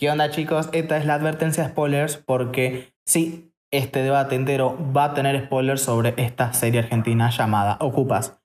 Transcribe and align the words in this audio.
¿Qué 0.00 0.10
onda 0.10 0.30
chicos? 0.30 0.70
Esta 0.72 0.96
es 0.96 1.04
la 1.04 1.12
advertencia 1.12 1.68
spoilers 1.68 2.16
porque 2.16 2.94
sí, 3.04 3.52
este 3.70 4.02
debate 4.02 4.34
entero 4.34 4.78
va 4.96 5.04
a 5.04 5.12
tener 5.12 5.44
spoilers 5.44 5.82
sobre 5.82 6.14
esta 6.16 6.54
serie 6.54 6.80
argentina 6.80 7.28
llamada 7.28 7.76
Ocupas. 7.80 8.40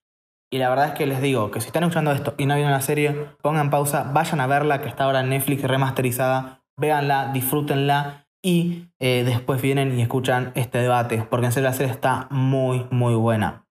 Y 0.52 0.58
la 0.58 0.68
verdad 0.68 0.90
es 0.90 0.94
que 0.96 1.06
les 1.06 1.22
digo 1.22 1.52
que 1.52 1.62
si 1.62 1.68
están 1.68 1.84
escuchando 1.84 2.12
esto 2.12 2.36
y 2.38 2.46
no 2.46 2.56
vieron 2.56 2.74
la 2.74 2.82
serie, 2.82 3.30
pongan 3.42 3.70
pausa, 3.70 4.04
vayan 4.04 4.42
a 4.42 4.48
verla 4.48 4.82
que 4.82 4.90
está 4.90 5.06
ahora 5.06 5.22
en 5.22 5.30
Netflix 5.30 5.64
remasterizada, 5.64 6.66
véanla, 6.76 7.32
disfrútenla 7.32 8.28
y 8.44 8.90
eh, 9.00 9.24
después 9.26 9.62
vienen 9.62 9.98
y 9.98 10.02
escuchan 10.02 10.52
este 10.56 10.80
debate, 10.80 11.26
porque 11.30 11.46
en 11.46 11.52
serio 11.54 11.70
la 11.70 11.74
serie 11.74 11.94
está 11.94 12.28
muy, 12.32 12.86
muy 12.92 13.16
buena. 13.16 13.66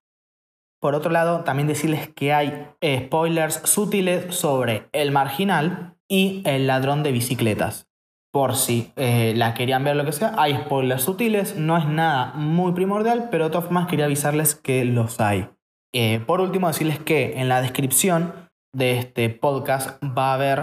Por 0.81 0.95
otro 0.95 1.11
lado, 1.11 1.43
también 1.43 1.67
decirles 1.67 2.09
que 2.09 2.33
hay 2.33 2.67
eh, 2.81 3.03
spoilers 3.05 3.61
sutiles 3.63 4.33
sobre 4.33 4.89
El 4.91 5.11
Marginal 5.11 5.94
y 6.09 6.41
El 6.45 6.67
Ladrón 6.67 7.03
de 7.03 7.11
Bicicletas. 7.11 7.87
Por 8.31 8.55
si 8.55 8.91
eh, 8.97 9.33
la 9.35 9.53
querían 9.53 9.83
ver 9.83 9.95
lo 9.95 10.05
que 10.05 10.11
sea, 10.11 10.33
hay 10.37 10.55
spoilers 10.55 11.03
sutiles, 11.03 11.55
no 11.55 11.77
es 11.77 11.85
nada 11.85 12.33
muy 12.35 12.73
primordial, 12.73 13.29
pero 13.31 13.45
de 13.45 13.51
todas 13.51 13.87
quería 13.87 14.05
avisarles 14.05 14.55
que 14.55 14.83
los 14.83 15.19
hay. 15.21 15.47
Eh, 15.93 16.19
por 16.19 16.41
último, 16.41 16.67
decirles 16.67 16.99
que 16.99 17.39
en 17.39 17.47
la 17.47 17.61
descripción 17.61 18.33
de 18.73 18.97
este 18.97 19.29
podcast 19.29 20.03
va 20.03 20.31
a 20.31 20.33
haber, 20.33 20.59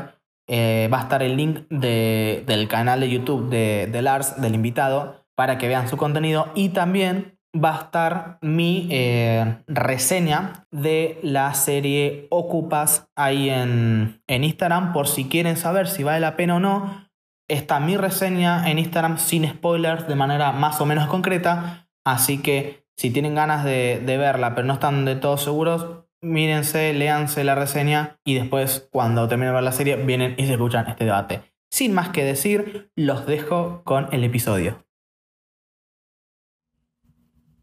va 0.93 0.99
a 0.99 1.03
estar 1.03 1.23
el 1.23 1.37
link 1.39 1.67
del 1.71 2.69
canal 2.69 3.01
de 3.01 3.09
YouTube 3.09 3.49
de, 3.49 3.89
de 3.91 4.03
Lars, 4.03 4.39
del 4.39 4.55
invitado, 4.55 5.25
para 5.35 5.57
que 5.57 5.69
vean 5.69 5.89
su 5.89 5.97
contenido 5.97 6.53
y 6.55 6.69
también 6.71 7.39
va 7.55 7.77
a 7.77 7.83
estar 7.83 8.39
mi 8.41 8.89
eh, 8.91 9.59
reseña 9.67 10.67
de 10.71 11.19
la 11.23 11.53
serie 11.55 12.27
Ocupas 12.31 13.11
ahí 13.17 13.51
en, 13.51 14.23
en, 14.27 14.45
Instagram 14.45 14.93
por 14.93 15.07
si 15.07 15.29
quieren 15.29 15.57
saber 15.57 15.89
si 15.89 16.03
vale 16.03 16.21
la 16.21 16.37
pena 16.37 16.57
o 16.57 16.61
no. 16.61 17.09
Está 17.49 17.81
mi 17.81 17.97
reseña 17.97 18.71
en 18.71 18.79
Instagram 18.79 19.19
sin 19.19 19.49
spoilers 19.49 20.09
de 20.09 20.15
manera 20.15 20.53
más 20.53 20.81
o 20.81 20.87
menos 20.87 21.07
concreta. 21.09 21.89
Así 22.05 22.41
que 22.41 22.87
si 22.97 23.11
tienen 23.11 23.35
ganas 23.35 23.65
de, 23.65 24.01
de 24.05 24.17
verla 24.17 24.55
pero 24.55 24.67
no 24.67 24.75
están 24.75 25.05
de 25.05 25.17
todo 25.17 25.37
seguros, 25.37 26.05
mírense, 26.23 26.95
léanse 26.95 27.45
la 27.45 27.55
reseña 27.55 28.19
y 28.25 28.35
después 28.35 28.89
cuando 28.91 29.29
terminen 29.29 29.51
de 29.51 29.55
ver 29.55 29.65
la 29.65 29.73
serie 29.73 29.97
vienen 29.97 30.35
y 30.39 30.47
se 30.47 30.53
escuchan 30.53 30.87
este 30.89 31.05
debate. 31.05 31.43
Sin 31.71 31.95
más 31.95 32.11
que 32.11 32.25
decir, 32.25 32.91
los 32.97 33.27
dejo 33.27 33.83
con 33.85 34.09
el 34.13 34.25
episodio. 34.25 34.85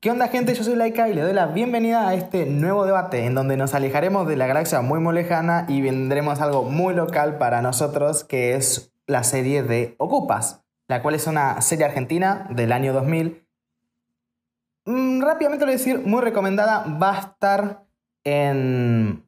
¿Qué 0.01 0.09
onda 0.09 0.29
gente? 0.29 0.53
Yo 0.55 0.63
soy 0.63 0.77
Laika 0.77 1.09
y 1.09 1.13
le 1.13 1.23
doy 1.23 1.33
la 1.33 1.47
bienvenida 1.47 2.07
a 2.07 2.13
este 2.13 2.45
nuevo 2.45 2.85
debate 2.85 3.25
en 3.25 3.35
donde 3.35 3.57
nos 3.57 3.73
alejaremos 3.73 4.25
de 4.29 4.37
la 4.37 4.47
galaxia 4.47 4.79
muy 4.79 5.01
muy 5.01 5.13
lejana 5.13 5.65
y 5.67 5.81
vendremos 5.81 6.39
algo 6.39 6.63
muy 6.63 6.93
local 6.93 7.37
para 7.37 7.61
nosotros 7.61 8.23
que 8.23 8.55
es 8.55 8.93
la 9.07 9.25
serie 9.25 9.61
de 9.61 9.95
Ocupas, 9.97 10.63
la 10.87 11.01
cual 11.01 11.15
es 11.15 11.27
una 11.27 11.59
serie 11.59 11.83
argentina 11.83 12.47
del 12.49 12.71
año 12.71 12.93
2000. 12.93 13.45
Mm, 14.85 15.21
rápidamente 15.21 15.65
lo 15.65 15.69
voy 15.69 15.75
a 15.75 15.77
decir, 15.77 15.99
muy 15.99 16.21
recomendada, 16.21 16.85
va 16.85 17.17
a 17.17 17.19
estar 17.19 17.83
en, 18.23 19.27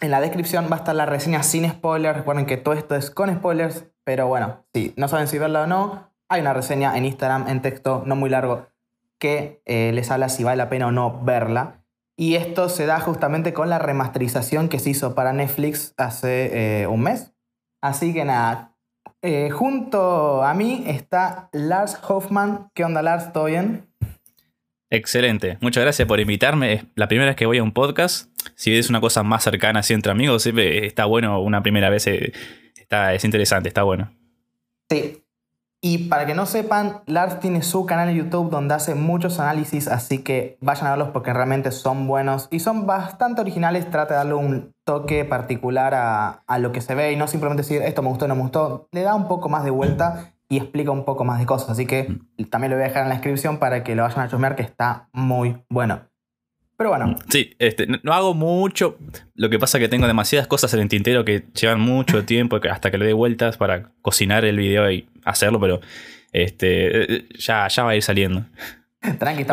en 0.00 0.10
la 0.12 0.20
descripción, 0.20 0.68
va 0.70 0.76
a 0.76 0.78
estar 0.78 0.94
la 0.94 1.06
reseña 1.06 1.42
sin 1.42 1.68
spoilers, 1.68 2.18
recuerden 2.18 2.46
que 2.46 2.58
todo 2.58 2.74
esto 2.74 2.94
es 2.94 3.10
con 3.10 3.34
spoilers, 3.34 3.86
pero 4.04 4.28
bueno, 4.28 4.64
si 4.72 4.94
no 4.96 5.08
saben 5.08 5.26
si 5.26 5.36
verla 5.38 5.62
o 5.62 5.66
no, 5.66 6.12
hay 6.28 6.42
una 6.42 6.54
reseña 6.54 6.96
en 6.96 7.06
Instagram 7.06 7.48
en 7.48 7.60
texto, 7.60 8.04
no 8.06 8.14
muy 8.14 8.30
largo 8.30 8.69
que 9.20 9.62
eh, 9.66 9.92
les 9.92 10.10
habla 10.10 10.28
si 10.28 10.42
vale 10.42 10.56
la 10.56 10.68
pena 10.68 10.88
o 10.88 10.92
no 10.92 11.22
verla. 11.22 11.84
Y 12.16 12.34
esto 12.34 12.68
se 12.68 12.86
da 12.86 13.00
justamente 13.00 13.52
con 13.52 13.70
la 13.70 13.78
remasterización 13.78 14.68
que 14.68 14.78
se 14.78 14.90
hizo 14.90 15.14
para 15.14 15.32
Netflix 15.32 15.94
hace 15.96 16.82
eh, 16.82 16.86
un 16.86 17.02
mes. 17.02 17.32
Así 17.80 18.12
que 18.12 18.24
nada, 18.24 18.76
eh, 19.22 19.50
junto 19.50 20.42
a 20.42 20.52
mí 20.54 20.84
está 20.86 21.48
Lars 21.52 21.98
Hoffman. 22.06 22.70
¿Qué 22.74 22.84
onda 22.84 23.00
Lars? 23.02 23.32
¿Todo 23.32 23.44
bien? 23.44 23.86
Excelente, 24.90 25.56
muchas 25.60 25.84
gracias 25.84 26.08
por 26.08 26.18
invitarme. 26.18 26.72
Es 26.72 26.84
la 26.96 27.06
primera 27.06 27.30
vez 27.30 27.36
que 27.36 27.46
voy 27.46 27.58
a 27.58 27.62
un 27.62 27.72
podcast. 27.72 28.28
Si 28.54 28.76
es 28.76 28.90
una 28.90 29.00
cosa 29.00 29.22
más 29.22 29.44
cercana 29.44 29.80
así 29.80 29.94
entre 29.94 30.10
amigos, 30.10 30.42
siempre 30.42 30.84
está 30.86 31.04
bueno 31.04 31.40
una 31.40 31.62
primera 31.62 31.90
vez. 31.90 32.06
Está, 32.06 33.14
es 33.14 33.24
interesante, 33.24 33.68
está 33.68 33.82
bueno. 33.82 34.10
Sí, 34.90 35.22
y 35.82 36.08
para 36.08 36.26
que 36.26 36.34
no 36.34 36.44
sepan, 36.44 37.00
Lars 37.06 37.40
tiene 37.40 37.62
su 37.62 37.86
canal 37.86 38.08
de 38.08 38.14
YouTube 38.14 38.50
donde 38.50 38.74
hace 38.74 38.94
muchos 38.94 39.40
análisis, 39.40 39.88
así 39.88 40.18
que 40.18 40.58
vayan 40.60 40.88
a 40.88 40.90
verlos 40.90 41.08
porque 41.08 41.32
realmente 41.32 41.72
son 41.72 42.06
buenos 42.06 42.48
y 42.50 42.60
son 42.60 42.86
bastante 42.86 43.40
originales. 43.40 43.90
Trata 43.90 44.14
de 44.14 44.18
darle 44.18 44.34
un 44.34 44.74
toque 44.84 45.24
particular 45.24 45.94
a, 45.94 46.42
a, 46.46 46.58
lo 46.58 46.72
que 46.72 46.82
se 46.82 46.94
ve 46.94 47.12
y 47.12 47.16
no 47.16 47.26
simplemente 47.28 47.62
decir 47.62 47.80
esto 47.80 48.02
me 48.02 48.10
gustó 48.10 48.28
no 48.28 48.34
me 48.34 48.42
gustó. 48.42 48.88
Le 48.92 49.00
da 49.02 49.14
un 49.14 49.26
poco 49.26 49.48
más 49.48 49.64
de 49.64 49.70
vuelta 49.70 50.34
y 50.50 50.58
explica 50.58 50.90
un 50.90 51.06
poco 51.06 51.24
más 51.24 51.38
de 51.38 51.46
cosas. 51.46 51.70
Así 51.70 51.86
que 51.86 52.18
también 52.50 52.72
lo 52.72 52.76
voy 52.76 52.84
a 52.84 52.88
dejar 52.88 53.04
en 53.04 53.08
la 53.08 53.14
descripción 53.14 53.56
para 53.58 53.82
que 53.82 53.94
lo 53.94 54.02
vayan 54.02 54.20
a 54.20 54.28
chusmear, 54.28 54.56
que 54.56 54.62
está 54.62 55.08
muy 55.12 55.64
bueno. 55.70 56.09
Pero 56.80 56.88
bueno. 56.88 57.14
Sí, 57.28 57.54
este, 57.58 57.86
no 57.86 58.14
hago 58.14 58.32
mucho. 58.32 58.96
Lo 59.34 59.50
que 59.50 59.58
pasa 59.58 59.76
es 59.76 59.82
que 59.82 59.88
tengo 59.90 60.06
demasiadas 60.06 60.48
cosas 60.48 60.72
en 60.72 60.80
el 60.80 60.88
tintero 60.88 61.26
que 61.26 61.44
llevan 61.52 61.78
mucho 61.78 62.24
tiempo 62.24 62.58
hasta 62.70 62.90
que 62.90 62.96
le 62.96 63.04
dé 63.04 63.12
vueltas 63.12 63.58
para 63.58 63.90
cocinar 64.00 64.46
el 64.46 64.56
video 64.56 64.90
y 64.90 65.06
hacerlo, 65.26 65.60
pero 65.60 65.80
este, 66.32 67.26
ya, 67.38 67.68
ya 67.68 67.84
va 67.84 67.90
a 67.90 67.96
ir 67.96 68.02
saliendo. 68.02 68.46
Tranqui, 69.18 69.44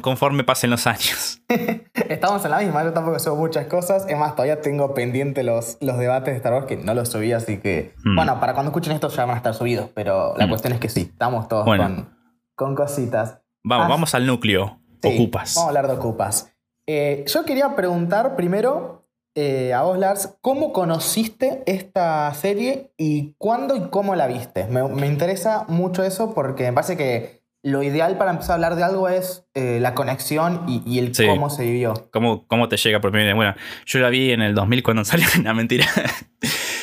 conforme 0.00 0.42
pasen 0.42 0.70
los 0.70 0.88
años. 0.88 1.40
estamos 2.08 2.44
en 2.44 2.50
la 2.50 2.58
misma, 2.58 2.82
yo 2.82 2.92
tampoco 2.92 3.20
subo 3.20 3.36
muchas 3.36 3.66
cosas. 3.66 4.06
Es 4.08 4.18
más, 4.18 4.32
todavía 4.32 4.60
tengo 4.60 4.94
pendiente 4.94 5.44
los, 5.44 5.78
los 5.80 5.96
debates 5.96 6.34
de 6.34 6.38
Star 6.38 6.54
Wars 6.54 6.66
que 6.66 6.76
no 6.76 6.92
los 6.92 7.08
subí, 7.08 7.32
así 7.32 7.58
que. 7.58 7.94
Hmm. 8.02 8.16
Bueno, 8.16 8.40
para 8.40 8.54
cuando 8.54 8.70
escuchen 8.70 8.94
esto 8.94 9.10
ya 9.10 9.26
van 9.26 9.36
a 9.36 9.38
estar 9.38 9.54
subidos, 9.54 9.90
pero 9.94 10.34
la 10.36 10.46
hmm. 10.46 10.48
cuestión 10.48 10.72
es 10.72 10.80
que 10.80 10.88
sí, 10.88 11.02
estamos 11.02 11.46
todos 11.46 11.66
con, 11.66 12.10
con, 12.56 12.74
cositas. 12.74 13.38
Vamos, 13.62 13.88
vamos 13.88 14.14
al 14.16 14.26
núcleo. 14.26 14.80
ocupas. 15.04 15.54
Vamos 15.54 15.66
a 15.66 15.68
hablar 15.68 15.86
de 15.86 15.92
ocupas. 15.92 16.50
Eh, 16.86 17.24
yo 17.26 17.44
quería 17.44 17.74
preguntar 17.74 18.36
primero 18.36 19.04
eh, 19.36 19.72
a 19.72 19.82
vos, 19.82 19.98
Lars, 19.98 20.36
¿cómo 20.40 20.72
conociste 20.72 21.62
esta 21.66 22.32
serie 22.34 22.92
y 22.96 23.34
cuándo 23.36 23.74
y 23.74 23.88
cómo 23.90 24.14
la 24.14 24.28
viste? 24.28 24.66
Me, 24.68 25.06
interesa 25.06 25.64
mucho 25.66 26.04
eso 26.04 26.34
porque 26.34 26.64
me 26.64 26.72
parece 26.72 26.96
que 26.96 27.42
lo 27.60 27.82
ideal 27.82 28.16
para 28.16 28.30
empezar 28.30 28.52
a 28.52 28.54
hablar 28.54 28.76
de 28.76 28.84
algo 28.84 29.08
es 29.08 29.44
eh, 29.54 29.78
la 29.80 29.94
conexión 29.94 30.64
y, 30.68 30.98
el 30.98 31.12
cómo 31.16 31.50
se 31.50 31.64
vivió. 31.64 31.94
¿Cómo, 32.12 32.46
¿Cómo 32.46 32.68
te 32.68 32.76
llega 32.76 33.00
por 33.00 33.10
primera 33.10 33.30
vez? 33.30 33.36
Bueno, 33.36 33.54
yo 33.86 33.98
la 33.98 34.10
vi 34.10 34.30
en 34.30 34.42
el 34.42 34.54
2000 34.54 34.82
cuando 34.84 35.04
salió. 35.04 35.26
una 35.40 35.52
mentira. 35.52 35.86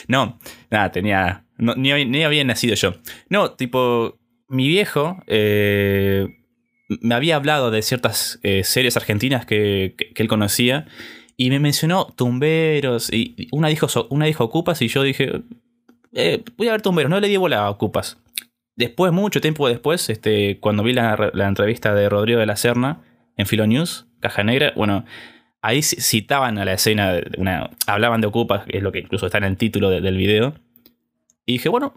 no, 0.08 0.38
nada, 0.70 0.92
tenía. 0.92 1.46
ni, 1.58 2.06
ni, 2.06 2.24
había 2.24 2.44
nacido 2.44 2.76
yo. 2.76 2.96
No, 3.30 3.52
tipo, 3.52 4.20
mi 4.50 4.68
viejo 4.68 5.18
me 7.00 7.16
había 7.16 7.36
hablado 7.36 7.72
de 7.72 7.82
ciertas 7.82 8.40
eh, 8.44 8.64
series 8.64 8.98
argentinas 8.98 9.46
que, 9.46 9.96
él 10.16 10.28
conocía 10.28 10.86
y 11.38 11.50
me 11.50 11.60
mencionó 11.60 12.08
Tumberos 12.16 13.12
y 13.12 13.48
una 13.52 13.70
dijo, 13.70 13.88
una 14.10 14.26
dijo 14.26 14.44
Ocupas 14.44 14.82
y 14.82 14.88
yo 14.88 15.04
dije, 15.04 15.42
eh, 16.14 16.44
voy 16.58 16.68
a 16.68 16.72
ver 16.72 16.82
Tumberos, 16.82 17.10
no 17.10 17.20
le 17.20 17.28
di 17.28 17.38
bola 17.38 17.66
a 17.66 17.70
Ocupas. 17.70 18.18
Después, 18.76 19.12
mucho 19.12 19.42
tiempo 19.42 19.68
después, 19.68 20.10
este, 20.10 20.60
cuando 20.60 20.84
vi 20.84 20.94
la, 20.94 21.32
entrevista 21.48 21.94
de 21.94 22.10
Rodrigo 22.10 22.40
de 22.40 22.46
la 22.46 22.56
Serna 22.56 23.02
en 23.38 23.46
Filonews, 23.46 24.08
Caja 24.20 24.44
Negra, 24.44 24.74
bueno, 24.76 25.06
ahí 25.62 25.82
citaban 25.82 26.58
a 26.58 26.66
la 26.66 26.74
escena, 26.74 27.20
hablaban 27.88 28.22
de 28.22 28.28
Ocupas, 28.28 28.66
que 28.66 28.78
es 28.78 28.84
lo 28.84 28.92
que 28.92 29.00
incluso 29.00 29.26
está 29.26 29.38
en 29.38 29.44
el 29.46 29.58
título 29.58 29.90
del 29.90 30.18
video. 30.18 30.56
Y 31.46 31.54
dije, 31.54 31.70
bueno, 31.70 31.94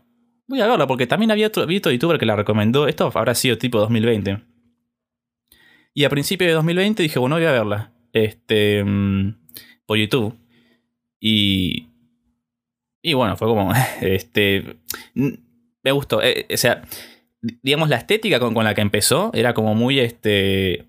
voy 0.47 0.61
a 0.61 0.67
verla, 0.67 0.87
porque 0.87 1.07
también 1.07 1.31
había 1.31 1.47
otro, 1.47 1.63
otro 1.63 1.93
youtuber 1.93 2.19
que 2.19 2.27
la 2.27 2.37
recomendó. 2.37 2.89
Esto 2.89 3.11
habrá 3.15 3.35
sido 3.35 3.57
tipo 3.57 3.79
2020. 3.79 4.54
Y 5.95 6.05
a 6.05 6.11
principios 6.11 6.49
de 6.49 6.55
2020 6.55 7.03
dije, 7.05 7.19
bueno, 7.21 7.37
voy 7.37 7.45
a 7.45 7.53
verla. 7.53 7.93
Este. 8.13 8.83
Mm, 8.85 9.37
por 9.87 9.97
YouTube. 9.97 10.37
Y. 11.21 11.89
Y 13.01 13.15
bueno, 13.15 13.37
fue 13.37 13.47
como. 13.47 13.73
Este. 14.01 14.77
Me 15.15 15.93
gustó. 15.93 16.21
Eh, 16.21 16.47
o 16.53 16.57
sea. 16.57 16.83
Digamos, 17.63 17.91
la 17.91 17.97
estética 17.97 18.41
con, 18.41 18.55
la 18.65 18.75
que 18.75 18.81
empezó 18.81 19.31
era 19.35 19.55
como 19.55 19.75
muy. 19.75 20.01
Este. 20.01 20.87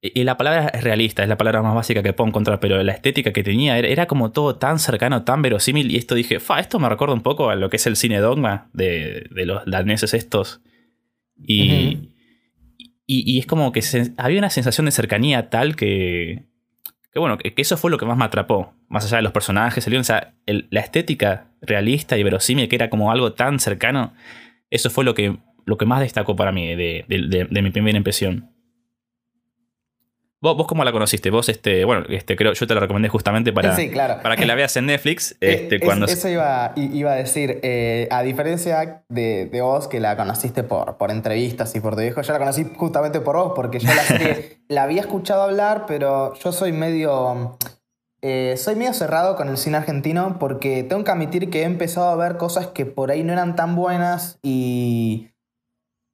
Y 0.00 0.22
la 0.22 0.36
palabra 0.36 0.68
es 0.68 0.84
realista, 0.84 1.24
es 1.24 1.28
la 1.28 1.38
palabra 1.38 1.62
más 1.62 1.74
básica 1.74 2.02
que 2.02 2.12
puedo 2.12 2.28
encontrar, 2.28 2.60
pero 2.60 2.80
la 2.80 2.92
estética 2.92 3.32
que 3.32 3.42
tenía 3.42 3.78
era, 3.78 4.06
como 4.06 4.30
todo 4.30 4.54
tan 4.54 4.78
cercano, 4.78 5.24
tan 5.24 5.42
verosímil. 5.42 5.90
Y 5.90 5.96
esto 5.96 6.14
dije, 6.14 6.38
fa, 6.38 6.60
esto 6.60 6.78
me 6.78 6.88
recuerda 6.88 7.14
un 7.14 7.22
poco 7.22 7.50
a 7.50 7.56
lo 7.56 7.70
que 7.70 7.76
es 7.76 7.86
el 7.88 7.96
cine 7.96 8.18
dogma 8.18 8.70
de, 8.72 9.26
de 9.30 9.46
los 9.46 9.64
daneses 9.66 10.14
estos. 10.14 10.60
Y, 11.44 12.10
y, 13.06 13.38
es 13.38 13.46
como 13.46 13.70
que 13.72 13.82
había 14.16 14.38
una 14.38 14.50
sensación 14.50 14.86
de 14.86 14.92
cercanía 14.92 15.48
tal 15.48 15.76
que. 15.76 16.44
Que 17.12 17.20
bueno, 17.20 17.38
que, 17.38 17.54
eso 17.56 17.76
fue 17.76 17.90
lo 17.90 17.98
que 17.98 18.04
más 18.04 18.18
me 18.18 18.24
atrapó. 18.24 18.74
Más 18.88 19.04
allá 19.04 19.18
de 19.18 19.22
los 19.22 19.32
personajes, 19.32 19.86
la 20.46 20.80
estética 20.80 21.48
realista 21.62 22.18
y 22.18 22.22
verosímil, 22.22 22.68
que 22.68 22.76
era 22.76 22.90
como 22.90 23.10
algo 23.10 23.32
tan 23.32 23.58
cercano. 23.58 24.12
Eso 24.70 24.90
fue 24.90 25.04
lo 25.04 25.14
que, 25.14 25.38
lo 25.64 25.78
que 25.78 25.86
más 25.86 26.00
destacó 26.00 26.36
para 26.36 26.52
mí 26.52 26.74
de, 26.74 27.04
mi 27.50 27.70
primera 27.70 27.96
impresión. 27.96 28.50
¿Vos, 30.42 30.56
¿Vos 30.56 30.66
cómo 30.66 30.84
la 30.84 30.92
conociste? 30.92 31.30
Vos, 31.30 31.48
este, 31.48 31.84
bueno, 31.86 32.04
este, 32.10 32.36
creo, 32.36 32.52
yo 32.52 32.66
te 32.66 32.74
la 32.74 32.80
recomendé 32.80 33.08
justamente 33.08 33.52
para, 33.52 33.74
Sí, 33.74 33.90
claro. 33.90 34.22
para 34.22 34.36
que 34.36 34.44
la 34.44 34.54
veas 34.54 34.76
en 34.76 34.86
Netflix. 34.86 35.36
Este, 35.40 35.76
es- 35.76 35.82
cuando, 35.82 36.04
Eso 36.06 36.28
iba, 36.28 36.72
iba 36.76 37.12
a 37.12 37.14
decir, 37.16 37.58
eh, 37.62 38.06
a 38.10 38.22
diferencia 38.22 39.02
de, 39.08 39.46
de 39.46 39.60
vos 39.62 39.88
que 39.88 39.98
la 39.98 40.16
conociste 40.16 40.62
por, 40.62 40.98
por 40.98 41.10
entrevistas 41.10 41.74
y 41.74 41.80
por 41.80 41.94
tu 41.94 42.02
viejo, 42.02 42.20
yo 42.20 42.32
la 42.34 42.38
conocí 42.38 42.66
justamente 42.76 43.20
por 43.20 43.36
vos, 43.36 43.52
porque 43.56 43.78
yo 43.78 43.88
la 43.88 44.02
serie 44.02 44.58
la 44.68 44.82
había 44.82 45.00
escuchado 45.00 45.42
hablar, 45.42 45.84
pero 45.88 46.34
yo 46.34 46.52
soy 46.52 46.72
medio... 46.72 47.56
eh, 48.20 48.56
soy 48.58 48.76
medio 48.76 48.92
cerrado 48.92 49.36
con 49.36 49.48
el 49.48 49.56
cine 49.56 49.78
argentino 49.78 50.36
porque 50.38 50.82
tengo 50.82 51.02
que 51.02 51.10
admitir 51.12 51.48
que 51.48 51.62
he 51.62 51.64
empezado 51.64 52.08
a 52.10 52.16
ver 52.16 52.36
cosas 52.36 52.66
que 52.68 52.84
por 52.84 53.10
ahí 53.10 53.22
no 53.22 53.32
eran 53.32 53.56
tan 53.56 53.74
buenas 53.74 54.38
y 54.42 55.28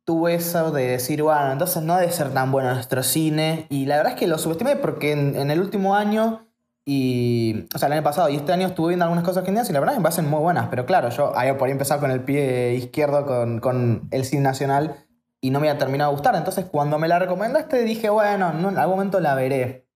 tuve 0.04 0.34
eso 0.34 0.72
de 0.72 0.88
decir, 0.88 1.22
bueno, 1.22 1.52
entonces 1.52 1.82
no 1.82 1.96
debe 1.96 2.10
ser 2.12 2.32
tan 2.32 2.50
bueno 2.50 2.74
nuestro 2.74 3.02
cine. 3.02 3.66
Y 3.70 3.86
la 3.86 3.96
verdad 3.96 4.14
es 4.14 4.18
que 4.18 4.26
lo 4.26 4.38
subestimé 4.38 4.76
porque 4.76 5.12
en, 5.12 5.50
el 5.50 5.60
último 5.60 5.94
año 5.94 6.48
y, 6.84 7.68
o 7.74 7.78
sea, 7.78 7.86
el 7.86 7.92
año 7.94 8.02
pasado 8.02 8.28
y 8.28 8.36
este 8.36 8.52
año 8.52 8.66
estuve 8.66 8.88
viendo 8.88 9.04
algunas 9.04 9.24
cosas 9.24 9.38
argentinas 9.38 9.70
y 9.70 9.72
la 9.72 9.80
verdad 9.80 9.96
me 9.96 10.02
parecen 10.02 10.28
muy 10.28 10.40
buenas. 10.40 10.68
Pero 10.68 10.86
claro, 10.86 11.10
yo 11.10 11.36
había 11.36 11.56
por 11.56 11.66
ahí 11.66 11.72
empezar 11.72 12.00
con 12.00 12.10
el 12.10 12.22
pie 12.22 12.74
izquierdo 12.74 13.24
con, 13.26 13.60
con 13.60 14.08
el 14.10 14.24
cine 14.24 14.42
nacional 14.42 14.96
y 15.40 15.50
no 15.50 15.60
me 15.60 15.68
había 15.68 15.78
terminado 15.78 16.10
de 16.10 16.16
gustar. 16.16 16.34
Entonces 16.34 16.64
cuando 16.64 16.98
me 16.98 17.08
la 17.08 17.18
recomendaste 17.18 17.82
dije, 17.84 18.10
bueno, 18.10 18.52
no, 18.52 18.70
en 18.70 18.78
algún 18.78 18.96
momento 18.96 19.20
la 19.20 19.34
veré. 19.34 19.86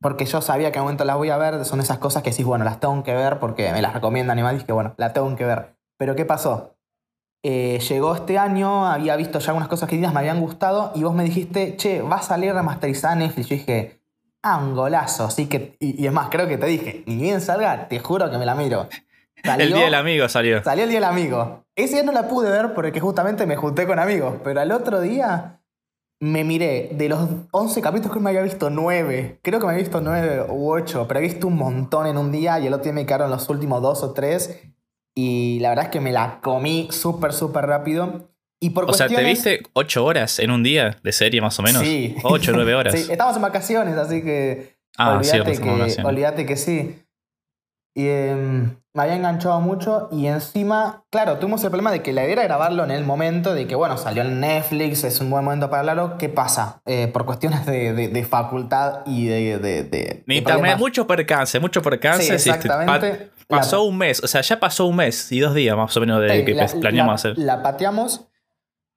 Porque 0.00 0.24
yo 0.24 0.40
sabía 0.40 0.72
que 0.72 0.78
en 0.78 0.80
algún 0.80 0.88
momento 0.88 1.04
las 1.04 1.16
voy 1.16 1.30
a 1.30 1.36
ver, 1.36 1.64
son 1.64 1.80
esas 1.80 1.98
cosas 1.98 2.22
que 2.22 2.30
decís, 2.30 2.44
bueno, 2.44 2.64
las 2.64 2.80
tengo 2.80 3.02
que 3.04 3.14
ver 3.14 3.38
porque 3.38 3.72
me 3.72 3.82
las 3.82 3.92
recomiendan 3.92 4.38
y 4.38 4.42
más, 4.42 4.52
dije, 4.54 4.72
bueno, 4.72 4.94
la 4.96 5.12
tengo 5.12 5.34
que 5.36 5.44
ver. 5.44 5.76
Pero 5.96 6.16
¿qué 6.16 6.24
pasó? 6.24 6.76
Eh, 7.44 7.80
llegó 7.88 8.14
este 8.14 8.38
año, 8.38 8.86
había 8.86 9.16
visto 9.16 9.40
ya 9.40 9.48
algunas 9.48 9.68
cosas 9.68 9.88
que 9.88 9.96
me 9.96 10.06
habían 10.06 10.40
gustado 10.40 10.92
y 10.94 11.02
vos 11.02 11.14
me 11.14 11.24
dijiste, 11.24 11.76
che, 11.76 12.00
va 12.00 12.16
a 12.16 12.22
salir 12.22 12.54
remasterizada 12.54 13.16
Netflix. 13.16 13.48
Yo 13.48 13.56
dije, 13.56 14.00
ah, 14.42 14.58
un 14.58 14.74
golazo. 14.74 15.24
Así 15.24 15.46
que, 15.46 15.76
y, 15.80 16.00
y 16.00 16.06
es 16.06 16.12
más, 16.12 16.28
creo 16.30 16.46
que 16.46 16.58
te 16.58 16.66
dije, 16.66 17.02
ni 17.06 17.16
bien 17.16 17.40
salga, 17.40 17.88
te 17.88 17.98
juro 17.98 18.30
que 18.30 18.38
me 18.38 18.46
la 18.46 18.54
miro. 18.54 18.88
Salió, 19.44 19.66
el 19.66 19.72
día 19.72 19.84
del 19.86 19.94
amigo 19.94 20.28
salió. 20.28 20.62
salió 20.62 20.84
el 20.84 20.90
día 20.90 21.00
del 21.00 21.08
amigo. 21.08 21.64
Ese 21.74 21.94
día 21.94 22.02
no 22.04 22.12
la 22.12 22.28
pude 22.28 22.50
ver 22.50 22.74
porque 22.74 23.00
justamente 23.00 23.46
me 23.46 23.56
junté 23.56 23.86
con 23.86 23.98
amigos, 23.98 24.36
pero 24.44 24.60
al 24.60 24.70
otro 24.70 25.00
día 25.00 25.58
me 26.20 26.44
miré 26.44 26.90
de 26.92 27.08
los 27.08 27.28
11 27.50 27.82
capítulos 27.82 28.14
que 28.14 28.20
me 28.20 28.30
había 28.30 28.42
visto 28.42 28.70
9. 28.70 29.40
Creo 29.42 29.58
que 29.58 29.66
me 29.66 29.72
había 29.72 29.82
visto 29.82 30.00
9 30.00 30.46
u 30.50 30.70
8, 30.70 31.06
pero 31.08 31.18
he 31.18 31.22
visto 31.24 31.48
un 31.48 31.56
montón 31.56 32.06
en 32.06 32.16
un 32.16 32.30
día 32.30 32.60
y 32.60 32.68
el 32.68 32.74
otro 32.74 32.84
día 32.84 32.92
me 32.92 33.06
quedaron 33.06 33.30
los 33.30 33.48
últimos 33.48 33.82
2 33.82 34.02
o 34.04 34.12
3. 34.12 34.71
Y 35.14 35.58
la 35.60 35.70
verdad 35.70 35.86
es 35.86 35.90
que 35.90 36.00
me 36.00 36.12
la 36.12 36.40
comí 36.40 36.88
súper, 36.90 37.32
súper 37.32 37.66
rápido. 37.66 38.28
Y 38.60 38.70
por 38.70 38.88
O 38.88 38.92
sea, 38.92 39.08
¿te 39.08 39.22
viste 39.24 39.62
8 39.72 40.04
horas 40.04 40.38
en 40.38 40.50
un 40.52 40.62
día 40.62 40.96
de 41.02 41.12
serie 41.12 41.40
más 41.40 41.58
o 41.58 41.62
menos? 41.62 41.82
Sí. 41.82 42.14
8 42.22 42.52
9 42.54 42.74
horas. 42.76 42.94
Sí, 42.94 43.10
estamos 43.10 43.36
en 43.36 43.42
vacaciones, 43.42 43.96
así 43.96 44.22
que. 44.22 44.76
Ah, 44.96 45.14
olvídate, 45.16 45.54
en 45.54 45.62
que, 45.62 46.02
olvídate 46.04 46.46
que 46.46 46.56
sí. 46.56 46.98
Y 47.94 48.06
em, 48.08 48.76
me 48.94 49.02
había 49.02 49.16
enganchado 49.16 49.60
mucho. 49.60 50.08
Y 50.12 50.26
encima, 50.26 51.04
claro, 51.10 51.38
tuvimos 51.38 51.62
el 51.64 51.70
problema 51.70 51.90
de 51.90 52.02
que 52.02 52.12
la 52.12 52.22
idea 52.24 52.32
era 52.34 52.42
grabarlo 52.44 52.84
en 52.84 52.90
el 52.90 53.04
momento 53.04 53.52
de 53.52 53.66
que, 53.66 53.74
bueno, 53.74 53.98
salió 53.98 54.22
en 54.22 54.40
Netflix, 54.40 55.04
es 55.04 55.20
un 55.20 55.28
buen 55.28 55.44
momento 55.44 55.68
para 55.68 55.80
hablarlo. 55.80 56.16
¿Qué 56.16 56.28
pasa? 56.28 56.80
Eh, 56.86 57.08
por 57.12 57.26
cuestiones 57.26 57.66
de, 57.66 57.92
de- 57.92 58.08
de 58.08 58.24
facultad 58.24 59.00
y 59.06 59.26
de. 59.26 59.58
de, 59.58 59.82
de- 59.82 60.42
también, 60.42 60.78
mucho 60.78 61.06
percance, 61.06 61.58
mucho 61.58 61.82
percance. 61.82 62.38
Sí, 62.38 62.50
exactamente. 62.50 63.30
Pa- 63.52 63.58
pasó 63.58 63.76
La- 63.76 63.82
un 63.82 63.98
mes, 63.98 64.22
o 64.22 64.26
sea, 64.26 64.40
ya 64.40 64.58
pasó 64.58 64.86
un 64.86 64.96
mes 64.96 65.30
y 65.30 65.40
dos 65.40 65.54
días 65.54 65.76
más 65.76 65.96
o 65.96 66.00
menos 66.00 66.20
de 66.20 66.38
Sí, 66.40 66.44
que 66.44 66.54
la- 66.54 66.66
planeamos 66.66 67.10
la- 67.10 67.14
hacer. 67.14 67.38
La 67.38 67.62
pateamos 67.62 68.26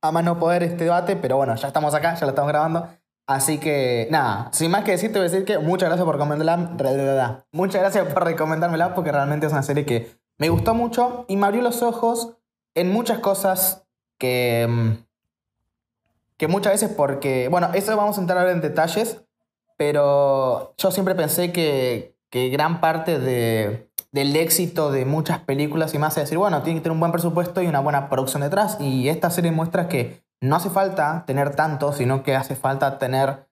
a 0.01 0.11
más 0.11 0.23
no 0.23 0.39
poder 0.39 0.63
este 0.63 0.83
debate, 0.85 1.15
pero 1.15 1.37
bueno, 1.37 1.55
ya 1.55 1.67
estamos 1.67 1.93
acá, 1.93 2.15
ya 2.15 2.21
lo 2.25 2.29
estamos 2.29 2.49
grabando. 2.49 2.87
Así 3.27 3.57
que, 3.59 4.07
nada, 4.11 4.49
sin 4.53 4.69
más 4.69 4.83
que 4.83 4.91
decir, 4.91 5.11
te 5.11 5.17
voy 5.19 5.27
a 5.27 5.31
decir 5.31 5.45
que 5.45 5.57
muchas 5.57 5.89
gracias 5.89 6.05
por 6.05 6.13
recomendarla. 6.15 7.43
Muchas 7.51 7.81
gracias 7.81 8.13
por 8.13 8.23
recomendármela 8.23 8.93
porque 8.93 9.11
realmente 9.11 9.47
es 9.47 9.51
una 9.51 9.63
serie 9.63 9.83
que 9.85 10.15
me 10.37 10.49
gustó 10.49 10.73
mucho 10.75 11.25
y 11.27 11.35
me 11.37 11.47
abrió 11.47 11.61
los 11.63 11.81
ojos 11.81 12.33
en 12.75 12.91
muchas 12.91 13.19
cosas 13.19 13.83
que. 14.19 14.67
mm, 14.69 14.91
que 16.37 16.47
muchas 16.47 16.73
veces 16.73 16.91
porque. 16.95 17.47
Bueno, 17.49 17.69
eso 17.73 17.95
vamos 17.97 18.17
a 18.17 18.21
entrar 18.21 18.37
ahora 18.39 18.51
en 18.51 18.61
detalles, 18.61 19.21
pero 19.77 20.73
yo 20.77 20.91
siempre 20.91 21.15
pensé 21.15 21.51
que, 21.51 22.15
que 22.29 22.49
gran 22.49 22.79
parte 22.81 23.17
de, 23.19 23.89
del 24.15 24.35
éxito 24.37 24.91
de 24.91 25.03
muchas 25.03 25.39
películas 25.39 25.93
y 25.93 25.99
más 25.99 26.15
es 26.17 26.23
decir, 26.23 26.37
bueno, 26.37 26.61
tiene 26.63 26.79
que 26.79 26.83
tener 26.83 26.93
un 26.93 26.99
buen 27.01 27.11
presupuesto 27.11 27.61
y 27.61 27.67
una 27.67 27.81
buena 27.81 28.09
producción 28.09 28.41
detrás. 28.43 28.77
Y 28.79 29.09
esta 29.09 29.29
serie 29.29 29.51
muestra 29.51 29.89
que 29.89 30.23
no 30.41 30.55
hace 30.55 30.69
falta 30.69 31.23
tener 31.27 31.53
tanto, 31.55 31.91
sino 31.91 32.23
que 32.23 32.33
hace 32.35 32.55
falta 32.55 32.97
tener 32.97 33.47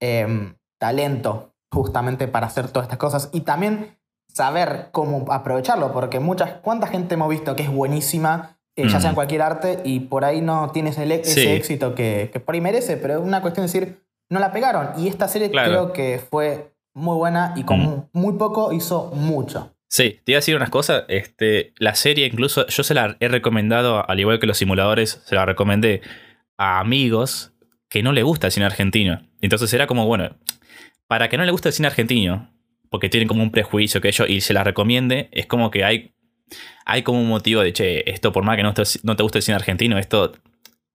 em, 0.00 0.54
talento 0.80 1.54
justamente 1.72 2.26
para 2.28 2.48
hacer 2.48 2.68
todas 2.68 2.86
estas 2.86 2.98
cosas. 2.98 3.28
Y 3.32 3.42
también 3.42 3.96
saber 4.32 4.88
cómo 4.92 5.24
aprovecharlo, 5.32 5.92
porque 5.92 6.18
muchas, 6.20 6.52
¿cuánta 6.62 6.86
gente 6.88 7.14
hemos 7.14 7.28
visto 7.28 7.54
que 7.56 7.62
es 7.62 7.70
buenísima? 7.72 8.54
eh, 8.76 8.88
ya 8.88 8.98
Mm. 8.98 9.00
sea 9.00 9.10
en 9.10 9.14
cualquier 9.16 9.42
arte, 9.42 9.80
y 9.84 9.98
por 9.98 10.24
ahí 10.24 10.40
no 10.40 10.70
tienes 10.70 10.98
el, 10.98 11.10
ese 11.10 11.32
Sí. 11.42 11.48
éxito 11.48 11.96
que, 11.96 12.30
que 12.32 12.38
por 12.38 12.54
ahí 12.54 12.60
merece, 12.60 12.96
pero 12.96 13.14
es 13.14 13.20
una 13.20 13.40
cuestión 13.42 13.66
de 13.66 13.72
decir, 13.72 14.04
no 14.30 14.38
la 14.38 14.52
pegaron. 14.52 14.90
Y 14.96 15.08
esta 15.08 15.26
serie 15.26 15.50
Claro. 15.50 15.68
creo 15.68 15.92
que 15.92 16.20
fue 16.30 16.72
muy 16.94 17.16
buena 17.16 17.54
y 17.56 17.64
con 17.64 17.80
Mm. 17.80 18.04
muy 18.12 18.34
poco 18.34 18.72
hizo 18.72 19.10
mucho. 19.14 19.72
Sí, 19.88 20.20
te 20.22 20.32
iba 20.32 20.36
a 20.36 20.40
decir 20.40 20.54
unas 20.54 20.70
cosas. 20.70 21.04
Este, 21.08 21.72
la 21.78 21.94
serie, 21.94 22.26
incluso, 22.26 22.66
yo 22.66 22.82
se 22.82 22.94
la 22.94 23.16
he 23.20 23.28
recomendado, 23.28 24.08
al 24.08 24.20
igual 24.20 24.38
que 24.38 24.46
los 24.46 24.58
simuladores, 24.58 25.22
se 25.24 25.34
la 25.34 25.46
recomendé 25.46 26.02
a 26.58 26.80
amigos 26.80 27.52
que 27.88 28.02
no 28.02 28.12
le 28.12 28.22
gusta 28.22 28.48
el 28.48 28.52
cine 28.52 28.66
argentino. 28.66 29.22
Entonces 29.40 29.72
era 29.72 29.86
como, 29.86 30.06
bueno, 30.06 30.36
para 31.06 31.28
que 31.28 31.38
no 31.38 31.44
le 31.44 31.52
guste 31.52 31.70
el 31.70 31.72
cine 31.72 31.88
argentino, 31.88 32.52
porque 32.90 33.08
tienen 33.08 33.28
como 33.28 33.42
un 33.42 33.50
prejuicio 33.50 34.00
que 34.00 34.08
ellos, 34.08 34.28
y 34.28 34.42
se 34.42 34.52
la 34.52 34.62
recomiende, 34.62 35.28
es 35.32 35.46
como 35.46 35.70
que 35.70 35.84
hay, 35.84 36.12
hay 36.84 37.02
como 37.02 37.20
un 37.20 37.28
motivo 37.28 37.62
de, 37.62 37.72
che, 37.72 38.10
esto 38.10 38.30
por 38.30 38.44
más 38.44 38.56
que 38.56 38.62
no 38.62 38.74
te, 38.74 38.82
no 39.02 39.16
te 39.16 39.22
guste 39.22 39.38
el 39.38 39.42
cine 39.42 39.56
argentino, 39.56 39.98
esto 39.98 40.34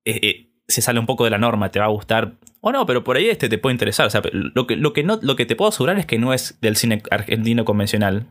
eh, 0.06 0.20
eh, 0.22 0.50
se 0.68 0.82
sale 0.82 1.00
un 1.00 1.06
poco 1.08 1.24
de 1.24 1.32
la 1.32 1.40
norma, 1.40 1.72
te 1.72 1.80
va 1.80 1.86
a 1.86 1.90
gustar. 1.90 2.36
O 2.62 2.72
no, 2.72 2.86
pero 2.86 3.04
por 3.04 3.18
ahí 3.18 3.28
este 3.28 3.50
te 3.50 3.58
puede 3.58 3.74
interesar. 3.74 4.08
O 4.08 4.10
sea, 4.10 4.22
lo 4.32 4.68
que, 4.68 4.76
lo 4.76 4.94
que, 4.94 5.04
no, 5.04 5.20
lo 5.22 5.36
que 5.36 5.46
te 5.46 5.56
puedo 5.56 5.70
asegurar 5.70 6.00
es 6.00 6.06
que 6.06 6.18
no 6.18 6.34
es 6.34 6.60
del 6.62 6.78
cine 6.78 7.02
argentino 7.12 7.66
convencional. 7.66 8.28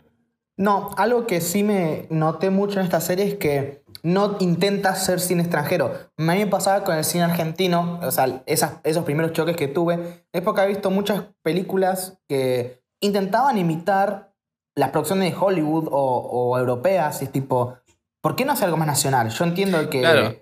No, 0.62 0.90
algo 0.96 1.26
que 1.26 1.40
sí 1.40 1.64
me 1.64 2.06
noté 2.08 2.50
mucho 2.50 2.78
en 2.78 2.84
esta 2.84 3.00
serie 3.00 3.26
es 3.26 3.34
que 3.34 3.82
no 4.04 4.36
intenta 4.38 4.94
ser 4.94 5.18
cine 5.18 5.42
extranjero. 5.42 5.86
A 6.16 6.22
mí 6.22 6.38
me 6.38 6.46
pasaba 6.46 6.84
con 6.84 6.96
el 6.96 7.02
cine 7.04 7.24
argentino, 7.24 7.98
o 8.00 8.10
sea, 8.12 8.42
esas- 8.46 8.74
esos 8.84 9.04
primeros 9.04 9.32
choques 9.32 9.56
que 9.56 9.66
tuve, 9.66 10.24
es 10.32 10.40
porque 10.42 10.60
he 10.62 10.68
visto 10.68 10.90
muchas 10.92 11.24
películas 11.42 12.18
que 12.28 12.80
intentaban 13.00 13.58
imitar 13.58 14.32
las 14.76 14.90
producciones 14.90 15.32
de 15.32 15.36
Hollywood 15.36 15.88
o, 15.90 16.16
o 16.30 16.58
europeas, 16.58 17.20
y 17.22 17.24
es 17.24 17.32
tipo, 17.32 17.74
¿por 18.20 18.36
qué 18.36 18.44
no 18.44 18.52
hacer 18.52 18.66
algo 18.66 18.76
más 18.76 18.86
nacional? 18.86 19.30
Yo 19.30 19.44
entiendo 19.44 19.90
que, 19.90 20.00
Claro. 20.00 20.36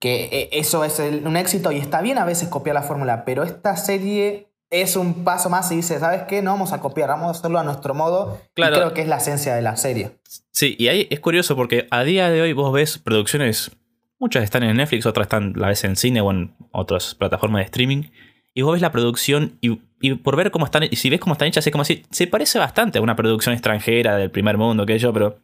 que 0.00 0.24
eh, 0.32 0.48
eso 0.52 0.82
es 0.82 0.98
el- 0.98 1.26
un 1.26 1.36
éxito 1.36 1.72
y 1.72 1.76
está 1.78 2.00
bien 2.00 2.16
a 2.16 2.24
veces 2.24 2.48
copiar 2.48 2.72
la 2.72 2.82
fórmula, 2.82 3.26
pero 3.26 3.42
esta 3.42 3.76
serie 3.76 4.47
es 4.70 4.96
un 4.96 5.24
paso 5.24 5.48
más 5.48 5.70
y 5.72 5.76
dice, 5.76 5.98
¿sabes 5.98 6.22
qué? 6.28 6.42
No 6.42 6.50
vamos 6.50 6.72
a 6.72 6.80
copiar, 6.80 7.08
vamos 7.08 7.28
a 7.28 7.38
hacerlo 7.38 7.58
a 7.58 7.64
nuestro 7.64 7.94
modo. 7.94 8.40
Claro. 8.54 8.76
Y 8.76 8.78
creo 8.78 8.94
que 8.94 9.02
es 9.02 9.08
la 9.08 9.16
esencia 9.16 9.54
de 9.54 9.62
la 9.62 9.76
serie. 9.76 10.18
Sí, 10.50 10.76
y 10.78 10.88
ahí 10.88 11.06
es 11.10 11.20
curioso 11.20 11.56
porque 11.56 11.86
a 11.90 12.04
día 12.04 12.30
de 12.30 12.42
hoy 12.42 12.52
vos 12.52 12.72
ves 12.72 12.98
producciones, 12.98 13.70
muchas 14.18 14.44
están 14.44 14.62
en 14.62 14.76
Netflix, 14.76 15.06
otras 15.06 15.26
están 15.26 15.54
la 15.56 15.68
ves 15.68 15.84
en 15.84 15.96
cine 15.96 16.20
o 16.20 16.30
en 16.30 16.54
otras 16.72 17.14
plataformas 17.14 17.60
de 17.60 17.64
streaming, 17.64 18.04
y 18.52 18.62
vos 18.62 18.72
ves 18.72 18.82
la 18.82 18.92
producción 18.92 19.56
y, 19.60 19.80
y 20.00 20.14
por 20.14 20.36
ver 20.36 20.50
cómo 20.50 20.66
están, 20.66 20.84
y 20.84 20.96
si 20.96 21.08
ves 21.08 21.20
cómo 21.20 21.32
están 21.32 21.48
hechas, 21.48 21.66
es 21.66 21.72
como 21.72 21.84
si 21.84 22.04
se 22.10 22.26
parece 22.26 22.58
bastante 22.58 22.98
a 22.98 23.02
una 23.02 23.16
producción 23.16 23.54
extranjera 23.54 24.16
del 24.16 24.30
primer 24.30 24.58
mundo, 24.58 24.84
que 24.84 24.98
yo, 24.98 25.12
pero 25.12 25.38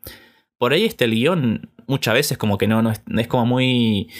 por 0.58 0.72
ahí 0.72 0.84
este 0.84 1.04
el 1.06 1.12
guion 1.12 1.70
muchas 1.86 2.14
veces 2.14 2.36
como 2.36 2.58
que 2.58 2.66
no, 2.66 2.82
no 2.82 2.90
es, 2.90 3.02
es 3.16 3.28
como 3.28 3.46
muy, 3.46 4.10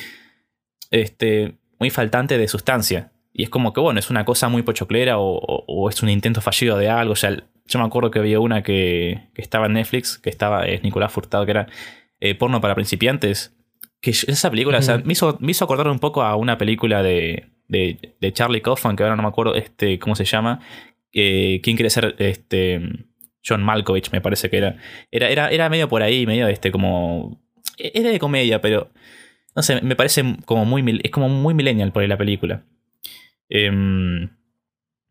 este, 0.91 1.59
muy 1.79 1.91
faltante 1.91 2.39
de 2.39 2.49
sustancia. 2.49 3.11
Y 3.37 3.43
es 3.43 3.51
como 3.51 3.73
que, 3.73 3.81
bueno, 3.81 3.99
es 3.99 4.11
una 4.11 4.25
cosa 4.25 4.49
muy 4.49 4.63
pochoclera 4.63 5.19
o, 5.19 5.37
o- 5.37 5.65
o 5.67 5.89
es 5.91 6.01
un 6.03 6.09
intento 6.09 6.41
fallido 6.41 6.79
de 6.79 6.89
algo. 6.89 7.13
O 7.15 7.17
sea, 7.17 7.37
yo 7.67 7.79
me 7.81 7.85
acuerdo 7.85 8.11
que 8.13 8.21
había 8.21 8.39
una 8.41 8.63
que, 8.63 9.29
que 9.35 9.43
estaba 9.43 9.67
en 9.67 9.73
Netflix, 9.75 10.19
que 10.19 10.31
estaba, 10.31 10.65
es 10.67 10.83
Nicolás 10.85 11.13
Furtado, 11.13 11.45
que 11.45 11.51
era 11.51 11.67
eh, 12.21 12.35
porno 12.37 12.61
para 12.61 12.75
principiantes. 12.77 13.57
Que 14.01 14.11
esa 14.11 14.51
película, 14.51 14.79
o 14.79 14.83
sea, 14.83 14.99
me 14.99 15.13
hizo, 15.15 15.37
me 15.41 15.51
hizo 15.51 15.65
acordar 15.65 15.89
un 15.89 15.99
poco 15.99 16.23
a 16.23 16.37
una 16.37 16.59
película 16.59 17.03
de, 17.03 17.47
de, 17.69 18.15
de 18.21 18.33
Charlie 18.33 18.61
Kaufman, 18.61 18.95
que 18.97 19.03
ahora 19.03 19.17
no 19.17 19.23
me 19.23 19.29
acuerdo 19.29 19.55
este, 19.57 19.99
cómo 19.99 20.15
se 20.15 20.25
llama. 20.27 20.61
Eh, 21.13 21.61
¿Quién 21.65 21.77
quiere 21.77 21.91
ser 21.91 22.15
este 22.19 22.81
John 23.47 23.63
Malkovich? 23.65 24.13
Me 24.13 24.21
parece 24.21 24.49
que 24.51 24.59
era. 24.59 24.77
Era, 25.11 25.29
era, 25.31 25.49
era 25.49 25.69
medio 25.71 25.89
por 25.89 26.03
ahí, 26.03 26.25
medio 26.27 26.47
este, 26.49 26.71
como. 26.71 27.41
Era 27.79 28.11
de 28.11 28.19
comedia, 28.21 28.61
pero. 28.61 28.91
No 29.57 29.63
sé, 29.63 29.81
me 29.83 29.97
parece 29.97 30.23
como 30.45 30.65
muy. 30.65 31.01
Es 31.03 31.11
como 31.11 31.29
muy 31.29 31.55
millennial 31.55 31.91
por 31.91 32.03
ahí 32.03 32.09
la 32.09 32.19
película. 32.19 32.63
Em, 33.49 34.29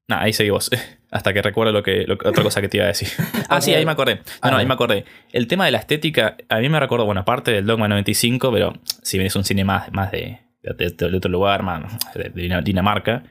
Nah, 0.08 0.20
ahí 0.22 0.34
seguí 0.34 0.50
vos. 0.50 0.70
Hasta 1.12 1.34
que 1.34 1.42
recuerdo 1.42 1.72
lo 1.72 1.82
que, 1.84 2.06
lo 2.08 2.16
otra 2.16 2.44
cosa 2.44 2.60
que 2.60 2.68
te 2.68 2.78
iba 2.78 2.86
a 2.86 2.90
decir. 2.90 3.08
ah, 3.50 3.62
sí, 3.62 3.74
ahí 3.74 3.86
me 3.86 3.92
acordé. 3.92 4.16
No, 4.16 4.22
no, 4.52 4.58
Ah, 4.58 4.60
ahí 4.60 4.66
me 4.66 4.74
acordé. 4.74 5.06
El 5.32 5.48
tema 5.48 5.66
de 5.66 5.72
la 5.72 5.78
estética, 5.78 6.36
a 6.50 6.60
mí 6.60 6.68
me 6.70 6.80
recuerdo, 6.80 7.06
bueno, 7.06 7.22
aparte 7.22 7.52
del 7.52 7.66
Dogma 7.66 7.88
95, 7.88 8.52
pero 8.52 8.74
si 9.02 9.18
bien 9.18 9.28
es 9.28 9.36
un 9.36 9.44
cine 9.46 9.64
más, 9.64 9.92
más 9.94 10.12
de, 10.12 10.40
de, 10.62 11.16
otro 11.16 11.32
lugar, 11.32 11.64
más 11.64 11.84
de, 12.16 12.24
de 12.30 12.42
Dina- 12.42 12.62
Dinamarca, 12.62 13.24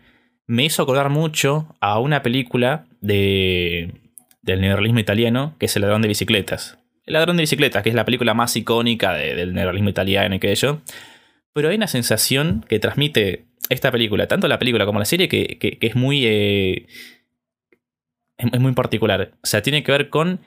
me 0.47 0.65
hizo 0.65 0.83
acordar 0.83 1.11
mucho 1.11 1.75
a 1.81 1.99
una 1.99 2.23
película 2.23 2.87
de, 3.01 4.01
del 4.43 4.61
neorrealismo 4.63 5.01
italiano, 5.01 5.55
que 5.59 5.67
es 5.67 5.77
El 5.77 5.83
ladrón 5.83 6.03
de 6.03 6.09
bicicletas. 6.09 6.79
El 7.05 7.15
ladrón 7.15 7.37
de 7.37 7.43
bicicletas, 7.43 7.83
que 7.83 7.89
es 7.91 7.95
la 7.95 8.05
película 8.05 8.33
más 8.33 8.57
icónica 8.57 9.13
del 9.13 9.53
neorrealismo 9.53 9.91
italiano 9.91 10.37
y 10.37 10.39
que 10.39 10.55
yo. 10.55 10.81
Pero 11.53 11.69
hay 11.69 11.77
una 11.77 11.89
sensación 11.89 12.65
que 12.69 12.79
transmite 12.79 13.45
esta 13.73 13.91
película, 13.91 14.27
tanto 14.29 14.49
la 14.49 14.59
película 14.59 14.87
como 14.87 14.99
la 14.99 15.05
serie, 15.05 15.29
que, 15.29 15.79
es 15.81 15.97
muy. 15.97 16.25
Eh, 16.27 16.87
es 18.39 18.61
muy 18.61 18.73
particular. 18.73 19.33
O 19.43 19.47
sea, 19.47 19.63
tiene 19.63 19.83
que 19.83 19.93
ver 19.93 20.09
con 20.11 20.41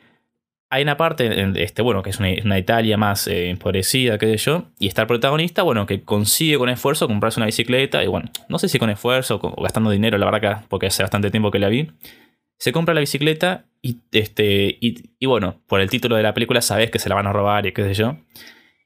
hay 0.70 0.84
una 0.84 0.98
parte, 0.98 1.54
este, 1.64 1.82
bueno, 1.82 2.02
que 2.04 2.10
es 2.10 2.20
una, 2.20 2.58
Italia 2.58 2.98
más 2.98 3.28
eh, 3.28 3.50
empobrecida, 3.50 4.18
qué 4.18 4.38
sé 4.38 4.38
yo, 4.38 4.66
y 4.80 4.88
está 4.88 5.04
el 5.04 5.08
protagonista, 5.08 5.64
bueno, 5.64 5.86
que 5.86 6.02
consigue 6.02 6.58
con 6.58 6.70
esfuerzo 6.70 7.08
comprarse 7.08 7.40
una 7.40 7.46
bicicleta, 7.46 8.04
y 8.04 8.08
bueno, 8.08 8.30
no 8.50 8.60
sé 8.60 8.68
si 8.68 8.80
con 8.80 8.90
esfuerzo 8.90 9.40
o 9.42 9.62
gastando 9.62 9.92
dinero, 9.92 10.18
la 10.18 10.26
verdad 10.26 10.42
que, 10.42 10.66
porque 10.68 10.88
hace 10.88 11.04
bastante 11.04 11.30
tiempo 11.32 11.52
que 11.52 11.60
la 11.60 11.70
vi, 11.70 11.92
se 12.58 12.72
compra 12.72 12.94
la 12.94 13.02
bicicleta 13.02 13.66
y, 13.82 14.00
este, 14.12 14.78
y, 14.82 15.26
bueno, 15.26 15.62
por 15.68 15.82
el 15.82 15.90
título 15.90 16.16
de 16.16 16.24
la 16.24 16.34
película 16.34 16.62
sabes 16.62 16.90
que 16.90 17.00
se 17.00 17.10
la 17.10 17.16
van 17.16 17.28
a 17.28 17.34
robar 17.34 17.66
y 17.68 17.72
qué 17.72 17.84
sé 17.84 17.94
yo, 17.94 18.18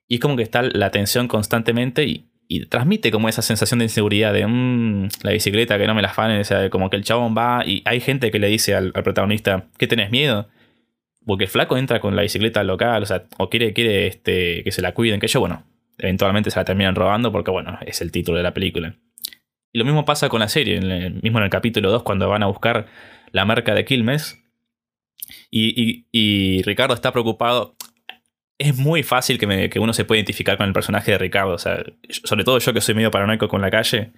y 0.07 0.15
es 0.15 0.21
como 0.21 0.35
que 0.35 0.43
está 0.43 0.61
la 0.61 0.91
tensión 0.91 1.27
constantemente 1.27 2.03
y, 2.03 2.28
transmite 2.69 3.11
como 3.11 3.29
esa 3.29 3.41
sensación 3.41 3.79
de 3.79 3.85
inseguridad 3.85 4.33
de 4.33 4.45
mmm, 4.45 5.07
la 5.21 5.31
bicicleta 5.31 5.77
que 5.77 5.85
no 5.87 5.93
me 5.93 6.01
la 6.01 6.09
fanen, 6.09 6.41
o 6.41 6.43
sea, 6.43 6.69
como 6.69 6.89
que 6.89 6.97
el 6.97 7.03
chabón 7.03 7.35
va 7.37 7.63
y 7.65 7.83
hay 7.85 7.99
gente 7.99 8.31
que 8.31 8.39
le 8.39 8.47
dice 8.47 8.75
al, 8.75 8.91
protagonista, 8.91 9.67
¿qué 9.77 9.87
tenés 9.87 10.09
miedo? 10.11 10.49
Porque 11.25 11.43
el 11.45 11.49
flaco 11.49 11.77
entra 11.77 11.99
con 11.99 12.15
la 12.15 12.23
bicicleta 12.23 12.63
local, 12.63 13.03
o 13.03 13.05
sea, 13.05 13.25
o 13.37 13.49
quiere, 13.49 13.73
quiere 13.73 14.07
este, 14.07 14.63
que 14.63 14.71
se 14.71 14.81
la 14.81 14.93
cuiden, 14.93 15.19
que 15.19 15.27
yo, 15.27 15.39
bueno, 15.39 15.63
eventualmente 15.99 16.49
se 16.49 16.59
la 16.59 16.65
terminan 16.65 16.95
robando 16.95 17.31
porque, 17.31 17.51
bueno, 17.51 17.77
es 17.85 18.01
el 18.01 18.11
título 18.11 18.37
de 18.37 18.43
la 18.43 18.53
película. 18.53 18.95
Y 19.71 19.77
lo 19.77 19.85
mismo 19.85 20.05
pasa 20.05 20.29
con 20.29 20.39
la 20.39 20.49
serie, 20.49 20.79
mismo 21.21 21.37
en 21.37 21.43
el 21.43 21.49
capítulo 21.51 21.91
2, 21.91 22.03
cuando 22.03 22.27
van 22.27 22.41
a 22.41 22.47
buscar 22.47 22.87
la 23.31 23.45
marca 23.45 23.75
de 23.75 23.85
Quilmes. 23.85 24.41
Y, 25.51 26.61
Ricardo 26.63 26.93
está 26.93 27.11
preocupado. 27.11 27.75
Es 28.59 28.77
muy 28.77 29.01
fácil 29.01 29.39
que, 29.39 29.79
uno 29.79 29.93
se 29.93 30.05
pueda 30.05 30.19
identificar 30.19 30.57
con 30.57 30.67
el 30.67 30.73
personaje 30.73 31.11
de 31.11 31.17
Ricardo. 31.17 31.53
O 31.53 31.57
sea, 31.57 31.83
sobre 32.09 32.43
todo 32.43 32.59
yo 32.59 32.73
que 32.73 32.81
soy 32.81 32.93
medio 32.93 33.09
paranoico 33.09 33.47
con 33.47 33.61
la 33.61 33.71
calle. 33.71 34.11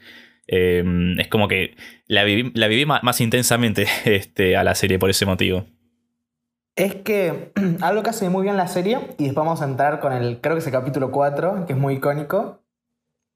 Eh, 0.48 0.84
es 1.18 1.30
como 1.30 1.48
que 1.48 1.78
la 2.08 2.26
viví, 2.26 2.52
la 2.56 2.68
viví 2.68 2.86
más, 2.86 3.04
más 3.04 3.22
intensamente 3.22 3.86
este, 4.06 4.58
a 4.58 4.64
la 4.66 4.76
serie 4.76 5.00
por 5.00 5.10
ese 5.10 5.26
motivo 5.26 5.66
es 6.76 6.96
que 6.96 7.52
algo 7.82 8.04
que 8.04 8.10
hace 8.10 8.30
muy 8.30 8.44
bien 8.44 8.58
la 8.58 8.68
serie, 8.68 9.00
y 9.18 9.26
después 9.26 9.46
vamos 9.46 9.62
a 9.62 9.66
entrar 9.66 10.00
con 10.00 10.14
el, 10.14 10.42
creo 10.42 10.56
que 10.56 10.60
es 10.60 10.66
el 10.66 10.74
capítulo 10.74 11.12
4, 11.12 11.66
que 11.66 11.74
es 11.74 11.80
muy 11.80 11.96
icónico. 11.96 12.60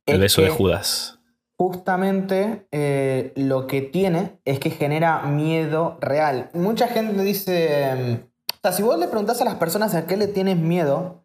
El 0.06 0.20
beso 0.20 0.42
de 0.42 0.50
Judas. 0.50 1.20
Justamente 1.58 2.68
eh, 2.72 3.32
lo 3.36 3.66
que 3.66 3.82
tiene 3.82 4.40
es 4.46 4.60
que 4.60 4.70
genera 4.70 5.22
miedo 5.24 5.98
real. 6.02 6.50
Mucha 6.54 6.88
gente 6.88 7.24
dice, 7.24 8.20
o 8.35 8.35
sea, 8.66 8.72
si 8.72 8.84
vos 8.84 8.98
le 8.98 9.08
preguntás 9.08 9.42
a 9.42 9.46
las 9.46 9.56
personas 9.56 9.94
a 9.94 10.08
qué 10.08 10.18
le 10.18 10.28
tienes 10.28 10.58
miedo, 10.58 11.24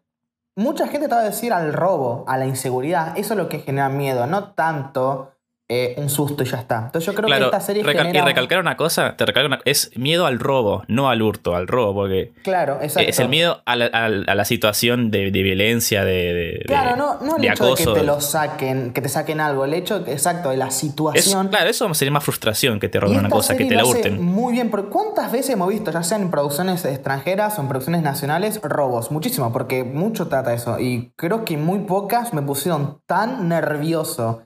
mucha 0.55 0.87
gente 0.87 1.07
te 1.07 1.15
va 1.15 1.21
a 1.21 1.25
decir 1.25 1.53
al 1.53 1.73
robo, 1.73 2.23
a 2.27 2.37
la 2.37 2.45
inseguridad. 2.45 3.17
Eso 3.17 3.33
es 3.33 3.37
lo 3.37 3.49
que 3.49 3.59
genera 3.59 3.89
miedo, 3.89 4.27
no 4.27 4.53
tanto 4.53 5.30
eh, 5.73 5.93
un 5.95 6.09
susto 6.09 6.43
y 6.43 6.45
ya 6.45 6.57
está. 6.57 6.83
Entonces 6.87 7.05
yo 7.05 7.13
creo 7.13 7.29
que 7.29 7.45
esta 7.45 7.61
serie 7.61 7.81
Y 7.81 7.85
recalcar 7.85 8.59
una 8.59 8.75
cosa, 8.75 9.15
te 9.15 9.25
recalco 9.25 9.47
una, 9.47 9.61
es 9.63 9.89
miedo 9.95 10.25
al 10.25 10.37
robo, 10.37 10.83
no 10.89 11.09
al 11.09 11.21
hurto, 11.21 11.55
al 11.55 11.69
robo, 11.69 11.93
porque... 11.93 12.33
Claro, 12.43 12.79
exacto. 12.81 13.09
Es 13.09 13.19
el 13.19 13.29
miedo 13.29 13.61
a 13.65 13.77
la, 13.77 14.43
situación 14.43 15.11
de, 15.11 15.29
violencia, 15.29 16.03
de, 16.03 16.61
Claro, 16.67 16.97
no, 16.97 17.19
no 17.25 17.37
el 17.37 17.45
hecho 17.45 17.73
de 17.73 17.75
que 17.75 17.85
te 17.85 18.03
lo 18.03 18.19
saquen, 18.19 18.91
que 18.91 19.01
te 19.01 19.07
saquen 19.07 19.39
algo, 19.39 19.63
el 19.63 19.73
hecho, 19.73 20.03
exacto, 20.07 20.49
de 20.49 20.57
la 20.57 20.71
situación... 20.71 21.47
claro, 21.47 21.69
eso 21.69 21.93
sería 21.93 22.11
más 22.11 22.25
frustración 22.25 22.77
que 22.81 22.89
te 22.89 22.99
roben 22.99 23.19
una 23.19 23.29
cosa, 23.29 23.55
que 23.55 23.63
te 23.63 23.75
la 23.75 23.85
hurten. 23.85 24.21
Muy 24.21 24.51
bien, 24.51 24.69
porque 24.69 24.89
¿cuántas 24.89 25.31
veces 25.31 25.51
hemos 25.51 25.69
visto, 25.69 25.89
ya 25.89 26.03
sea 26.03 26.17
en 26.17 26.29
producciones 26.29 26.83
extranjeras 26.83 27.57
o 27.57 27.61
en 27.61 27.69
producciones 27.69 28.01
nacionales, 28.01 28.59
robos? 28.61 29.09
Muchísimo, 29.09 29.53
porque 29.53 29.85
mucho 29.85 30.27
trata 30.27 30.53
eso. 30.53 30.79
Y 30.79 31.13
creo 31.15 31.45
que 31.45 31.55
muy 31.55 31.79
pocas 31.79 32.33
me 32.33 32.41
pusieron 32.41 32.99
tan 33.05 33.47
nervioso 33.47 34.41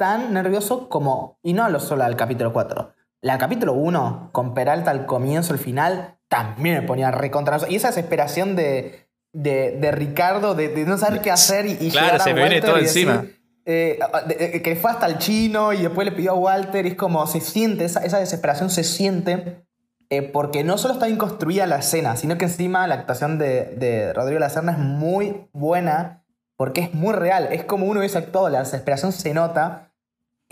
tan 0.00 0.32
nervioso 0.32 0.88
como, 0.88 1.38
y 1.42 1.52
no 1.52 1.78
solo 1.78 2.04
al 2.04 2.16
capítulo 2.16 2.54
4, 2.54 2.94
la 3.20 3.36
capítulo 3.36 3.74
1, 3.74 4.30
con 4.32 4.54
Peralta 4.54 4.90
al 4.90 5.04
comienzo, 5.04 5.52
al 5.52 5.58
final, 5.58 6.16
también 6.26 6.76
me 6.76 6.82
ponía 6.86 7.10
recontra. 7.10 7.58
Y 7.68 7.76
esa 7.76 7.88
desesperación 7.88 8.56
de, 8.56 9.10
de, 9.34 9.92
Ricardo, 9.92 10.54
de, 10.54 10.68
no 10.86 10.96
saber 10.96 11.20
qué 11.20 11.30
hacer 11.30 11.66
y, 11.66 11.76
y 11.78 11.90
claro, 11.90 12.18
se 12.18 12.32
me 12.32 12.40
viene 12.40 12.62
todo 12.62 12.78
encima. 12.78 13.26
Eh, 13.66 13.98
eh, 14.38 14.62
que 14.62 14.74
fue 14.74 14.90
hasta 14.90 15.04
el 15.04 15.18
chino 15.18 15.74
y 15.74 15.82
después 15.82 16.06
le 16.06 16.12
pidió 16.12 16.30
a 16.30 16.34
Walter, 16.34 16.86
y 16.86 16.88
es 16.88 16.94
como 16.94 17.26
se 17.26 17.42
siente, 17.42 17.84
esa, 17.84 18.00
desesperación 18.00 18.70
se 18.70 18.84
siente, 18.84 19.66
eh, 20.08 20.22
porque 20.22 20.64
no 20.64 20.78
solo 20.78 20.94
está 20.94 21.04
bien 21.04 21.18
construida 21.18 21.66
la 21.66 21.76
escena, 21.76 22.16
sino 22.16 22.38
que 22.38 22.46
encima 22.46 22.86
la 22.86 22.94
actuación 22.94 23.38
de, 23.38 23.66
de 23.76 24.14
Rodrigo 24.14 24.40
Lacerna 24.40 24.72
es 24.72 24.78
muy 24.78 25.46
buena, 25.52 26.24
porque 26.56 26.80
es 26.80 26.94
muy 26.94 27.12
real, 27.12 27.48
es 27.52 27.64
como 27.64 27.84
uno 27.84 28.00
hubiese 28.00 28.16
actuado, 28.16 28.48
la 28.48 28.60
desesperación 28.60 29.12
se 29.12 29.34
nota, 29.34 29.89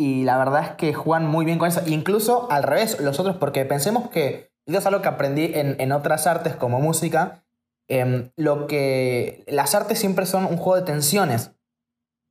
y 0.00 0.24
la 0.24 0.38
verdad 0.38 0.62
es 0.62 0.70
que 0.76 0.94
juegan 0.94 1.26
muy 1.26 1.44
bien 1.44 1.58
con 1.58 1.68
eso. 1.68 1.82
Incluso 1.86 2.50
al 2.50 2.62
revés, 2.62 3.00
los 3.00 3.18
otros, 3.18 3.36
porque 3.36 3.64
pensemos 3.64 4.08
que, 4.10 4.52
esto 4.64 4.78
es 4.78 4.86
algo 4.86 5.02
que 5.02 5.08
aprendí 5.08 5.50
en, 5.54 5.92
otras 5.92 6.26
artes 6.26 6.54
como 6.54 6.80
música, 6.80 7.44
em, 7.88 8.30
lo 8.36 8.68
que 8.68 9.44
las 9.48 9.74
artes 9.74 9.98
siempre 9.98 10.24
son 10.24 10.44
un 10.44 10.56
juego 10.56 10.76
de 10.76 10.82
tensiones. 10.82 11.50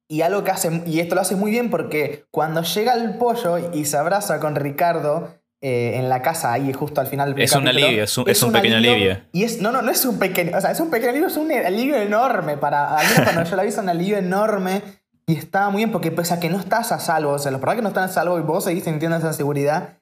Y 0.09 0.21
algo 0.21 0.45
que 0.45 0.51
hace, 0.51 0.81
y 0.85 1.01
esto 1.01 1.15
lo 1.15 1.21
hace 1.21 1.35
muy 1.35 1.51
bien 1.51 1.69
porque 1.69 2.25
cuando 2.31 2.61
llega 2.63 2.93
el 2.93 3.17
pollo 3.17 3.73
y 3.73 3.83
se 3.83 3.97
abraza 3.97 4.39
con 4.39 4.55
Ricardo 4.55 5.35
eh, 5.61 5.97
en 5.97 6.07
la 6.07 6.21
casa, 6.21 6.53
ahí 6.53 6.71
justo 6.71 7.01
al 7.01 7.07
final 7.07 7.33
del 7.33 7.43
Es 7.43 7.53
un 7.53 7.67
alivio, 7.67 8.03
es 8.03 8.17
un, 8.17 8.53
pequeño 8.53 8.77
alivio, 8.77 9.25
Y 9.33 9.43
es, 9.43 9.59
no, 9.59 9.73
no, 9.73 9.81
no 9.81 9.91
es 9.91 10.05
un 10.05 10.17
pequeño, 10.17 10.55
o 10.55 10.61
sea, 10.61 10.71
es 10.71 10.79
un 10.79 10.89
pequeño 10.89 11.09
alivio, 11.09 11.27
es 11.27 11.35
un 11.35 11.51
alivio 11.51 11.97
enorme 11.97 12.55
para, 12.55 12.95
al 12.95 13.05
menos 13.07 13.23
cuando 13.23 13.43
yo 13.43 13.55
la 13.57 13.63
vi 13.63 13.69
es 13.69 13.77
un 13.77 13.89
alivio 13.89 14.17
enorme 14.17 14.81
y 15.27 15.35
está 15.35 15.69
muy 15.69 15.79
bien 15.79 15.91
porque 15.91 16.09
pese 16.09 16.33
a 16.33 16.39
que 16.39 16.49
no 16.49 16.57
estás 16.57 16.91
a 16.93 16.99
salvo, 16.99 17.31
o 17.31 17.39
sea, 17.39 17.51
la 17.51 17.57
verdad 17.57 17.75
que 17.75 17.81
no 17.81 17.89
estás 17.89 18.11
a 18.11 18.13
salvo 18.13 18.39
y 18.39 18.41
vos 18.41 18.63
seguís 18.63 18.85
sintiendo 18.85 19.17
esa 19.17 19.33
seguridad, 19.33 19.99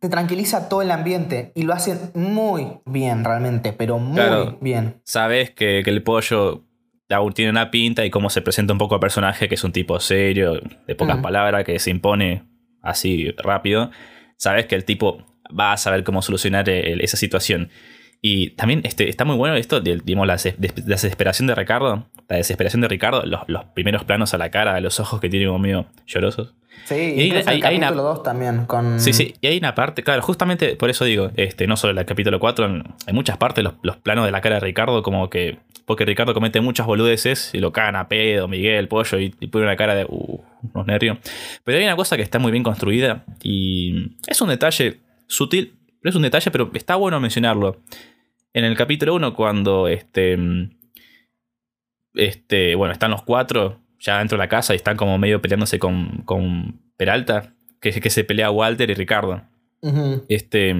te 0.00 0.08
tranquiliza 0.08 0.68
todo 0.68 0.82
el 0.82 0.90
ambiente 0.90 1.52
y 1.54 1.62
lo 1.62 1.72
hacen 1.72 2.10
muy 2.14 2.80
bien 2.84 3.24
realmente, 3.24 3.72
pero 3.72 3.98
muy 3.98 4.56
bien. 4.60 5.00
Sabes 5.04 5.50
que, 5.50 5.78
el 5.80 6.02
pollo 6.02 6.64
tiene 7.34 7.50
una 7.50 7.70
pinta 7.70 8.04
y 8.04 8.10
cómo 8.10 8.30
se 8.30 8.42
presenta 8.42 8.72
un 8.72 8.78
poco 8.78 8.96
al 8.96 9.00
personaje, 9.00 9.48
que 9.48 9.54
es 9.54 9.64
un 9.64 9.72
tipo 9.72 9.98
serio, 10.00 10.60
de 10.86 10.94
pocas 10.94 11.18
palabras, 11.18 11.64
que 11.64 11.78
se 11.78 11.90
impone 11.90 12.44
así 12.82 13.30
rápido. 13.38 13.90
Sabes 14.36 14.66
que 14.66 14.74
el 14.74 14.84
tipo 14.84 15.24
va 15.58 15.72
a 15.72 15.76
saber 15.76 16.04
cómo 16.04 16.20
solucionar 16.20 16.68
esa 16.68 17.16
situación. 17.16 17.70
Y 18.20 18.50
también 18.50 18.80
este, 18.84 19.08
está 19.08 19.24
muy 19.24 19.36
bueno 19.36 19.54
esto, 19.54 19.80
digamos, 19.80 20.26
la, 20.26 20.36
desesperación 20.36 21.46
de 21.46 21.54
Ricardo. 21.54 22.06
La 22.28 22.36
desesperación 22.36 22.80
de 22.82 22.88
Ricardo, 22.88 23.24
los, 23.24 23.64
primeros 23.74 24.04
planos 24.04 24.34
a 24.34 24.38
la 24.38 24.50
cara, 24.50 24.80
los 24.80 24.98
ojos 25.00 25.20
que 25.20 25.28
tiene 25.28 25.46
como 25.46 25.58
medio 25.58 25.86
llorosos. 26.06 26.54
Sí, 26.84 26.94
y 26.94 27.20
hay, 27.32 27.56
el 27.56 27.60
capítulo 27.60 28.02
2 28.02 28.22
también. 28.22 28.64
Con... 28.66 28.98
Sí, 28.98 29.12
sí, 29.12 29.34
y 29.40 29.46
hay 29.46 29.58
una 29.58 29.74
parte, 29.74 30.02
claro, 30.02 30.22
justamente 30.22 30.74
por 30.76 30.90
eso 30.90 31.04
digo, 31.04 31.30
este, 31.36 31.66
no 31.66 31.76
solo 31.76 31.98
el 31.98 32.06
capítulo 32.06 32.40
4, 32.40 32.82
hay 33.06 33.14
muchas 33.14 33.36
partes, 33.36 33.64
los, 33.82 33.96
planos 33.98 34.24
de 34.24 34.32
la 34.32 34.40
cara 34.40 34.56
de 34.56 34.60
Ricardo, 34.60 35.02
como 35.02 35.28
que. 35.30 35.58
Porque 35.84 36.04
Ricardo 36.04 36.34
comete 36.34 36.60
muchas 36.60 36.86
boludeces 36.86 37.50
y 37.54 37.60
lo 37.60 37.72
cagan 37.72 37.96
a 37.96 38.08
pedo, 38.08 38.46
Miguel, 38.46 38.88
pollo, 38.88 39.18
y, 39.18 39.30
pone 39.30 39.64
una 39.64 39.76
cara 39.76 39.94
de. 39.94 40.04
Uh, 40.08 40.40
unos 40.74 40.86
nervios. 40.86 41.18
Pero 41.64 41.78
hay 41.78 41.84
una 41.84 41.96
cosa 41.96 42.16
que 42.16 42.22
está 42.22 42.38
muy 42.38 42.52
bien 42.52 42.64
construida 42.64 43.24
y 43.42 44.16
es 44.26 44.40
un 44.40 44.48
detalle 44.48 45.00
sutil, 45.26 45.77
pero 46.00 46.10
es 46.10 46.16
un 46.16 46.22
detalle, 46.22 46.50
pero 46.50 46.70
está 46.74 46.96
bueno 46.96 47.20
mencionarlo. 47.20 47.82
En 48.52 48.64
el 48.64 48.76
capítulo 48.76 49.14
1, 49.14 49.34
cuando 49.34 49.88
este. 49.88 50.38
Este. 52.14 52.74
Bueno, 52.74 52.92
están 52.92 53.10
los 53.10 53.22
cuatro 53.22 53.80
ya 53.98 54.18
dentro 54.18 54.36
de 54.36 54.44
la 54.44 54.48
casa 54.48 54.74
y 54.74 54.76
están 54.76 54.96
como 54.96 55.18
medio 55.18 55.42
peleándose 55.42 55.78
con, 55.78 56.22
con 56.24 56.80
Peralta. 56.96 57.54
Que 57.80 57.90
es 57.90 58.00
que 58.00 58.10
se 58.10 58.24
pelea 58.24 58.50
Walter 58.50 58.90
y 58.90 58.94
Ricardo. 58.94 59.42
Este. 60.28 60.74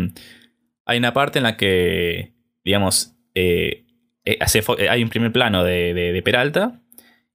Hay 0.86 0.98
una 0.98 1.12
parte 1.12 1.38
en 1.38 1.44
la 1.44 1.56
que. 1.56 2.32
Digamos. 2.64 3.14
Eh, 3.34 3.84
eh, 4.24 4.38
eh, 4.40 4.88
hay 4.88 5.02
un 5.02 5.08
primer 5.08 5.32
plano 5.32 5.64
de, 5.64 6.20
Peralta. 6.24 6.80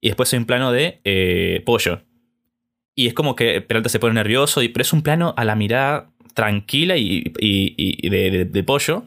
Y 0.00 0.08
después 0.08 0.32
hay 0.32 0.38
un 0.38 0.46
plano 0.46 0.72
de 0.72 1.62
Pollo. 1.64 2.02
Y 2.94 3.06
es 3.06 3.14
como 3.14 3.34
que 3.34 3.60
Peralta 3.60 3.88
se 3.88 3.98
pone 3.98 4.14
nervioso. 4.14 4.62
Y, 4.62 4.68
pero 4.68 4.82
es 4.82 4.92
un 4.92 5.02
plano 5.02 5.34
a 5.36 5.44
la 5.44 5.54
mirada 5.54 6.13
tranquila 6.34 6.96
y, 6.96 7.22
de, 7.30 8.64
pollo. 8.66 9.04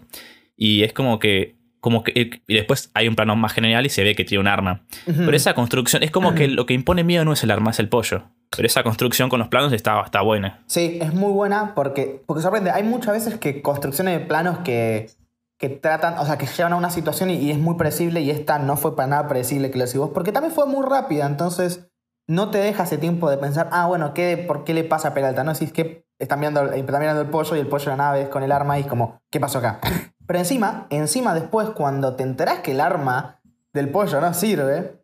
Y 0.56 0.84
es 0.84 0.94
como 0.94 1.20
que. 1.20 1.56
Como 1.80 2.04
que 2.04 2.42
y 2.48 2.54
después 2.56 2.90
hay 2.96 3.08
un 3.08 3.16
plano 3.16 3.36
más 3.36 3.54
general 3.54 3.86
y 3.86 3.90
se 3.90 4.04
ve 4.04 4.16
que 4.16 4.26
tiene 4.26 4.42
un 4.42 4.48
arma. 4.48 4.82
Pero 5.06 5.36
esa 5.36 5.54
construcción, 5.54 6.04
es 6.04 6.12
como 6.12 6.34
que 6.34 6.48
lo 6.48 6.66
que 6.66 6.74
impone 6.74 7.04
miedo 7.04 7.24
no 7.24 7.34
es 7.34 7.44
el 7.44 7.52
arma, 7.52 7.70
es 7.72 7.80
el 7.80 7.88
pollo. 7.88 8.24
Pero 8.56 8.66
esa 8.66 8.84
construcción 8.84 9.30
con 9.30 9.40
los 9.40 9.48
planos 9.48 9.72
está, 9.74 10.02
está 10.02 10.22
buena. 10.22 10.64
Sí, 10.66 10.98
es 11.02 11.14
muy 11.14 11.32
buena 11.32 11.76
porque, 11.76 12.22
porque 12.26 12.42
sorprende. 12.42 12.72
Hay 12.72 12.84
muchas 12.84 13.14
veces 13.14 13.38
que 13.38 13.62
construcciones 13.62 14.20
de 14.20 14.26
planos 14.26 14.60
que, 14.60 15.12
que 15.58 15.70
tratan, 15.70 16.18
o 16.20 16.26
sea, 16.26 16.38
que 16.38 16.46
llevan 16.46 16.74
a 16.74 16.76
una 16.78 16.90
situación 16.90 17.30
y, 17.30 17.52
es 17.52 17.58
muy 17.58 17.76
predecible 17.76 18.22
y 18.22 18.30
esta 18.30 18.60
no 18.60 18.78
fue 18.78 18.96
para 18.96 19.08
nada 19.08 19.28
predecible 19.28 19.72
que 19.72 19.78
lo 19.78 19.86
decís 19.86 20.00
vos, 20.00 20.12
porque 20.14 20.32
también 20.32 20.54
fue 20.54 20.66
muy 20.66 20.86
rápida. 20.86 21.26
Entonces, 21.26 21.88
no 22.28 22.52
te 22.52 22.58
deja 22.60 22.84
ese 22.84 22.98
tiempo 22.98 23.30
de 23.30 23.38
pensar, 23.38 23.70
ah, 23.72 23.88
bueno, 23.88 24.14
¿qué, 24.14 24.38
¿por 24.48 24.64
qué 24.64 24.74
le 24.74 24.84
pasa 24.84 25.10
a 25.10 25.14
Peralta? 25.14 25.44
No, 25.44 25.52
es 25.52 25.72
que 25.72 26.06
están 26.20 26.40
mirando, 26.40 26.64
están 26.74 27.00
mirando 27.00 27.22
el 27.22 27.30
pollo 27.30 27.56
y 27.56 27.60
el 27.60 27.68
pollo 27.68 27.86
de 27.86 27.92
la 27.92 27.98
nave 27.98 28.30
con 28.30 28.44
el 28.44 28.52
arma 28.52 28.78
y 28.78 28.82
es 28.82 28.88
como, 28.88 29.22
¿qué 29.32 29.40
pasó 29.40 29.60
acá? 29.60 29.80
Pero 30.28 30.40
encima, 30.40 30.88
encima 30.90 31.34
después, 31.34 31.70
cuando 31.70 32.16
te 32.16 32.24
enterás 32.24 32.60
que 32.60 32.72
el 32.72 32.82
arma 32.82 33.40
del 33.74 33.90
pollo 33.90 34.20
no 34.20 34.34
sirve 34.34 35.02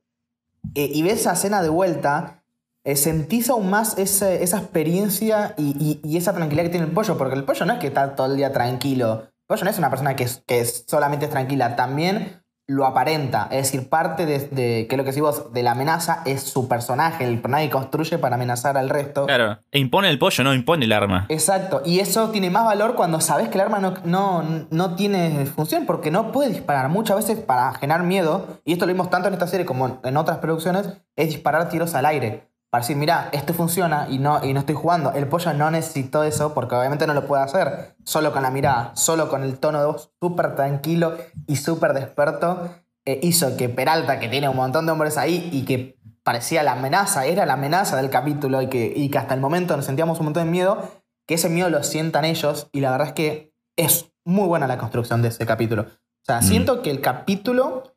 eh, 0.76 0.90
y 0.94 1.02
ves 1.04 1.22
esa 1.22 1.34
escena 1.34 1.62
de 1.62 1.70
vuelta, 1.70 2.44
eh, 2.84 2.98
sentís 2.98 3.50
aún 3.50 3.70
más 3.70 3.98
esa, 3.98 4.32
esa 4.32 4.58
experiencia 4.58 5.54
y, 5.58 5.76
y- 5.80 6.02
y 6.04 6.18
esa 6.18 6.34
tranquilidad 6.34 6.66
que 6.66 6.72
tiene 6.72 6.88
el 6.88 6.92
pollo, 6.92 7.18
porque 7.18 7.36
el 7.36 7.46
pollo 7.46 7.66
no 7.66 7.74
es 7.74 7.80
que 7.80 7.88
está 7.88 8.16
todo 8.16 8.28
el 8.28 8.36
día 8.36 8.52
tranquilo. 8.52 9.22
El 9.24 9.46
pollo 9.48 9.64
no 9.64 9.70
es 9.70 9.78
una 9.78 9.90
persona 9.90 10.16
que, 10.18 10.24
es- 10.26 10.44
que 10.46 10.60
es- 10.60 10.84
solamente 10.88 11.26
es 11.26 11.32
tranquila, 11.32 11.78
también 11.78 12.43
lo 12.68 12.86
aparenta. 12.86 13.48
Es 13.52 13.72
decir, 13.72 13.90
parte 13.90 14.26
de, 14.26 14.40
de 14.40 14.88
que 14.88 14.98
lo 14.98 15.04
que 15.04 15.10
decís 15.10 15.22
vos, 15.22 15.54
de 15.54 15.64
la 15.64 15.72
amenaza 15.72 16.22
es 16.26 16.44
su 16.44 16.68
personaje, 16.68 17.26
el 17.26 17.40
personaje 17.42 17.66
que 17.66 17.72
construye 17.72 18.18
para 18.18 18.36
amenazar 18.36 18.78
al 18.78 18.90
resto. 18.90 19.26
Claro. 19.26 19.60
E 19.72 19.80
impone 19.80 20.10
el 20.10 20.18
pollo, 20.20 20.44
no 20.44 20.54
impone 20.54 20.86
el 20.86 20.92
arma. 20.92 21.26
Exacto, 21.30 21.82
y 21.86 22.00
eso 22.00 22.30
tiene 22.30 22.50
más 22.50 22.66
valor 22.66 22.96
cuando 22.96 23.20
sabes 23.20 23.50
que 23.50 23.56
el 23.56 23.62
arma 23.62 23.80
no, 23.80 23.94
no, 24.06 24.44
no 24.70 24.96
tiene 24.96 25.46
función, 25.46 25.86
porque 25.86 26.12
no 26.12 26.32
puede 26.32 26.50
disparar. 26.50 26.90
Muchas 26.90 27.18
veces 27.18 27.40
para 27.40 27.74
generar 27.74 28.04
miedo, 28.04 28.60
y 28.64 28.74
esto 28.74 28.86
lo 28.86 28.94
vimos 28.94 29.10
tanto 29.10 29.28
en 29.28 29.34
esta 29.34 29.48
serie 29.48 29.66
como 29.66 30.00
en 30.04 30.18
otras 30.18 30.38
producciones, 30.38 30.88
es 31.16 31.28
disparar 31.28 31.70
tiros 31.70 31.96
al 31.96 32.06
aire. 32.06 32.53
Para 32.74 32.82
decir, 32.82 32.98
mira, 32.98 33.30
esto 33.34 33.54
funciona 33.54 34.08
y 34.10 34.18
no, 34.18 34.44
y 34.44 34.52
no 34.52 34.62
estoy 34.62 34.74
jugando. 34.74 35.12
El 35.12 35.28
pollo 35.28 35.54
no 35.54 35.70
necesitó 35.70 36.24
eso 36.24 36.56
porque 36.56 36.74
obviamente 36.74 37.06
no 37.06 37.14
lo 37.14 37.28
puede 37.28 37.44
hacer 37.44 37.96
solo 38.04 38.34
con 38.34 38.42
la 38.42 38.50
mirada, 38.50 38.92
solo 38.96 39.30
con 39.30 39.44
el 39.44 39.60
tono 39.60 39.80
de 39.80 39.86
voz 39.86 40.10
súper 40.20 40.56
tranquilo 40.56 41.16
y 41.46 41.58
súper 41.58 41.94
desperto. 41.94 42.70
eh, 43.06 43.20
hizo 43.22 43.58
que 43.58 43.70
Peralta, 43.70 44.18
que 44.20 44.28
tiene 44.28 44.50
un 44.50 44.56
montón 44.56 44.88
de 44.88 44.92
hombres 44.92 45.20
ahí 45.20 45.50
y 45.52 45.66
que 45.66 46.00
parecía 46.24 46.64
la 46.64 46.72
amenaza, 46.72 47.26
era 47.28 47.46
la 47.46 47.54
amenaza 47.54 47.96
del 47.96 48.10
capítulo 48.10 48.62
y 48.64 48.70
que, 48.70 48.92
y 48.96 49.10
que 49.10 49.18
hasta 49.20 49.36
el 49.36 49.40
momento 49.42 49.76
nos 49.78 49.86
sentíamos 49.86 50.18
un 50.20 50.26
montón 50.26 50.46
de 50.46 50.52
miedo, 50.52 50.90
que 51.28 51.36
ese 51.36 51.50
miedo 51.50 51.70
lo 51.70 51.84
sientan 51.84 52.26
ellos 52.26 52.70
y 52.72 52.80
la 52.80 52.90
verdad 52.90 53.08
es 53.10 53.14
que 53.14 53.54
es 53.78 54.10
muy 54.26 54.48
buena 54.48 54.66
la 54.66 54.80
construcción 54.80 55.22
de 55.22 55.28
ese 55.28 55.46
capítulo. 55.46 55.84
O 55.84 56.26
sea, 56.26 56.40
Mm. 56.40 56.44
siento 56.44 56.82
que 56.82 56.90
el 56.90 57.02
capítulo... 57.02 57.93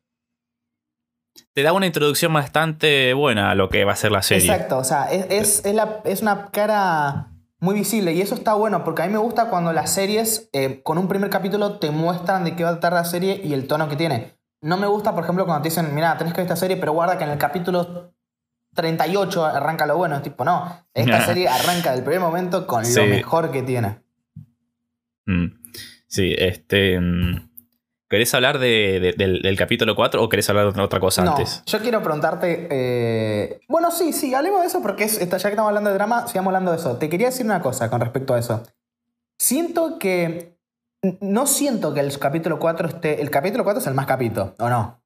Te 1.53 1.63
da 1.63 1.73
una 1.73 1.87
introducción 1.87 2.33
bastante 2.33 3.15
buena 3.15 3.51
a 3.51 3.55
lo 3.55 3.69
que 3.69 3.85
va 3.85 3.93
a 3.93 3.97
ser 3.97 4.13
la 4.13 4.23
serie. 4.23 4.51
Exacto, 4.51 4.79
o 4.79 4.85
sea, 4.85 5.05
es, 5.11 5.27
es, 5.31 5.65
es 5.65 5.75
la- 5.75 6.01
es 6.05 6.23
una 6.23 6.51
cara 6.51 7.33
muy 7.59 7.75
visible 7.75 8.13
y 8.13 8.21
eso 8.21 8.35
está 8.35 8.53
bueno 8.55 8.85
porque 8.85 9.03
a 9.03 9.07
mí 9.07 9.13
me 9.13 9.19
gusta 9.19 9.49
cuando 9.49 9.73
las 9.73 9.91
series 9.93 10.51
eh, 10.53 10.83
con 10.83 10.99
un 10.99 11.09
primer 11.09 11.31
capítulo 11.31 11.79
te 11.79 11.91
muestran 11.91 12.45
de 12.45 12.55
qué 12.55 12.65
va 12.65 12.71
a 12.71 12.73
tratar 12.75 12.93
la 12.93 13.05
serie 13.05 13.41
y 13.43 13.55
el 13.55 13.67
tono 13.67 13.89
que 13.89 13.97
tiene. 13.97 14.37
No 14.61 14.77
me 14.77 14.87
gusta, 14.87 15.15
por 15.15 15.25
ejemplo, 15.25 15.45
cuando 15.47 15.63
te 15.63 15.69
dicen, 15.71 15.95
mira, 15.95 16.17
tenés 16.19 16.33
que 16.35 16.39
ver 16.43 16.47
esta 16.47 16.57
serie, 16.57 16.77
pero 16.77 16.93
guarda 16.93 17.17
que 17.19 17.25
en 17.25 17.31
el 17.31 17.39
capítulo 17.39 18.13
38 18.75 19.45
arranca 19.45 19.87
lo 19.87 19.97
bueno. 19.97 20.17
Es 20.17 20.23
tipo, 20.23 20.45
no, 20.45 20.87
esta 20.93 21.21
serie 21.27 21.49
arranca 21.49 21.93
del 21.93 22.03
primer 22.03 22.21
momento 22.21 22.67
con 22.67 22.85
Sí. 22.85 23.01
lo 23.01 23.07
mejor 23.07 23.51
que 23.51 23.63
tiene. 23.63 24.01
Mm. 25.27 25.47
Sí, 26.09 26.35
este. 26.37 27.01
¿Querés 28.09 28.33
hablar 28.35 28.59
de- 28.61 29.01
de- 29.01 29.13
del, 29.13 29.43
del 29.43 29.57
capítulo 29.57 29.97
4 29.97 30.23
o 30.23 30.29
querés 30.29 30.49
hablar 30.49 30.73
de 30.73 30.81
otra 30.81 31.01
cosa 31.01 31.25
No, 31.25 31.33
antes? 31.33 31.63
yo 31.67 31.81
quiero 31.81 32.03
preguntarte. 32.03 32.69
eh, 32.71 33.61
Bueno, 33.69 33.91
sí, 33.91 34.13
sí, 34.13 34.33
hablemos 34.35 34.61
de 34.61 34.69
eso 34.69 34.81
porque 34.81 35.05
es, 35.05 35.19
ya 35.19 35.27
que 35.29 35.37
estamos 35.37 35.69
hablando 35.69 35.91
de 35.91 35.95
drama, 35.97 36.27
sigamos 36.29 36.51
hablando 36.51 36.71
de 36.71 36.79
eso. 36.79 36.97
Te 36.99 37.09
quería 37.09 37.27
decir 37.29 37.45
una 37.45 37.61
cosa 37.61 37.91
con 37.91 38.01
respecto 38.01 38.35
a 38.35 38.39
eso. 38.39 38.63
Siento 39.39 39.99
que. 39.99 40.57
No 41.21 41.47
siento 41.47 41.95
que 41.95 42.01
el 42.01 42.17
capítulo 42.19 42.59
4 42.59 42.89
esté. 42.89 43.21
El 43.21 43.31
capítulo 43.31 43.65
4 43.65 43.81
es 43.81 43.87
el 43.87 43.95
más 43.95 44.07
capito, 44.07 44.55
¿o 44.59 44.69
no? 44.69 45.01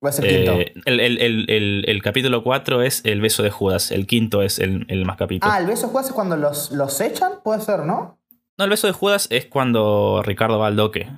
¿O 0.00 0.08
es 0.08 0.18
el 0.18 0.26
quinto? 0.28 0.52
Eh, 0.52 0.72
el, 0.86 1.00
el- 1.00 1.18
el- 1.48 1.84
el- 1.88 2.02
capítulo 2.02 2.42
4 2.42 2.82
es 2.82 3.02
el 3.04 3.20
beso 3.20 3.42
de 3.42 3.50
Judas, 3.50 3.90
el 3.90 4.06
quinto 4.06 4.42
es 4.42 4.58
el, 4.58 4.86
el 4.88 5.04
más 5.04 5.16
capítulo. 5.16 5.52
Ah, 5.52 5.58
el 5.58 5.66
beso 5.66 5.88
juez 5.88 6.06
es 6.06 6.12
cuando 6.12 6.36
los, 6.36 6.70
los 6.72 7.00
echan, 7.00 7.32
puede 7.42 7.60
ser, 7.60 7.80
¿no? 7.80 8.18
No, 8.58 8.64
el 8.64 8.70
beso 8.70 8.86
de 8.86 8.92
Judas 8.92 9.26
es 9.30 9.46
cuando 9.46 10.22
Ricardo 10.24 10.58
va 10.58 10.66
al 10.68 10.76
doque. 10.76 11.08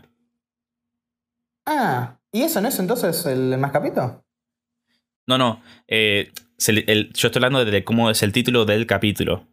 Ah, 1.67 2.19
¿y 2.33 2.43
eso 2.43 2.61
no 2.61 2.69
es 2.69 2.79
entonces 2.79 3.27
el 3.27 3.59
más 3.59 3.73
capito? 3.73 4.25
No, 5.27 5.39
no. 5.39 5.61
eh, 5.89 6.31
el- 6.69 7.13
yo 7.13 7.29
estoy 7.29 7.39
hablando 7.45 7.65
de 7.65 7.85
cómo 7.85 8.11
es 8.11 8.23
el 8.23 8.33
título 8.33 8.65
del 8.65 8.87
capítulo. 8.87 9.47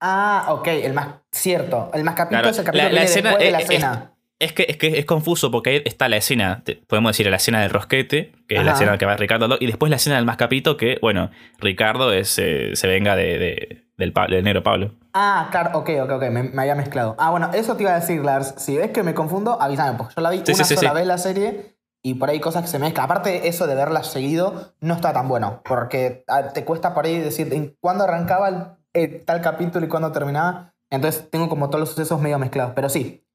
Ah, 0.00 0.46
ok, 0.50 0.66
el 0.68 0.92
más. 0.92 1.08
Cierto, 1.32 1.90
el 1.94 2.04
más 2.04 2.14
capito 2.14 2.30
Claro, 2.40 2.48
es 2.50 2.58
el 2.58 2.64
capítulo 2.64 2.84
la- 2.84 2.88
que 2.90 2.94
la 2.94 3.00
viene 3.00 3.10
escena 3.10 3.28
después 3.30 3.46
de 3.46 3.52
la 3.52 3.58
es- 3.58 3.64
es- 3.64 3.70
escena. 3.70 4.14
Es 4.40 4.52
que, 4.52 4.66
es 4.68 4.76
que 4.76 4.98
es 5.00 5.04
confuso 5.04 5.50
porque 5.50 5.70
ahí 5.70 5.82
está 5.84 6.08
la 6.08 6.16
escena, 6.16 6.62
podemos 6.86 7.10
decir 7.10 7.28
la 7.28 7.38
escena 7.38 7.60
del 7.60 7.70
rosquete, 7.70 8.32
que 8.46 8.54
es 8.56 8.64
la 8.64 8.72
escena 8.72 8.96
que 8.96 9.04
va 9.04 9.16
Ricardo 9.16 9.56
y 9.58 9.66
después 9.66 9.90
la 9.90 9.96
escena 9.96 10.14
del 10.14 10.26
más 10.26 10.36
capito, 10.36 10.76
que, 10.76 10.96
bueno, 11.02 11.32
Ricardo 11.58 12.12
es, 12.12 12.38
eh, 12.38 12.76
se 12.76 12.86
venga 12.86 13.16
de, 13.16 13.36
de- 13.38 13.87
del, 13.98 14.14
del 14.30 14.44
negro 14.44 14.62
Pablo. 14.62 14.94
Ah, 15.12 15.48
claro, 15.50 15.78
ok, 15.78 15.90
ok, 16.04 16.10
ok, 16.12 16.22
me, 16.30 16.44
me 16.44 16.62
había 16.62 16.74
mezclado. 16.74 17.14
Ah, 17.18 17.30
bueno, 17.30 17.50
eso 17.52 17.76
te 17.76 17.82
iba 17.82 17.92
a 17.92 18.00
decir, 18.00 18.24
Lars. 18.24 18.54
Si 18.56 18.76
ves 18.76 18.90
que 18.92 19.02
me 19.02 19.12
confundo, 19.12 19.60
avísame, 19.60 19.98
porque 19.98 20.14
yo 20.16 20.22
la 20.22 20.30
vi 20.30 20.42
Sí, 20.46 20.52
una 20.54 20.64
sí, 20.64 20.76
sola 20.76 20.90
sí. 20.90 20.94
vez 20.94 21.06
la 21.06 21.18
serie 21.18 21.76
y 22.02 22.14
por 22.14 22.30
ahí 22.30 22.40
cosas 22.40 22.62
que 22.62 22.68
se 22.68 22.78
mezclan. 22.78 23.04
Aparte, 23.04 23.48
eso 23.48 23.66
de 23.66 23.74
verla 23.74 24.04
seguido 24.04 24.72
no 24.80 24.94
está 24.94 25.12
tan 25.12 25.28
bueno, 25.28 25.60
porque 25.68 26.24
ah, 26.28 26.48
te 26.54 26.64
cuesta 26.64 26.94
por 26.94 27.04
ahí 27.04 27.18
decir 27.18 27.52
en 27.52 27.76
cuándo 27.80 28.04
arrancaba 28.04 28.48
el, 28.48 28.62
eh, 28.94 29.22
tal 29.26 29.40
capítulo 29.42 29.84
y 29.84 29.88
cuándo 29.88 30.12
terminaba. 30.12 30.72
Entonces 30.90 31.28
tengo 31.30 31.48
como 31.48 31.68
todos 31.68 31.80
los 31.80 31.88
sucesos 31.90 32.20
medio 32.20 32.38
mezclados. 32.38 32.72
Pero 32.74 32.88
sí, 32.88 33.26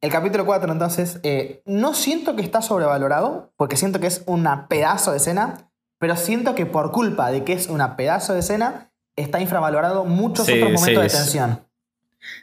el 0.00 0.10
capítulo 0.10 0.46
4, 0.46 0.72
entonces, 0.72 1.20
eh, 1.22 1.62
no 1.66 1.92
siento 1.92 2.34
que 2.34 2.42
está 2.42 2.62
sobrevalorado, 2.62 3.52
porque 3.56 3.76
siento 3.76 4.00
que 4.00 4.06
es 4.06 4.22
una 4.26 4.68
pedazo 4.68 5.10
de 5.10 5.18
escena, 5.18 5.70
pero 5.98 6.16
siento 6.16 6.54
que 6.54 6.66
por 6.66 6.92
culpa 6.92 7.30
de 7.30 7.44
que 7.44 7.52
es 7.52 7.68
una 7.68 7.96
pedazo 7.96 8.32
de 8.32 8.40
escena, 8.40 8.92
está 9.18 9.40
infravalorado 9.40 10.04
muchos 10.04 10.46
Sí, 10.46 10.52
otros 10.52 10.72
momentos 10.72 10.86
sí, 10.86 10.92
de 11.18 11.22
tensión. 11.22 11.60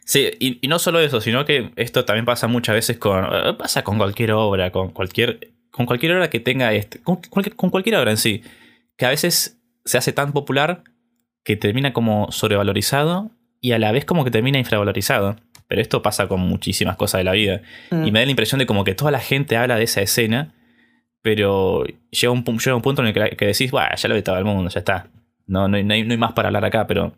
Sí, 0.03 0.31
y, 0.39 0.59
y 0.61 0.67
no 0.67 0.79
solo 0.79 0.99
eso, 0.99 1.21
sino 1.21 1.45
que 1.45 1.71
esto 1.75 2.05
también 2.05 2.25
pasa 2.25 2.47
muchas 2.47 2.75
veces 2.75 2.97
con. 2.97 3.25
eh, 3.25 3.53
pasa 3.57 3.83
con 3.83 3.97
cualquier 3.97 4.31
obra, 4.31 4.71
con 4.71 4.89
cualquier. 4.89 5.51
Con 5.71 5.85
cualquier 5.85 6.13
obra 6.13 6.29
que 6.29 6.39
tenga 6.39 6.73
este. 6.73 6.99
Con 6.99 7.17
cualquier, 7.29 7.55
con 7.55 7.69
cualquier 7.69 7.97
obra 7.97 8.11
en 8.11 8.17
sí. 8.17 8.43
Que 8.97 9.05
a 9.05 9.09
veces 9.09 9.59
se 9.83 9.97
hace 9.97 10.13
tan 10.13 10.31
popular 10.31 10.83
que 11.43 11.57
termina 11.57 11.93
como 11.93 12.31
sobrevalorizado 12.31 13.31
y 13.61 13.73
a 13.73 13.79
la 13.79 13.91
vez 13.91 14.05
como 14.05 14.23
que 14.23 14.31
termina 14.31 14.57
infravalorizado. 14.57 15.35
Pero 15.67 15.81
esto 15.81 16.01
pasa 16.01 16.27
con 16.27 16.39
muchísimas 16.41 16.95
cosas 16.95 17.19
de 17.19 17.23
la 17.25 17.33
vida. 17.33 17.61
Mm. 17.91 18.05
Y 18.05 18.11
me 18.11 18.19
da 18.19 18.25
la 18.25 18.31
impresión 18.31 18.59
de 18.59 18.65
como 18.65 18.83
que 18.83 18.95
toda 18.95 19.11
la 19.11 19.19
gente 19.19 19.57
habla 19.57 19.75
de 19.75 19.83
esa 19.83 20.01
escena, 20.01 20.53
pero 21.21 21.83
llega 22.11 22.31
un, 22.31 22.43
llega 22.45 22.75
un 22.75 22.81
punto 22.81 23.01
en 23.01 23.07
el 23.09 23.13
que, 23.13 23.35
que 23.35 23.47
decís, 23.47 23.71
bueno, 23.71 23.89
ya 23.95 24.07
lo 24.07 24.15
ve 24.15 24.21
todo 24.21 24.37
el 24.37 24.45
mundo, 24.45 24.69
ya 24.69 24.79
está. 24.79 25.07
No, 25.47 25.67
no, 25.67 25.77
hay, 25.77 25.83
no 25.83 25.93
hay- 25.93 26.03
no 26.03 26.11
hay 26.11 26.17
más 26.17 26.33
para 26.33 26.47
hablar 26.49 26.65
acá, 26.65 26.87
pero 26.87 27.13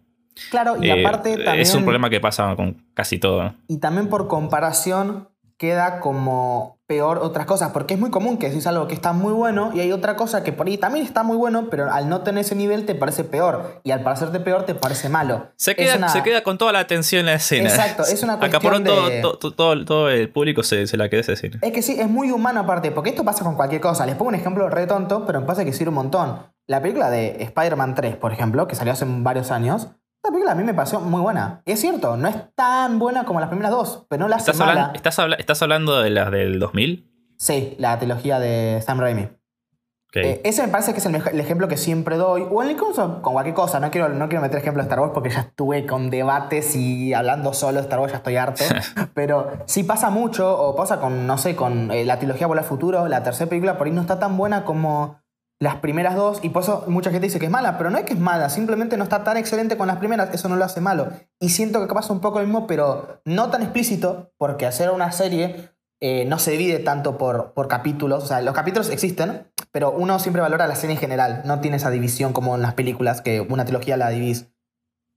Claro, 0.51 0.75
y 0.83 0.89
eh, 0.89 1.01
aparte 1.05 1.31
también. 1.37 1.59
es 1.59 1.73
un 1.73 1.83
problema 1.83 2.09
que 2.09 2.19
pasa 2.19 2.55
con 2.55 2.83
casi 2.93 3.17
todo. 3.17 3.53
Y 3.67 3.77
también 3.79 4.07
por 4.07 4.27
comparación 4.27 5.29
queda 5.57 5.99
como 5.99 6.77
peor 6.87 7.17
otras 7.17 7.45
cosas, 7.45 7.71
porque 7.71 7.95
es 7.95 7.99
muy 7.99 8.09
común 8.11 8.37
que 8.37 8.47
decís 8.47 8.65
algo 8.67 8.87
que 8.87 8.93
está 8.93 9.11
muy 9.11 9.33
bueno 9.33 9.71
y 9.73 9.81
hay 9.81 9.91
otra 9.91 10.15
cosa 10.15 10.41
que 10.43 10.53
por 10.53 10.67
ahí 10.67 10.77
también 10.77 11.05
está 11.05 11.23
muy 11.23 11.35
bueno, 11.35 11.67
pero 11.69 11.91
al 11.91 12.07
no 12.07 12.21
tener 12.21 12.41
ese 12.45 12.55
nivel 12.55 12.85
te 12.85 12.95
parece 12.95 13.25
peor 13.25 13.81
y 13.83 13.91
al 13.91 14.03
parecerte 14.03 14.39
peor 14.39 14.63
te 14.65 14.73
parece 14.73 15.09
malo. 15.09 15.47
Se 15.57 15.75
queda, 15.75 15.97
una- 15.97 16.07
se 16.09 16.23
queda 16.23 16.43
con 16.43 16.57
toda 16.57 16.71
la 16.71 16.79
atención 16.79 17.21
en 17.21 17.25
la 17.25 17.33
escena. 17.33 17.67
Exacto, 17.69 18.03
es 18.03 18.23
una 18.23 18.37
cuestión 18.39 18.83
todo, 18.85 19.09
de- 19.09 19.21
todo, 19.21 19.37
todo, 19.51 19.83
todo 19.85 20.09
el 20.09 20.29
público 20.31 20.63
se, 20.63 20.87
se 20.87 20.95
la 20.95 21.09
queda 21.09 21.21
esa 21.21 21.33
escena. 21.33 21.59
Es 21.61 21.73
que 21.73 21.81
sí, 21.81 21.99
es 21.99 22.07
muy 22.07 22.31
humano 22.31 22.61
aparte, 22.61 22.91
porque 22.91 23.09
esto 23.09 23.25
pasa 23.25 23.43
con 23.43 23.55
cualquier 23.55 23.81
cosa. 23.81 24.05
Les 24.05 24.15
pongo 24.15 24.29
un 24.29 24.35
ejemplo 24.35 24.69
re 24.69 24.87
tonto, 24.87 25.25
pero 25.25 25.41
me 25.41 25.47
pasa 25.47 25.65
que 25.65 25.73
sirve 25.73 25.89
un 25.89 25.95
montón. 25.95 26.39
La 26.67 26.81
película 26.81 27.09
de 27.09 27.41
Spider-Man 27.43 27.95
3, 27.95 28.15
por 28.15 28.31
ejemplo, 28.31 28.67
que 28.67 28.75
salió 28.75 28.93
hace 28.93 29.05
varios 29.07 29.51
años, 29.51 29.89
esta 30.27 30.31
película 30.31 30.51
a 30.51 30.55
mí 30.55 30.63
me 30.63 30.73
pareció 30.73 30.99
muy 30.99 31.21
buena. 31.21 31.61
Es 31.65 31.79
cierto, 31.81 32.17
no 32.17 32.27
es 32.27 32.35
tan 32.55 32.99
buena 32.99 33.23
como 33.25 33.39
las 33.39 33.49
primeras 33.49 33.71
dos, 33.71 34.05
pero 34.09 34.23
no 34.23 34.27
la 34.27 34.35
hace 34.37 34.51
¿Estás, 34.51 34.61
hablan- 34.67 34.75
mala. 34.87 34.91
estás, 34.95 35.19
habla- 35.19 35.35
estás 35.37 35.61
hablando 35.61 35.99
de 36.01 36.09
las 36.09 36.31
del 36.31 36.59
2000? 36.59 37.09
Sí, 37.37 37.75
la 37.79 37.97
trilogía 37.99 38.39
de 38.39 38.81
Sam 38.85 38.99
Raimi. 38.99 39.23
Ok. 39.23 40.15
Eh, 40.15 40.41
ese 40.45 40.61
me 40.63 40.69
parece 40.69 40.93
que 40.93 40.99
es 40.99 41.05
el, 41.05 41.15
el 41.15 41.39
ejemplo 41.39 41.67
que 41.67 41.75
siempre 41.77 42.15
doy. 42.15 42.45
O 42.49 42.63
en 42.63 42.71
incluso 42.71 43.21
con 43.21 43.33
cualquier 43.33 43.53
cosa. 43.55 43.79
No 43.81 43.91
quiero, 43.91 44.07
no 44.09 44.27
quiero 44.29 44.41
meter 44.41 44.59
ejemplo 44.59 44.81
de 44.81 44.87
Star 44.87 44.99
Wars 45.01 45.11
porque 45.13 45.29
ya 45.29 45.41
estuve 45.41 45.85
con 45.85 46.09
debates 46.09 46.75
y 46.75 47.13
hablando 47.13 47.53
solo 47.53 47.73
de 47.75 47.81
Star 47.81 47.99
Wars 47.99 48.13
ya 48.13 48.17
estoy 48.17 48.37
harto. 48.37 48.63
Pero 49.13 49.49
sí 49.65 49.83
pasa 49.83 50.09
mucho, 50.09 50.57
o 50.59 50.75
pasa 50.75 50.99
con, 50.99 51.27
no 51.27 51.37
sé, 51.37 51.55
con 51.55 51.91
eh, 51.91 52.05
la 52.05 52.17
trilogía 52.19 52.47
al 52.47 52.63
Futuro. 52.63 53.07
La 53.07 53.21
tercera 53.23 53.49
película 53.49 53.77
por 53.77 53.87
ahí 53.87 53.93
no 53.93 54.01
está 54.01 54.17
tan 54.17 54.37
buena 54.37 54.63
como 54.63 55.19
las 55.59 55.75
primeras 55.77 56.15
dos. 56.15 56.39
Y 56.43 56.49
por 56.49 56.63
eso 56.63 56.83
mucha 56.87 57.09
gente 57.11 57.27
dice 57.27 57.39
que 57.39 57.45
es 57.45 57.51
mala. 57.51 57.77
Pero 57.77 57.89
no 57.89 57.97
es 57.97 58.05
que 58.05 58.13
es 58.13 58.19
mala, 58.19 58.49
simplemente 58.49 58.97
no 58.97 59.03
está 59.03 59.23
tan 59.23 59.37
excelente 59.37 59.77
con 59.77 59.87
las 59.87 59.97
primeras. 59.97 60.33
Eso 60.33 60.49
no 60.49 60.55
lo 60.55 60.65
hace 60.65 60.81
malo. 60.81 61.09
Y 61.39 61.49
siento 61.49 61.85
que 61.87 61.93
pasa 61.93 62.13
un 62.13 62.19
poco 62.21 62.39
lo 62.39 62.45
mismo, 62.45 62.67
pero 62.67 63.21
no 63.25 63.49
tan 63.49 63.61
explícito. 63.61 64.31
Porque 64.37 64.65
hacer 64.65 64.91
una 64.91 65.11
serie 65.11 65.69
eh, 66.01 66.25
no 66.25 66.37
se 66.39 66.51
divide 66.51 66.79
tanto 66.79 67.17
por, 67.17 67.53
por 67.53 67.67
capítulos. 67.67 68.23
O 68.23 68.27
sea, 68.27 68.41
los 68.41 68.53
capítulos 68.53 68.89
existen, 68.89 69.51
pero 69.71 69.91
uno 69.91 70.19
siempre 70.19 70.41
valora 70.41 70.67
la 70.67 70.75
serie 70.75 70.95
en 70.95 70.99
general. 70.99 71.41
No 71.45 71.59
tiene 71.59 71.77
esa 71.77 71.89
división 71.89 72.33
como 72.33 72.55
en 72.55 72.61
las 72.61 72.73
películas, 72.75 73.21
que 73.21 73.41
una 73.41 73.65
trilogía 73.65 73.97
la 73.97 74.09
divís. 74.09 74.47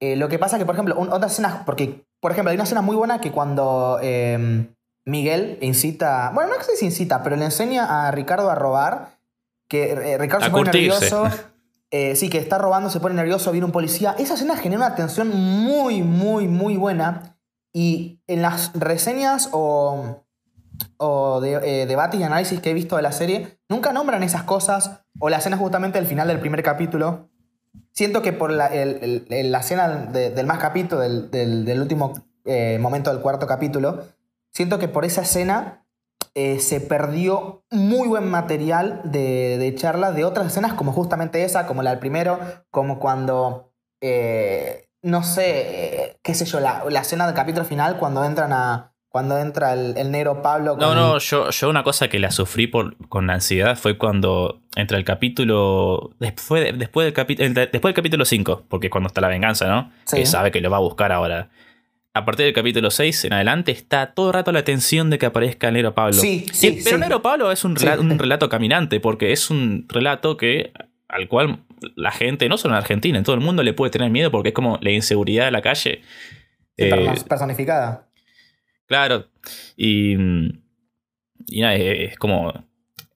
Eh, 0.02 0.16
lo 0.16 0.28
que 0.30 0.38
pasa 0.38 0.56
que, 0.56 0.64
por 0.64 0.74
ejemplo, 0.74 0.96
un- 0.98 1.12
otras 1.12 1.32
escenas, 1.32 1.62
porque, 1.66 2.06
por 2.22 2.32
ejemplo, 2.32 2.50
hay 2.50 2.56
una 2.56 2.64
escena 2.64 2.80
muy 2.80 2.96
buena 2.96 3.20
que 3.20 3.32
cuando 3.32 3.98
eh, 4.02 4.66
Miguel 5.06 5.58
incita, 5.60 6.30
bueno, 6.34 6.54
no 6.56 6.62
sé 6.64 6.76
si 6.76 6.86
incita, 6.86 7.22
pero 7.22 7.36
le 7.36 7.44
enseña 7.44 8.06
a 8.06 8.10
Ricardo 8.10 8.50
a 8.50 8.54
robar, 8.54 9.18
que 9.70 9.92
eh, 9.92 10.18
Ricardo 10.18 10.44
A 10.44 10.48
se 10.48 10.50
pone 10.50 10.64
curtirse. 10.64 11.00
nervioso 11.00 11.50
eh, 11.92 12.14
sí, 12.14 12.28
que 12.28 12.38
está 12.38 12.58
robando, 12.58 12.88
se 12.88 13.00
pone 13.00 13.14
nervioso, 13.14 13.50
viene 13.50 13.64
un 13.64 13.72
policía. 13.72 14.14
Esa 14.18 14.34
escena 14.34 14.56
genera 14.56 14.86
una 14.86 14.94
tensión 14.94 15.28
muy, 15.30 16.02
muy, 16.02 16.46
muy 16.46 16.76
buena. 16.76 17.36
Y 17.72 18.20
en 18.28 18.42
las 18.42 18.72
reseñas 18.74 19.48
o, 19.52 20.24
o 20.98 21.40
de, 21.40 21.54
eh, 21.82 21.86
debates 21.86 22.20
y 22.20 22.22
análisis 22.22 22.60
que 22.60 22.70
he 22.70 22.74
visto 22.74 22.96
de 22.96 23.02
la 23.02 23.12
serie, 23.12 23.58
nunca 23.68 23.92
nombran 23.92 24.22
esas 24.22 24.44
cosas. 24.44 25.02
O 25.18 25.30
la 25.30 25.38
escena 25.38 25.56
justamente 25.56 25.98
del 25.98 26.06
final 26.06 26.28
del 26.28 26.38
primer 26.38 26.62
capítulo. 26.62 27.28
Siento 27.92 28.22
que 28.22 28.32
por 28.32 28.52
la, 28.52 28.70
la 28.70 29.58
escena 29.58 29.88
del 29.88 30.46
más 30.46 30.58
capítulo, 30.58 31.00
del, 31.00 31.30
del, 31.30 31.80
último 31.80 32.12
eh, 32.44 32.78
momento 32.80 33.12
del 33.12 33.20
cuarto 33.20 33.46
capítulo, 33.48 34.04
siento 34.50 34.78
que 34.78 34.86
por 34.86 35.04
esa 35.04 35.22
escena 35.22 35.84
eh, 36.34 36.60
se 36.60 36.80
perdió 36.80 37.64
muy 37.70 38.06
buen 38.06 38.30
material 38.30 39.00
de, 39.04 39.58
de, 39.58 39.74
charla 39.74 40.12
de 40.12 40.24
otras 40.24 40.46
escenas, 40.46 40.74
como 40.74 40.92
justamente 40.92 41.42
esa, 41.42 41.66
como 41.66 41.82
la 41.82 41.90
del 41.90 41.98
primero, 41.98 42.38
como 42.70 43.00
cuando, 43.00 43.72
eh, 44.00 44.88
no 45.02 45.24
sé, 45.24 46.04
eh, 46.04 46.20
qué 46.22 46.34
sé 46.34 46.44
yo, 46.44 46.60
la, 46.60 46.84
la, 46.88 47.00
escena 47.00 47.26
del 47.26 47.34
capítulo 47.34 47.64
final, 47.64 47.98
cuando 47.98 48.24
entran 48.24 48.52
a... 48.52 48.86
Cuando 49.12 49.36
entra 49.40 49.72
el, 49.72 50.12
negro 50.12 50.40
Pablo. 50.40 50.76
no, 50.78 50.94
no, 50.94 51.18
yo, 51.18 51.50
yo 51.50 51.68
una 51.68 51.82
cosa 51.82 52.06
que 52.06 52.20
la 52.20 52.30
sufrí 52.30 52.68
por, 52.68 52.96
con 53.08 53.28
ansiedad 53.28 53.76
fue 53.76 53.98
cuando 53.98 54.62
entra 54.76 54.98
el 54.98 55.04
capítulo. 55.04 56.12
Después, 56.20 56.78
después, 56.78 57.06
del, 57.06 57.12
capítulo 57.12 57.48
después 57.52 57.82
del 57.82 57.94
capítulo 57.94 58.24
5, 58.24 58.66
porque 58.68 58.88
cuando 58.88 59.08
está 59.08 59.20
la 59.20 59.26
venganza, 59.26 59.66
¿no? 59.66 59.90
Que 60.08 60.26
sabe 60.26 60.52
que 60.52 60.60
lo 60.60 60.70
va 60.70 60.76
a 60.76 60.80
buscar 60.80 61.10
ahora 61.10 61.50
a 62.12 62.24
partir 62.24 62.44
del 62.46 62.54
capítulo 62.54 62.90
6 62.90 63.26
en 63.26 63.32
adelante 63.32 63.70
está 63.72 64.14
todo 64.14 64.28
el 64.28 64.34
rato 64.34 64.50
la 64.52 64.64
tensión 64.64 65.10
de 65.10 65.18
que 65.18 65.26
aparezca 65.26 65.70
Nero 65.70 65.94
Pablo. 65.94 66.14
Sí, 66.14 66.46
sí. 66.52 66.80
pero 66.82 66.98
Nero 66.98 67.22
Pablo 67.22 67.52
es 67.52 67.64
un 67.64 67.76
relato, 67.76 68.02
un 68.02 68.18
relato 68.18 68.48
caminante, 68.48 68.98
porque 69.00 69.32
es 69.32 69.50
un 69.50 69.86
relato 69.88 70.36
que 70.36 70.72
al 71.08 71.28
cual 71.28 71.64
la 71.96 72.10
gente, 72.10 72.48
no 72.48 72.58
solo 72.58 72.74
en 72.74 72.78
Argentina, 72.78 73.18
en 73.18 73.24
todo 73.24 73.34
el 73.34 73.40
mundo 73.40 73.62
le 73.62 73.72
puede 73.72 73.90
tener 73.90 74.10
miedo 74.10 74.30
porque 74.30 74.50
es 74.50 74.54
como 74.54 74.78
la 74.80 74.90
inseguridad 74.90 75.46
de 75.46 75.50
la 75.50 75.62
calle. 75.62 76.02
Eh, 76.76 77.14
personificada. 77.28 78.08
Claro. 78.86 79.28
Y, 79.76 80.14
y 80.14 81.60
nada, 81.60 81.74
es, 81.74 82.16
como. 82.16 82.52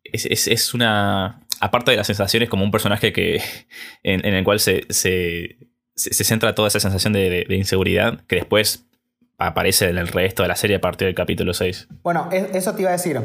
Es, 0.04 0.74
una. 0.74 1.40
Aparte 1.60 1.90
de 1.90 1.96
las 1.96 2.06
sensaciones, 2.06 2.48
como 2.48 2.64
un 2.64 2.70
personaje 2.70 3.12
que. 3.12 3.40
en, 4.02 4.24
el 4.24 4.44
cual 4.44 4.60
se, 4.60 4.84
se 4.90 5.56
se, 5.94 6.24
centra 6.24 6.54
toda 6.54 6.68
esa 6.68 6.80
sensación 6.80 7.12
de, 7.12 7.46
inseguridad 7.50 8.20
que 8.26 8.36
después 8.36 8.84
aparece 9.38 9.88
en 9.88 9.98
el 9.98 10.08
resto 10.08 10.42
de 10.42 10.48
la 10.48 10.56
serie 10.56 10.76
a 10.76 10.80
partir 10.80 11.06
del 11.06 11.14
capítulo 11.14 11.54
6. 11.54 11.88
Bueno, 12.02 12.28
eso 12.32 12.74
te 12.74 12.82
iba 12.82 12.90
a 12.90 12.92
decir. 12.92 13.20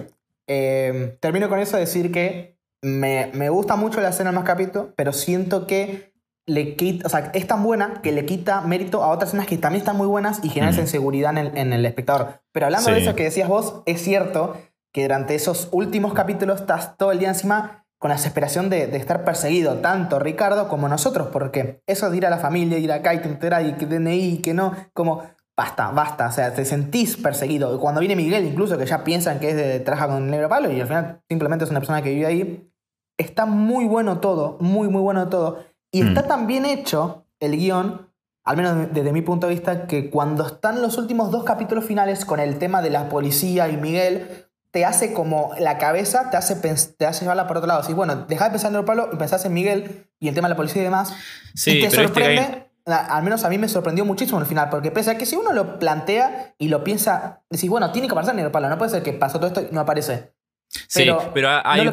Eh, 0.47 1.17
termino 1.19 1.49
con 1.49 1.59
eso 1.59 1.77
de 1.77 1.81
decir 1.81 2.11
que 2.11 2.57
me, 2.81 3.49
gusta 3.49 3.75
mucho 3.75 4.01
la 4.01 4.09
escena 4.09 4.31
más 4.31 4.43
capítulo, 4.43 4.93
pero 4.95 5.13
siento 5.13 5.67
que 5.67 6.13
le 6.45 6.75
quita, 6.75 7.05
o 7.05 7.09
sea, 7.09 7.31
es 7.35 7.45
tan 7.45 7.61
buena 7.63 8.01
que 8.01 8.11
le 8.11 8.25
quita 8.25 8.61
mérito 8.61 9.03
a 9.03 9.09
otras 9.09 9.29
escenas 9.29 9.45
que 9.45 9.57
también 9.57 9.81
están 9.81 9.97
muy 9.97 10.07
buenas 10.07 10.39
y 10.43 10.49
generan 10.49 10.73
esa 10.73 10.81
inseguridad 10.81 11.37
en 11.37 11.73
el, 11.73 11.85
espectador. 11.85 12.41
Pero 12.51 12.65
hablando 12.65 12.91
de 12.91 12.99
eso 12.99 13.15
que 13.15 13.23
decías 13.23 13.47
vos, 13.47 13.83
es 13.85 14.01
cierto 14.01 14.57
que 14.91 15.03
durante 15.03 15.35
esos 15.35 15.69
últimos 15.71 16.13
capítulos 16.13 16.61
estás 16.61 16.97
todo 16.97 17.11
el 17.11 17.19
día 17.19 17.29
encima 17.29 17.85
con 17.99 18.09
la 18.09 18.15
desesperación 18.15 18.69
de, 18.69 18.95
estar 18.95 19.25
perseguido, 19.25 19.75
tanto 19.79 20.19
Ricardo 20.19 20.69
como 20.69 20.87
nosotros, 20.87 21.27
porque 21.33 21.83
eso 21.85 22.09
de 22.09 22.17
ir 22.17 22.25
a 22.25 22.29
la 22.29 22.37
familia, 22.37 22.77
ir 22.77 22.91
acá 22.93 23.13
y 23.13 23.19
te 23.19 23.27
enteras 23.27 23.65
y 23.67 23.73
que 23.73 23.85
DNI 23.85 24.35
y 24.35 24.37
que 24.37 24.53
no, 24.53 24.73
como 24.93 25.23
basta, 25.55 25.91
basta, 25.91 26.27
o 26.27 26.31
sea, 26.31 26.53
te 26.53 26.63
sentís 26.63 27.17
perseguido. 27.17 27.77
Cuando 27.77 27.99
viene 27.99 28.15
Miguel, 28.15 28.45
incluso 28.45 28.77
que 28.77 28.85
ya 28.85 29.03
piensan 29.03 29.41
que 29.41 29.49
es 29.49 29.55
de 29.57 29.81
trabaja 29.81 30.07
con 30.07 30.23
el 30.23 30.31
negro 30.31 30.47
palo 30.47 30.71
y 30.71 30.79
al 30.79 30.87
final 30.87 31.21
simplemente 31.27 31.65
es 31.65 31.71
una 31.71 31.81
persona 31.81 32.01
que 32.01 32.11
vive 32.11 32.25
ahí, 32.25 32.71
está 33.17 33.45
muy 33.45 33.83
bueno 33.83 34.19
todo, 34.21 34.57
muy, 34.61 34.87
muy 34.87 35.01
bueno 35.01 35.27
todo. 35.27 35.59
Y 35.91 36.07
está 36.07 36.21
mm. 36.21 36.27
tan 36.27 36.47
bien 36.47 36.65
hecho 36.65 37.25
el 37.41 37.57
guion, 37.57 38.09
al 38.45 38.55
menos 38.55 38.93
desde 38.93 39.11
mi 39.11 39.21
punto 39.21 39.47
de 39.47 39.55
vista, 39.55 39.87
que 39.87 40.09
cuando 40.09 40.47
están 40.47 40.81
los 40.81 40.97
últimos 40.97 41.31
dos 41.31 41.43
capítulos 41.43 41.83
finales 41.83 42.23
con 42.23 42.39
el 42.39 42.57
tema 42.57 42.81
de 42.81 42.91
la 42.91 43.09
policía 43.09 43.67
y 43.67 43.75
Miguel, 43.75 44.48
te 44.71 44.85
hace 44.85 45.13
como 45.13 45.51
la 45.59 45.77
cabeza, 45.77 46.29
te 46.29 46.37
hace, 46.37 46.55
te 46.55 47.05
hace 47.05 47.21
llevarla 47.21 47.47
por 47.47 47.57
otro 47.57 47.67
lado. 47.67 47.83
Si, 47.83 47.93
bueno, 47.93 48.25
deja 48.27 48.45
de 48.45 48.51
pensar 48.51 48.71
en 48.71 48.77
el 48.77 48.85
Pablo 48.85 49.09
y 49.11 49.15
pensás 49.15 49.43
en 49.45 49.53
Miguel 49.53 50.07
y 50.19 50.27
el 50.27 50.35
tema 50.35 50.47
de 50.47 50.53
la 50.53 50.57
policía 50.57 50.81
y 50.81 50.85
demás. 50.85 51.13
Sí, 51.55 51.77
y 51.77 51.81
te 51.81 51.87
este 51.87 52.03
sorprende. 52.03 52.65
Al 52.85 53.23
menos 53.23 53.43
a 53.43 53.49
mí 53.49 53.57
me 53.57 53.67
sorprendió 53.67 54.03
muchísimo 54.03 54.39
el 54.39 54.45
final, 54.47 54.69
porque 54.69 54.89
pese 54.89 55.11
a 55.11 55.17
que 55.17 55.27
si 55.27 55.35
uno 55.35 55.53
lo 55.53 55.77
plantea 55.77 56.55
y 56.57 56.69
lo 56.69 56.83
piensa, 56.83 57.43
decís, 57.49 57.69
bueno, 57.69 57.91
tiene 57.91 58.07
que 58.07 58.13
aparecer 58.13 58.39
el 58.39 58.49
Pablo, 58.49 58.69
no 58.69 58.77
puede 58.79 58.89
ser 58.89 59.03
que 59.03 59.13
pasó 59.13 59.37
todo 59.37 59.47
esto 59.47 59.61
y 59.61 59.67
no 59.71 59.81
aparece. 59.81 60.33
Sí, 60.69 61.09
pero, 61.33 61.49
hay, 61.63 61.91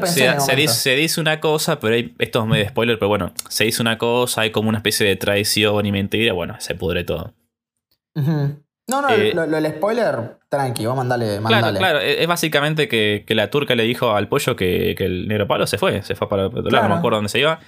se, 0.69 0.95
dice, 0.95 1.21
una 1.21 1.41
cosa, 1.41 1.81
pero 1.81 1.95
hay, 1.95 2.15
esto 2.19 2.41
es 2.41 2.47
medio 2.47 2.69
spoiler, 2.69 2.99
pero 2.99 3.09
bueno, 3.09 3.33
se 3.49 3.65
dice 3.65 3.81
una 3.81 3.97
cosa, 3.97 4.43
hay 4.43 4.53
como 4.53 4.69
una 4.69 4.79
especie 4.79 5.07
de 5.07 5.17
traición 5.17 5.87
y 5.87 5.93
mentira, 5.93 6.35
bueno, 6.35 6.57
se 6.61 6.75
pudre 6.75 7.05
todo. 7.05 7.33
No, 8.15 9.03
no, 9.03 9.09
eh, 9.11 9.33
lo, 9.35 9.45
el 9.45 9.67
spoiler, 9.67 10.36
tranqui, 10.57 10.87
vamos 10.87 11.05
a 11.05 11.09
mandarle. 11.09 11.39
Claro, 11.47 11.79
claro, 11.79 12.01
es 12.01 12.27
básicamente 12.27 12.89
que, 12.89 13.25
la 13.29 13.51
turca 13.51 13.75
le 13.75 13.85
dijo 13.85 14.15
al 14.15 14.29
pollo 14.29 14.57
que, 14.57 14.93
el 14.99 15.29
negro 15.29 15.47
palo 15.47 15.67
se 15.67 15.79
fue, 15.79 16.03
se 16.03 16.15
fue 16.15 16.29
para 16.29 16.47
otro 16.47 16.63
lado, 16.71 16.89
no 16.89 16.95
me 16.95 16.99
acuerdo 16.99 17.19
dónde 17.19 17.29
se 17.29 17.41
iba. 17.41 17.61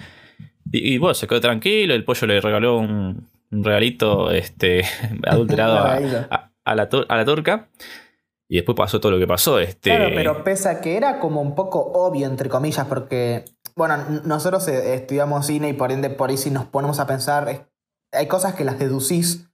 Y, 0.71 0.97
bueno, 0.97 1.13
se 1.13 1.27
quedó 1.27 1.41
tranquilo, 1.41 1.93
el 1.93 2.03
pollo 2.03 2.27
le 2.27 2.41
regaló 2.41 2.77
un, 2.77 3.27
regalito 3.51 4.31
este, 4.31 4.83
adulterado 5.27 5.77
a, 5.79 6.75
la, 6.75 7.25
turca. 7.25 7.69
Y 8.47 8.55
después 8.55 8.75
pasó 8.75 8.99
todo 8.99 9.11
lo 9.11 9.19
que 9.19 9.27
pasó. 9.27 9.59
Este... 9.59 9.91
Claro, 9.91 10.09
pero 10.15 10.43
pese 10.43 10.69
a 10.69 10.81
que 10.81 10.97
era 10.97 11.19
como 11.19 11.41
un 11.41 11.55
poco 11.55 11.91
obvio, 11.93 12.25
entre 12.27 12.49
comillas, 12.49 12.87
porque, 12.87 13.45
bueno, 13.75 13.97
nosotros 14.25 14.67
eh, 14.67 14.95
estudiamos 14.95 15.45
cine 15.45 15.69
y 15.69 15.73
por 15.73 15.91
ende, 15.91 16.09
por 16.09 16.29
ahí 16.29 16.37
si 16.37 16.49
nos 16.49 16.65
ponemos 16.65 16.99
a 16.99 17.05
pensar, 17.05 17.67
hay 18.11 18.27
cosas 18.27 18.55
que 18.55 18.63
las 18.63 18.79
deducís 18.79 19.48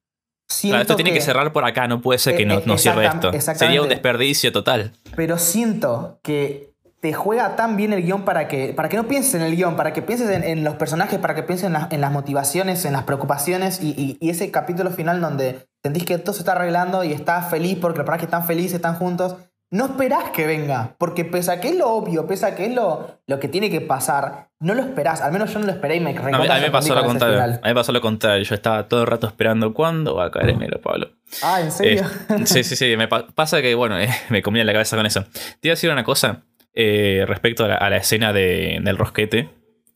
claro, 0.48 0.82
esto 0.82 0.96
tiene 0.96 1.14
que, 1.14 1.22
cerrar 1.22 1.52
por 1.54 1.66
acá, 1.66 1.88
no 1.88 2.02
puede 2.02 2.20
ser 2.20 2.36
que 2.36 2.46
no, 2.46 2.62
no 2.66 2.78
cierre 2.78 3.08
esto. 3.08 3.32
Sería 3.56 3.82
un 3.82 3.90
desperdicio 3.90 4.52
total. 4.52 4.94
Pero 5.16 5.38
siento 5.38 6.20
que 6.24 6.76
te 7.06 7.14
juega 7.14 7.56
tan 7.56 7.78
bien 7.78 7.94
el 7.94 8.02
guion 8.02 8.26
para 8.26 8.48
que, 8.48 8.74
para 8.74 8.90
que 8.90 8.98
no 8.98 9.08
pienses 9.08 9.36
en 9.36 9.44
el 9.44 9.56
guion, 9.56 9.76
para 9.76 9.94
que 9.94 10.02
pienses 10.02 10.28
en, 10.28 10.64
los 10.64 10.74
personajes, 10.74 11.20
para 11.20 11.36
que 11.36 11.44
pienses 11.44 11.70
en, 11.92 12.02
las 12.02 12.12
motivaciones, 12.12 12.84
en 12.84 12.94
las 12.94 13.04
preocupaciones 13.04 13.80
y, 13.80 14.18
ese 14.22 14.50
capítulo 14.50 14.90
final 14.90 15.22
donde 15.22 15.68
sentís 15.84 16.04
que 16.04 16.18
todo 16.18 16.34
se 16.34 16.40
está 16.40 16.54
arreglando 16.54 17.04
y 17.04 17.12
estás 17.14 17.52
feliz 17.52 17.78
porque 17.80 18.00
los 18.00 18.06
personajes 18.08 18.26
están 18.26 18.48
felices, 18.48 18.74
están 18.74 18.96
juntos 18.96 19.36
no 19.72 19.86
esperás 19.86 20.30
que 20.32 20.46
venga, 20.46 20.96
porque 20.98 21.26
pese 21.26 21.52
a 21.52 21.60
que 21.60 21.70
es 21.70 21.76
lo 21.76 21.90
obvio, 21.90 22.28
pese 22.28 22.46
a 22.46 22.56
que 22.56 22.66
es 22.66 22.74
lo, 22.74 23.20
lo 23.28 23.40
que 23.40 23.48
tiene 23.48 23.70
que 23.70 23.82
pasar, 23.82 24.50
no 24.60 24.74
lo 24.74 24.82
esperás. 24.82 25.22
Al 25.22 25.32
menos 25.32 25.54
yo 25.54 25.60
no 25.60 25.66
lo 25.66 25.72
esperé 25.72 25.96
y 25.96 26.00
me 26.00 26.14
no, 26.14 26.38
a, 26.38 26.40
mí 26.40 26.62
me 26.62 26.72
pasó 26.72 26.96
lo 26.96 27.04
contrario. 27.04 27.42
A 27.42 27.48
mí 27.48 27.60
me 27.64 27.76
pasó 27.76 27.92
lo 27.92 28.02
contrario. 28.02 28.44
Yo 28.44 28.56
estaba 28.56 28.88
todo 28.88 29.02
el 29.02 29.08
rato 29.08 29.28
esperando 29.28 29.74
cuándo 29.74 30.16
va 30.16 30.26
a 30.26 30.32
caer 30.32 30.52
el 30.52 30.60
negro 30.60 30.80
Pablo. 30.82 31.10
Ah, 31.44 31.62
¿en 31.62 31.72
serio? 31.72 32.04
Eh, 32.30 32.46
sí, 32.46 32.64
sí, 32.64 32.76
sí. 32.76 32.96
Me 32.96 33.08
pasa 33.08 33.62
que, 33.62 33.76
bueno, 33.76 34.00
eh, 34.00 34.10
me 34.30 34.42
comía 34.42 34.64
la 34.64 34.74
cabeza 34.74 34.96
con 34.96 35.06
eso. 35.06 35.24
Te 35.60 35.68
iba 35.68 35.74
a 35.74 35.76
decir 35.76 35.90
una 35.90 36.04
cosa 36.04 36.44
eh, 36.74 37.26
respecto 37.28 37.66
a 37.66 37.90
la, 37.90 37.98
escena 37.98 38.34
del 38.34 38.98
rosquete, 38.98 39.50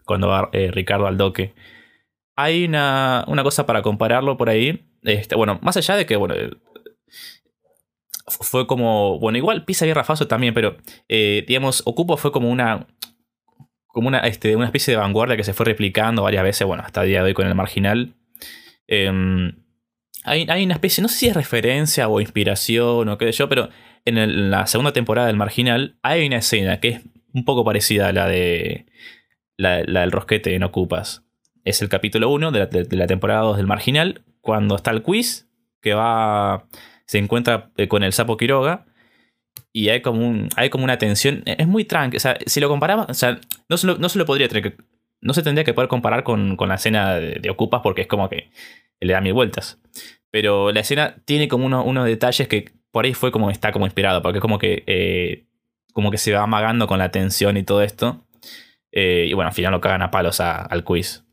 cuando 0.06 0.28
va 0.28 0.50
Ricardo 0.52 1.08
al 1.08 1.18
doque. 1.18 1.54
Hay 2.36 2.66
una, 2.66 3.26
una 3.28 3.44
cosa 3.44 3.66
para 3.66 3.82
compararlo 3.82 4.36
por 4.38 4.50
ahí. 4.50 4.86
Este, 5.04 5.36
bueno, 5.36 5.60
más 5.62 5.78
allá 5.78 5.96
de 5.96 6.06
que, 6.06 6.16
bueno, 6.16 6.36
fue 8.30 8.68
como, 8.68 9.20
bueno, 9.20 9.38
igual 9.38 9.66
Pisa 9.66 9.86
y 9.86 9.94
Rafazo 9.94 10.28
también, 10.28 10.54
pero 10.54 10.78
eh, 11.08 11.44
digamos, 11.48 11.84
Ocupo 11.86 12.18
fue 12.18 12.32
como 12.32 12.50
una, 12.50 12.88
como 13.88 14.08
una, 14.08 14.20
este, 14.20 14.56
una 14.56 14.66
especie 14.66 14.94
de 14.94 15.00
vanguardia 15.00 15.36
que 15.36 15.44
se 15.44 15.54
fue 15.54 15.66
replicando 15.66 16.24
varias 16.24 16.44
veces, 16.44 16.66
bueno, 16.66 16.84
hasta 16.86 17.02
el 17.04 17.10
día 17.10 17.20
de 17.20 17.30
hoy 17.30 17.34
con 17.34 17.48
el 17.48 17.56
marginal. 17.56 18.14
Em, 18.88 19.54
hay, 20.24 20.64
una 20.64 20.74
especie, 20.74 21.02
no 21.02 21.08
sé 21.08 21.18
si 21.18 21.28
es 21.28 21.36
referencia 21.36 22.08
o 22.08 22.22
inspiración 22.22 23.10
o 23.10 23.18
qué 23.18 23.26
sé 23.26 23.32
yo, 23.32 23.50
pero 23.50 23.70
en, 24.06 24.52
la 24.52 24.68
segunda 24.68 24.94
temporada 24.94 25.28
del 25.28 25.38
marginal 25.38 25.98
hay 26.04 26.26
una 26.28 26.38
escena 26.38 26.80
que 26.80 26.90
es 26.90 27.02
un 27.34 27.46
poco 27.46 27.64
parecida 27.64 28.08
a 28.08 28.14
la 28.14 28.28
de 28.28 28.86
la, 29.58 29.78
del 29.78 30.12
rosquete 30.12 30.56
en 30.56 30.64
Ocupas. 30.64 31.24
Es 31.64 31.82
el 31.82 31.90
capítulo 31.90 32.30
1 32.30 32.52
de 32.52 32.60
la, 32.60 32.66
de 32.68 32.96
la 32.96 33.08
temporada 33.08 33.42
2 33.42 33.58
del 33.58 33.68
marginal, 33.68 34.24
cuando 34.42 34.76
está 34.76 34.92
el 34.92 35.04
quiz 35.04 35.50
que 35.82 35.94
va 35.94 36.68
se 37.10 37.18
encuentra 37.18 37.72
eh, 37.76 37.88
con 37.88 38.04
el 38.04 38.14
sapo 38.14 38.38
Quiroga 38.38 38.86
y 39.74 39.90
hay 39.90 40.04
como, 40.04 40.28
un, 40.28 40.48
hay 40.56 40.70
como 40.70 40.84
una 40.84 41.00
tensión. 41.00 41.42
Es 41.48 41.68
muy 41.68 41.84
tranqui. 41.84 42.18
O 42.18 42.20
sea, 42.20 42.38
si 42.46 42.60
lo 42.60 42.70
comparamos, 42.70 43.08
o 43.10 43.14
sea, 43.16 43.40
no 43.68 43.78
se 43.78 43.88
lo, 43.88 43.98
no 43.98 44.10
se 44.10 44.20
lo 44.20 44.28
podría 44.28 44.48
tener 44.48 44.78
No 45.20 45.34
se 45.34 45.42
tendría 45.42 45.64
que 45.64 45.74
poder 45.74 45.88
comparar 45.88 46.24
con, 46.24 46.56
la 46.56 46.76
escena 46.76 47.16
de, 47.16 47.50
Ocupas 47.50 47.82
porque 47.82 48.02
es 48.02 48.08
como 48.08 48.30
que 48.30 48.52
le 49.00 49.14
da 49.14 49.22
mil 49.22 49.34
vueltas. 49.34 49.82
Pero 50.30 50.72
la 50.72 50.82
escena 50.82 51.16
tiene 51.26 51.48
como 51.48 51.66
unos 51.66 52.06
detalles 52.06 52.48
que 52.48 52.74
por 52.92 53.06
ahí 53.06 53.16
fue 53.16 53.32
como 53.32 53.50
está 53.50 53.72
como 53.72 53.88
inspirado, 53.88 54.22
porque 54.22 54.38
es 54.38 54.42
como 54.44 54.60
que, 54.60 54.84
eh, 54.86 55.48
como 55.94 56.12
que 56.12 56.20
se 56.20 56.32
va 56.34 56.44
amagando 56.44 56.86
con 56.86 57.00
la 57.00 57.10
tensión 57.10 57.58
y 57.58 57.64
todo 57.64 57.82
esto. 57.82 58.24
Eh, 58.92 59.26
y 59.28 59.34
bueno, 59.34 59.48
al 59.48 59.56
final 59.56 59.72
lo 59.72 59.82
cagan 59.82 60.04
a 60.04 60.12
palos 60.12 60.42
al 60.42 60.84
quiz. 60.84 61.26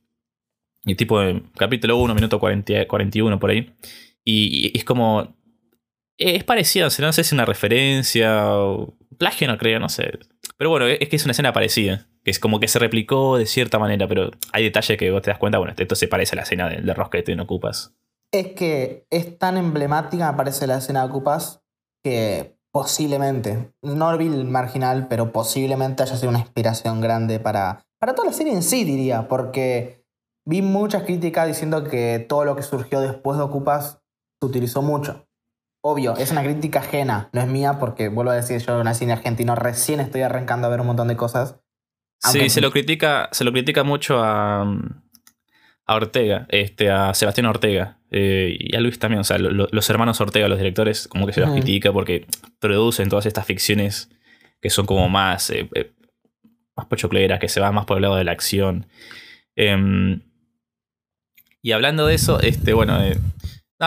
Y 0.87 0.95
tipo 0.95 1.21
capítulo 1.55 1.99
1, 1.99 2.15
minuto 2.15 2.41
41 2.41 3.39
por 3.39 3.51
ahí. 3.51 3.75
y 4.25 4.73
es 4.75 4.83
como 4.83 5.37
es 6.19 6.45
parecida, 6.45 6.85
no 6.85 6.91
sé 6.91 7.13
si 7.13 7.21
es 7.23 7.33
una 7.33 7.45
referencia 7.45 8.49
o 8.57 8.95
plagio, 9.19 9.49
no 9.49 9.59
creo, 9.59 9.79
no 9.79 9.89
sé. 9.89 10.19
Pero 10.57 10.71
bueno, 10.71 10.87
es 10.87 11.09
que 11.09 11.17
es 11.17 11.25
una 11.25 11.33
escena 11.33 11.53
parecida. 11.53 12.07
Que 12.25 12.31
es 12.33 12.41
como 12.41 12.59
que 12.59 12.67
se 12.67 12.81
replicó 12.81 13.37
de 13.37 13.47
cierta 13.47 13.79
manera, 13.79 14.09
pero 14.09 14.31
hay 14.53 14.65
detalles 14.65 14.99
que 14.99 15.11
vos 15.13 15.23
te 15.23 15.31
das 15.31 15.39
cuenta, 15.39 15.59
bueno, 15.59 15.75
esto 15.77 15.95
se 15.95 16.09
parece 16.09 16.35
a 16.35 16.37
la 16.37 16.43
escena 16.43 16.69
de, 16.69 16.83
de 16.83 17.23
que 17.25 17.37
no 17.37 17.45
ocupas. 17.45 17.95
Es 18.33 18.49
que 18.49 19.07
es 19.11 19.39
tan 19.39 19.57
emblemática, 19.57 20.33
me 20.33 20.37
parece, 20.37 20.67
la 20.67 20.79
escena 20.79 21.03
de 21.03 21.11
Ocupas, 21.11 21.63
que 22.03 22.59
posiblemente, 22.73 23.73
no 23.83 24.19
vi 24.19 24.27
el 24.27 24.45
marginal, 24.45 25.07
pero 25.09 25.33
posiblemente 25.33 26.03
haya 26.03 26.17
sido 26.17 26.31
una 26.31 26.41
inspiración 26.41 27.01
grande 27.01 27.39
para, 27.39 27.87
para 28.01 28.15
toda 28.15 28.27
la 28.27 28.35
serie 28.35 28.53
en 28.53 28.63
sí, 28.63 28.85
diría, 28.85 29.29
porque 29.29 30.05
vi 30.45 30.63
muchas 30.63 31.05
críticas 31.05 31.47
diciendo 31.47 31.85
que 31.85 32.19
todo 32.29 32.45
lo 32.45 32.57
que 32.57 32.63
surgió 32.63 33.01
después 33.01 33.39
de 33.39 33.45
Ocupas 33.45 34.03
se 34.41 34.47
utilizó 34.47 34.83
mucho. 34.83 35.26
Obvio, 35.89 36.17
es 36.17 36.33
una 36.33 36.43
crítica 36.43 36.81
ajena, 36.81 37.29
no 37.33 37.41
es 37.41 37.47
mía, 37.47 37.79
porque 37.79 38.09
vuelvo 38.09 38.33
a 38.33 38.35
decir, 38.35 38.59
yo 38.59 38.83
nací 38.83 39.05
en 39.05 39.13
argentino, 39.13 39.55
recién 39.55 40.01
estoy 40.01 40.23
arrancando 40.23 40.67
a 40.67 40.71
ver 40.71 40.81
un 40.81 40.89
montón 40.89 41.07
de 41.07 41.17
cosas. 41.17 41.61
Sí, 42.19 42.51
se 42.51 42.61
lo 42.61 42.73
critica, 42.73 43.29
se 43.31 43.45
lo 43.45 43.53
critica 43.53 43.85
mucho 43.85 44.19
a, 44.21 44.63
a 44.63 45.95
Ortega, 45.95 46.47
este, 46.49 46.91
a 46.91 47.15
Sebastián 47.15 47.47
Ortega 47.47 48.01
eh, 48.11 48.57
y 48.59 48.75
a 48.75 48.81
Luis 48.81 48.99
también. 48.99 49.21
O 49.21 49.25
sea, 49.25 49.39
los 49.39 49.89
hermanos 49.91 50.21
Ortega, 50.21 50.49
los 50.49 50.59
directores, 50.59 51.07
como 51.07 51.25
que 51.25 51.33
se 51.33 51.41
los 51.41 51.53
critica 51.53 51.93
porque 51.93 52.27
producen 52.59 53.09
todas 53.09 53.27
estas 53.27 53.47
ficciones 53.47 54.11
que 54.61 54.71
son 54.71 54.87
como 54.87 55.09
más, 55.09 55.51
eh, 55.51 55.69
eh, 55.73 55.93
más 56.75 56.87
pochocleras, 56.87 57.39
que 57.39 57.49
se 57.49 57.61
van 57.61 57.77
más 57.77 57.85
por 57.85 57.99
el 57.99 58.03
lado 58.03 58.17
de 58.17 58.25
la 58.25 58.33
acción. 58.33 58.89
Em, 59.55 60.21
y 61.63 61.71
hablando 61.71 62.09
de 62.09 62.17
eso, 62.17 62.41
este, 62.41 62.73
bueno, 62.73 62.99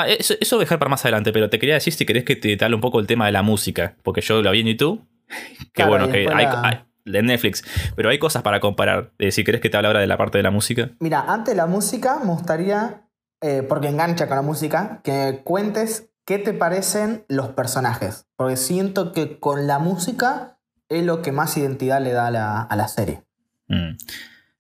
eso, 0.08 0.36
eso 0.40 0.56
voy 0.56 0.64
a 0.64 0.66
dejar 0.66 0.80
para 0.80 0.90
más 0.90 1.04
adelante, 1.06 1.32
pero 1.32 1.50
te 1.50 1.60
quería 1.60 1.76
decir 1.76 1.94
si 1.94 2.06
querés 2.06 2.24
que 2.24 2.36
te, 2.36 2.56
te 2.56 2.66
hable 2.66 2.76
un 2.76 2.82
poco 2.82 3.00
el 3.00 3.08
tema 3.08 3.26
de 3.26 3.32
la 3.32 3.42
música, 3.42 3.96
porque 4.04 4.22
yo 4.22 4.42
lo 4.42 4.52
vi 4.52 4.62
en 4.62 4.68
YouTube. 4.68 5.02
Que 5.74 5.86
bueno, 5.86 6.10
que 6.10 6.28
hay, 6.28 6.80
de 7.06 7.22
Netflix. 7.22 7.64
Pero 7.96 8.10
hay 8.10 8.20
cosas 8.20 8.42
para 8.42 8.60
comparar. 8.60 9.12
Eh, 9.20 9.32
si 9.32 9.44
querés 9.44 9.62
que 9.62 9.70
te 9.70 9.78
hable 9.78 9.88
ahora 9.88 10.00
de 10.00 10.08
la 10.08 10.18
parte 10.18 10.38
de 10.38 10.44
la 10.44 10.52
música. 10.52 10.92
Mira, 11.00 11.26
antes 11.28 11.54
de 11.54 11.58
la 11.58 11.68
música, 11.68 12.20
me 12.20 12.32
gustaría, 12.32 13.04
eh, 13.42 13.64
porque 13.68 13.88
engancha 13.88 14.28
con 14.28 14.36
la 14.36 14.42
música, 14.42 15.02
que 15.04 15.42
cuentes 15.44 16.10
qué 16.26 16.38
te 16.40 16.54
parecen 16.54 17.26
los 17.28 17.50
personajes. 17.50 18.28
Porque 18.36 18.58
siento 18.58 19.14
que 19.14 19.40
con 19.40 19.68
la 19.68 19.80
música 19.80 20.60
es 20.90 21.04
lo 21.04 21.22
que 21.22 21.32
más 21.32 21.56
identidad 21.58 22.02
le 22.02 22.12
da 22.12 22.28
a 22.64 22.76
la, 22.76 22.88
serie. 22.88 23.22
Mm. 23.68 23.96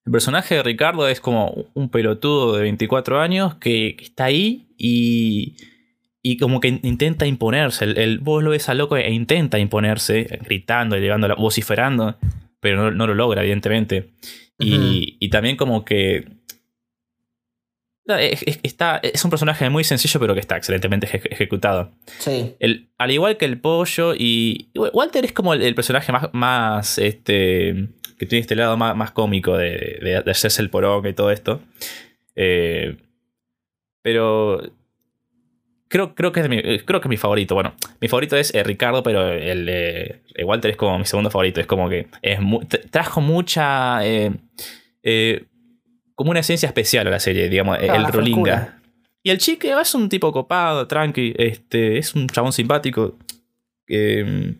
El 0.06 0.12
personaje 0.12 0.56
de 0.56 0.63
Ricardo 0.63 1.08
es 1.08 1.20
como 1.22 1.65
un 1.74 1.89
pelotudo 1.89 2.56
de 2.56 2.62
24 2.63 3.20
años 3.20 3.56
que 3.56 3.98
está 4.00 4.26
ahí 4.26 4.68
y 4.80 5.56
y 6.22 6.38
como 6.38 6.60
que 6.60 6.80
intenta 6.84 7.26
imponerse. 7.26 7.86
El, 7.86 8.20
vos 8.20 8.44
lo 8.44 8.52
ves 8.52 8.70
a 8.70 8.74
loco 8.74 8.98
e 8.98 9.12
intenta 9.12 9.60
imponerse, 9.60 10.39
gritando, 10.44 10.98
y 10.98 11.02
llevando, 11.02 11.34
vociferando, 11.36 12.18
pero 12.60 12.92
no, 12.92 13.08
lo 13.08 13.13
logra, 13.13 13.42
evidentemente. 13.42 14.12
y, 14.58 15.30
también 15.30 15.56
como 15.56 15.86
que... 15.86 16.28
Es, 18.08 18.44
está, 18.63 19.00
es 19.04 19.24
un 19.24 19.30
personaje 19.30 19.70
muy 19.70 19.84
sencillo, 19.84 20.20
pero 20.20 20.34
que 20.34 20.39
está 20.39 20.58
excelentemente 20.58 21.08
ejecutado. 21.32 21.92
Sí. 22.18 22.56
El, 22.60 22.89
al 22.98 23.12
igual 23.12 23.38
que 23.38 23.46
el 23.46 23.62
pollo, 23.62 24.15
y. 24.15 24.72
Walter 24.74 25.26
es 25.26 25.32
como 25.32 25.54
el, 25.54 25.76
personaje 25.76 26.12
más, 26.12 26.30
más. 26.34 26.98
este. 26.98 27.89
que 28.18 28.26
tiene 28.26 28.42
este 28.42 28.56
lado 28.56 28.78
más, 28.78 28.96
más 28.96 29.12
cómico 29.12 29.56
de, 29.56 30.00
de, 30.02 30.32
hacerse 30.32 30.60
el 30.63 30.72
porón 30.72 31.06
y 31.06 31.13
todo 31.13 31.30
esto. 31.30 31.62
Eh, 32.36 32.98
pero 34.02 34.62
Creo, 35.90 36.14
creo, 36.14 36.32
que 36.32 36.42
es 36.42 36.50
mi, 36.50 36.58
eh, 36.58 36.84
creo 36.86 37.02
que 37.02 37.08
es 37.08 37.10
mi 37.10 37.18
favorito. 37.18 37.56
Bueno, 37.56 37.74
mi 38.00 38.08
favorito 38.08 38.38
es 38.38 38.54
eh, 38.54 38.64
Ricardo, 38.64 39.02
pero 39.02 39.28
el, 39.28 39.66
eh, 39.68 40.22
Walter 40.46 40.70
es 40.70 40.78
como 40.78 41.00
mi 41.00 41.06
segundo 41.06 41.32
favorito. 41.32 41.60
Es 41.60 41.66
como 41.66 41.90
que 41.90 42.08
es 42.22 42.40
trajo 42.92 43.22
mucha. 43.22 44.00
como 46.14 46.30
una 46.30 46.42
esencia 46.42 46.68
especial 46.68 47.08
a 47.08 47.10
la 47.10 47.20
serie, 47.20 47.50
digamos, 47.50 47.80
el 47.82 48.06
Rolinga. 48.06 48.80
Y 49.24 49.32
el 49.32 49.40
chique 49.40 49.74
es 49.80 49.96
un 49.96 50.10
tipo 50.10 50.32
copado, 50.32 50.88
tranqui, 50.88 51.34
este, 51.38 51.98
es 51.98 52.14
un 52.14 52.28
chabón 52.28 52.54
simpático. 52.54 53.18
Eh, 53.88 54.54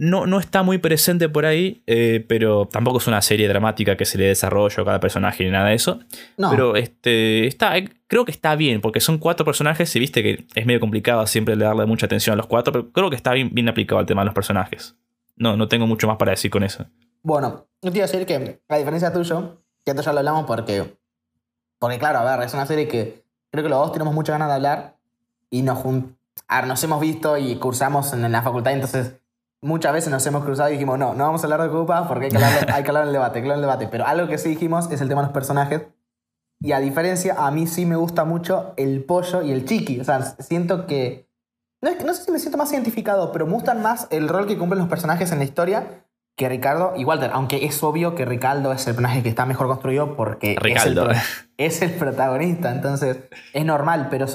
no, 0.00 0.26
no 0.26 0.40
está 0.40 0.62
muy 0.62 0.78
presente 0.78 1.28
por 1.28 1.44
ahí, 1.44 1.82
eh, 1.86 2.24
pero 2.26 2.66
tampoco 2.66 2.96
es 2.96 3.06
una 3.06 3.20
serie 3.20 3.46
dramática 3.48 3.98
que 3.98 4.06
se 4.06 4.16
le 4.16 4.24
desarrollo 4.24 4.82
a 4.82 4.86
cada 4.86 4.98
personaje 4.98 5.44
ni 5.44 5.50
nada 5.50 5.68
de 5.68 5.74
eso. 5.74 6.00
Pero 6.38 6.74
este, 6.76 7.46
está, 7.46 7.76
eh, 7.76 7.90
creo 8.06 8.24
que 8.24 8.30
está 8.30 8.56
bien, 8.56 8.80
porque 8.80 9.00
son 9.00 9.18
cuatro 9.18 9.44
personajes 9.44 9.94
y 9.94 9.98
viste 10.00 10.22
que 10.22 10.46
es 10.54 10.64
medio 10.64 10.80
complicado 10.80 11.26
siempre 11.26 11.54
darle 11.54 11.84
mucha 11.84 12.06
atención 12.06 12.32
a 12.32 12.38
los 12.38 12.46
cuatro, 12.46 12.72
pero 12.72 12.90
creo 12.90 13.10
que 13.10 13.16
está 13.16 13.34
bien, 13.34 13.50
bien 13.52 13.68
aplicado 13.68 13.98
al 13.98 14.06
tema 14.06 14.22
de 14.22 14.24
los 14.24 14.34
personajes. 14.34 14.96
No, 15.36 15.58
no 15.58 15.68
tengo 15.68 15.86
mucho 15.86 16.06
más 16.06 16.16
para 16.16 16.30
decir 16.30 16.50
con 16.50 16.62
eso. 16.62 16.86
Bueno, 17.22 17.66
yo 17.82 17.92
te 17.92 17.98
iba 17.98 18.06
a 18.06 18.08
decir 18.10 18.24
que, 18.24 18.58
a 18.70 18.78
diferencia 18.78 19.12
tuyo, 19.12 19.60
que 19.84 19.90
esto 19.90 20.02
ya 20.02 20.14
lo 20.14 20.20
hablamos 20.20 20.46
porque, 20.46 20.96
porque 21.78 21.98
claro, 21.98 22.20
a 22.20 22.36
ver, 22.38 22.46
es 22.46 22.54
una 22.54 22.64
serie 22.64 22.88
que 22.88 23.22
creo 23.50 23.64
que 23.64 23.68
los 23.68 23.78
dos 23.78 23.92
tenemos 23.92 24.14
muchas 24.14 24.32
ganas 24.32 24.48
de 24.48 24.54
hablar 24.54 24.96
y 25.50 25.60
nos, 25.60 25.84
nos 25.84 26.84
hemos 26.84 27.00
visto 27.02 27.36
y 27.36 27.56
cursamos 27.56 28.14
en 28.14 28.32
la 28.32 28.40
facultad, 28.40 28.72
entonces 28.72 29.19
muchas 29.62 29.92
veces 29.92 30.10
nos 30.10 30.26
hemos 30.26 30.44
cruzado 30.44 30.70
y 30.70 30.72
dijimos, 30.72 30.98
no, 30.98 31.14
no 31.14 31.24
vamos 31.24 31.42
a 31.42 31.46
hablar 31.46 31.62
de 31.62 31.68
Ocupa 31.68 32.08
porque 32.08 32.26
hay 32.26 32.30
que 32.30 32.36
hablar, 32.36 32.72
hay 32.72 32.82
que 32.82 32.88
hablar 32.88 33.02
en 33.04 33.08
el 33.08 33.12
debate, 33.12 33.38
el 33.40 33.60
debate. 33.60 33.88
Pero 33.88 34.06
algo 34.06 34.28
que 34.28 34.38
sí 34.38 34.50
dijimos 34.50 34.90
es 34.90 35.00
el 35.00 35.08
tema 35.08 35.20
de 35.22 35.26
los 35.26 35.34
personajes. 35.34 35.82
Y 36.62 36.72
a 36.72 36.80
diferencia, 36.80 37.34
a 37.38 37.50
mí 37.50 37.66
sí 37.66 37.86
me 37.86 37.96
gusta 37.96 38.24
mucho 38.24 38.74
el 38.76 39.04
pollo 39.04 39.42
y 39.42 39.50
el 39.50 39.64
chiqui. 39.64 40.00
O 40.00 40.04
sea, 40.04 40.22
siento 40.22 40.86
que... 40.86 41.30
No, 41.82 41.88
es, 41.88 42.04
no 42.04 42.12
sé 42.12 42.24
si 42.24 42.30
me 42.30 42.38
siento 42.38 42.58
más 42.58 42.70
identificado, 42.72 43.32
pero 43.32 43.46
me 43.46 43.54
gustan 43.54 43.80
más 43.80 44.06
el 44.10 44.28
rol 44.28 44.46
que 44.46 44.58
cumplen 44.58 44.80
los 44.80 44.88
personajes 44.88 45.32
en 45.32 45.38
la 45.38 45.44
historia 45.44 46.04
que 46.36 46.48
Ricardo 46.48 46.92
y 46.96 47.04
Walter. 47.04 47.30
Aunque 47.32 47.64
es 47.64 47.82
obvio 47.82 48.14
que 48.14 48.26
Ricardo 48.26 48.72
es 48.72 48.86
el 48.86 48.94
personaje 48.94 49.22
que 49.22 49.30
está 49.30 49.46
mejor 49.46 49.68
construido 49.68 50.16
porque 50.16 50.56
Ricardo. 50.60 51.08
Es, 51.56 51.80
el, 51.80 51.92
protagonista. 51.92 52.72
Entonces, 52.72 53.20
es 53.54 53.64
normal. 53.64 54.08
Pero 54.10 54.26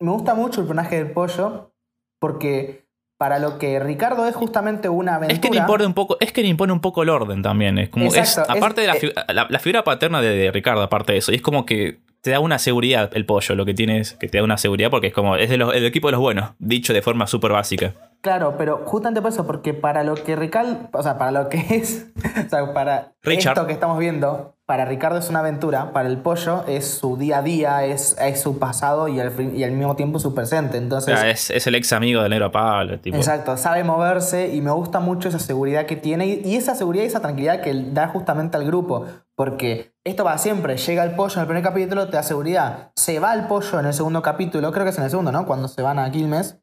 me 0.00 0.10
gusta 0.10 0.34
mucho 0.34 0.60
el 0.60 0.66
personaje 0.66 0.96
del 0.96 1.12
pollo 1.12 1.74
porque 2.18 2.89
para 3.20 3.38
lo 3.38 3.58
que 3.58 3.78
Ricardo 3.78 4.26
es 4.26 4.34
justamente 4.34 4.88
una 4.88 5.16
aventura. 5.16 5.34
Es 5.34 5.40
que 5.40 5.50
le 5.50 5.58
impone 5.58 5.84
un 5.84 5.92
poco, 5.92 6.16
es 6.20 6.32
que 6.32 6.40
le 6.40 6.48
impone 6.48 6.72
un 6.72 6.80
poco 6.80 7.02
el 7.02 7.10
orden 7.10 7.42
también. 7.42 7.76
Es 7.76 7.90
como 7.90 8.08
aparte 8.48 8.80
de 8.80 8.88
eh, 8.88 9.12
la, 9.34 9.58
figura 9.58 9.84
paterna 9.84 10.22
de, 10.22 10.50
Ricardo, 10.50 10.80
aparte 10.80 11.12
de 11.12 11.18
eso, 11.18 11.30
y 11.30 11.34
es 11.34 11.42
como 11.42 11.66
que 11.66 12.00
te 12.22 12.30
da 12.30 12.40
una 12.40 12.58
seguridad 12.58 13.10
el 13.12 13.26
pollo, 13.26 13.54
lo 13.56 13.66
que 13.66 13.74
tienes, 13.74 14.14
que 14.14 14.26
te 14.26 14.38
da 14.38 14.44
una 14.44 14.56
seguridad 14.56 14.88
porque 14.88 15.08
es 15.08 15.12
como, 15.12 15.36
es 15.36 15.50
el 15.50 15.84
equipo 15.84 16.08
de 16.08 16.12
los 16.12 16.20
buenos, 16.22 16.52
dicho 16.58 16.94
de 16.94 17.02
forma 17.02 17.26
súper 17.26 17.52
básica. 17.52 17.92
Claro, 18.22 18.54
pero 18.56 18.78
justamente 18.86 19.20
por 19.20 19.32
eso, 19.32 19.46
porque 19.46 19.74
para 19.74 20.02
lo 20.02 20.14
que 20.14 20.34
Ricardo, 20.34 20.88
o 20.90 21.02
sea, 21.02 21.18
para 21.18 21.30
lo 21.30 21.50
que 21.50 21.58
es, 21.68 22.06
o 22.46 22.48
sea, 22.48 22.72
para 22.72 23.12
esto 23.22 23.66
que 23.66 23.74
estamos 23.74 23.98
viendo, 23.98 24.56
para 24.70 24.84
Ricardo 24.84 25.18
es 25.18 25.28
una 25.28 25.40
aventura, 25.40 25.92
para 25.92 26.08
el 26.08 26.18
pollo 26.18 26.64
es 26.68 26.88
su 26.88 27.16
día 27.16 27.38
a 27.38 27.42
día, 27.42 27.84
es, 27.86 28.16
es 28.20 28.40
su 28.40 28.60
pasado 28.60 29.08
y 29.08 29.18
al, 29.18 29.32
y 29.52 29.64
al 29.64 29.72
mismo 29.72 29.96
tiempo 29.96 30.20
su 30.20 30.32
presente. 30.32 30.76
Entonces, 30.76 31.50
es, 31.50 31.66
el 31.66 31.74
ex 31.74 31.92
amigo 31.92 32.22
del 32.22 32.30
negro 32.30 32.52
Pablo. 32.52 33.00
Tipo. 33.00 33.16
Exacto, 33.16 33.56
sabe 33.56 33.82
moverse 33.82 34.54
y 34.54 34.60
me 34.60 34.70
gusta 34.70 35.00
mucho 35.00 35.28
esa 35.28 35.40
seguridad 35.40 35.86
que 35.86 35.96
tiene 35.96 36.24
y, 36.44 36.54
esa 36.54 36.76
seguridad 36.76 37.02
y 37.02 37.08
esa 37.08 37.18
tranquilidad 37.18 37.62
que 37.62 37.74
da 37.90 38.06
justamente 38.06 38.58
al 38.58 38.64
grupo. 38.64 39.06
Porque 39.34 39.92
esto 40.04 40.22
va 40.22 40.38
siempre, 40.38 40.76
llega 40.76 41.02
el 41.02 41.16
pollo 41.16 41.34
en 41.34 41.40
el 41.40 41.46
primer 41.48 41.64
capítulo, 41.64 42.06
te 42.06 42.12
da 42.12 42.22
seguridad. 42.22 42.92
Se 42.94 43.18
va 43.18 43.34
el 43.34 43.48
pollo 43.48 43.80
en 43.80 43.86
el 43.86 43.92
segundo 43.92 44.22
capítulo, 44.22 44.70
creo 44.70 44.84
que 44.84 44.90
es 44.90 44.98
en 44.98 45.02
el 45.02 45.10
segundo, 45.10 45.32
¿no? 45.32 45.46
Cuando 45.46 45.66
se 45.66 45.82
van 45.82 45.98
a 45.98 46.08
Quilmes. 46.12 46.60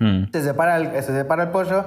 Mm. 0.00 0.32
Se, 0.32 0.42
separa 0.42 0.78
el, 0.78 0.90
se 1.02 1.14
separa 1.14 1.42
el 1.42 1.50
pollo 1.50 1.84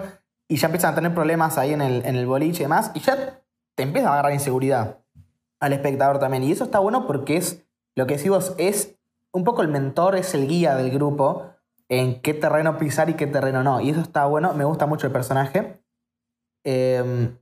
y 0.48 0.58
ya 0.58 0.68
empiezan 0.68 0.92
a 0.92 0.96
tener 0.96 1.16
problemas 1.16 1.58
ahí 1.58 1.74
en 1.74 1.82
el, 1.82 2.06
en 2.06 2.18
el 2.18 2.28
boliche 2.28 2.60
y 2.60 2.66
demás. 2.66 2.92
Y 2.94 3.00
ya 3.00 3.42
te 3.76 3.82
empieza 3.82 4.10
a 4.10 4.14
agarrar 4.14 4.32
inseguridad 4.32 5.00
al 5.66 5.74
espectador 5.74 6.20
también. 6.20 6.44
Y 6.44 6.52
eso 6.52 6.64
está 6.64 6.80
bueno 6.80 7.08
porque 7.08 7.38
es, 7.38 7.66
lo 7.96 8.06
que 8.06 8.16
decimos, 8.16 8.54
es 8.58 8.96
un 9.32 9.44
poco 9.44 9.64
el 9.64 9.68
mentor, 9.68 10.16
es 10.16 10.34
el 10.36 10.48
guía 10.48 10.76
del 10.76 10.92
grupo 10.92 11.48
en 11.90 12.22
qué 12.22 12.34
terreno 12.34 12.78
pisar 12.78 13.10
y 13.10 13.16
qué 13.16 13.28
terreno 13.28 13.64
no. 13.64 13.82
Y 13.82 13.90
eso 13.90 14.02
está 14.02 14.26
bueno, 14.26 14.54
me 14.54 14.64
gusta 14.64 14.86
mucho 14.86 15.08
el 15.08 15.14
personaje. 15.14 15.82
Em, 16.64 17.38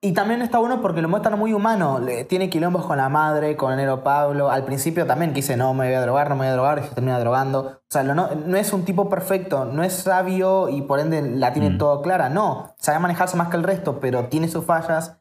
y 0.00 0.12
también 0.12 0.42
está 0.42 0.58
bueno 0.58 0.80
porque 0.80 1.02
lo 1.02 1.08
muestran 1.08 1.36
muy 1.38 1.52
humano. 1.52 2.00
tiene 2.28 2.48
quilombos 2.48 2.86
con 2.86 2.98
la 2.98 3.08
madre, 3.08 3.56
con 3.56 3.72
el 3.72 3.78
negro 3.78 4.04
Pablo. 4.04 4.48
Al 4.50 4.64
principio 4.64 5.04
también 5.06 5.32
quise, 5.32 5.56
no 5.56 5.74
me 5.74 5.86
voy 5.86 5.94
a 5.94 6.00
drogar, 6.00 6.28
no 6.28 6.36
me 6.36 6.42
voy 6.42 6.48
a 6.48 6.52
drogar, 6.52 6.78
y 6.78 6.82
se 6.82 6.94
termina 6.94 7.18
drogando. 7.18 7.80
O 7.80 7.90
sea, 7.90 8.04
no, 8.04 8.14
no, 8.14 8.56
es 8.56 8.72
un 8.72 8.84
tipo 8.84 9.08
perfecto, 9.08 9.64
no 9.64 9.82
es 9.82 9.92
sabio 9.92 10.68
y 10.68 10.82
por 10.82 11.00
ende 11.00 11.22
la 11.22 11.52
tiene 11.52 11.70
mm. 11.70 11.78
todo 11.78 12.02
clara. 12.02 12.28
No, 12.28 12.74
sabe 12.78 13.00
manejarse 13.00 13.36
más 13.36 13.48
que 13.48 13.56
el 13.56 13.64
resto, 13.64 13.98
pero 13.98 14.26
tiene 14.26 14.46
sus 14.46 14.64
fallas. 14.64 15.18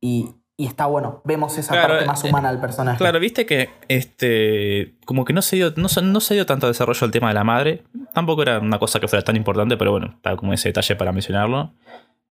Y, 0.00 0.37
y 0.60 0.66
está 0.66 0.86
bueno. 0.86 1.22
Vemos 1.24 1.56
esa 1.56 1.72
parte 1.72 2.04
más 2.04 2.24
eh, 2.24 2.28
humana 2.28 2.50
del 2.50 2.60
personaje. 2.60 2.98
Claro, 2.98 3.20
viste 3.20 3.46
que 3.46 3.70
este. 3.86 4.96
como 5.06 5.24
que 5.24 5.32
no 5.32 5.40
se 5.40 5.54
dio. 5.54 5.72
No, 5.76 5.86
no 6.02 6.20
se 6.20 6.34
dio 6.34 6.46
tanto 6.46 6.66
desarrollo 6.66 7.04
al 7.04 7.12
tema 7.12 7.28
de 7.28 7.34
la 7.34 7.44
madre. 7.44 7.84
Tampoco 8.12 8.42
era 8.42 8.58
una 8.58 8.80
cosa 8.80 8.98
que 8.98 9.06
fuera 9.06 9.22
tan 9.22 9.36
importante, 9.36 9.76
pero 9.76 9.92
bueno, 9.92 10.14
estaba 10.16 10.36
como 10.36 10.52
ese 10.52 10.70
detalle 10.70 10.96
para 10.96 11.12
mencionarlo. 11.12 11.72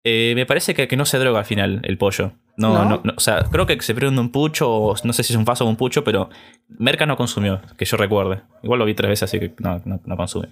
Eh, 0.06 0.34
me 0.36 0.46
parece 0.46 0.74
que, 0.74 0.88
que, 0.88 0.98
no 0.98 1.06
se 1.06 1.18
droga 1.18 1.40
al 1.40 1.46
final 1.46 1.80
el 1.84 1.98
pollo. 1.98 2.34
No, 2.58 2.74
¿No? 2.74 2.86
no, 2.86 3.02
no, 3.04 3.14
o 3.16 3.20
sea, 3.20 3.44
creo 3.50 3.66
que 3.66 3.82
se 3.82 3.96
prende 3.96 4.20
un 4.20 4.32
pucho, 4.32 4.70
o 4.70 4.96
no 5.04 5.14
sé 5.14 5.24
si 5.24 5.34
es 5.34 5.38
un 5.38 5.46
faso 5.46 5.66
o 5.66 5.70
un 5.70 5.78
pucho, 5.78 6.04
pero 6.04 6.30
Merca 6.68 7.06
no 7.06 7.16
consumió, 7.16 7.62
que 7.78 7.86
yo 7.86 7.96
recuerde. 7.98 8.42
Igual 8.62 8.80
lo 8.80 8.86
vi 8.86 8.94
tres 8.94 9.10
veces, 9.10 9.24
así 9.24 9.40
que 9.40 9.56
no, 9.60 9.82
no, 9.86 10.02
no 10.06 10.18
consume. 10.18 10.50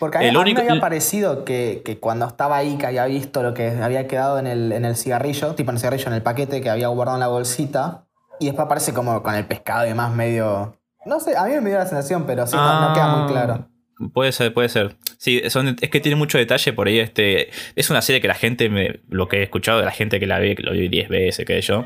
Porque 0.00 0.16
a 0.18 0.20
mí, 0.22 0.26
El 0.28 0.36
a 0.36 0.38
mí 0.38 0.50
único- 0.50 0.62
me 0.62 0.68
había 0.70 0.80
parecido 0.80 1.44
que, 1.44 1.82
que 1.84 1.98
cuando 1.98 2.26
estaba 2.26 2.56
ahí, 2.56 2.76
que 2.78 2.86
había 2.86 3.04
visto 3.06 3.42
lo 3.42 3.52
que 3.54 3.68
había 3.68 4.08
quedado 4.08 4.38
en 4.38 4.46
el, 4.46 4.72
en 4.72 4.84
el 4.84 4.96
cigarrillo, 4.96 5.54
tipo 5.54 5.70
en 5.70 5.76
el 5.76 5.80
cigarrillo, 5.80 6.08
en 6.08 6.14
el 6.14 6.22
paquete 6.22 6.60
que 6.62 6.70
había 6.70 6.88
guardado 6.88 7.16
en 7.18 7.20
la 7.20 7.28
bolsita, 7.28 8.06
y 8.40 8.46
después 8.46 8.64
aparece 8.64 8.92
como 8.94 9.22
con 9.22 9.34
el 9.34 9.46
pescado 9.46 9.84
y 9.84 9.90
demás 9.90 10.12
medio... 10.14 10.78
No 11.04 11.20
sé, 11.20 11.36
a 11.36 11.44
mí 11.44 11.52
me 11.60 11.70
dio 11.70 11.78
la 11.78 11.86
sensación, 11.86 12.24
pero 12.26 12.46
sí, 12.46 12.56
no, 12.56 12.88
no 12.88 12.92
queda 12.94 13.06
muy 13.16 13.30
claro. 13.30 13.68
Puede 14.12 14.32
ser, 14.32 14.52
puede 14.52 14.68
ser. 14.68 14.96
Sí, 15.16 15.40
son- 15.48 15.76
es 15.80 15.88
que 15.90 16.00
tiene 16.00 16.16
mucho 16.16 16.36
detalle 16.38 16.72
por 16.74 16.86
ahí. 16.88 16.98
Este, 16.98 17.48
es 17.76 17.88
una 17.90 18.02
serie 18.02 18.20
que 18.20 18.28
la 18.28 18.34
gente, 18.34 18.68
me- 18.68 19.00
lo 19.08 19.26
que 19.28 19.38
he 19.38 19.42
escuchado 19.42 19.78
de 19.78 19.84
la 19.86 19.90
gente 19.90 20.20
que 20.20 20.26
la 20.26 20.38
ve, 20.38 20.54
que 20.54 20.62
lo 20.62 20.72
vi 20.72 20.88
10 20.88 21.08
veces, 21.08 21.44
que 21.46 21.60
yo. 21.60 21.84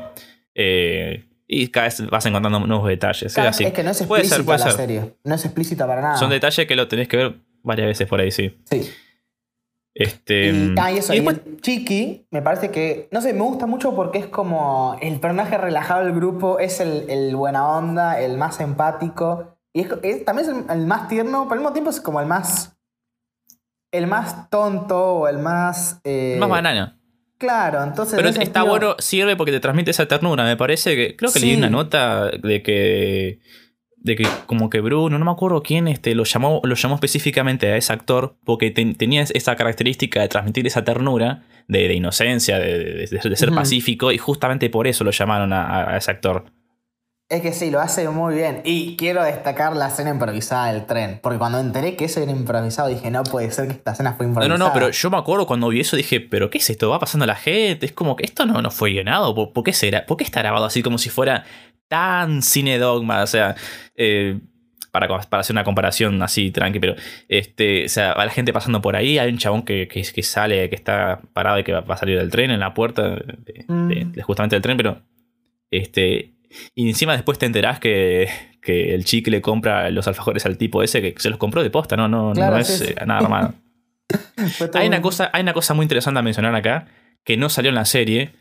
eh, 0.55 1.23
y 1.47 1.67
cada 1.69 1.87
vez 1.87 2.05
vas 2.09 2.25
encontrando 2.25 2.59
nuevos 2.59 2.87
detalles. 2.87 3.23
Es 3.23 3.33
Claro, 3.33 3.49
así. 3.49 3.63
Es 3.65 3.71
que 3.73 3.83
no 3.83 3.91
es 3.91 4.03
Puede 4.03 4.21
explícita 4.23 4.35
ser, 4.37 4.45
puede 4.45 4.59
la 4.59 4.65
ser. 4.65 4.73
serie. 4.75 5.13
No 5.25 5.35
es 5.35 5.45
explícita 5.45 5.87
para 5.87 6.01
nada. 6.01 6.15
Son 6.17 6.29
detalles 6.29 6.65
que 6.67 6.75
lo 6.75 6.87
tenés 6.87 7.07
que 7.09 7.17
ver 7.17 7.35
varias 7.63 7.87
veces 7.87 8.07
por 8.07 8.19
ahí, 8.21 8.31
sí. 8.31 8.57
Sí. 8.69 8.89
Este, 9.93 10.49
Y, 10.51 10.75
ah, 10.77 10.91
y 10.91 10.97
eso, 10.99 11.13
y 11.13 11.17
después- 11.17 11.41
Chiqui, 11.61 12.25
me 12.31 12.41
parece 12.41 12.71
que, 12.71 13.09
no 13.11 13.21
sé, 13.21 13.33
me 13.33 13.41
gusta 13.41 13.65
mucho 13.67 13.93
porque 13.95 14.19
es 14.19 14.25
como 14.27 14.97
el 15.01 15.19
personaje 15.19 15.57
relajado 15.57 16.05
del 16.05 16.13
grupo, 16.13 16.59
es 16.59 16.79
el, 16.79 17.09
el 17.09 17.35
buena 17.35 17.67
onda, 17.67 18.19
el 18.21 18.37
más 18.37 18.61
empático, 18.61 19.57
y 19.73 19.81
es, 19.81 19.87
es- 20.03 20.25
también 20.25 20.49
es 20.49 20.55
el, 20.55 20.79
el 20.79 20.87
más 20.87 21.07
tierno, 21.07 21.43
pero 21.43 21.53
al 21.53 21.59
mismo 21.59 21.73
tiempo 21.73 21.89
es 21.91 22.01
como 22.01 22.19
el 22.19 22.27
más, 22.27 22.77
el 23.91 24.07
más 24.07 24.49
tonto 24.49 24.97
o 25.15 25.27
el 25.27 25.37
más... 25.37 25.99
eh, 26.03 26.37
más 26.39 26.49
banana. 26.49 26.97
Claro, 27.37 27.83
entonces... 27.83 28.15
Pero 28.15 28.27
en 28.29 28.33
está 28.41 28.43
sentido- 28.61 28.67
bueno, 28.67 28.95
sirve 28.99 29.35
porque 29.35 29.51
te 29.51 29.59
transmite 29.59 29.91
esa 29.91 30.07
ternura. 30.07 30.43
Me 30.43 30.55
parece 30.57 30.95
que. 30.95 31.15
Creo 31.15 31.31
que 31.33 31.39
leí 31.39 31.51
Sí. 31.53 31.57
una 31.57 31.69
nota 31.71 32.29
de 32.29 32.61
que. 32.61 33.39
De 33.95 34.15
que 34.15 34.27
como 34.45 34.69
que 34.69 34.79
Bruno, 34.79 35.17
no 35.19 35.25
me 35.25 35.31
acuerdo 35.31 35.61
quién, 35.63 35.87
este, 35.87 36.13
lo 36.15 36.23
llamó, 36.23 36.61
lo 36.63 36.75
llamó 36.75 36.95
específicamente 36.95 37.71
a 37.71 37.77
ese 37.77 37.93
actor 37.93 38.35
porque 38.45 38.69
ten- 38.71 38.95
tenía 38.95 39.21
esa 39.23 39.55
característica 39.55 40.21
de 40.21 40.27
transmitir 40.27 40.65
esa 40.67 40.83
ternura, 40.83 41.43
de, 41.67 41.87
de 41.87 41.93
inocencia, 41.95 42.57
de, 42.59 43.07
de- 43.07 43.35
ser 43.35 43.51
pacífico, 43.51 44.11
y 44.11 44.17
justamente 44.19 44.69
por 44.71 44.85
eso 44.87 45.03
lo 45.03 45.11
llamaron 45.11 45.51
a 45.53 45.95
ese 45.97 46.09
actor. 46.11 46.45
Es 47.31 47.41
que 47.41 47.53
sí, 47.53 47.71
lo 47.71 47.79
hace 47.79 48.09
muy 48.09 48.35
bien. 48.35 48.61
Y 48.65 48.97
quiero 48.97 49.23
destacar 49.23 49.73
la 49.75 49.87
escena 49.87 50.09
improvisada 50.09 50.73
del 50.73 50.85
tren, 50.85 51.19
porque 51.23 51.37
cuando 51.39 51.59
enteré 51.59 51.95
que 51.95 52.05
eso 52.05 52.19
era 52.21 52.29
improvisado 52.31 52.89
dije, 52.89 53.09
no 53.09 53.23
puede 53.23 53.49
ser 53.51 53.67
que 53.67 53.73
esta 53.73 53.93
escena 53.93 54.13
fue 54.13 54.25
No, 54.25 54.31
improvisada. 54.31 54.57
no, 54.57 54.65
no, 54.67 54.73
pero 54.73 54.89
yo 54.91 55.09
me 55.09 55.17
acuerdo 55.17 55.47
cuando 55.47 55.69
vi 55.69 55.79
eso 55.79 55.95
dije, 55.95 56.19
¿pero 56.19 56.49
qué 56.49 56.57
es 56.57 56.69
esto? 56.69 56.89
¿Va 56.89 56.99
pasando 56.99 57.23
a 57.23 57.27
la 57.27 57.35
gente? 57.35 57.85
Es 57.85 57.93
como 57.93 58.17
que 58.17 58.25
esto 58.25 58.45
no, 58.45 58.61
no 58.61 58.69
fue 58.69 58.91
guionado. 58.91 59.33
¿Por, 59.33 59.53
por 59.53 59.63
qué 59.63 59.71
será? 59.71 60.05
¿Por 60.05 60.17
qué 60.17 60.25
está 60.25 60.41
grabado 60.41 60.65
así 60.65 60.83
como 60.83 60.97
si 60.97 61.09
fuera 61.09 61.45
tan 61.87 62.41
cine 62.41 62.77
dogma? 62.77 63.23
O 63.23 63.27
sea, 63.27 63.55
eh, 63.95 64.37
para, 64.91 65.07
para 65.07 65.39
hacer 65.39 65.53
una 65.53 65.63
comparación 65.63 66.21
así 66.21 66.51
tranqui, 66.51 66.81
pero 66.81 66.95
este, 67.29 67.85
o 67.85 67.89
sea, 67.89 68.13
va 68.13 68.25
la 68.25 68.31
gente 68.31 68.51
pasando 68.51 68.81
por 68.81 68.97
ahí, 68.97 69.19
hay 69.19 69.29
un 69.31 69.37
chabón 69.37 69.61
que, 69.63 69.87
que, 69.87 70.01
que 70.03 70.21
sale, 70.23 70.69
que 70.69 70.75
está 70.75 71.21
parado 71.31 71.59
y 71.59 71.63
que 71.63 71.71
va, 71.71 71.79
va 71.79 71.95
a 71.95 71.97
salir 71.97 72.17
del 72.17 72.29
tren 72.29 72.51
en 72.51 72.59
la 72.59 72.73
puerta 72.73 73.03
de, 73.11 73.63
Mm. 73.69 74.11
de 74.11 74.21
justamente 74.21 74.57
del 74.57 74.61
tren, 74.63 74.75
pero 74.75 75.01
este. 75.71 76.30
Y 76.75 76.87
encima 76.89 77.13
después 77.13 77.37
te 77.39 77.45
enterás 77.45 77.79
que, 77.79 78.27
que 78.61 78.93
el 78.93 79.05
chique 79.05 79.31
le 79.31 79.41
compra 79.41 79.89
los 79.89 80.07
alfajores 80.07 80.45
al 80.45 80.57
tipo 80.57 80.83
ese 80.83 81.01
que 81.01 81.13
se 81.19 81.29
los 81.29 81.37
compró 81.39 81.63
de 81.63 81.69
posta, 81.69 81.95
no, 81.95 82.07
no, 82.07 82.33
Claro, 82.33 82.55
no 82.55 82.61
es 82.61 82.67
sí, 82.67 82.85
sí. 82.85 82.93
eh, 82.97 83.05
nada 83.05 83.19
armado. 83.21 83.53
Hay 84.73 84.87
una, 84.87 84.97
un- 84.97 85.03
cosa, 85.03 85.29
hay 85.33 85.41
una 85.41 85.53
cosa 85.53 85.73
muy 85.73 85.83
interesante 85.83 86.19
a 86.19 86.23
mencionar 86.23 86.53
acá, 86.55 86.87
que 87.23 87.37
no 87.37 87.49
salió 87.49 87.69
en 87.69 87.75
la 87.75 87.85
serie, 87.85 88.31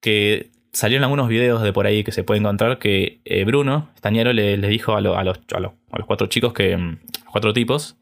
que 0.00 0.50
salió 0.72 0.96
en 0.98 1.04
algunos 1.04 1.28
videos 1.28 1.62
de 1.62 1.72
por 1.72 1.86
ahí 1.86 2.02
que 2.04 2.12
se 2.12 2.24
puede 2.24 2.40
encontrar, 2.40 2.78
que 2.78 3.20
eh, 3.24 3.44
Bruno 3.44 3.90
Stañero 3.98 4.32
le, 4.32 4.56
le 4.56 4.68
dijo 4.68 4.96
a, 4.96 5.00
lo- 5.00 5.16
a 5.16 5.24
los, 5.24 5.38
a, 5.54 5.60
los, 5.60 5.72
a 5.92 5.98
los 5.98 6.06
cuatro 6.06 6.26
chicos, 6.28 6.52
que, 6.52 6.76
mm, 6.76 6.88
a 7.20 7.24
los 7.24 7.32
cuatro 7.32 7.52
tipos, 7.52 7.96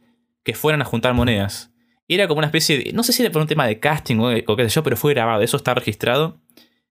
que 0.44 0.54
fueran 0.54 0.80
a 0.82 0.84
juntar 0.84 1.14
monedas. 1.14 1.72
Y 2.06 2.14
era 2.14 2.26
como 2.28 2.38
una 2.38 2.46
especie 2.46 2.78
de, 2.78 2.92
no 2.92 3.02
sé 3.02 3.12
si 3.12 3.22
era 3.22 3.30
por 3.30 3.42
un 3.42 3.48
tema 3.48 3.66
de 3.66 3.78
casting 3.80 4.16
o, 4.18 4.30
o 4.46 4.56
qué 4.56 4.62
sé 4.64 4.70
yo, 4.70 4.82
pero 4.82 4.96
fue 4.96 5.12
grabado, 5.12 5.42
eso 5.42 5.56
está 5.58 5.74
registrado. 5.74 6.40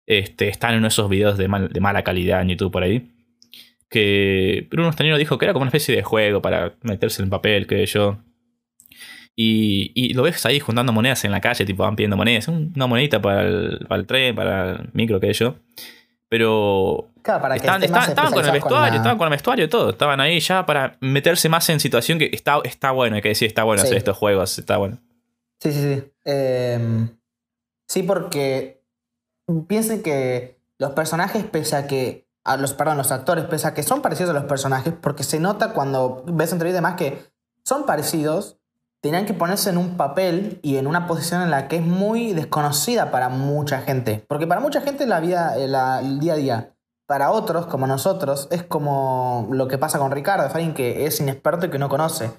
Este, 0.07 0.47
están 0.47 0.71
en 0.71 0.77
uno 0.77 0.85
de 0.85 0.89
esos 0.89 1.09
videos 1.09 1.37
de, 1.37 1.47
mal- 1.47 1.69
de 1.69 1.79
mala 1.79 2.03
calidad 2.03 2.41
en 2.41 2.47
YouTube 2.49 2.71
por 2.71 2.81
ahí. 2.81 3.11
Que 3.89 4.67
Bruno 4.71 4.91
Stañero 4.91 5.17
dijo 5.17 5.37
que 5.37 5.45
era 5.45 5.53
como 5.53 5.61
una 5.63 5.69
especie 5.69 5.95
de 5.95 6.01
juego 6.03 6.41
para 6.41 6.73
meterse 6.81 7.21
en 7.21 7.25
el 7.25 7.29
papel, 7.29 7.67
que 7.67 7.85
yo. 7.85 8.17
Y, 9.35 9.91
y 9.93 10.13
lo 10.13 10.23
ves 10.23 10.45
ahí 10.45 10.59
juntando 10.59 10.91
monedas 10.91 11.23
en 11.23 11.31
la 11.31 11.41
calle, 11.41 11.63
tipo 11.65 11.83
van 11.83 11.95
pidiendo 11.95 12.17
monedas. 12.17 12.47
un- 12.47 12.73
Una 12.75 12.87
monedita 12.87 13.21
para 13.21 13.43
el, 13.43 13.85
para 13.87 13.99
el 14.01 14.07
tren, 14.07 14.35
para 14.35 14.71
el 14.71 14.89
micro, 14.93 15.19
que 15.19 15.31
yo. 15.33 15.55
Pero 16.29 17.09
Claro, 17.21 17.41
para 17.41 17.53
que 17.55 17.59
estaban, 17.59 17.79
más 17.81 17.85
estaban- 17.89 18.09
estaban 18.09 18.33
con 18.33 18.45
el 18.45 18.51
vestuario, 18.51 18.89
la- 18.91 18.95
estaban 18.97 19.17
con 19.17 19.27
el 19.27 19.31
vestuario 19.31 19.65
y 19.65 19.67
todo. 19.69 19.89
Estaban 19.91 20.19
ahí 20.19 20.39
ya 20.39 20.65
para 20.65 20.97
meterse 20.99 21.47
más 21.49 21.69
en 21.69 21.79
situación 21.79 22.17
que 22.19 22.29
está, 22.33 22.59
está 22.63 22.91
bueno, 22.91 23.15
hay 23.17 23.21
que 23.21 23.29
decir, 23.29 23.47
está 23.47 23.63
bueno 23.63 23.81
Sí. 23.81 23.87
hacer 23.87 23.97
estos 23.97 24.17
juegos, 24.17 24.57
está 24.57 24.77
bueno. 24.77 24.99
Sí, 25.61 25.71
sí, 25.71 25.81
sí. 25.95 26.03
Eh, 26.25 27.07
sí, 27.87 28.03
porque 28.03 28.76
piensen 29.67 30.03
que 30.03 30.59
los 30.77 30.91
personajes, 30.91 31.43
pese 31.45 31.75
a 31.75 31.87
que. 31.87 32.25
A 32.43 32.55
los, 32.55 32.73
perdón, 32.73 32.97
los 32.97 33.11
actores, 33.11 33.43
pese 33.43 33.67
a 33.67 33.73
que 33.73 33.83
son 33.83 34.01
parecidos 34.01 34.29
a 34.29 34.33
los 34.33 34.45
personajes, 34.45 34.93
porque 35.01 35.23
se 35.23 35.37
nota 35.37 35.73
cuando 35.73 36.23
ves 36.27 36.53
entrevistas 36.53 36.77
demás 36.77 36.95
que 36.95 37.25
son 37.65 37.85
parecidos, 37.85 38.57
tenían 39.01 39.25
que 39.25 39.33
ponerse 39.33 39.69
en 39.69 39.77
un 39.77 39.97
papel 39.97 40.59
y 40.63 40.77
en 40.77 40.87
una 40.87 41.07
posición 41.07 41.41
en 41.41 41.51
la 41.51 41.67
que 41.67 41.75
es 41.75 41.85
muy 41.85 42.31
desconocida 42.31 43.11
para 43.11 43.27
mucha 43.27 43.81
gente. 43.81 44.23
Porque 44.29 44.47
para 44.47 44.61
mucha 44.61 44.79
gente 44.79 45.05
la 45.05 45.19
vida, 45.19 45.57
eh, 45.57 45.65
el 46.05 46.19
día 46.19 46.33
a 46.33 46.37
día. 46.37 46.73
Para 47.05 47.31
otros, 47.31 47.67
como 47.67 47.85
nosotros, 47.85 48.47
es 48.49 48.63
como 48.63 49.49
lo 49.51 49.67
que 49.67 49.77
pasa 49.77 49.99
con 49.99 50.11
Ricardo, 50.11 50.45
es 50.45 50.55
alguien 50.55 50.73
que 50.73 51.05
es 51.05 51.19
inexperto 51.19 51.65
y 51.65 51.69
que 51.69 51.79
no 51.79 51.89
conoce. 51.89 52.31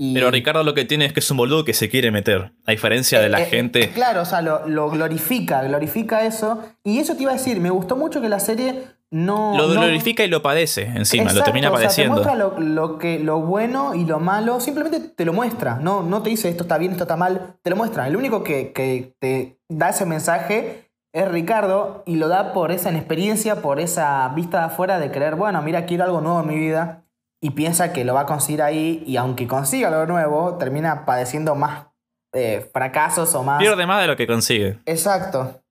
Y- 0.00 0.14
Pero 0.14 0.30
Ricardo 0.30 0.62
lo 0.62 0.74
que 0.74 0.84
tiene 0.84 1.06
es 1.06 1.12
que 1.12 1.20
es 1.20 1.30
un 1.30 1.36
boludo 1.38 1.64
que 1.64 1.74
se 1.74 1.88
quiere 1.88 2.10
meter. 2.12 2.52
A 2.64 2.70
diferencia 2.70 3.20
de 3.20 3.28
la 3.28 3.40
eh, 3.40 3.42
eh, 3.42 3.46
gente. 3.46 3.90
Claro, 3.90 4.22
o 4.22 4.24
sea, 4.24 4.40
lo, 4.42 4.66
lo 4.68 4.88
glorifica, 4.90 5.62
glorifica 5.62 6.24
eso. 6.24 6.62
Y 6.84 7.00
eso 7.00 7.16
te 7.16 7.22
iba 7.24 7.32
a 7.32 7.34
decir, 7.34 7.58
me 7.60 7.70
gustó 7.70 7.96
mucho 7.96 8.20
que 8.20 8.28
la 8.28 8.38
serie 8.38 8.84
no. 9.10 9.56
Lo 9.56 9.66
no- 9.66 9.80
glorifica 9.80 10.22
y 10.22 10.28
lo 10.28 10.40
padece 10.40 10.82
encima, 10.94 11.32
lo 11.32 11.42
termina 11.42 11.68
o 11.68 11.72
sea, 11.72 11.78
te 11.80 11.84
padeciendo. 11.86 12.12
muestra 12.14 12.34
lo, 12.36 12.60
lo 12.60 12.98
que, 12.98 13.18
lo 13.18 13.40
bueno 13.40 13.94
y 13.96 14.04
lo 14.04 14.20
malo, 14.20 14.60
simplemente 14.60 15.00
te 15.00 15.24
lo 15.24 15.32
muestra. 15.32 15.80
No, 15.80 16.02
no 16.04 16.22
te 16.22 16.30
dice 16.30 16.48
esto 16.48 16.62
está 16.62 16.78
bien, 16.78 16.92
esto 16.92 17.04
está 17.04 17.16
mal, 17.16 17.56
te 17.62 17.70
lo 17.70 17.74
muestra. 17.76 18.06
El 18.06 18.14
único 18.16 18.44
que, 18.44 18.72
que 18.72 19.14
te 19.18 19.58
da 19.68 19.88
ese 19.88 20.06
mensaje 20.06 20.90
es 21.12 21.26
Ricardo 21.26 22.04
y 22.06 22.16
lo 22.16 22.28
da 22.28 22.52
por 22.52 22.70
esa 22.70 22.90
inexperiencia, 22.90 23.62
por 23.62 23.80
esa 23.80 24.28
vista 24.36 24.58
de 24.60 24.64
afuera 24.66 25.00
de 25.00 25.10
creer, 25.10 25.34
bueno, 25.34 25.60
mira, 25.62 25.86
quiero 25.86 26.04
algo 26.04 26.20
nuevo 26.20 26.40
en 26.42 26.46
mi 26.46 26.56
vida. 26.56 27.02
Y 27.40 27.50
piensa 27.50 27.92
que 27.92 28.04
lo 28.04 28.14
va 28.14 28.22
a 28.22 28.26
conseguir 28.26 28.62
ahí 28.62 29.02
y 29.06 29.16
aunque 29.16 29.46
consiga 29.46 29.88
algo 29.88 30.06
nuevo, 30.06 30.56
termina 30.58 31.04
padeciendo 31.04 31.54
más 31.54 31.86
eh, 32.32 32.68
fracasos 32.72 33.34
o 33.34 33.42
más... 33.44 33.58
Pierde 33.58 33.86
más 33.86 34.00
de 34.00 34.08
lo 34.08 34.16
que 34.16 34.26
consigue. 34.26 34.80
Exacto. 34.86 35.62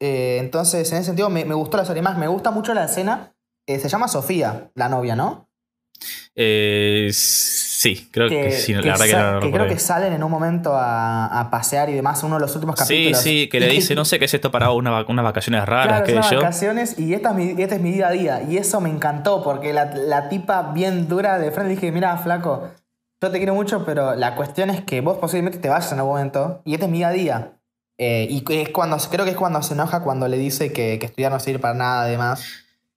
Eh, 0.00 0.38
entonces, 0.40 0.90
en 0.92 0.96
ese 0.98 1.06
sentido, 1.06 1.28
me, 1.28 1.44
me 1.44 1.54
gustó 1.54 1.76
la 1.76 1.84
serie 1.84 2.00
más. 2.02 2.16
Me 2.16 2.26
gusta 2.26 2.50
mucho 2.50 2.72
la 2.72 2.84
escena. 2.84 3.34
eh, 3.66 3.78
se 3.78 3.88
llama 3.88 4.08
Sofía, 4.08 4.70
la 4.74 4.88
novia, 4.88 5.14
¿no? 5.14 5.48
Eh, 6.34 7.10
sí, 7.80 8.08
creo 8.10 8.28
que, 8.28 8.50
sí, 8.52 8.74
la 8.74 8.82
verdad 8.82 9.06
que 9.06 9.12
no 9.12 9.18
lo 9.32 9.40
que 9.40 9.46
recuerdo 9.46 9.66
creo 9.66 9.76
que 9.76 9.80
salen 9.80 10.12
en 10.12 10.22
un 10.22 10.30
momento 10.30 10.74
a, 10.76 11.26
a 11.40 11.50
pasear 11.50 11.88
y 11.88 11.94
demás, 11.94 12.22
uno 12.22 12.34
de 12.34 12.42
los 12.42 12.54
últimos 12.54 12.78
Sí, 12.78 12.84
capítulos. 12.84 13.18
sí, 13.22 13.48
que 13.48 13.58
le 13.60 13.68
dice, 13.68 13.94
no 13.96 14.04
sé 14.04 14.18
qué 14.18 14.26
es 14.26 14.34
esto 14.34 14.50
para 14.50 14.70
una, 14.72 15.04
unas 15.08 15.24
vacaciones 15.24 15.64
raras, 15.64 16.02
Claro, 16.02 16.04
qué 16.04 16.34
yo. 16.34 16.40
vacaciones 16.40 16.98
y 16.98 17.14
esta 17.14 17.30
es, 17.30 17.36
mi, 17.36 17.50
este 17.62 17.76
es 17.76 17.80
mi 17.80 17.92
día 17.92 18.08
a 18.08 18.10
día. 18.10 18.42
Y 18.42 18.58
eso 18.58 18.80
me 18.80 18.90
encantó 18.90 19.42
porque 19.42 19.72
la, 19.72 19.86
la 19.94 20.28
tipa 20.28 20.72
bien 20.72 21.08
dura 21.08 21.38
de 21.38 21.50
frente 21.50 21.70
dije, 21.74 21.90
mira, 21.92 22.16
flaco, 22.18 22.68
yo 23.22 23.30
te 23.30 23.38
quiero 23.38 23.54
mucho, 23.54 23.84
pero 23.86 24.14
la 24.14 24.34
cuestión 24.36 24.68
es 24.70 24.82
que 24.82 25.00
vos 25.00 25.16
posiblemente 25.18 25.58
te 25.58 25.68
vayas 25.68 25.90
en 25.92 25.98
algún 25.98 26.12
momento 26.14 26.62
y 26.64 26.74
este 26.74 26.84
es 26.86 26.90
mi 26.92 26.98
día 26.98 27.08
a 27.08 27.12
día. 27.12 27.52
Eh, 27.98 28.26
y 28.30 28.42
que 28.42 28.62
es 28.62 28.68
cuando, 28.70 28.96
creo 29.10 29.24
que 29.24 29.32
es 29.32 29.36
cuando 29.36 29.62
se 29.62 29.74
enoja 29.74 30.02
cuando 30.02 30.26
le 30.26 30.38
dice 30.38 30.72
que, 30.72 30.98
que 30.98 31.06
estudiar 31.06 31.30
no 31.32 31.38
sirve 31.40 31.58
para 31.58 31.74
nada 31.74 32.02
además. 32.02 32.42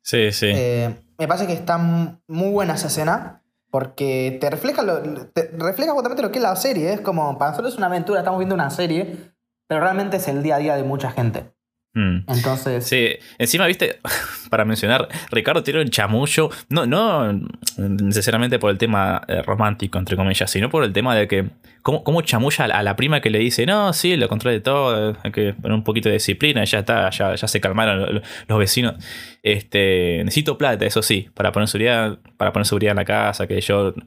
Sí, 0.01 0.31
sí. 0.31 0.47
Eh, 0.53 0.95
me 1.17 1.27
parece 1.27 1.45
que 1.47 1.53
está 1.53 1.77
muy 1.77 2.49
buena 2.51 2.75
esa 2.75 2.87
escena 2.87 3.41
porque 3.73 4.37
te 4.39 4.51
refleja, 4.51 4.83
lo, 4.83 5.01
te 5.01 5.49
refleja 5.57 5.93
justamente 5.93 6.21
lo 6.21 6.31
que 6.31 6.37
es 6.37 6.43
la 6.43 6.55
serie. 6.55 6.93
Es 6.93 7.01
como, 7.01 7.39
para 7.39 7.49
nosotros 7.49 7.73
es 7.73 7.77
una 7.79 7.87
aventura, 7.87 8.19
estamos 8.19 8.37
viendo 8.37 8.53
una 8.53 8.69
serie, 8.69 9.33
pero 9.67 9.81
realmente 9.81 10.17
es 10.17 10.27
el 10.27 10.43
día 10.43 10.57
a 10.57 10.59
día 10.59 10.75
de 10.75 10.83
mucha 10.83 11.09
gente. 11.09 11.52
Mm. 11.95 12.25
Entonces, 12.27 12.85
Sí, 12.87 13.09
encima, 13.37 13.67
viste, 13.67 13.99
para 14.49 14.65
mencionar, 14.65 15.07
Ricardo 15.29 15.61
tiene 15.61 15.81
un 15.81 15.89
chamullo, 15.89 16.49
no, 16.69 16.87
no 16.87 17.39
necesariamente 17.77 18.57
por 18.57 18.71
el 18.71 18.79
tema 18.79 19.21
eh, 19.27 19.43
romántico, 19.43 19.99
entre 19.99 20.15
comillas, 20.15 20.49
sino 20.49 20.69
por 20.71 20.83
el 20.83 20.91
tema 20.91 21.15
de 21.15 21.27
que, 21.27 21.49
¿cómo, 21.83 22.03
cómo 22.03 22.21
chamulla 22.23 22.65
a 22.65 22.81
la, 22.81 22.95
prima 22.95 23.21
que 23.21 23.29
le 23.29 23.37
dice, 23.37 23.67
no, 23.67 23.93
sí, 23.93 24.17
lo 24.17 24.27
controle 24.27 24.59
todo, 24.59 25.15
hay 25.23 25.31
que 25.31 25.53
poner 25.53 25.73
un 25.75 25.83
poquito 25.83 26.09
de 26.09 26.13
disciplina, 26.13 26.63
ya 26.63 26.79
está, 26.79 27.11
ya, 27.11 27.35
ya 27.35 27.47
se 27.47 27.61
calmaron 27.61 27.99
lo- 27.99 28.11
lo- 28.11 28.21
los 28.47 28.57
vecinos. 28.59 28.95
Este, 29.43 30.23
necesito 30.23 30.57
plata, 30.57 30.85
eso 30.87 31.03
sí, 31.03 31.29
para 31.35 31.51
poner 31.51 31.67
seguridad, 31.69 32.17
para 32.37 32.51
poner 32.51 32.65
seguridad 32.65 32.91
en 32.91 32.97
la 32.97 33.05
casa, 33.05 33.45
que 33.45 33.61
yo 33.61 33.93
sí, 33.93 34.01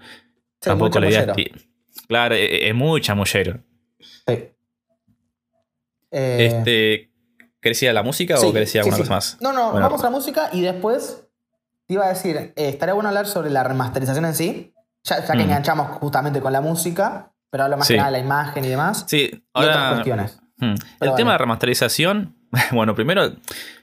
tampoco 0.58 0.98
la 0.98 1.08
idea 1.08 1.26
Claro, 2.08 2.34
es, 2.34 2.48
es 2.50 2.74
muy 2.74 3.00
chamullero. 3.00 3.60
Sí. 4.00 4.34
Eh, 6.10 6.46
Este, 6.46 7.10
¿Querés 7.66 7.82
ir 7.82 7.88
a 7.88 7.92
la 7.92 8.04
música 8.04 8.38
o 8.38 8.52
querés 8.52 8.72
ir 8.76 8.80
a 8.80 8.84
alguna 8.84 8.98
cosa 8.98 9.12
más? 9.12 9.38
No, 9.40 9.52
no, 9.52 9.72
vamos 9.72 10.00
a 10.02 10.04
la 10.04 10.10
música 10.10 10.50
y 10.52 10.60
después 10.60 11.24
te 11.88 11.94
iba 11.94 12.04
a 12.04 12.10
decir, 12.10 12.36
eh, 12.36 12.52
estaría 12.54 12.94
bueno 12.94 13.08
hablar 13.08 13.26
sobre 13.26 13.50
la 13.50 13.64
remasterización 13.64 14.24
en 14.24 14.34
sí, 14.36 14.72
ya, 15.02 15.24
que 15.26 15.36
mm. 15.36 15.40
enganchamos 15.40 15.98
justamente 15.98 16.40
con 16.40 16.52
la 16.52 16.60
música, 16.60 17.32
pero 17.50 17.64
hablo 17.64 17.76
más 17.76 17.88
que 17.88 17.96
nada 17.96 18.06
de 18.06 18.12
la 18.12 18.18
imagen 18.20 18.64
y 18.64 18.68
demás. 18.68 19.04
Sí, 19.08 19.44
ahora, 19.52 19.66
y 19.66 19.70
otras 19.70 19.92
cuestiones. 19.94 20.38
Hmm. 20.58 20.74
El 21.00 21.14
tema 21.16 21.32
de 21.32 21.38
remasterización, 21.38 22.36
bueno, 22.70 22.94
primero, 22.94 23.32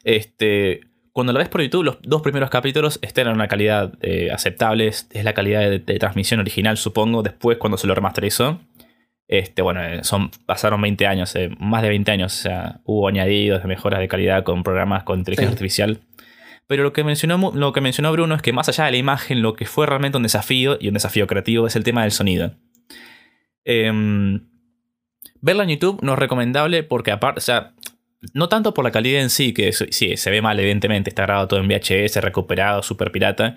este, 0.05 0.79
cuando 1.11 1.33
lo 1.33 1.39
ves 1.39 1.49
por 1.49 1.61
YouTube, 1.61 1.83
los 1.83 1.97
dos 2.03 2.21
primeros 2.21 2.49
capítulos 2.49 2.99
están 3.01 3.27
en 3.27 3.33
una 3.33 3.49
calidad 3.49 3.95
eh, 3.99 4.31
aceptable, 4.31 4.87
es 4.87 5.07
la 5.11 5.33
calidad 5.33 5.69
de, 5.69 5.99
transmisión 5.99 6.39
original, 6.39 6.77
supongo. 6.77 7.21
Después, 7.21 7.57
cuando 7.57 7.77
se 7.77 7.85
lo 7.85 7.95
remasterizó, 7.95 8.61
este, 9.39 9.63
bueno, 9.63 9.83
eh, 9.83 10.03
son, 10.03 10.29
pasaron 10.45 10.79
20 10.79 11.07
años, 11.07 11.35
eh, 11.35 11.49
más 11.57 11.81
de 11.81 11.89
20 11.89 12.11
años, 12.11 12.39
o 12.39 12.41
sea, 12.43 12.81
hubo 12.83 13.07
añadidos 13.07 13.63
de 13.63 13.67
mejoras 13.67 13.99
de 13.99 14.07
calidad 14.07 14.43
con 14.43 14.61
programas 14.61 15.03
con 15.05 15.17
inteligencia 15.17 15.51
artificial. 15.51 16.01
Pero 16.67 16.83
lo 16.83 16.93
que, 16.93 17.03
mencionó, 17.03 17.51
lo 17.55 17.73
que 17.73 17.81
mencionó 17.81 18.11
Bruno 18.11 18.35
es 18.35 18.43
que 18.43 18.53
más 18.53 18.69
allá 18.69 18.85
de 18.85 18.91
la 18.91 18.97
imagen, 18.97 19.41
lo 19.41 19.55
que 19.55 19.65
fue 19.65 19.87
realmente 19.87 20.17
un 20.17 20.23
desafío, 20.23 20.77
y 20.79 20.87
un 20.87 20.93
desafío 20.93 21.25
creativo, 21.25 21.65
es 21.65 21.75
el 21.75 21.83
tema 21.83 22.03
del 22.03 22.11
sonido. 22.11 22.53
Em, 23.65 24.47
verla 25.41 25.63
en 25.63 25.69
YouTube 25.69 25.99
no 26.03 26.13
es 26.13 26.19
recomendable 26.19 26.83
porque 26.83 27.09
aparte, 27.09 27.39
o 27.39 27.41
sea, 27.41 27.73
no 28.35 28.49
tanto 28.49 28.75
por 28.75 28.85
la 28.85 28.91
calidad 28.91 29.23
en 29.23 29.31
sí, 29.31 29.51
que 29.51 29.73
sí, 29.73 30.15
se 30.15 30.29
ve 30.29 30.43
mal, 30.43 30.59
evidentemente, 30.59 31.09
está 31.09 31.23
grabado 31.23 31.47
todo 31.47 31.59
en 31.59 31.67
VHS, 31.67 32.17
recuperado, 32.17 32.83
super 32.83 33.11
pirata, 33.11 33.55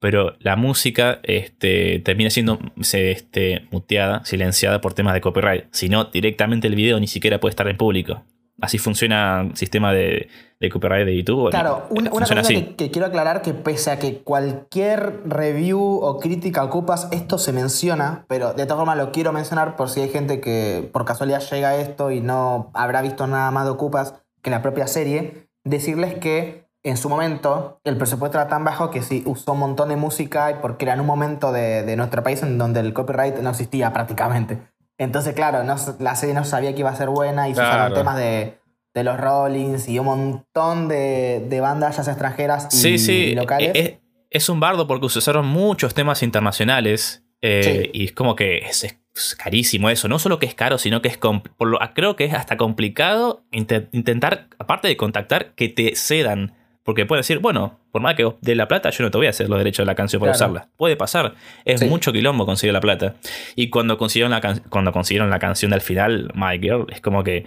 pero 0.00 0.34
la 0.40 0.56
música 0.56 1.20
este, 1.22 2.00
termina 2.00 2.30
siendo 2.30 2.58
este, 2.92 3.68
muteada, 3.70 4.24
silenciada 4.24 4.80
por 4.80 4.94
temas 4.94 5.14
de 5.14 5.20
copyright. 5.20 5.66
Si 5.70 5.88
no, 5.88 6.04
directamente 6.04 6.66
el 6.66 6.74
video 6.74 6.98
ni 6.98 7.06
siquiera 7.06 7.38
puede 7.38 7.50
estar 7.50 7.68
en 7.68 7.76
público. 7.76 8.24
Así 8.60 8.78
funciona 8.78 9.42
el 9.42 9.56
sistema 9.56 9.92
de, 9.92 10.28
de 10.58 10.68
copyright 10.68 11.06
de 11.06 11.16
YouTube. 11.16 11.50
Claro, 11.50 11.86
una, 11.90 12.10
cosa 12.10 12.42
que, 12.42 12.90
quiero 12.90 13.06
aclarar 13.06 13.40
que 13.40 13.54
pese 13.54 13.90
a 13.90 13.98
que 13.98 14.18
cualquier 14.18 15.22
review 15.26 15.80
o 15.80 16.18
crítica 16.18 16.62
ocupas, 16.62 17.08
esto 17.10 17.38
se 17.38 17.52
menciona, 17.52 18.24
pero 18.28 18.52
de 18.52 18.64
todas 18.64 18.78
formas 18.78 18.98
lo 18.98 19.12
quiero 19.12 19.32
mencionar 19.32 19.76
por 19.76 19.88
si 19.88 20.00
hay 20.00 20.10
gente 20.10 20.40
que 20.40 20.88
por 20.92 21.06
casualidad 21.06 21.42
llega 21.50 21.70
a 21.70 21.76
esto 21.76 22.10
y 22.10 22.20
no 22.20 22.70
habrá 22.74 23.00
visto 23.00 23.26
nada 23.26 23.50
más 23.50 23.64
de 23.64 23.70
ocupas 23.70 24.14
que 24.42 24.50
la 24.50 24.60
propia 24.60 24.86
serie, 24.86 25.48
decirles 25.64 26.14
que 26.14 26.59
en 26.82 26.96
su 26.96 27.08
momento 27.08 27.80
el 27.84 27.96
presupuesto 27.96 28.38
era 28.38 28.48
tan 28.48 28.64
bajo 28.64 28.90
que 28.90 29.02
sí 29.02 29.22
usó 29.26 29.52
un 29.52 29.60
montón 29.60 29.90
de 29.90 29.96
música 29.96 30.58
porque 30.62 30.86
era 30.86 30.94
en 30.94 31.00
un 31.00 31.06
momento 31.06 31.52
de, 31.52 31.94
nuestro 31.96 32.22
país 32.22 32.42
en 32.42 32.58
donde 32.58 32.80
el 32.80 32.92
copyright 32.92 33.36
no 33.36 33.50
existía 33.50 33.92
prácticamente. 33.92 34.58
Entonces, 34.98 35.34
claro, 35.34 35.62
la 35.98 36.14
serie 36.16 36.34
no 36.34 36.44
sabía 36.44 36.74
que 36.74 36.80
iba 36.80 36.90
a 36.90 36.96
ser 36.96 37.08
buena 37.08 37.48
y 37.48 37.54
se 37.54 37.60
usaron 37.60 37.94
temas 37.94 38.16
de, 38.16 38.58
los 38.94 39.18
Rollins 39.18 39.88
y 39.88 39.98
un 39.98 40.06
montón 40.06 40.88
de, 40.88 41.58
bandas 41.60 41.96
ya 41.96 42.10
extranjeras 42.10 42.84
y, 42.84 43.34
locales. 43.34 43.72
Es, 43.74 43.94
es, 44.30 44.48
un 44.48 44.60
bardo 44.60 44.86
porque 44.86 45.08
se 45.08 45.18
usaron 45.18 45.46
muchos 45.46 45.94
temas 45.94 46.22
internacionales 46.22 47.24
eh, 47.42 47.90
y 47.94 48.04
es 48.04 48.12
como 48.12 48.36
que 48.36 48.58
es, 48.58 48.96
carísimo 49.38 49.90
eso. 49.90 50.08
No 50.08 50.18
solo 50.18 50.38
que 50.38 50.46
es 50.46 50.54
caro, 50.54 50.78
sino 50.78 51.02
que 51.02 51.08
es 51.08 51.18
por 51.18 51.68
lo, 51.68 51.78
creo 51.94 52.16
que 52.16 52.24
es 52.24 52.34
hasta 52.34 52.56
complicado 52.56 53.44
intentar, 53.50 54.48
aparte 54.58 54.88
de 54.88 54.96
contactar, 54.96 55.54
que 55.54 55.68
te 55.68 55.94
cedan 55.96 56.54
porque 56.90 57.06
pueden 57.06 57.20
decir, 57.20 57.38
bueno, 57.38 57.78
por 57.92 58.02
más 58.02 58.16
que 58.16 58.28
de 58.40 58.54
la 58.56 58.66
plata, 58.66 58.90
yo 58.90 59.04
no 59.04 59.12
te 59.12 59.16
voy 59.16 59.28
a 59.28 59.30
hacer 59.30 59.48
los 59.48 59.58
derechos 59.58 59.84
de 59.84 59.86
la 59.86 59.94
canción 59.94 60.18
para 60.18 60.32
usarla. 60.32 60.70
Puede 60.76 60.96
pasar. 60.96 61.36
Es 61.64 61.86
mucho 61.86 62.12
quilombo 62.12 62.44
conseguir 62.46 62.72
la 62.72 62.80
plata. 62.80 63.14
Y 63.54 63.70
cuando 63.70 63.96
consiguieron 63.96 64.32
la, 64.32 64.40
cuando 64.68 64.90
consiguieron 64.90 65.30
la 65.30 65.38
canción 65.38 65.70
del 65.70 65.82
final, 65.82 66.32
My 66.34 66.58
Girl, 66.58 66.86
es 66.90 67.00
como 67.00 67.22
que. 67.22 67.46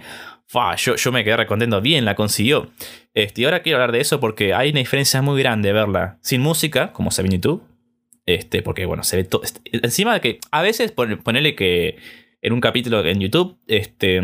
yo, 0.78 0.96
yo 0.96 1.12
me 1.12 1.24
quedé 1.24 1.36
recontento. 1.36 1.82
Bien, 1.82 2.06
la 2.06 2.14
consiguió. 2.14 2.70
Este, 3.12 3.42
y 3.42 3.44
ahora 3.44 3.60
quiero 3.60 3.76
hablar 3.76 3.92
de 3.92 4.00
eso 4.00 4.18
porque 4.18 4.54
hay 4.54 4.70
una 4.70 4.78
diferencia 4.78 5.20
muy 5.20 5.38
grande 5.42 5.74
verla 5.74 6.16
sin 6.22 6.40
música, 6.40 6.94
como 6.94 7.10
se 7.10 7.20
ve 7.20 7.26
en 7.26 7.32
YouTube. 7.34 7.62
Este, 8.24 8.62
porque 8.62 8.86
bueno, 8.86 9.02
se 9.02 9.18
ve 9.18 9.24
todo. 9.24 9.42
Este, 9.42 9.60
encima 9.74 10.14
de 10.14 10.22
que 10.22 10.38
a 10.52 10.62
veces 10.62 10.90
ponerle 10.90 11.54
que 11.54 11.98
en 12.40 12.54
un 12.54 12.62
capítulo 12.62 13.04
en 13.04 13.20
YouTube, 13.20 13.58
este, 13.66 14.22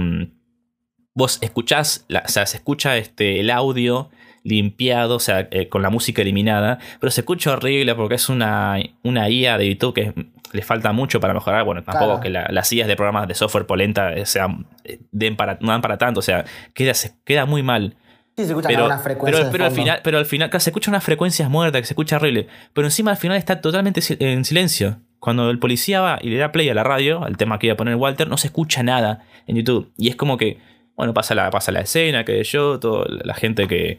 vos 1.13 1.39
escuchás, 1.43 2.07
o 2.09 2.29
sea, 2.29 2.47
se 2.47 2.57
escucha 2.57 2.97
este, 2.97 3.41
el 3.41 3.51
audio 3.51 4.09
limpiado, 4.43 5.17
o 5.17 5.21
sea, 5.21 5.49
eh, 5.51 5.69
con 5.69 5.83
la 5.83 5.91
música 5.91 6.23
eliminada, 6.23 6.79
pero 6.99 7.11
se 7.11 7.21
escucha 7.21 7.53
horrible 7.53 7.95
porque 7.95 8.15
es 8.15 8.29
una, 8.29 8.79
una 9.03 9.29
IA 9.29 9.59
de 9.59 9.69
YouTube 9.69 9.95
que 9.95 10.15
le 10.53 10.63
falta 10.63 10.93
mucho 10.93 11.21
para 11.21 11.35
mejorar. 11.35 11.65
Bueno, 11.65 11.83
tampoco 11.83 12.21
que 12.21 12.31
las 12.31 12.73
IAs 12.73 12.89
de 12.89 12.97
programas 12.97 13.29
de 13.29 13.35
software 13.35 13.67
polenta 13.67 14.13
eh, 14.13 14.27
sean, 14.27 14.67
eh, 14.85 15.01
den 15.13 15.37
para, 15.37 15.59
no 15.61 15.69
dan 15.69 15.83
para 15.83 15.99
tanto, 15.99 16.21
o 16.21 16.23
sea, 16.23 16.45
queda, 16.75 16.93
queda 17.25 17.47
muy 17.47 17.63
mal. 17.63 17.97
Sí, 18.37 18.45
se 18.45 18.51
escucha 18.51 18.69
pero, 18.69 18.87
una 18.87 18.99
frecuencia. 18.99 19.51
Pero, 19.51 19.65
al 19.65 19.73
final, 19.73 20.01
pero 20.03 20.19
al 20.19 20.27
final, 20.27 20.51
se 20.53 20.71
escucha 20.71 20.91
unas 20.91 21.05
frecuencias 21.05 21.51
muertas, 21.51 21.81
que 21.81 21.87
se 21.87 21.93
escucha 21.93 22.17
horrible. 22.17 22.47
Pero 22.73 22.87
encima 22.87 23.11
al 23.11 23.17
final 23.17 23.37
está 23.37 23.61
totalmente 23.61 24.01
en 24.19 24.45
silencio. 24.45 25.01
Cuando 25.19 25.51
el 25.51 25.59
policía 25.59 26.01
va 26.01 26.19
y 26.23 26.31
le 26.31 26.39
da 26.39 26.51
play 26.51 26.69
a 26.71 26.75
la 26.75 26.83
radio, 26.83 27.23
al 27.23 27.37
tema 27.37 27.59
que 27.59 27.67
iba 27.67 27.75
a 27.75 27.77
poner 27.77 27.97
Walter, 27.97 28.29
no 28.29 28.39
se 28.39 28.47
escucha 28.47 28.83
nada 28.83 29.25
en 29.47 29.57
YouTube. 29.57 29.93
Y 29.99 30.09
es 30.09 30.17
como 30.17 30.39
que, 30.39 30.59
bueno, 30.97 31.13
pasa 31.13 31.35
la, 31.35 31.51
pasa 31.51 31.73
la 31.73 31.81
escena, 31.81 32.25
que 32.25 32.43
yo, 32.43 32.81
toda 32.81 33.05
la 33.09 33.35
gente 33.35 33.67
que, 33.69 33.99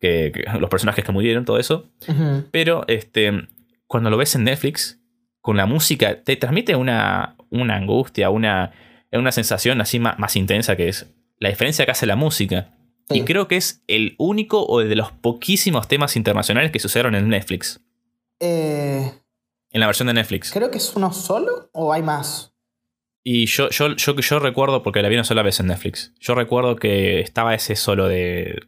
que, 0.00 0.32
los 0.60 0.70
personajes 0.70 1.04
que 1.04 1.12
murieron, 1.12 1.44
todo 1.44 1.58
eso. 1.58 1.88
Pero 2.50 2.84
este, 2.88 3.48
cuando 3.86 4.10
lo 4.10 4.16
ves 4.16 4.34
en 4.34 4.44
Netflix, 4.44 5.00
con 5.40 5.56
la 5.56 5.66
música, 5.66 6.22
te 6.22 6.36
transmite 6.36 6.76
una, 6.76 7.36
una 7.50 7.76
angustia, 7.76 8.30
una, 8.30 8.72
una 9.12 9.32
sensación 9.32 9.80
así 9.80 9.98
más, 9.98 10.36
intensa 10.36 10.76
que 10.76 10.88
es 10.88 11.06
la 11.38 11.48
diferencia 11.48 11.84
que 11.84 11.92
hace 11.92 12.06
la 12.06 12.16
música. 12.16 12.74
Y 13.12 13.22
creo 13.22 13.48
que 13.48 13.56
es 13.56 13.82
el 13.88 14.14
único 14.18 14.64
o 14.64 14.78
de 14.78 14.94
los 14.94 15.10
poquísimos 15.10 15.88
temas 15.88 16.14
internacionales 16.14 16.70
que 16.70 16.78
sucedieron 16.78 17.16
en 17.16 17.28
Netflix. 17.28 17.80
Eh, 18.38 19.10
en 19.72 19.80
la 19.80 19.86
versión 19.86 20.06
de 20.06 20.14
Netflix. 20.14 20.52
Creo 20.52 20.70
que 20.70 20.78
es 20.78 20.94
uno 20.94 21.12
solo 21.12 21.70
o 21.72 21.92
hay 21.92 22.02
más. 22.02 22.54
Y 23.24 23.46
yo, 23.46 23.68
yo, 23.70 23.96
yo, 23.96 24.14
yo 24.16 24.38
recuerdo, 24.38 24.82
porque 24.82 25.02
la 25.02 25.08
vi 25.08 25.16
una 25.16 25.24
sola 25.24 25.42
vez 25.42 25.60
en 25.60 25.66
Netflix, 25.66 26.14
yo 26.20 26.34
recuerdo 26.34 26.76
que 26.76 27.20
estaba 27.20 27.54
ese 27.54 27.76
solo 27.76 28.08
de 28.08 28.60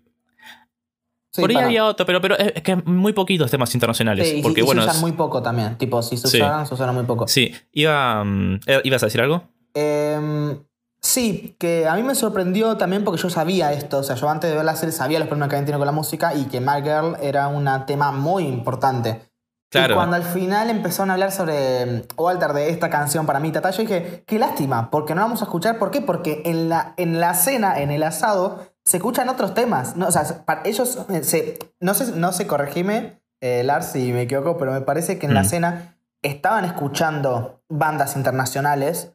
por 1.40 1.50
ahí 1.50 1.56
había 1.56 1.86
otro, 1.86 2.04
pero, 2.04 2.20
pero 2.20 2.36
es 2.36 2.62
que 2.62 2.76
muy 2.76 3.12
poquitos 3.12 3.50
temas 3.50 3.74
internacionales. 3.74 4.28
Sí, 4.28 4.40
porque, 4.42 4.62
bueno, 4.62 4.82
se 4.82 4.88
usan 4.88 5.00
muy 5.00 5.12
poco 5.12 5.42
también. 5.42 5.78
Tipo, 5.78 6.02
si 6.02 6.16
se 6.16 6.26
usaran 6.26 6.94
muy 6.94 7.04
poco. 7.04 7.26
Sí, 7.28 7.54
Iba, 7.72 8.22
mm, 8.22 8.60
eh, 8.66 8.80
¿ibas 8.84 9.02
a 9.02 9.06
decir 9.06 9.20
algo? 9.20 9.44
Em, 9.74 10.58
sí, 11.00 11.56
que 11.58 11.86
a 11.88 11.94
mí 11.94 12.02
me 12.02 12.14
sorprendió 12.14 12.76
también 12.76 13.04
porque 13.04 13.20
yo 13.20 13.30
sabía 13.30 13.72
esto. 13.72 13.98
O 13.98 14.02
sea, 14.02 14.16
yo 14.16 14.28
antes 14.28 14.50
de 14.50 14.56
ver 14.56 14.64
la 14.64 14.76
serie 14.76 14.92
sabía 14.92 15.18
los 15.18 15.28
problemas 15.28 15.48
que 15.48 15.56
habían 15.56 15.66
tenido 15.66 15.78
con 15.78 15.86
la 15.86 15.92
música 15.92 16.34
y 16.34 16.44
que 16.44 16.60
My 16.60 16.82
Girl 16.82 17.16
era 17.22 17.48
un 17.48 17.66
tema 17.86 18.12
muy 18.12 18.44
importante. 18.44 19.32
Claro. 19.70 19.94
Y 19.94 19.96
cuando 19.96 20.16
al 20.16 20.24
final 20.24 20.68
empezaron 20.68 21.08
a 21.08 21.14
hablar 21.14 21.32
sobre 21.32 21.86
mm, 21.86 22.02
Walter 22.18 22.52
de 22.52 22.68
esta 22.68 22.90
canción 22.90 23.24
para 23.24 23.40
mí, 23.40 23.50
Tata, 23.52 23.70
yo 23.70 23.82
dije, 23.82 24.22
qué 24.26 24.38
lástima, 24.38 24.90
porque 24.90 25.14
no 25.14 25.22
vamos 25.22 25.40
a 25.40 25.44
escuchar. 25.44 25.78
¿Por 25.78 25.90
qué? 25.90 26.02
Porque 26.02 26.42
en 26.44 26.68
la, 26.68 26.92
en 26.98 27.20
la 27.20 27.32
cena, 27.32 27.80
en 27.80 27.90
el 27.90 28.02
asado, 28.02 28.71
se 28.84 28.96
escuchan 28.96 29.28
otros 29.28 29.54
temas. 29.54 29.96
No, 29.96 30.08
o 30.08 30.10
sea, 30.10 30.24
ellos, 30.64 30.98
eh, 31.10 31.22
se, 31.22 31.58
no 31.80 31.94
sé, 31.94 32.12
no 32.16 32.32
sé, 32.32 32.46
corregime, 32.46 33.20
eh, 33.40 33.62
Lars, 33.64 33.92
si 33.92 34.12
me 34.12 34.22
equivoco, 34.22 34.56
pero 34.58 34.72
me 34.72 34.80
parece 34.80 35.18
que 35.18 35.26
en 35.26 35.34
la 35.34 35.42
escena 35.42 35.96
estaban 36.22 36.64
escuchando 36.64 37.62
bandas 37.68 38.16
internacionales 38.16 39.14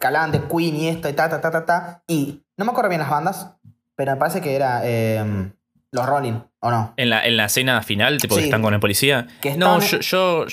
que 0.00 0.06
hablaban 0.06 0.32
de 0.32 0.42
Queen 0.42 0.76
y 0.76 0.88
esto 0.88 1.08
y 1.08 1.12
ta, 1.12 1.28
ta, 1.28 1.40
ta, 1.40 1.50
ta, 1.50 1.64
ta. 1.64 2.02
Y 2.06 2.44
no 2.56 2.64
me 2.64 2.70
acuerdo 2.70 2.88
bien 2.88 3.00
las 3.00 3.10
bandas, 3.10 3.54
pero 3.96 4.12
me 4.12 4.18
parece 4.18 4.40
que 4.40 4.54
era 4.54 4.86
em, 4.86 5.52
los 5.90 6.06
Rolling, 6.06 6.40
¿o 6.60 6.70
no? 6.70 6.94
En 6.96 7.10
la, 7.10 7.26
en 7.26 7.36
la 7.36 7.46
escena 7.46 7.82
final, 7.82 8.18
tipo 8.20 8.36
que 8.36 8.44
están 8.44 8.62
con 8.62 8.74
el 8.74 8.80
policía. 8.80 9.26
no, 9.56 9.80
yo 9.80 10.46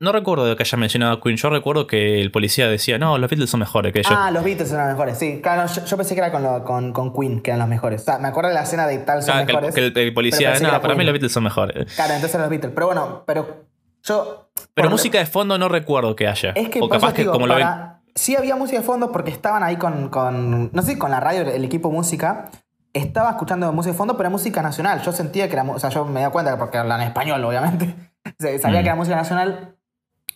no 0.00 0.12
recuerdo 0.12 0.56
que 0.56 0.62
haya 0.62 0.78
mencionado 0.78 1.12
a 1.12 1.20
Queen. 1.20 1.36
Yo 1.36 1.50
recuerdo 1.50 1.86
que 1.86 2.20
el 2.20 2.30
policía 2.30 2.68
decía, 2.68 2.98
no, 2.98 3.18
los 3.18 3.28
Beatles 3.28 3.50
son 3.50 3.60
mejores 3.60 3.92
que 3.92 4.00
ellos. 4.00 4.12
Ah, 4.16 4.30
los 4.30 4.42
Beatles 4.42 4.68
son 4.68 4.78
los 4.78 4.88
mejores, 4.88 5.18
sí. 5.18 5.40
Claro, 5.42 5.66
yo, 5.66 5.96
pensé 5.96 6.14
que 6.14 6.20
era 6.20 6.32
con, 6.64 6.92
con, 6.92 7.12
Queen, 7.12 7.40
que 7.40 7.50
eran 7.50 7.60
los 7.60 7.68
mejores. 7.68 8.02
O 8.02 8.04
sea, 8.04 8.18
me 8.18 8.28
acuerdo 8.28 8.48
de 8.48 8.54
la 8.54 8.62
escena 8.62 8.86
de 8.86 8.98
tal 8.98 9.22
son 9.22 9.44
mejores. 9.44 9.74
Que 9.74 9.86
el, 9.86 10.14
policía, 10.14 10.58
no, 10.60 10.80
para 10.80 10.94
mí 10.94 11.04
los 11.04 11.12
Beatles 11.12 11.32
son 11.32 11.44
mejores. 11.44 11.94
Claro, 11.94 12.14
entonces 12.14 12.34
eran 12.34 12.42
los 12.42 12.50
Beatles. 12.50 12.72
Pero 12.74 12.86
bueno, 12.86 13.24
pero 13.26 13.66
yo. 14.02 14.50
Pero 14.72 14.90
música 14.90 15.18
de 15.18 15.26
fondo 15.26 15.58
no 15.58 15.68
recuerdo 15.68 16.16
que 16.16 16.28
haya. 16.28 16.50
Es 16.50 16.68
que, 16.70 16.80
o 16.80 16.88
capaz 16.88 17.12
que 17.12 17.26
como 17.26 17.46
lo 17.46 17.54
ven. 17.54 17.66
Sí 18.14 18.36
había 18.36 18.54
música 18.54 18.78
de 18.78 18.84
fondo 18.84 19.10
porque 19.10 19.30
estaban 19.30 19.62
ahí 19.62 19.76
con, 19.76 20.08
con. 20.08 20.70
No 20.72 20.82
sé, 20.82 20.98
con 20.98 21.10
la 21.10 21.20
radio, 21.20 21.42
el 21.42 21.64
equipo 21.64 21.90
música 21.90 22.50
estaba 22.92 23.30
escuchando 23.30 23.70
música 23.72 23.92
de 23.92 23.98
fondo, 23.98 24.14
pero 24.14 24.28
era 24.28 24.30
música 24.30 24.62
nacional. 24.62 25.02
Yo 25.02 25.12
sentía 25.12 25.48
que 25.48 25.54
era. 25.54 25.64
O 25.64 25.78
sea, 25.78 25.90
yo 25.90 26.04
me 26.04 26.24
di 26.24 26.30
cuenta 26.30 26.56
porque 26.56 26.78
hablan 26.78 27.02
español, 27.02 27.44
obviamente. 27.44 28.13
Sabía 28.58 28.82
que 28.82 28.88
era 28.88 28.96
música 28.96 29.16
nacional, 29.16 29.76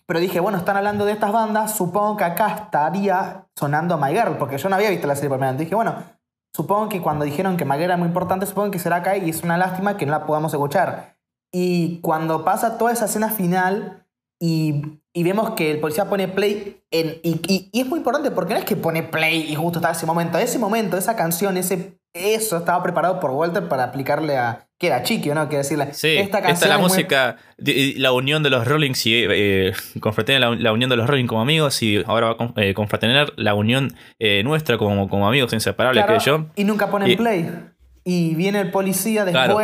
pero 0.06 0.20
dije, 0.20 0.40
bueno, 0.40 0.58
están 0.58 0.76
hablando 0.76 1.04
de 1.04 1.12
estas 1.12 1.32
bandas, 1.32 1.76
supongo 1.76 2.16
que 2.16 2.24
acá 2.24 2.48
estaría 2.64 3.46
sonando 3.56 3.98
My 3.98 4.10
Girl, 4.10 4.36
porque 4.38 4.58
yo 4.58 4.68
no 4.68 4.76
había 4.76 4.90
visto 4.90 5.06
la 5.06 5.14
serie 5.14 5.28
por 5.30 5.38
primera. 5.38 5.56
Dije, 5.58 5.74
bueno, 5.74 5.96
supongo 6.54 6.88
que 6.88 7.00
cuando 7.02 7.24
dijeron 7.24 7.56
que 7.56 7.64
My 7.64 7.72
Girl 7.72 7.84
era 7.84 7.96
muy 7.96 8.08
importante, 8.08 8.46
supongo 8.46 8.70
que 8.70 8.78
será 8.78 8.96
acá 8.96 9.16
y 9.16 9.30
es 9.30 9.42
una 9.42 9.58
lástima 9.58 9.96
que 9.96 10.06
no 10.06 10.12
la 10.12 10.26
podamos 10.26 10.52
escuchar. 10.52 11.16
Y 11.52 12.00
cuando 12.00 12.44
pasa 12.44 12.78
toda 12.78 12.92
esa 12.92 13.06
escena 13.06 13.30
final, 13.30 14.04
y, 14.40 15.00
y 15.12 15.24
vemos 15.24 15.50
que 15.50 15.70
el 15.70 15.80
policía 15.80 16.08
pone 16.08 16.28
play 16.28 16.80
en, 16.92 17.18
y, 17.24 17.40
y- 17.48 17.70
y 17.72 17.80
es 17.80 17.86
muy 17.88 17.98
importante 17.98 18.30
porque 18.30 18.54
no 18.54 18.60
es 18.60 18.64
que 18.66 18.76
pone 18.76 19.02
play 19.02 19.50
y 19.50 19.56
justo 19.56 19.78
está 19.80 19.90
ese 19.90 20.06
momento. 20.06 20.38
Ese 20.38 20.58
momento, 20.60 20.96
esa 20.96 21.16
canción, 21.16 21.56
ese, 21.56 21.98
eso 22.14 22.56
estaba 22.58 22.82
preparado 22.82 23.18
por 23.18 23.32
Walter 23.32 23.66
para 23.68 23.84
aplicarle 23.84 24.38
a... 24.38 24.67
Que 24.78 24.86
era 24.86 25.02
Chiqui, 25.02 25.30
¿o 25.30 25.34
¿no? 25.34 25.48
Quiere 25.48 25.64
decirle, 25.64 25.92
Sí, 25.92 26.08
esta 26.10 26.22
esta, 26.38 26.42
canción 26.42 26.54
es 26.54 26.68
la 26.68 26.74
es 26.76 26.80
muy- 26.80 26.88
música, 26.88 27.36
la 27.96 28.12
unión 28.12 28.42
de 28.44 28.50
los 28.50 28.64
Rollings 28.66 29.06
y 29.06 29.24
eh, 29.28 29.72
confraternar 30.00 30.50
la, 30.52 30.56
la 30.56 30.72
unión 30.72 30.88
de 30.88 30.96
los 30.96 31.08
Rolling 31.08 31.26
como 31.26 31.40
amigos 31.42 31.82
y 31.82 32.02
ahora 32.06 32.26
va 32.28 32.32
a 32.34 32.36
con- 32.36 32.54
eh, 32.56 32.74
confraternar 32.74 33.32
la 33.36 33.54
unión 33.54 33.94
eh, 34.20 34.42
nuestra 34.44 34.78
como, 34.78 35.08
como 35.08 35.26
amigos 35.26 35.52
inseparables, 35.52 36.04
Claro, 36.04 36.20
creo 36.22 36.38
yo. 36.38 36.46
Y 36.54 36.62
nunca 36.64 36.90
ponen 36.90 37.10
Y- 37.10 37.16
play. 37.16 37.50
Y 38.04 38.34
viene 38.36 38.60
el 38.60 38.70
policía 38.70 39.24
Claro. 39.32 39.54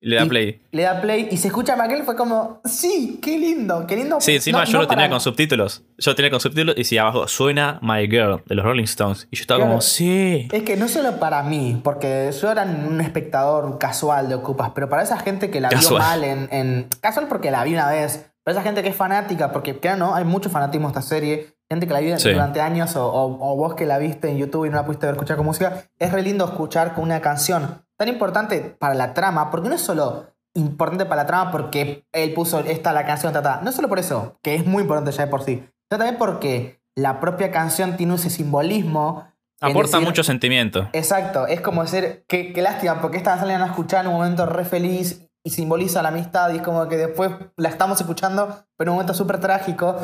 Le 0.00 0.16
da 0.16 0.24
y 0.24 0.28
play. 0.28 0.62
Le 0.70 0.82
da 0.84 1.00
play 1.00 1.28
y 1.30 1.36
se 1.38 1.48
escucha 1.48 1.74
a 1.74 1.76
Miguel, 1.82 2.04
fue 2.04 2.14
como, 2.14 2.60
sí, 2.64 3.18
qué 3.20 3.36
lindo, 3.36 3.84
qué 3.86 3.96
lindo. 3.96 4.20
Sí, 4.20 4.36
encima 4.36 4.60
No- 4.60 4.64
yo 4.64 4.72
no 4.74 4.78
lo 4.82 4.86
tenía 4.88 5.04
para- 5.06 5.10
con 5.10 5.20
subtítulos. 5.20 5.82
Yo 5.98 6.12
lo 6.12 6.14
tenía 6.14 6.30
con 6.30 6.38
subtítulos 6.40 6.76
y 6.76 6.80
decía 6.80 7.02
abajo, 7.02 7.26
suena 7.26 7.80
My 7.82 8.06
Girl 8.08 8.42
de 8.46 8.54
los 8.54 8.64
Rolling 8.64 8.84
Stones. 8.84 9.26
Y 9.32 9.36
yo 9.36 9.40
estaba 9.40 9.58
Claro. 9.58 9.70
como, 9.72 9.80
sí. 9.80 10.48
Es 10.52 10.62
que 10.62 10.76
no 10.76 10.86
solo 10.86 11.18
para 11.18 11.42
mí, 11.42 11.80
porque 11.82 12.30
yo 12.40 12.50
era 12.52 12.62
un 12.62 13.00
espectador 13.00 13.78
casual 13.78 14.28
de 14.28 14.36
Ocupas, 14.36 14.70
pero 14.74 14.88
para 14.88 15.02
esa 15.02 15.18
gente 15.18 15.50
que 15.50 15.60
la 15.60 15.68
vio 15.68 15.78
Casual. 15.78 16.00
mal 16.00 16.24
en, 16.24 16.48
en- 16.52 16.88
Casual 17.00 17.26
porque 17.28 17.50
la 17.50 17.64
vi 17.64 17.74
una 17.74 17.88
vez, 17.90 18.30
pero 18.44 18.56
esa 18.56 18.62
gente 18.62 18.82
que 18.84 18.90
es 18.90 18.96
fanática, 18.96 19.50
porque 19.52 19.78
claro, 19.80 19.98
no, 19.98 20.14
hay 20.14 20.24
mucho 20.24 20.48
fanatismo 20.48 20.86
a 20.86 20.90
esta 20.90 21.02
serie, 21.02 21.48
gente 21.68 21.86
que 21.88 21.92
la 21.92 22.00
vio 22.00 22.16
Sí. 22.18 22.30
durante 22.30 22.60
años, 22.60 22.94
o, 22.94 23.04
o- 23.04 23.52
o 23.52 23.56
vos 23.56 23.74
que 23.74 23.84
la 23.84 23.98
viste 23.98 24.30
en 24.30 24.38
YouTube 24.38 24.64
y 24.66 24.70
no 24.70 24.76
la 24.76 24.84
pudiste 24.86 25.06
ver 25.06 25.16
escuchar 25.16 25.36
con 25.36 25.44
música, 25.44 25.82
es 25.98 26.12
re 26.12 26.22
lindo 26.22 26.44
escuchar 26.44 26.94
con 26.94 27.02
una 27.04 27.20
canción 27.20 27.82
tan 27.98 28.08
importante 28.08 28.60
para 28.78 28.94
la 28.94 29.12
trama, 29.14 29.50
porque 29.50 29.68
no 29.68 29.74
es 29.74 29.80
solo 29.82 30.26
importante 30.54 31.04
para 31.04 31.22
la 31.22 31.26
trama 31.26 31.50
porque 31.50 32.04
él 32.12 32.32
puso 32.34 32.60
esta 32.60 32.92
la 32.92 33.04
canción, 33.06 33.32
ta, 33.32 33.42
ta. 33.42 33.60
no 33.62 33.70
solo 33.72 33.88
por 33.88 33.98
eso, 33.98 34.38
que 34.42 34.54
es 34.54 34.66
muy 34.66 34.82
importante 34.82 35.12
ya 35.12 35.24
de 35.24 35.30
por 35.30 35.42
sí, 35.44 35.56
sino 35.90 35.98
también 35.98 36.16
porque 36.18 36.80
la 36.96 37.20
propia 37.20 37.50
canción 37.50 37.96
tiene 37.96 38.14
ese 38.14 38.30
simbolismo. 38.30 39.28
Aporta 39.60 39.98
decir- 39.98 40.06
mucho 40.06 40.22
sentimiento. 40.24 40.88
Exacto, 40.92 41.46
es 41.46 41.60
como 41.60 41.82
decir, 41.82 42.24
qué, 42.28 42.52
qué 42.52 42.62
lástima, 42.62 43.00
porque 43.00 43.16
esta 43.18 43.38
salen 43.38 43.60
a 43.60 43.66
escuchar 43.66 44.02
en 44.04 44.08
un 44.12 44.14
momento 44.18 44.46
re 44.46 44.64
feliz 44.64 45.28
y 45.44 45.50
simboliza 45.50 46.02
la 46.02 46.08
amistad 46.08 46.50
y 46.52 46.56
es 46.56 46.62
como 46.62 46.88
que 46.88 46.96
después 46.96 47.30
la 47.56 47.68
estamos 47.68 48.00
escuchando, 48.00 48.64
pero 48.76 48.90
en 48.90 48.92
un 48.92 48.94
momento 48.96 49.14
súper 49.14 49.38
trágico. 49.40 49.96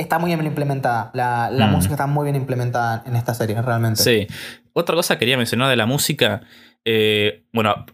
Está 0.00 0.20
muy 0.20 0.28
bien 0.32 0.46
implementada, 0.46 1.10
la, 1.12 1.50
la 1.50 1.66
Mm. 1.66 1.72
música 1.72 1.94
está 1.94 2.06
muy 2.06 2.22
bien 2.24 2.36
implementada 2.36 3.02
en 3.04 3.16
esta 3.16 3.34
serie, 3.34 3.60
realmente. 3.60 4.00
Sí. 4.00 4.28
Otra 4.72 4.94
cosa 4.94 5.14
que 5.16 5.18
quería 5.20 5.36
mencionar 5.36 5.68
de 5.68 5.74
la 5.74 5.86
música, 5.86 6.42
eh, 6.84 7.44
bueno, 7.52 7.86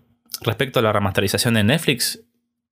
respecto 0.43 0.78
a 0.78 0.82
la 0.82 0.93
remasterización 0.93 1.55
de 1.55 1.64
Netflix, 1.64 2.22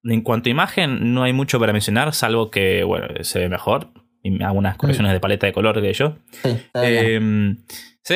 en 0.04 0.20
cuanto 0.22 0.48
a 0.48 0.50
imagen 0.50 1.14
no 1.14 1.22
hay 1.22 1.32
mucho 1.32 1.58
para 1.60 1.72
mencionar, 1.72 2.12
salvo 2.14 2.50
que, 2.50 2.82
bueno, 2.84 3.06
se 3.22 3.38
ve 3.38 3.48
mejor. 3.48 3.88
Y 4.24 4.40
algunas 4.42 4.76
correcciones 4.76 5.12
de 5.12 5.18
paleta 5.20 5.46
de 5.46 5.52
color 5.52 5.82
que 5.82 5.92
yo. 5.92 6.16
Sí. 6.42 6.56
Eh, 6.74 7.18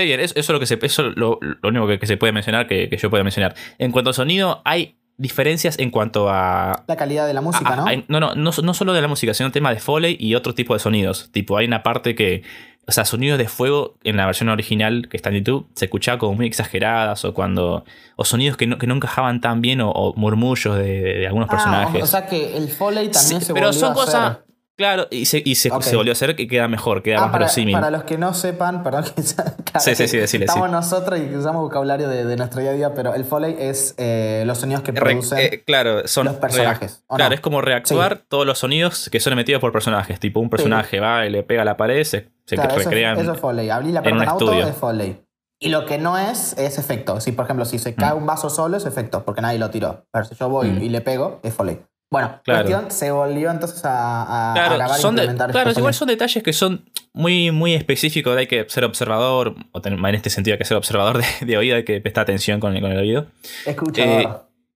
bien, 0.05 0.21
eso, 0.21 0.35
eso 0.37 0.39
es 0.39 0.49
lo 0.51 0.61
que 0.61 0.67
se, 0.67 0.79
eso 0.83 1.09
es 1.09 1.17
lo, 1.17 1.39
lo 1.41 1.69
único 1.69 1.89
que, 1.89 1.99
que 1.99 2.07
se 2.07 2.17
puede 2.17 2.33
mencionar, 2.33 2.69
que, 2.69 2.89
que 2.89 2.97
yo 2.97 3.11
pueda 3.11 3.25
mencionar. 3.25 3.55
En 3.79 3.91
cuanto 3.93 4.11
a 4.11 4.13
sonido, 4.13 4.63
hay 4.65 4.99
diferencias 5.19 5.79
en 5.79 5.91
cuanto 5.91 6.29
a. 6.31 6.85
la 6.87 6.97
calidad 6.97 7.27
de 7.27 7.35
la 7.35 7.41
música, 7.41 7.73
a- 7.73 7.77
¿no? 7.77 8.05
no, 8.09 8.21
no, 8.21 8.35
no, 8.37 8.51
no 8.63 8.75
solo 8.75 8.93
de 8.93 9.03
la 9.03 9.09
música, 9.09 9.35
sino 9.35 9.51
tema 9.51 9.73
de 9.75 9.81
Foley 9.81 10.17
y 10.21 10.35
otro 10.37 10.55
tipo 10.55 10.75
de 10.75 10.81
sonidos. 10.81 11.31
Tipo, 11.33 11.57
hay 11.57 11.67
una 11.67 11.83
parte 11.83 12.15
que. 12.15 12.43
O 12.89 12.93
sea, 12.93 13.05
sonidos 13.05 13.37
de 13.39 13.49
fuego 13.49 13.97
en 14.05 14.17
la 14.17 14.27
versión 14.27 14.49
original 14.49 15.09
que 15.11 15.17
está 15.17 15.31
en 15.31 15.37
YouTube 15.37 15.67
se 15.75 15.87
escuchaba 15.87 16.19
como 16.19 16.35
muy 16.35 16.47
exageradas 16.47 17.25
o 17.25 17.35
cuando. 17.35 17.85
O 18.15 18.25
sonidos 18.25 18.57
que 18.57 18.67
no, 18.69 18.79
que 18.79 18.87
no 18.87 18.95
encajaban 18.95 19.41
tan 19.41 19.61
bien 19.61 19.81
o, 19.81 19.91
o 19.91 20.15
murmullos 20.15 20.77
de, 20.77 21.03
de 21.19 21.27
algunos 21.27 21.49
Ah, 21.49 21.53
personajes. 21.53 22.01
o, 22.03 22.05
o 22.05 22.07
sea 22.07 22.27
que 22.27 22.57
el 22.57 22.69
Foley 22.69 23.11
también 23.11 23.41
Sí, 23.41 23.47
se 23.47 23.55
pero 23.55 23.67
volvió 23.67 23.81
son 23.81 23.91
a 23.91 23.95
cosas. 23.95 24.39
Claro, 24.77 25.07
y 25.11 25.25
se, 25.25 25.43
y 25.43 25.55
se, 25.55 25.71
se 25.81 25.97
volvió 25.97 26.11
a 26.11 26.15
hacer 26.15 26.37
que 26.37 26.47
queda 26.47 26.69
mejor, 26.69 27.03
queda 27.03 27.17
Ah, 27.17 27.21
más 27.23 27.31
para, 27.31 27.39
verosímil. 27.45 27.73
para 27.75 27.91
los 27.91 28.05
que 28.05 28.19
no 28.19 28.35
sepan, 28.35 28.83
perdón 28.83 29.05
que 29.15 29.23
Sí, 29.81 29.95
sí, 29.95 30.07
sí, 30.07 30.19
decile, 30.19 30.45
estamos 30.45 30.67
sí. 30.69 30.73
nosotros 30.73 31.19
y 31.19 31.35
usamos 31.35 31.63
vocabulario 31.63 32.09
de, 32.11 32.27
de 32.27 32.37
nuestro 32.37 32.61
día 32.61 32.71
a 32.71 32.75
día, 32.75 32.95
pero 32.95 33.15
el 33.15 33.25
Foley 33.25 33.57
es 33.59 33.95
eh, 33.97 34.43
los 34.47 34.59
sonidos 34.59 34.83
que 34.83 34.93
Re- 34.93 35.01
producen. 35.01 35.39
eh, 35.39 35.63
claro, 35.67 36.07
son 36.07 36.27
los 36.27 36.35
personajes, 36.37 36.99
reac- 36.99 37.05
¿o 37.07 37.17
Claro, 37.17 37.31
no? 37.31 37.35
es 37.37 37.41
como 37.41 37.61
reactuar 37.63 38.19
todos 38.29 38.45
los 38.45 38.59
sonidos 38.59 39.09
que 39.11 39.19
son 39.19 39.33
emitidos 39.33 39.61
por 39.63 39.73
personajes. 39.73 40.21
Tipo, 40.21 40.41
un 40.41 40.51
personaje 40.51 41.01
va 41.01 41.25
y 41.25 41.31
le 41.31 41.43
pega 41.43 41.63
a 41.63 41.65
la 41.65 41.79
pared, 41.79 42.05
se, 42.05 42.29
se 42.45 42.57
Claro, 42.57 42.73
eso, 42.73 42.81
es- 42.81 42.85
recrean. 42.87 43.19
eso 43.19 43.33
es 43.33 43.41
Foley. 43.41 43.71
Abrir 43.71 43.95
la 43.95 44.03
pelota 44.03 44.25
en 44.25 44.29
auto 44.29 44.45
estudio. 44.47 44.67
es 44.69 44.77
Foley. 44.77 45.23
Y 45.59 45.71
lo 45.71 45.87
que 45.87 45.97
no 45.97 46.19
es, 46.19 46.53
es 46.59 46.79
efecto. 46.79 47.19
Si, 47.21 47.33
por 47.33 47.47
ejemplo, 47.47 47.65
si 47.65 47.79
se 47.79 47.95
cae 47.95 48.13
Mm. 48.13 48.19
un 48.19 48.27
vaso 48.27 48.51
solo, 48.51 48.77
es 48.77 48.85
efecto, 48.85 49.25
porque 49.25 49.41
nadie 49.41 49.59
lo 49.59 49.71
tiró. 49.71 50.05
Pero 50.13 50.27
si 50.27 50.35
yo 50.35 50.51
voy 50.51 50.69
Mm. 50.69 50.83
y 50.83 50.89
le 50.91 51.01
pego, 51.01 51.41
es 51.43 51.55
Foley. 51.55 51.81
Bueno, 52.11 52.41
Claro. 52.45 52.69
cuestión, 52.69 52.91
se 52.91 53.11
volvió 53.11 53.51
entonces 53.51 53.85
a, 53.85 54.23
a, 54.23 54.51
a 54.53 54.55
Claro, 54.55 54.75
grabar 54.77 54.99
e 54.99 55.03
son 55.03 55.17
de- 55.17 55.35
claro 55.51 55.71
igual 55.77 55.93
son 55.95 56.09
detalles 56.09 56.43
que 56.43 56.53
son 56.53 56.85
muy, 57.13 57.51
muy 57.51 57.75
específicos. 57.75 58.37
Hay 58.37 58.47
que 58.47 58.65
ser 58.69 58.85
observador, 58.85 59.57
o 59.73 59.81
tener- 59.81 59.99
en 59.99 60.15
este 60.15 60.31
sentido 60.31 60.55
hay 60.55 60.59
que 60.59 60.65
ser 60.65 60.77
observador 60.77 61.19
de, 61.19 61.47
de 61.47 61.57
oído, 61.57 61.77
hay 61.77 61.85
que 61.85 62.01
prestar 62.01 62.23
atención 62.23 62.61
con 62.61 62.77
el, 62.77 62.81
con 62.81 62.93
el 62.93 62.99
oído. 62.99 63.27
Escuchador. 63.67 64.21
eh, 64.23 64.29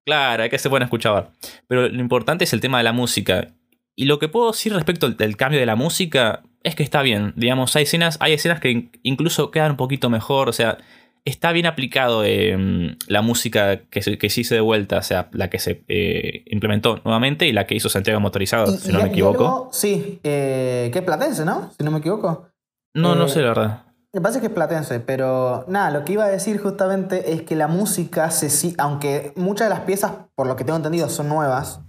Claro, 0.05 0.43
hay 0.43 0.51
que 0.51 0.59
ser 0.59 0.71
buen 0.71 0.83
escuchador. 0.83 1.29
Pero 1.69 1.89
lo 1.89 2.01
importante 2.01 2.45
es 2.45 2.53
el 2.53 2.61
tema 2.61 2.79
de 2.79 2.85
la 2.85 2.93
música. 2.93 3.49
Y 3.95 4.07
lo 4.07 4.19
que 4.19 4.29
puedo 4.29 4.51
decir 4.51 4.73
respecto 4.75 5.07
al, 5.07 5.17
del 5.17 5.37
cambio 5.37 5.61
de 5.61 5.67
la 5.67 5.77
música 5.77 6.43
es 6.65 6.75
que 6.75 6.83
está 6.83 7.03
bien. 7.03 7.33
Digamos, 7.37 7.77
hay 7.77 7.85
escenas, 7.85 8.17
hay 8.21 8.33
escenas 8.33 8.59
que 8.61 8.71
in- 8.71 8.91
incluso 9.03 9.51
quedan 9.51 9.73
un 9.73 9.77
poquito 9.77 10.11
mejor. 10.11 10.49
O 10.49 10.53
sea, 10.53 10.79
está 11.25 11.53
bien 11.53 11.67
aplicado 11.67 12.23
eh, 12.25 12.97
la 13.07 13.23
música 13.23 13.81
que, 13.91 14.03
se- 14.03 14.19
que 14.19 14.31
se 14.31 14.41
hizo 14.43 14.55
de 14.55 14.61
vuelta. 14.61 14.99
O 14.99 15.03
sea, 15.03 15.29
la 15.33 15.49
que 15.51 15.59
se 15.59 15.85
eh, 15.89 16.45
implementó 16.47 17.01
nuevamente 17.05 17.47
y 17.47 17.53
la 17.53 17.67
que 17.67 17.75
hizo 17.75 17.89
Santiago 17.89 18.21
Motorizado, 18.21 18.73
Y- 18.75 18.79
si 18.79 18.91
y- 18.91 18.93
no 18.93 19.01
me 19.01 19.09
equivoco. 19.09 19.69
sí, 19.73 20.21
eh, 20.25 20.91
que 20.93 20.99
es 21.01 21.05
platense, 21.05 21.45
¿no? 21.45 21.71
Si 21.77 21.85
no 21.85 21.91
me 21.91 21.99
equivoco. 21.99 22.49
No, 22.95 23.15
no 23.15 23.27
eh, 23.27 23.29
sé 23.29 23.41
la 23.43 23.49
verdad. 23.49 23.83
Me 24.13 24.21
parece 24.21 24.41
que 24.41 24.47
es 24.49 24.53
platense, 24.53 24.99
pero 24.99 25.65
nada, 25.69 25.93
lo 25.93 26.05
que 26.05 26.15
iba 26.15 26.25
a 26.25 26.29
decir 26.29 26.59
justamente 26.61 27.33
es 27.33 27.43
que 27.43 27.55
la 27.55 27.69
música, 27.69 28.29
se, 28.33 28.75
aunque 28.79 29.33
muchas 29.37 29.69
de 29.69 29.75
las 29.75 29.85
piezas, 29.85 30.13
por 30.35 30.49
lo 30.49 30.57
que 30.57 30.65
tengo 30.65 30.77
entendido, 30.79 31.09
son 31.09 31.29
nuevas, 31.29 31.81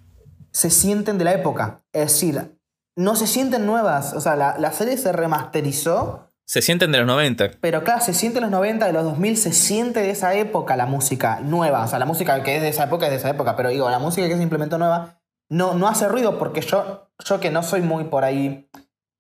se 0.52 0.70
sienten 0.70 1.18
de 1.18 1.24
la 1.26 1.34
época. 1.34 1.82
Es 1.94 2.02
decir, 2.14 2.60
no 2.96 3.16
se 3.16 3.26
sienten 3.26 3.66
nuevas. 3.66 4.14
O 4.14 4.22
sea, 4.22 4.36
la, 4.36 4.56
la 4.60 4.72
serie 4.72 4.98
se 4.98 5.12
remasterizó, 5.12 6.31
Se 6.52 6.62
sienten 6.62 6.92
de 6.92 6.98
los 6.98 7.08
90. 7.08 7.52
pero 7.62 7.82
claro, 7.86 8.02
se 8.02 8.14
siente 8.14 8.40
en 8.40 8.42
los 8.42 8.52
90, 8.52 8.86
de 8.86 8.92
los 8.92 9.06
2000, 9.06 9.38
se 9.38 9.54
siente 9.54 10.02
de 10.02 10.10
esa 10.10 10.34
época 10.34 10.76
la 10.76 10.86
música 10.86 11.40
nueva. 11.40 11.82
O 11.86 11.88
sea, 11.88 11.98
la 11.98 12.06
música 12.06 12.44
que 12.44 12.58
es 12.58 12.62
de 12.62 12.68
esa 12.68 12.84
época 12.84 13.06
es 13.06 13.12
de 13.12 13.20
esa 13.20 13.30
época, 13.30 13.56
pero 13.56 13.70
digo, 13.70 13.90
la 13.90 14.00
música 14.00 14.28
que 14.28 14.36
se 14.36 14.44
implementó 14.44 14.78
nueva 14.78 15.22
no, 15.50 15.76
no 15.76 15.88
hace 15.88 16.10
ruido 16.10 16.38
porque 16.38 16.60
yo, 16.60 17.08
yo 17.24 17.40
que 17.40 17.52
no 17.52 17.64
soy 17.64 17.82
muy 17.82 18.04
por 18.04 18.26
ahí 18.26 18.70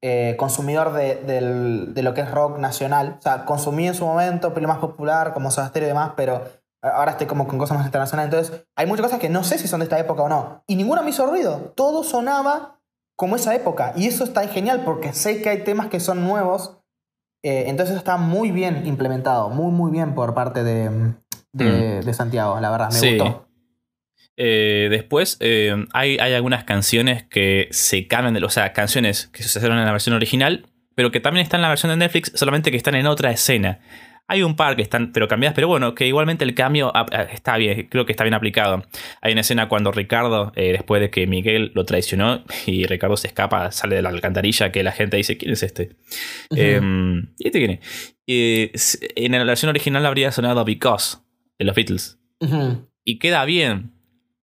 eh, 0.02 0.36
consumidor 0.38 0.92
de, 0.92 1.16
del- 1.24 1.94
de 1.94 2.04
lo 2.04 2.14
que 2.14 2.20
es 2.20 2.30
rock 2.32 2.58
nacional. 2.58 3.16
O 3.20 3.22
sea, 3.22 3.46
consumí 3.46 3.88
en 3.88 3.96
su 3.96 4.06
momento, 4.06 4.54
pero 4.54 4.68
más 4.68 4.80
popular, 4.80 5.34
como 5.34 5.52
Soda 5.52 5.72
y 5.74 5.80
demás, 5.80 6.12
pero 6.18 6.44
ahora 6.82 7.12
estoy 7.12 7.28
como 7.28 7.48
con 7.48 7.58
cosas 7.58 7.78
más 7.78 7.86
internacionales. 7.86 8.34
Entonces, 8.34 8.66
hay 8.76 8.88
muchas 8.88 9.06
cosas 9.06 9.20
que 9.22 9.30
no 9.30 9.46
sé 9.46 9.58
si 9.58 9.70
son 9.70 9.80
de 9.80 9.86
esta 9.86 9.98
época 10.00 10.24
o 10.24 10.28
no. 10.28 10.66
Y 10.68 10.76
ninguna 10.76 11.02
me 11.02 11.12
hizo 11.12 11.26
ruido. 11.26 11.72
Todo 11.78 12.04
sonaba 12.04 12.82
como 13.16 13.38
esa 13.38 13.56
época. 13.56 13.94
Y 13.96 14.08
eso 14.08 14.26
está 14.26 14.46
genial 14.50 14.82
porque 14.84 15.14
sé 15.14 15.42
que 15.42 15.48
hay 15.48 15.64
temas 15.64 15.88
que 15.88 16.02
son 16.02 16.26
nuevos. 16.26 16.80
Eh, 17.44 17.66
entonces 17.68 17.96
está 17.98 18.18
muy 18.18 18.52
bien 18.52 18.86
implementado. 18.86 19.50
Muy, 19.50 19.72
muy 19.72 19.92
bien 19.92 20.14
por 20.14 20.34
parte 20.34 20.64
de, 20.64 21.14
de, 21.54 22.02
de 22.02 22.14
Santiago, 22.14 22.60
la 22.60 22.70
verdad. 22.72 22.90
Me 22.92 22.98
Sí. 23.00 23.18
gustó. 23.18 23.48
Eh, 24.38 24.88
después 24.90 25.38
eh, 25.40 25.76
hay, 25.94 26.18
hay 26.18 26.34
algunas 26.34 26.64
canciones 26.64 27.24
que 27.24 27.68
se 27.72 28.08
cambian 28.08 28.34
de. 28.34 28.44
O 28.44 28.50
sea, 28.50 28.74
canciones 28.74 29.28
que 29.28 29.44
se 29.44 29.60
hicieron 29.60 29.78
en 29.78 29.86
la 29.86 29.92
versión 29.92 30.16
original, 30.16 30.66
pero 30.96 31.12
que 31.12 31.20
también 31.20 31.44
están 31.44 31.60
en 31.60 31.64
la 31.64 31.70
versión 31.70 31.90
de 31.92 31.98
Netflix, 31.98 32.32
solamente 32.36 32.72
que 32.72 32.78
están 32.78 32.96
en 32.96 33.08
otra 33.08 33.32
escena. 33.32 33.80
Hay 34.32 34.44
un 34.44 34.56
par 34.56 34.78
que 34.78 34.82
están, 34.82 35.12
pero 35.12 35.28
cambiadas, 35.28 35.54
pero 35.56 35.68
bueno, 35.68 35.94
que 35.94 36.08
igualmente 36.08 36.46
el 36.46 36.56
cambio 36.56 36.90
ah, 36.96 37.06
ah, 37.12 37.24
está 37.24 37.58
bien, 37.58 37.88
creo 37.90 38.06
que 38.06 38.14
está 38.14 38.24
bien 38.24 38.34
aplicado. 38.34 38.82
Hay 39.20 39.34
una 39.34 39.42
escena 39.42 39.68
cuando 39.68 39.92
Ricardo, 39.92 40.54
eh, 40.56 40.72
después 40.72 41.02
de 41.02 41.10
que 41.10 41.28
Miguel 41.28 41.74
lo 41.76 41.84
traicionó 41.84 42.46
y 42.66 42.86
Ricardo 42.86 43.18
se 43.18 43.28
escapa, 43.28 43.74
sale 43.74 43.98
de 43.98 44.02
la 44.02 44.08
alcantarilla, 44.08 44.72
que 44.72 44.84
la 44.84 44.94
gente 44.94 45.18
dice: 45.18 45.38
¿Quién 45.38 45.52
es 45.52 45.64
este? 45.64 45.98
Em, 46.52 47.28
¿Y 47.40 47.48
este 47.48 47.60
quién 47.60 47.72
es? 47.72 47.80
Eh, 48.26 48.72
en 49.18 49.34
la 49.34 49.44
versión 49.44 49.70
original 49.70 50.06
habría 50.06 50.32
sonado 50.32 50.64
Because 50.64 51.18
de 51.60 51.66
los 51.66 51.76
Beatles 51.76 52.18
y 53.04 53.20
queda 53.20 53.44
bien. 53.44 53.92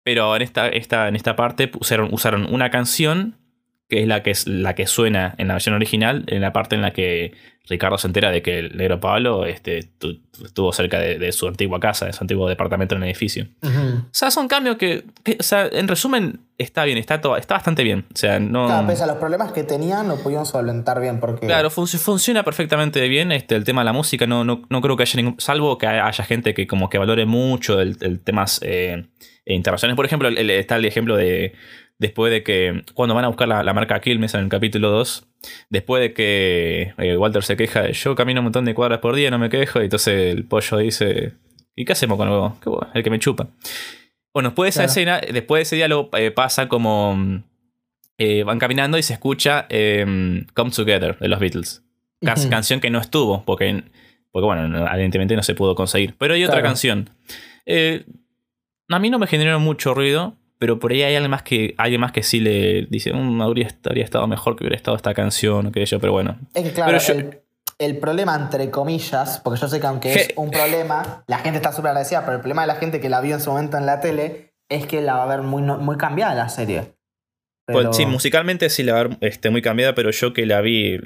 Pero 0.02 0.34
en 0.34 0.42
esta, 0.42 0.68
esta, 0.68 1.06
en 1.06 1.14
esta 1.14 1.36
parte 1.36 1.70
usaron, 1.78 2.08
usaron 2.12 2.52
una 2.52 2.70
canción 2.70 3.36
que 3.88 4.00
es 4.02 4.08
la 4.08 4.22
que 4.22 4.30
es 4.30 4.46
la 4.46 4.74
que 4.74 4.86
suena 4.86 5.34
en 5.38 5.48
la 5.48 5.54
versión 5.54 5.74
original, 5.74 6.24
en 6.26 6.40
la 6.40 6.52
parte 6.52 6.74
en 6.74 6.82
la 6.82 6.92
que 6.92 7.32
Ricardo 7.68 7.98
se 7.98 8.06
entera 8.06 8.30
de 8.30 8.42
que 8.42 8.60
el 8.60 8.76
negro 8.76 9.00
Pablo 9.00 9.44
este, 9.44 9.82
tu- 9.98 10.20
estuvo 10.44 10.72
cerca 10.72 11.00
de, 11.00 11.18
de 11.18 11.32
su 11.32 11.48
antigua 11.48 11.80
casa, 11.80 12.06
de 12.06 12.12
su 12.12 12.22
antiguo 12.22 12.48
departamento 12.48 12.94
en 12.94 13.02
el 13.02 13.08
edificio. 13.08 13.48
O 13.62 13.68
sea, 14.12 14.30
son 14.30 14.46
cambios 14.46 14.76
que, 14.76 15.04
que, 15.24 15.36
o 15.40 15.42
sea, 15.42 15.68
en 15.72 15.88
resumen, 15.88 16.40
está 16.58 16.84
bien, 16.84 16.96
está, 16.98 17.20
todo, 17.20 17.36
está 17.36 17.54
bastante 17.54 17.82
bien. 17.82 18.04
O 18.14 18.16
sea, 18.16 18.38
no. 18.38 18.66
Claro, 18.66 18.86
pese 18.86 19.02
a 19.02 19.06
los 19.08 19.16
problemas 19.16 19.50
que 19.50 19.64
tenían, 19.64 20.06
lo 20.06 20.16
pudieron 20.16 20.46
solventar 20.46 21.00
bien 21.00 21.18
porque... 21.18 21.46
Claro, 21.48 21.70
fun- 21.70 21.88
funciona 21.88 22.44
perfectamente 22.44 23.06
bien 23.08 23.32
este, 23.32 23.56
el 23.56 23.64
tema 23.64 23.80
de 23.80 23.86
la 23.86 23.92
música. 23.92 24.28
No, 24.28 24.44
no, 24.44 24.62
no 24.70 24.80
creo 24.80 24.96
que 24.96 25.02
haya 25.02 25.16
ningún. 25.16 25.34
Salvo 25.40 25.76
que 25.76 25.88
haya 25.88 26.24
gente 26.24 26.54
que 26.54 26.68
como 26.68 26.88
que 26.88 26.98
valore 26.98 27.26
mucho 27.26 27.80
el, 27.80 27.96
el 28.00 28.20
temas 28.20 28.60
eh, 28.62 29.06
internacionales. 29.44 29.96
Por 29.96 30.06
ejemplo, 30.06 30.28
el- 30.28 30.50
está 30.50 30.76
el 30.76 30.84
ejemplo 30.84 31.16
de, 31.16 31.52
después 31.98 32.30
de 32.30 32.42
que, 32.42 32.84
cuando 32.94 33.14
van 33.14 33.24
a 33.24 33.28
buscar 33.28 33.48
la, 33.48 33.72
marca 33.72 34.00
Quilmes 34.00 34.34
en 34.34 34.40
el 34.40 34.48
capítulo 34.48 34.90
2, 34.90 35.26
después 35.70 36.00
de 36.00 36.12
que 36.12 36.94
eh, 36.98 37.16
Walter 37.16 37.42
se 37.42 37.56
queja 37.56 37.82
de 37.82 37.92
yo 37.92 38.14
camino 38.14 38.40
un 38.40 38.44
montón 38.44 38.64
de 38.64 38.74
cuadras 38.74 39.00
por 39.00 39.14
día, 39.14 39.30
no 39.30 39.38
me 39.38 39.48
quejo, 39.48 39.80
y 39.80 39.84
entonces 39.84 40.34
el 40.34 40.44
pollo 40.44 40.78
dice, 40.78 41.32
¿y 41.74 41.84
qué 41.84 41.92
hacemos 41.92 42.16
con 42.18 42.28
el, 42.28 42.52
el 42.94 43.02
que 43.02 43.10
me 43.10 43.18
chupa? 43.18 43.48
Bueno, 44.32 44.50
después 44.50 44.66
de 44.66 44.82
esa 44.82 44.84
escena, 44.84 45.20
después 45.20 45.60
de 45.60 45.62
ese 45.62 45.76
diálogo 45.76 46.10
eh, 46.16 46.30
pasa 46.30 46.68
como... 46.68 47.42
Eh, 48.18 48.44
van 48.44 48.58
caminando 48.58 48.96
y 48.96 49.02
se 49.02 49.12
escucha 49.12 49.66
em, 49.68 50.46
Come 50.54 50.70
Together 50.70 51.18
de 51.18 51.28
los 51.28 51.38
Beatles. 51.38 51.82
Canción 52.22 52.80
que 52.80 52.88
no 52.88 52.98
estuvo, 52.98 53.44
porque, 53.44 53.84
porque 54.32 54.46
bueno, 54.46 54.88
evidentemente 54.90 55.36
no 55.36 55.42
se 55.42 55.54
pudo 55.54 55.74
conseguir. 55.74 56.14
Pero 56.16 56.32
hay 56.32 56.42
otra 56.42 56.62
canción. 56.62 57.10
a 58.88 58.98
mí 58.98 59.10
no 59.10 59.18
me 59.18 59.26
generó 59.26 59.60
mucho 59.60 59.92
ruido, 59.92 60.34
pero 60.58 60.78
por 60.78 60.92
ahí 60.92 61.02
hay 61.02 61.14
alguien 61.14 61.30
más 61.30 61.42
que, 61.42 61.74
alguien 61.76 62.00
más 62.00 62.12
que 62.12 62.22
sí 62.22 62.40
le 62.40 62.86
dice, 62.88 63.12
um, 63.12 63.40
habría, 63.42 63.68
estado 63.96 64.26
mejor 64.26 64.56
que 64.56 64.64
hubiera 64.64 64.76
estado 64.76 64.96
esta 64.96 65.14
canción 65.14 65.66
o 65.66 65.72
que 65.72 65.84
yo, 65.84 66.00
pero 66.00 66.12
bueno. 66.12 66.38
Es 66.54 66.64
que 66.64 66.72
claro, 66.72 66.98
el, 67.78 67.98
problema 67.98 68.34
entre 68.36 68.70
comillas, 68.70 69.40
porque 69.44 69.60
yo 69.60 69.68
sé 69.68 69.80
que 69.80 69.86
aunque 69.86 70.14
es 70.14 70.28
un 70.36 70.50
problema, 70.50 71.24
la 71.26 71.38
gente 71.38 71.58
está 71.58 71.72
súper 71.72 71.90
agradecida, 71.90 72.24
pero 72.24 72.36
el 72.36 72.40
problema 72.40 72.62
de 72.62 72.68
la 72.68 72.76
gente 72.76 73.00
que 73.00 73.10
la 73.10 73.20
vio 73.20 73.34
en 73.34 73.40
su 73.40 73.50
momento 73.50 73.76
en 73.76 73.84
la 73.84 74.00
tele 74.00 74.54
es 74.68 74.86
que 74.86 75.02
la 75.02 75.14
va 75.14 75.24
a 75.24 75.26
ver 75.26 75.42
muy, 75.42 75.62
muy 75.62 75.96
cambiada 75.96 76.34
la 76.34 76.48
serie. 76.48 76.94
Pues 77.66 77.96
sí, 77.96 78.06
musicalmente 78.06 78.70
sí 78.70 78.82
la 78.82 78.94
va 78.94 79.00
a 79.00 79.02
ver 79.04 79.18
este, 79.20 79.50
muy 79.50 79.60
cambiada, 79.60 79.94
pero 79.94 80.10
yo 80.10 80.32
que 80.32 80.46
la 80.46 80.60
vi, 80.60 81.00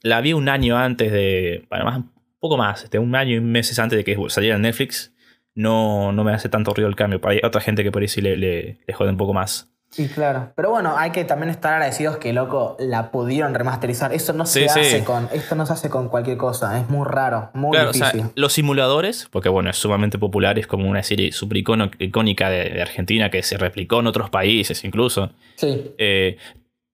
la 0.00 0.20
vi 0.20 0.32
un 0.32 0.48
año 0.48 0.78
antes 0.78 1.12
de, 1.12 1.66
bueno, 1.68 1.84
más, 1.84 1.98
un 1.98 2.12
poco 2.38 2.56
más, 2.56 2.84
este, 2.84 2.98
un 2.98 3.14
año 3.16 3.36
y 3.36 3.40
meses 3.40 3.78
antes 3.78 3.98
de 3.98 4.04
que 4.04 4.16
saliera 4.28 4.56
en 4.56 4.62
Netflix 4.62 5.13
no, 5.54 6.12
no 6.12 6.24
me 6.24 6.32
hace 6.32 6.48
tanto 6.48 6.74
ruido 6.74 6.88
el 6.88 6.96
cambio. 6.96 7.20
Hay 7.24 7.40
otra 7.42 7.60
gente 7.60 7.82
que 7.82 7.92
por 7.92 8.02
ahí 8.02 8.08
sí 8.08 8.20
le, 8.20 8.36
le, 8.36 8.78
jode 8.92 9.10
un 9.10 9.16
poco 9.16 9.32
más. 9.32 9.70
Sí, 9.90 10.08
claro. 10.08 10.52
Pero 10.56 10.70
bueno, 10.70 10.96
hay 10.98 11.12
que 11.12 11.24
también 11.24 11.50
estar 11.50 11.74
agradecidos 11.74 12.16
que, 12.16 12.32
loco, 12.32 12.76
la 12.80 13.12
pudieron 13.12 13.54
remasterizar. 13.54 14.12
Eso 14.12 14.32
no 14.32 14.44
se 14.44 14.64
hace 14.64 15.04
con. 15.04 15.28
Esto 15.32 15.54
no 15.54 15.66
se 15.66 15.72
hace 15.72 15.88
con 15.88 16.08
cualquier 16.08 16.36
cosa. 16.36 16.80
Es 16.80 16.90
muy 16.90 17.06
raro, 17.06 17.50
muy 17.54 17.78
difícil. 17.78 18.24
los 18.34 18.52
simuladores, 18.52 19.28
porque 19.30 19.48
bueno, 19.48 19.70
es 19.70 19.76
sumamente 19.76 20.18
popular, 20.18 20.58
es 20.58 20.66
como 20.66 20.90
una 20.90 21.04
serie 21.04 21.30
super 21.30 21.58
icónica 21.58 22.50
de, 22.50 22.82
Argentina 22.82 23.30
que 23.30 23.44
se 23.44 23.56
replicó 23.56 24.00
en 24.00 24.08
otros 24.08 24.30
países 24.30 24.82
incluso. 24.82 25.30
Sí. 25.54 25.94
Eh, 25.98 26.38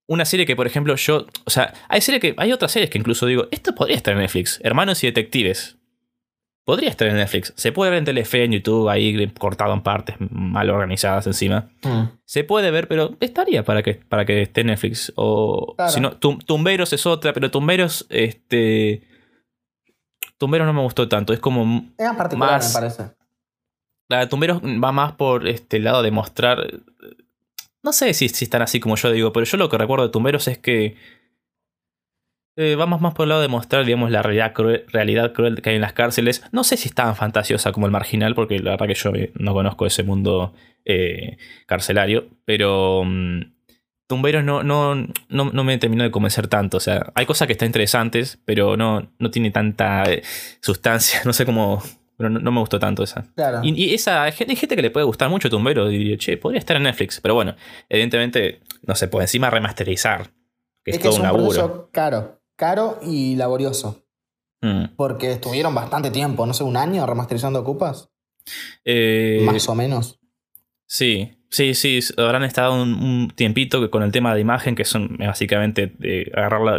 una 0.07 0.27
serie 0.27 0.45
que, 0.45 0.57
por 0.57 0.67
ejemplo, 0.67 0.95
yo. 0.97 1.25
O 1.47 1.51
sea, 1.51 1.73
hay 1.89 2.03
serie 2.03 2.21
que. 2.21 2.35
Hay 2.37 2.53
otras 2.53 2.73
series 2.73 2.91
que 2.91 2.99
incluso 2.99 3.25
digo, 3.25 3.47
esto 3.51 3.75
podría 3.75 3.97
estar 3.97 4.13
en 4.13 4.21
Netflix. 4.21 4.61
Hermanos 4.63 5.03
y 5.05 5.07
detectives. 5.07 5.80
Podría 6.71 6.91
estar 6.91 7.09
en 7.09 7.17
Netflix. 7.17 7.53
Se 7.57 7.73
puede 7.73 7.91
ver 7.91 7.99
en 7.99 8.05
Telefe, 8.05 8.45
en 8.45 8.53
YouTube, 8.53 8.89
ahí 8.89 9.27
cortado 9.41 9.75
en 9.75 9.83
partes 9.83 10.15
mal 10.31 10.71
organizadas 10.71 11.27
encima. 11.27 11.69
Mm. 11.83 12.03
Se 12.25 12.45
puede 12.45 12.71
ver, 12.71 12.87
pero 12.87 13.17
estaría 13.19 13.65
para 13.65 13.83
que, 13.83 13.95
para 13.95 14.25
que 14.25 14.43
esté 14.43 14.61
en 14.61 14.69
Netflix. 14.69 15.13
O 15.17 15.75
si 15.89 15.99
no, 15.99 16.13
Tumberos 16.13 16.93
es 16.93 17.07
otra, 17.07 17.33
pero 17.33 17.51
Tumberos, 17.51 18.07
este. 18.09 19.03
Tumberos 20.39 20.65
no 20.65 20.73
me 20.73 20.83
gustó 20.83 21.09
tanto. 21.09 21.33
Es 21.33 21.41
como. 21.41 21.89
Es 21.99 22.13
particular, 22.13 22.63
me 22.63 22.73
parece. 22.73 23.03
La 24.09 24.21
de 24.21 24.27
Tumberos 24.29 24.63
va 24.63 24.93
más 24.93 25.15
por 25.15 25.49
este 25.49 25.81
lado 25.81 26.05
de 26.05 26.13
mostrar. 26.13 26.81
No 27.83 27.93
sé 27.93 28.15
si, 28.15 28.29
si 28.29 28.45
están 28.45 28.63
así 28.63 28.79
como 28.79 28.95
yo 28.95 29.11
digo, 29.11 29.33
pero 29.33 29.45
yo 29.45 29.57
lo 29.57 29.69
que 29.69 29.77
recuerdo 29.77 30.05
de 30.05 30.13
Tumberos 30.13 30.47
es 30.47 30.59
que 30.59 30.95
eh, 32.57 32.75
vamos 32.75 33.01
más 33.01 33.15
por 33.15 33.25
el 33.25 33.31
lado 33.31 33.41
de 33.43 33.49
mostrar, 33.49 33.85
digamos, 33.85 34.11
la 34.11 34.23
realidad 34.23 34.53
cruel, 34.53 34.85
realidad 34.89 35.33
cruel 35.33 35.63
que 35.63 35.71
hay 35.71 35.77
en 35.77 35.83
las 35.83 35.93
cárceles. 35.93 36.43
No 36.53 36.65
sé 36.65 36.77
si 36.77 36.89
es 36.89 36.95
tan 36.95 37.15
fantasiosa 37.17 37.73
como 37.73 37.87
el 37.87 37.93
marginal, 37.93 38.35
porque 38.35 38.59
la 38.59 38.73
verdad 38.73 38.87
que 38.87 38.95
yo 38.95 39.11
eh, 39.15 39.33
no 39.35 39.55
conozco 39.55 39.87
ese 39.87 40.03
mundo 40.03 40.53
eh, 40.85 41.37
carcelario, 41.67 42.29
pero 42.45 43.01
um, 43.01 43.41
Tumberos 44.09 44.43
no, 44.43 44.65
no, 44.65 44.95
no, 45.29 45.65
me 45.65 45.79
terminó 45.79 46.03
de 46.03 46.11
convencer 46.11 46.49
tanto. 46.49 46.79
O 46.79 46.81
sea, 46.81 47.13
hay 47.15 47.27
cosas 47.27 47.47
que 47.47 47.53
están 47.53 47.67
interesantes, 47.67 48.41
pero 48.45 48.77
no, 48.77 49.09
no 49.19 49.31
tiene 49.31 49.51
tanta 49.53 50.05
sustancia. 50.61 51.21
No 51.25 51.33
sé 51.33 51.47
cómo. 51.47 51.83
Pero 52.17 52.29
no, 52.29 52.51
me 52.51 52.61
gustó 52.61 52.79
tanto 52.79 53.03
esa. 53.03 53.25
Y, 53.63 53.95
esa, 53.95 54.25
hay 54.25 54.33
gente, 54.33 54.77
que 54.77 54.83
le 54.83 54.91
puede 54.91 55.07
gustar 55.07 55.31
mucho 55.31 55.49
Tumberos. 55.49 55.91
Y 55.93 56.19
che, 56.19 56.37
podría 56.37 56.59
estar 56.59 56.77
en 56.77 56.83
Netflix. 56.83 57.21
Pero 57.21 57.35
bueno, 57.35 57.55
evidentemente, 57.89 58.61
no 58.83 58.95
se 58.95 59.09
puede 59.09 59.25
encima 59.25 59.49
remasterizar. 59.49 60.31
Que 60.85 60.91
es, 60.91 60.99
todo 60.99 61.17
un, 61.17 61.23
laburo. 61.23 61.89
Caro 61.93 62.40
caro 62.61 62.99
y 63.03 63.37
laborioso. 63.37 64.05
Mm. 64.61 64.95
Porque 64.97 65.33
estuvieron 65.33 65.75
bastante 65.75 66.11
tiempo, 66.11 66.47
no 66.47 66.53
sé, 66.53 66.63
un 66.63 66.77
año 66.77 67.07
remasterizando 67.07 67.61
Ocupas. 67.61 68.11
Eh, 68.85 69.41
Más 69.45 69.67
o 69.69 69.75
menos. 69.75 70.21
Sí, 70.87 71.39
sí, 71.49 71.73
sí. 71.75 72.01
Habrán 72.19 72.45
estado 72.45 72.75
un, 72.75 73.33
tiempito 73.35 73.91
con 73.91 74.03
el 74.03 74.13
tema 74.13 74.35
de 74.35 74.43
imagen, 74.43 74.75
que 74.75 74.85
son 74.85 75.17
básicamente 75.17 75.95
de 75.99 76.31
agarrar 76.35 76.79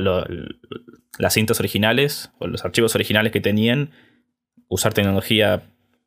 las 1.17 1.33
cintas 1.33 1.59
originales 1.59 2.29
o 2.37 2.45
los 2.45 2.63
archivos 2.63 2.93
originales 2.93 3.31
que 3.31 3.41
tenían, 3.41 3.89
usar 4.67 4.93
tecnología 4.93 5.63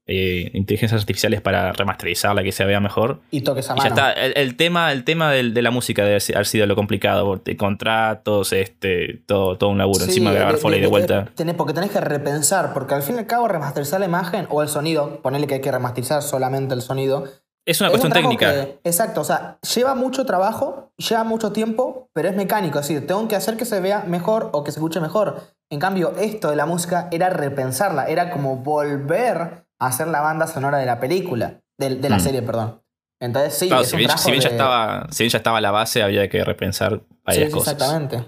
eh, 0.06 0.50
inteligencias 0.52 1.00
artificiales 1.00 1.40
para 1.40 1.72
remasterizarla, 1.72 2.42
que 2.42 2.52
se 2.52 2.64
vea 2.64 2.78
mejor. 2.78 3.20
Y 3.30 3.40
toques 3.40 3.70
a 3.70 3.74
mano. 3.74 3.88
ya 3.88 3.88
está. 3.88 4.12
El, 4.12 4.56
tema, 4.56 4.92
el 4.92 5.04
tema 5.04 5.32
de, 5.32 5.62
la 5.62 5.70
música 5.70 6.04
debe 6.04 6.18
haber 6.34 6.46
sido 6.46 6.66
lo 6.66 6.76
complicado, 6.76 7.40
de 7.42 7.56
contratos, 7.56 8.52
este, 8.52 9.22
todo, 9.26 9.56
todo 9.56 9.70
un 9.70 9.78
laburo. 9.78 10.04
Encima 10.04 10.30
de 10.30 10.36
grabar 10.36 10.58
Foley 10.58 10.80
de, 10.80 10.88
vuelta. 10.88 11.32
porque 11.56 11.72
tenés 11.72 11.90
que 11.90 12.00
repensar, 12.00 12.74
porque 12.74 12.94
al 12.94 13.02
fin 13.02 13.16
y 13.16 13.18
al 13.20 13.26
cabo 13.26 13.48
remasterizar 13.48 13.98
la 13.98 14.06
imagen 14.06 14.46
o 14.50 14.62
el 14.62 14.68
sonido, 14.68 15.22
ponerle 15.22 15.46
que 15.46 15.54
hay 15.54 15.60
que 15.60 15.72
remasterizar 15.72 16.22
solamente 16.22 16.74
el 16.74 16.82
sonido. 16.82 17.24
Es 17.66 17.80
una 17.80 17.88
cuestión 17.88 18.12
técnica. 18.12 18.52
exacto, 18.84 19.22
o 19.22 19.24
sea, 19.24 19.58
lleva 19.74 19.94
mucho 19.94 20.26
trabajo, 20.26 20.92
lleva 20.98 21.24
mucho 21.24 21.52
tiempo, 21.52 22.10
pero 22.12 22.28
es 22.28 22.36
mecánico. 22.36 22.78
Es 22.78 22.88
decir, 22.88 23.06
tengo 23.06 23.26
que 23.26 23.36
hacer 23.36 23.56
que 23.56 23.64
se 23.64 23.80
vea 23.80 24.04
mejor 24.06 24.50
o 24.52 24.64
que 24.64 24.70
se 24.70 24.80
escuche 24.80 25.00
mejor. 25.00 25.40
En 25.70 25.80
cambio, 25.80 26.12
esto 26.18 26.50
de 26.50 26.56
la 26.56 26.66
música 26.66 27.08
era 27.10 27.30
repensarla, 27.30 28.06
era 28.06 28.30
como 28.30 28.56
volver 28.56 29.63
hacer 29.78 30.08
la 30.08 30.20
banda 30.20 30.46
sonora 30.46 30.78
de 30.78 30.86
la 30.86 31.00
película, 31.00 31.60
de, 31.78 32.08
la 32.08 32.16
mm. 32.16 32.20
serie, 32.20 32.42
perdón. 32.42 32.82
Entonces 33.20 33.54
sí, 33.54 33.70
si, 33.84 33.96
bien, 33.96 34.10
ya 34.40 34.48
estaba, 34.48 35.06
si 35.10 35.28
ya 35.28 35.38
estaba 35.38 35.60
la 35.60 35.70
base, 35.70 36.02
había 36.02 36.28
que 36.28 36.44
repensar 36.44 37.02
varias 37.24 37.46
sí, 37.46 37.52
cosas. 37.52 37.74
Exactamente. 37.74 38.24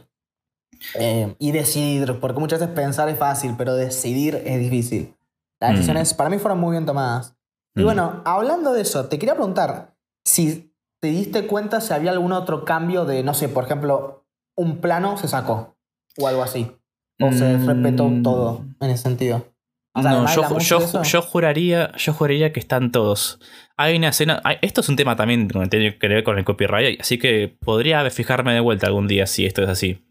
Eh, 0.95 1.35
y 1.39 1.53
decidir, 1.53 2.19
porque 2.21 2.41
muchas 2.41 2.61
veces 2.61 2.75
pensar 2.75 3.09
es 3.09 3.19
fácil, 3.19 3.55
pero 3.59 3.75
decidir 3.75 4.43
es 4.45 4.59
difícil. 4.59 5.15
Las 5.61 5.73
mm. 5.73 5.75
decisiones 5.75 6.15
para 6.15 6.31
mí 6.31 6.39
fueron 6.39 6.61
muy 6.61 6.73
bien 6.73 6.87
tomadas. 6.87 7.37
Y 7.75 7.81
mm. 7.81 7.85
bueno, 7.85 8.23
hablando 8.25 8.73
de 8.73 8.83
eso, 8.83 9.07
te 9.07 9.19
quería 9.19 9.35
preguntar 9.35 9.97
si 10.25 10.75
te 11.01 11.09
diste 11.09 11.47
cuenta 11.47 11.81
si 11.81 11.93
había 11.93 12.13
algún 12.13 12.33
otro 12.33 12.65
cambio 12.65 13.05
de, 13.05 13.23
no 13.23 13.35
sé, 13.35 13.49
por 13.49 13.65
ejemplo, 13.65 14.25
un 14.57 14.79
plano 14.81 15.17
se 15.19 15.29
sacó 15.29 15.77
o 16.19 16.29
algo 16.29 16.43
así. 16.43 16.73
O 17.21 17.33
se 17.33 17.57
respetó 17.57 18.11
todo 18.23 18.67
en 18.79 18.91
ese 18.91 19.05
sentido 19.05 19.56
no, 20.03 20.27
yo, 20.59 21.03
yo, 21.03 21.23
juraría, 21.23 21.93
yo 21.97 22.13
juraría 22.13 22.53
que 22.53 22.61
están 22.61 22.93
todos. 22.93 23.41
Hay 23.77 23.97
una 23.97 24.09
escena. 24.09 24.43
esto 24.63 24.81
es 24.81 24.89
un 24.89 24.97
tema 24.97 25.17
también 25.17 25.49
que 25.49 25.67
tiene 25.69 25.99
que 25.99 26.09
ver 26.09 26.25
con 26.25 26.39
el 26.39 26.45
copyright, 26.45 27.01
así 27.01 27.19
que 27.19 27.57
podría 27.65 28.09
fijarme 28.11 28.55
de 28.55 28.61
vuelta 28.61 28.87
algún 28.87 29.09
día 29.09 29.27
si 29.27 29.47
esto 29.47 29.63
es 29.63 29.69
así. 29.69 30.03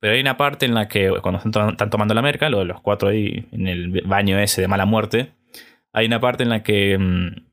Pero 0.00 0.14
hay 0.14 0.20
una 0.20 0.36
parte 0.36 0.66
en 0.66 0.74
la 0.74 0.88
que, 0.88 1.12
cuando 1.22 1.40
están, 1.44 1.90
tomando 1.90 2.14
la 2.14 2.22
merca, 2.22 2.48
los, 2.48 2.66
los 2.66 2.80
cuatro 2.80 3.08
ahí 3.08 3.46
en 3.52 3.66
el 3.66 4.02
baño 4.02 4.38
ese 4.38 4.60
de 4.60 4.68
mala 4.68 4.86
muerte, 4.86 5.32
hay 5.92 6.06
una 6.06 6.20
parte 6.20 6.44
en 6.44 6.50
la 6.50 6.62
que 6.62 6.96
mm, 6.96 7.48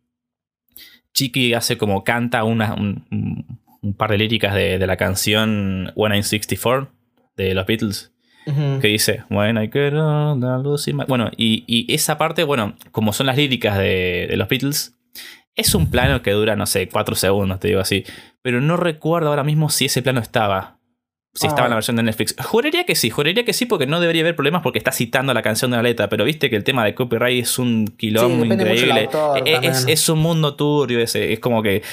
Chiqui 1.13 1.53
hace 1.53 1.77
como 1.77 2.03
canta 2.03 2.43
una, 2.43 2.75
un, 2.75 3.45
par 3.97 4.11
de 4.11 4.17
líricas 4.17 4.53
de, 4.53 4.77
de 4.77 4.87
la 4.87 4.97
canción 4.97 5.93
1964 5.95 6.91
de 7.37 7.53
los 7.53 7.65
Beatles 7.65 8.14
que 8.45 8.87
dice, 8.87 9.23
When 9.29 9.57
I 9.57 9.69
get 9.71 9.93
Bueno, 11.07 11.31
y, 11.35 11.85
esa 11.93 12.17
parte, 12.17 12.43
bueno, 12.43 12.75
como 12.91 13.13
son 13.13 13.27
las 13.27 13.37
líricas 13.37 13.77
de, 13.77 14.33
los 14.35 14.47
Beatles, 14.47 14.95
es 15.55 15.73
un 15.73 15.89
plano 15.89 16.21
que 16.21 16.31
dura, 16.31 16.55
no 16.55 16.65
sé, 16.65 16.87
cuatro 16.89 17.15
segundos, 17.15 17.59
te 17.59 17.69
digo 17.69 17.79
así. 17.79 18.03
Pero 18.41 18.61
no 18.61 18.77
recuerdo 18.77 19.29
ahora 19.29 19.43
mismo 19.43 19.69
si 19.69 19.85
ese 19.85 20.01
plano 20.01 20.19
estaba. 20.19 20.79
Si 21.33 21.47
estaba 21.47 21.65
en 21.65 21.71
la 21.71 21.75
ah. 21.75 21.77
versión 21.77 21.97
de 21.97 22.03
Netflix. 22.03 22.33
Juraría 22.41 22.85
que 22.85 22.95
sí, 22.95 23.09
juraría 23.09 23.43
que 23.43 23.51
sí, 23.51 23.65
porque 23.65 23.85
no 23.85 23.99
debería 23.99 24.21
haber 24.21 24.37
problemas 24.37 24.61
porque 24.61 24.77
está 24.77 24.93
citando 24.93 25.33
la 25.33 25.41
canción 25.41 25.71
de 25.71 25.77
la 25.77 25.83
letra. 25.83 26.07
Pero 26.07 26.23
viste 26.23 26.49
que 26.49 26.55
el 26.55 26.63
tema 26.63 26.85
de 26.85 26.95
copyright 26.95 27.43
es 27.43 27.59
un 27.59 27.87
quilombo 27.87 28.45
increíble. 28.45 29.09
es, 29.43 29.85
es, 29.85 30.07
un 30.07 30.19
mundo 30.19 30.55
turbio 30.55 30.99
ese. 30.99 31.33
Es 31.33 31.39
como 31.41 31.61
que 31.61 31.83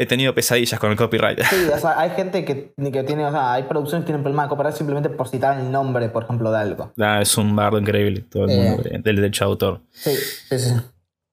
he 0.00 0.06
tenido 0.06 0.34
pesadillas 0.34 0.80
con 0.80 0.90
el 0.90 0.96
copyright. 0.96 1.42
Sí, 1.42 1.68
o 1.72 1.78
sea, 1.78 1.94
hay 2.00 2.10
gente 2.10 2.42
que, 2.42 2.72
que 2.74 3.02
tiene, 3.04 3.26
o 3.26 3.30
sea, 3.30 3.52
hay 3.52 3.64
producciones 3.64 4.04
que 4.04 4.06
tienen 4.06 4.22
problemas 4.22 4.46
de 4.46 4.48
copyright 4.48 4.74
simplemente 4.74 5.10
por 5.10 5.28
citar 5.28 5.60
el 5.60 5.70
nombre, 5.70 6.08
por 6.08 6.24
ejemplo, 6.24 6.50
de 6.50 6.58
algo. 6.58 6.90
Ah, 6.98 7.20
es 7.20 7.36
un 7.36 7.54
bardo 7.54 7.78
increíble, 7.78 8.22
todo 8.22 8.46
el 8.46 8.56
mundo 8.56 8.82
eh. 8.86 8.98
del 9.04 9.16
derecho 9.16 9.44
de 9.44 9.50
autor. 9.50 9.80
Sí, 9.90 10.14
sí, 10.48 10.58
sí. 10.58 10.74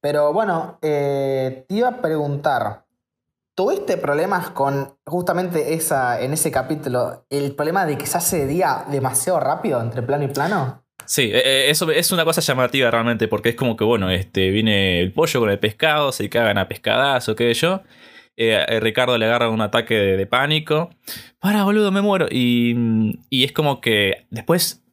Pero 0.02 0.34
bueno, 0.34 0.80
eh, 0.82 1.66
te 1.66 1.76
iba 1.76 1.88
a 1.88 2.02
preguntar, 2.02 2.84
¿tuviste 3.56 3.96
problemas 3.96 4.50
con 4.50 4.98
justamente 5.06 5.74
esa, 5.74 6.20
en 6.20 6.34
ese 6.34 6.52
capítulo, 6.52 7.26
el 7.30 7.56
problema 7.56 7.86
de 7.86 7.98
que 7.98 8.06
se 8.06 8.18
hace 8.18 8.40
de 8.40 8.48
día 8.48 8.84
demasiado 8.92 9.40
rápido 9.40 9.80
entre 9.82 10.02
plano 10.02 10.26
y 10.26 10.28
plano? 10.28 10.84
Sí, 11.06 11.32
eh, 11.34 11.70
eso 11.70 11.90
es 11.90 12.12
una 12.12 12.26
cosa 12.26 12.42
llamativa 12.42 12.92
realmente, 12.92 13.30
porque 13.30 13.50
es 13.50 13.56
como 13.56 13.78
que, 13.78 13.86
bueno, 13.86 14.10
este, 14.10 14.50
viene 14.50 15.00
el 15.00 15.14
pollo 15.14 15.40
con 15.40 15.50
el 15.50 15.58
pescado, 15.58 16.12
se 16.12 16.30
cagan 16.30 16.58
a 16.58 16.68
pescadazo, 16.68 17.34
qué 17.34 17.54
sé 17.56 17.62
yo. 17.62 17.82
Eh, 18.38 18.66
eh, 18.68 18.80
Ricardo 18.80 19.18
le 19.18 19.26
agarra 19.26 19.50
un 19.50 19.62
ataque 19.62 19.96
de, 19.96 20.26
pánico. 20.28 20.92
Para, 21.40 21.64
boludo, 21.64 21.92
me 21.92 22.02
muero. 22.02 22.28
Y, 22.30 23.20
y 23.30 23.44
es 23.44 23.52
como 23.52 23.82
que 23.82 24.26
después 24.30 24.84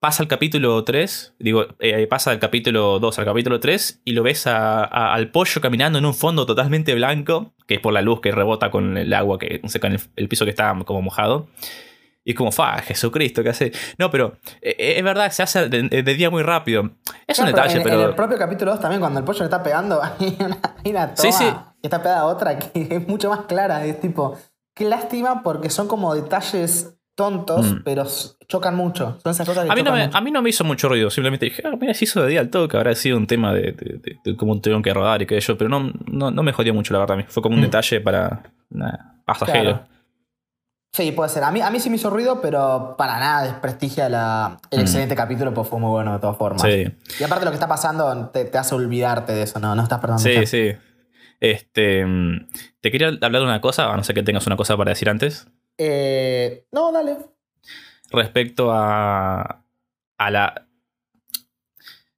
pasa 0.00 0.22
el 0.22 0.28
capítulo 0.28 0.84
3, 0.84 1.34
digo, 1.38 1.66
eh, 1.80 2.06
pasa 2.06 2.30
del 2.30 2.38
capítulo 2.38 2.98
2 2.98 3.18
al 3.18 3.24
capítulo 3.24 3.58
3 3.60 4.02
y 4.04 4.12
lo 4.12 4.22
ves 4.22 4.46
al 4.46 5.30
pollo 5.30 5.60
caminando 5.60 5.98
en 5.98 6.04
un 6.04 6.14
fondo 6.14 6.46
totalmente 6.46 6.94
blanco, 6.94 7.52
que 7.66 7.74
es 7.74 7.80
por 7.80 7.92
la 7.92 8.02
luz 8.02 8.20
que 8.20 8.30
rebota 8.30 8.70
con 8.70 8.96
el 8.96 9.12
agua, 9.12 9.38
que 9.38 9.60
seca 9.66 9.88
el, 9.88 10.00
el 10.16 10.28
piso 10.28 10.44
que 10.44 10.50
está 10.50 10.76
como 10.84 11.02
mojado. 11.02 11.48
Y 12.28 12.32
es 12.32 12.36
como, 12.36 12.52
fa, 12.52 12.78
Jesucristo, 12.82 13.42
¿qué 13.42 13.48
hace? 13.48 13.72
No, 13.96 14.10
pero 14.10 14.36
eh, 14.60 14.76
eh, 14.78 14.94
es 14.98 15.02
verdad, 15.02 15.30
se 15.32 15.42
hace 15.42 15.70
de, 15.70 15.84
de 16.02 16.14
día 16.14 16.28
muy 16.28 16.42
rápido. 16.42 16.90
Es 17.26 17.38
un 17.38 17.46
detalle, 17.46 17.78
en, 17.78 17.82
pero... 17.82 18.02
en 18.02 18.08
el 18.10 18.14
propio 18.14 18.36
capítulo 18.36 18.72
2 18.72 18.80
también, 18.80 19.00
cuando 19.00 19.18
el 19.20 19.24
pollo 19.24 19.38
le 19.38 19.44
está 19.46 19.62
pegando, 19.62 20.02
hay 20.20 20.36
una, 20.38 20.58
hay 20.84 20.90
una 20.90 21.16
Sí, 21.16 21.28
toma 21.30 21.38
sí. 21.38 21.44
que 21.80 21.86
está 21.88 22.02
pegada 22.02 22.20
a 22.20 22.26
otra 22.26 22.58
que 22.58 22.70
es 22.90 23.08
mucho 23.08 23.30
más 23.30 23.46
clara. 23.46 23.82
Es 23.86 23.98
tipo, 24.00 24.36
qué 24.74 24.84
lástima 24.84 25.42
porque 25.42 25.70
son 25.70 25.88
como 25.88 26.14
detalles 26.14 26.94
tontos, 27.14 27.64
Mm. 27.72 27.82
pero 27.82 28.06
chocan 28.46 28.76
mucho. 28.76 29.18
Son 29.22 29.32
esas 29.32 29.48
cosas 29.48 29.64
que 29.64 29.72
A 29.72 29.74
mí, 29.74 29.82
no 29.82 29.92
me, 29.92 30.04
mucho. 30.06 30.18
a 30.18 30.20
mí 30.20 30.30
no 30.30 30.42
me 30.42 30.50
hizo 30.50 30.64
mucho 30.64 30.88
ruido, 30.90 31.08
simplemente 31.08 31.46
dije, 31.46 31.62
ah, 31.64 31.76
mira, 31.80 31.94
se 31.94 32.04
hizo 32.04 32.20
de 32.22 32.28
día 32.28 32.40
al 32.40 32.50
toque, 32.50 32.76
habrá 32.76 32.94
sido 32.94 33.16
un 33.16 33.26
tema 33.26 33.54
de, 33.54 33.72
de, 33.72 33.98
de- 34.02 34.16
de 34.22 34.36
cómo 34.36 34.60
tuvieron 34.60 34.82
que 34.82 34.92
rodar 34.92 35.22
y 35.22 35.26
qué 35.26 35.40
sé 35.40 35.48
yo, 35.48 35.56
pero 35.58 35.70
no, 35.70 35.90
no, 36.06 36.30
no 36.30 36.42
me 36.42 36.52
jodió 36.52 36.74
mucho, 36.74 36.92
la 36.92 37.00
verdad. 37.00 37.24
Fue 37.28 37.42
como 37.42 37.54
un 37.54 37.62
Mm. 37.62 37.64
detalle 37.64 38.00
para 38.02 38.42
nada, 38.68 39.14
pasajero. 39.24 39.62
Claro. 39.62 39.97
Sí, 40.92 41.12
puede 41.12 41.28
ser. 41.28 41.44
A 41.44 41.50
mí, 41.50 41.60
a 41.60 41.70
mí 41.70 41.80
sí 41.80 41.90
me 41.90 41.96
hizo 41.96 42.10
ruido, 42.10 42.40
pero 42.40 42.94
para 42.96 43.18
nada 43.20 43.44
desprestigia 43.44 44.08
la, 44.08 44.58
el 44.70 44.78
Mm. 44.78 44.82
excelente 44.82 45.14
capítulo, 45.14 45.52
pues 45.54 45.68
fue 45.68 45.78
muy 45.78 45.90
bueno 45.90 46.12
de 46.14 46.18
todas 46.18 46.36
formas. 46.36 46.62
Sí, 46.62 46.84
Y 47.20 47.22
aparte 47.24 47.44
lo 47.44 47.50
que 47.50 47.56
está 47.56 47.68
pasando 47.68 48.28
te, 48.30 48.44
te 48.46 48.58
hace 48.58 48.74
olvidarte 48.74 49.32
de 49.32 49.42
eso, 49.42 49.60
no, 49.60 49.74
no 49.74 49.82
estás 49.82 50.00
perdonando. 50.00 50.28
sí, 50.28 50.46
sí. 50.46 50.72
Este, 51.40 52.04
mm, 52.04 52.48
te 52.80 52.90
quería 52.90 53.08
hablar 53.08 53.32
de 53.42 53.44
una 53.44 53.60
cosa, 53.60 53.92
a 53.92 53.96
no 53.96 54.02
ser 54.02 54.14
que 54.14 54.22
tengas 54.24 54.46
una 54.48 54.56
cosa 54.56 54.76
para 54.76 54.90
decir 54.90 55.08
antes, 55.08 55.46
Eh, 55.76 56.66
no, 56.72 56.90
dale. 56.90 57.18
respecto 58.10 58.72
a, 58.72 59.62
a 60.18 60.30
la 60.30 60.64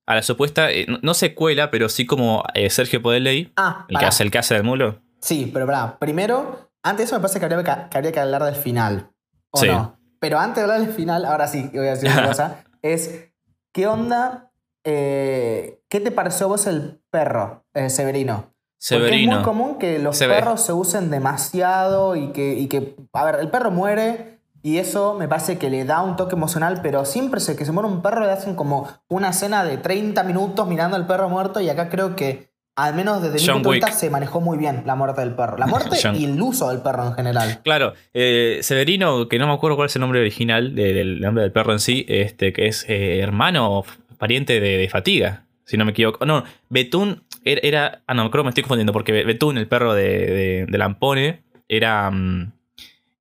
a 0.06 0.14
la 0.16 0.22
supuesta, 0.22 0.72
eh, 0.72 0.86
no, 1.02 1.14
secuela, 1.14 1.70
pero 1.70 1.88
sí 1.88 2.04
como 2.06 2.42
eh, 2.54 2.68
Sergio 2.70 3.00
Podeley, 3.02 3.52
Ah, 3.56 3.84
el 3.88 3.96
que, 3.98 4.06
hace, 4.06 4.22
el 4.24 4.30
que 4.32 4.38
hace 4.38 4.54
del 4.54 4.64
mulo. 4.64 5.00
Sí, 5.20 5.50
pero 5.52 5.66
pará. 5.66 5.98
Primero, 6.00 6.69
antes 6.82 6.98
de 6.98 7.04
eso 7.04 7.14
me 7.16 7.20
parece 7.20 7.38
que 7.38 7.44
habría 7.46 7.58
que, 7.64 7.88
que 7.90 7.96
habría 7.98 8.12
que 8.12 8.20
hablar 8.20 8.44
del 8.44 8.54
final. 8.56 9.10
¿O 9.50 9.58
Sí. 9.58 9.66
no? 9.68 9.98
Pero 10.18 10.38
antes 10.38 10.56
de 10.56 10.62
hablar 10.62 10.80
del 10.80 10.94
final, 10.94 11.24
ahora 11.24 11.48
sí, 11.48 11.70
voy 11.74 11.86
a 11.86 11.90
decir 11.90 12.10
una 12.10 12.26
cosa. 12.28 12.64
Es, 12.82 13.30
¿qué 13.72 13.86
onda? 13.86 14.50
eh, 14.84 15.82
¿Qué 15.88 16.00
te 16.00 16.10
pareció 16.10 16.48
vos 16.48 16.66
el 16.66 17.02
perro, 17.10 17.64
eh, 17.74 17.90
Severino? 17.90 18.36
Porque 18.42 18.54
es 18.78 18.86
Severino. 18.86 19.34
muy 19.36 19.44
común 19.44 19.78
que 19.78 19.98
los 19.98 20.16
Se 20.16 20.26
ve. 20.26 20.34
perros 20.36 20.62
se 20.62 20.72
usen 20.72 21.10
demasiado 21.10 22.16
y 22.16 22.32
que, 22.32 22.54
y 22.54 22.66
que, 22.68 22.96
a 23.12 23.24
ver, 23.24 23.36
el 23.40 23.50
perro 23.50 23.70
muere 23.70 24.38
y 24.62 24.78
eso 24.78 25.14
me 25.14 25.28
parece 25.28 25.58
que 25.58 25.68
le 25.70 25.84
da 25.84 26.02
un 26.02 26.16
toque 26.16 26.34
emocional, 26.34 26.80
pero 26.82 27.04
siempre 27.04 27.40
se, 27.40 27.56
que 27.56 27.64
se 27.64 27.72
muere 27.72 27.88
un 27.88 28.02
perro 28.02 28.20
le 28.24 28.30
hacen 28.32 28.54
como 28.54 28.88
una 29.08 29.30
escena 29.30 29.64
de 29.64 29.78
30 29.78 30.22
minutos 30.24 30.66
mirando 30.66 30.96
al 30.96 31.06
perro 31.06 31.28
muerto 31.28 31.60
y 31.60 31.68
acá 31.68 31.88
creo 31.88 32.14
que, 32.16 32.49
al 32.84 32.94
menos 32.94 33.22
desde 33.22 33.36
mi 33.38 33.46
John 33.46 33.54
punto 33.56 33.70
de 33.70 33.76
vista, 33.76 33.92
se 33.92 34.10
manejó 34.10 34.40
muy 34.40 34.58
bien 34.58 34.82
la 34.86 34.94
muerte 34.94 35.20
del 35.20 35.34
perro. 35.34 35.56
La 35.58 35.66
muerte 35.68 35.96
y 36.14 36.24
el 36.24 36.40
uso 36.40 36.68
del 36.70 36.80
perro 36.80 37.06
en 37.08 37.14
general. 37.14 37.60
Claro, 37.62 37.94
eh, 38.14 38.58
Severino, 38.62 39.28
que 39.28 39.38
no 39.38 39.46
me 39.46 39.52
acuerdo 39.52 39.76
cuál 39.76 39.86
es 39.86 39.96
el 39.96 40.00
nombre 40.00 40.20
original 40.20 40.74
de- 40.74 40.92
del 40.92 41.20
nombre 41.20 41.42
del 41.42 41.52
perro 41.52 41.72
en 41.72 41.78
sí, 41.80 42.04
este, 42.08 42.52
que 42.52 42.66
es 42.66 42.84
eh, 42.88 43.20
hermano 43.20 43.78
o 43.78 43.84
pariente 44.18 44.60
de, 44.60 44.76
de 44.76 44.88
Fatiga, 44.88 45.44
si 45.64 45.76
no 45.76 45.84
me 45.84 45.92
equivoco. 45.92 46.24
No, 46.26 46.44
Betún 46.68 47.22
era, 47.44 47.60
era- 47.62 48.02
Ah, 48.06 48.14
no, 48.14 48.30
creo 48.30 48.42
que 48.42 48.46
me 48.46 48.50
estoy 48.50 48.62
confundiendo, 48.64 48.92
porque 48.92 49.12
Betún, 49.24 49.56
el 49.58 49.66
perro 49.66 49.94
de, 49.94 50.04
de, 50.26 50.66
de 50.68 50.78
Lampone, 50.78 51.42
era. 51.68 52.10
mm, 52.10 52.52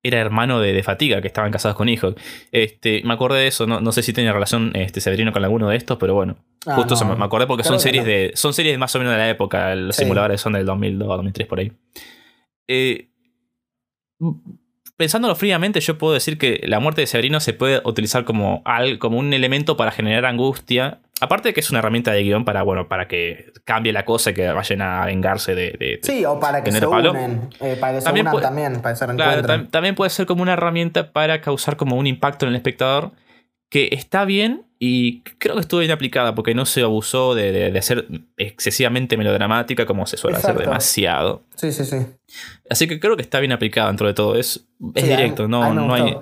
Era 0.02 0.18
hermano 0.18 0.60
de, 0.60 0.72
de 0.72 0.82
Fatiga, 0.82 1.20
que 1.20 1.26
estaban 1.28 1.50
casados 1.52 1.76
con 1.76 1.88
hijos. 1.90 2.14
Este, 2.52 3.02
me 3.04 3.12
acordé 3.12 3.40
de 3.40 3.46
eso, 3.48 3.66
no, 3.66 3.80
no 3.82 3.92
sé 3.92 4.02
si 4.02 4.12
tenía 4.14 4.32
relación 4.32 4.72
este, 4.74 5.00
Severino 5.02 5.30
con 5.32 5.44
alguno 5.44 5.68
de 5.68 5.76
estos, 5.76 5.98
pero 5.98 6.14
bueno. 6.14 6.36
Ah, 6.66 6.74
Justo 6.76 6.96
se 6.96 7.04
me, 7.04 7.14
me 7.16 7.24
acordé 7.24 7.46
porque 7.46 7.62
Creo 7.62 7.72
son 7.74 7.80
series 7.80 8.04
no. 8.04 8.08
de. 8.10 8.32
Son 8.34 8.54
series 8.54 8.78
más 8.78 8.94
o 8.94 8.98
menos 8.98 9.12
de 9.12 9.18
la 9.18 9.28
época. 9.28 9.74
Los 9.74 9.96
Sí. 9.96 10.02
simuladores 10.04 10.40
son 10.40 10.54
del 10.54 10.64
2002, 10.64 11.06
2003 11.08 11.46
por 11.48 11.60
ahí. 11.60 11.72
Eh, 12.68 13.08
pensándolo 14.96 15.34
fríamente, 15.34 15.80
yo 15.80 15.96
puedo 15.98 16.14
decir 16.14 16.38
que 16.38 16.60
la 16.66 16.80
muerte 16.80 17.00
de 17.02 17.06
Severino 17.06 17.40
se 17.40 17.52
puede 17.54 17.80
utilizar 17.84 18.24
como, 18.24 18.62
al- 18.64 18.98
como 18.98 19.18
un 19.18 19.32
elemento 19.32 19.76
para 19.76 19.90
generar 19.90 20.26
angustia. 20.26 21.00
Aparte 21.20 21.48
de 21.50 21.54
que 21.54 21.60
es 21.60 21.70
una 21.70 21.80
herramienta 21.80 22.12
de 22.12 22.22
guion 22.22 22.44
para, 22.44 22.62
bueno, 22.62 22.88
para 22.88 23.06
que 23.08 23.52
cambie 23.64 23.92
la 23.92 24.04
cosa 24.04 24.30
y 24.30 24.34
que 24.34 24.50
vayan 24.50 24.82
a 24.82 25.04
vengarse 25.06 25.54
de. 25.54 26.00
Sí, 26.02 26.24
o 26.24 26.40
para 26.40 26.58
que 26.62 26.70
¿Tener 26.70 26.80
se 26.80 26.86
unen. 26.86 27.50
eh, 27.60 27.76
para 27.80 27.92
que 27.94 28.00
se 28.00 28.04
También 28.06 28.24
unan 28.24 28.32
puede- 28.32 28.44
también, 28.46 28.72
para 28.80 28.94
que 28.94 28.98
se 28.98 29.04
Claro, 29.06 29.20
reencuentren. 29.32 29.66
tam- 29.66 29.70
también 29.70 29.94
puede 29.94 30.10
ser 30.10 30.26
como 30.26 30.42
una 30.42 30.54
herramienta 30.54 31.12
para 31.12 31.40
causar 31.40 31.76
como 31.76 31.96
un 31.96 32.06
impacto 32.06 32.46
en 32.46 32.50
el 32.50 32.56
espectador 32.56 33.12
que 33.68 33.90
está 33.92 34.24
bien 34.24 34.66
y 34.80 35.20
creo 35.38 35.54
que 35.54 35.60
estuvo 35.60 35.80
bien 35.80 35.92
aplicada 35.92 36.34
porque 36.34 36.54
no 36.54 36.64
se 36.66 36.82
abusó 36.82 37.34
de, 37.34 37.52
de, 37.52 37.70
de 37.70 37.82
ser 37.82 38.06
excesivamente 38.38 39.16
melodramática 39.16 39.86
como 39.86 40.06
se 40.06 40.16
suele 40.16 40.38
hacer 40.38 40.56
demasiado. 40.56 41.44
Sí, 41.54 41.70
sí, 41.70 41.84
sí. 41.84 41.98
Así 42.70 42.88
que 42.88 42.98
creo 42.98 43.16
que 43.16 43.22
está 43.22 43.38
bien 43.40 43.52
aplicada 43.52 43.88
dentro 43.88 44.06
de 44.06 44.14
todo. 44.14 44.36
Es, 44.36 44.66
es 44.94 45.02
Sí, 45.04 45.08
directo, 45.08 45.46
no, 45.48 45.72
no 45.74 45.94
hay. 45.94 46.16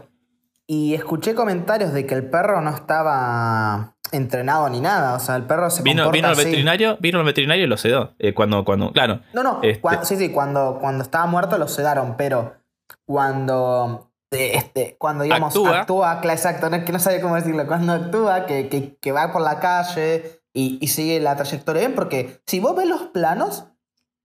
Y 0.66 0.92
escuché 0.94 1.34
comentarios 1.34 1.94
de 1.94 2.04
que 2.04 2.14
el 2.14 2.28
perro 2.28 2.60
no 2.60 2.68
estaba 2.74 3.96
entrenado 4.12 4.68
ni 4.68 4.80
nada. 4.80 5.14
O 5.14 5.20
sea, 5.20 5.36
el 5.36 5.44
perro 5.44 5.70
se 5.70 5.82
Vino, 5.82 6.10
vino 6.10 6.28
el 6.28 6.32
así. 6.34 6.44
veterinario, 6.44 6.96
vino 7.00 7.18
el 7.20 7.24
veterinario 7.26 7.64
y 7.64 7.66
lo 7.68 7.76
sedó. 7.76 8.14
eh, 8.18 8.34
cuando, 8.34 8.64
cuando, 8.64 8.92
claro. 8.92 9.20
No, 9.32 9.42
no. 9.42 9.60
Este- 9.62 10.04
sí, 10.04 10.16
sí, 10.16 10.30
cuando, 10.30 10.78
cuando 10.80 11.02
estaba 11.02 11.26
muerto 11.26 11.58
lo 11.58 11.68
sedaron, 11.68 12.16
pero 12.16 12.54
cuando. 13.06 14.10
eh, 14.30 14.52
Este, 14.54 14.96
cuando 14.98 15.24
digamos 15.24 15.48
Actúa. 15.56 15.80
actúa, 15.80 16.20
cla- 16.20 16.32
exacto, 16.32 16.68
no, 16.70 16.84
que 16.84 16.92
no 16.92 16.98
sabía 16.98 17.20
cómo 17.22 17.34
decirlo, 17.36 17.66
cuando 17.66 17.92
actúa, 17.94 18.46
que, 18.46 18.68
que, 18.68 18.96
que 18.98 19.12
va 19.12 19.32
por 19.32 19.40
la 19.42 19.58
calle 19.58 20.42
y, 20.52 20.78
y 20.80 20.88
sigue 20.88 21.18
la 21.20 21.34
trayectoria 21.36 21.80
bien, 21.80 21.94
porque 21.94 22.40
si 22.46 22.60
vos 22.60 22.76
ves 22.76 22.86
los 22.88 23.02
planos, 23.04 23.64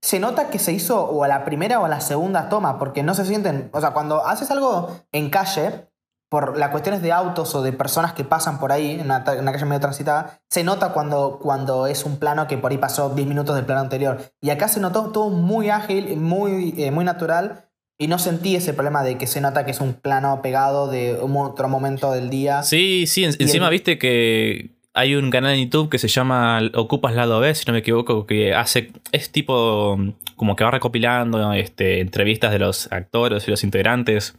se 0.02 0.20
nota 0.20 0.50
que 0.50 0.58
se 0.58 0.72
hizo 0.72 1.02
o 1.02 1.24
a 1.24 1.28
la 1.28 1.44
primera 1.46 1.80
o 1.80 1.86
a 1.86 1.88
la 1.88 2.00
segunda 2.02 2.50
toma, 2.50 2.78
porque 2.78 3.02
no 3.02 3.14
se 3.14 3.24
sienten, 3.24 3.70
o 3.72 3.80
sea, 3.80 3.92
cuando 3.92 4.26
haces 4.26 4.50
algo 4.50 4.94
en 5.12 5.30
calle, 5.30 5.88
por 6.34 6.58
las 6.58 6.70
cuestiones 6.70 7.00
de 7.00 7.12
autos 7.12 7.54
o 7.54 7.62
de 7.62 7.72
personas 7.72 8.12
que 8.12 8.24
pasan 8.24 8.58
por 8.58 8.72
ahí, 8.72 8.90
en 8.90 9.02
una, 9.02 9.22
en 9.28 9.38
una 9.38 9.52
calle 9.52 9.66
medio 9.66 9.78
transitada, 9.78 10.40
se 10.50 10.64
nota 10.64 10.88
cuando, 10.92 11.38
cuando 11.40 11.86
es 11.86 12.04
un 12.04 12.16
plano 12.16 12.48
que 12.48 12.58
por 12.58 12.72
ahí 12.72 12.78
pasó 12.78 13.10
10 13.10 13.28
minutos 13.28 13.54
del 13.54 13.64
plano 13.64 13.82
anterior. 13.82 14.18
Y 14.40 14.50
acá 14.50 14.66
se 14.66 14.80
notó 14.80 15.12
todo 15.12 15.30
muy 15.30 15.70
ágil, 15.70 16.16
muy, 16.16 16.74
eh, 16.76 16.90
muy 16.90 17.04
natural, 17.04 17.66
y 18.00 18.08
no 18.08 18.18
sentí 18.18 18.56
ese 18.56 18.74
problema 18.74 19.04
de 19.04 19.16
que 19.16 19.28
se 19.28 19.40
nota 19.40 19.64
que 19.64 19.70
es 19.70 19.80
un 19.80 19.92
plano 19.94 20.42
pegado 20.42 20.88
de 20.88 21.16
un 21.22 21.36
otro 21.36 21.68
momento 21.68 22.10
del 22.10 22.30
día. 22.30 22.64
Sí, 22.64 23.06
sí, 23.06 23.22
en- 23.22 23.36
encima 23.38 23.66
el- 23.66 23.70
viste 23.70 23.96
que 23.96 24.73
hay 24.94 25.16
un 25.16 25.30
canal 25.30 25.54
en 25.54 25.64
YouTube 25.64 25.90
que 25.90 25.98
se 25.98 26.06
llama 26.06 26.60
Ocupas 26.72 27.14
Lado 27.14 27.40
B, 27.40 27.52
si 27.54 27.64
no 27.66 27.72
me 27.72 27.80
equivoco, 27.80 28.26
que 28.26 28.54
hace, 28.54 28.92
es 29.10 29.30
tipo 29.30 29.98
como 30.36 30.54
que 30.54 30.62
va 30.62 30.70
recopilando 30.70 31.52
este, 31.52 32.00
entrevistas 32.00 32.52
de 32.52 32.60
los 32.60 32.90
actores 32.92 33.46
y 33.46 33.50
los 33.50 33.64
integrantes. 33.64 34.36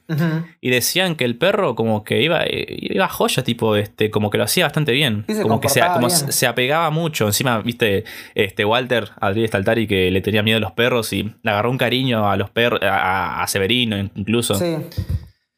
Y 0.62 0.70
decían 0.70 1.16
que 1.16 1.26
el 1.26 1.38
perro 1.38 1.76
como 1.76 2.06
que 2.06 2.22
iba, 2.22 2.44
iba 2.48 3.08
joya, 3.10 3.44
tipo, 3.44 3.76
este, 3.76 4.10
como 4.10 4.30
que 4.30 4.38
lo 4.38 4.46
hacía 4.46 4.66
bastante 4.66 4.94
bien. 4.94 5.26
Se 5.28 5.42
como 5.42 5.60
que 5.60 5.68
se, 5.68 5.82
como 5.82 6.08
bien. 6.08 6.12
se 6.12 6.32
se 6.32 6.48
apegaba 6.48 6.90
mucho. 6.90 7.26
Encima, 7.26 7.60
viste, 7.60 8.06
este 8.34 8.64
Walter 8.64 9.10
Adriel 9.20 9.48
Staltari 9.48 9.88
que 9.88 10.10
le 10.10 10.22
tenía 10.22 10.42
miedo 10.42 10.58
a 10.58 10.62
los 10.62 10.72
perros 10.72 11.12
y 11.12 11.24
le 11.24 11.52
agarró 11.52 11.70
un 11.70 11.78
cariño 11.78 12.30
a 12.30 12.38
los 12.38 12.50
perros, 12.50 12.82
a, 12.82 13.44
a 13.44 13.48
Severino 13.48 13.98
incluso. 13.98 14.56
Sí. 14.56 14.76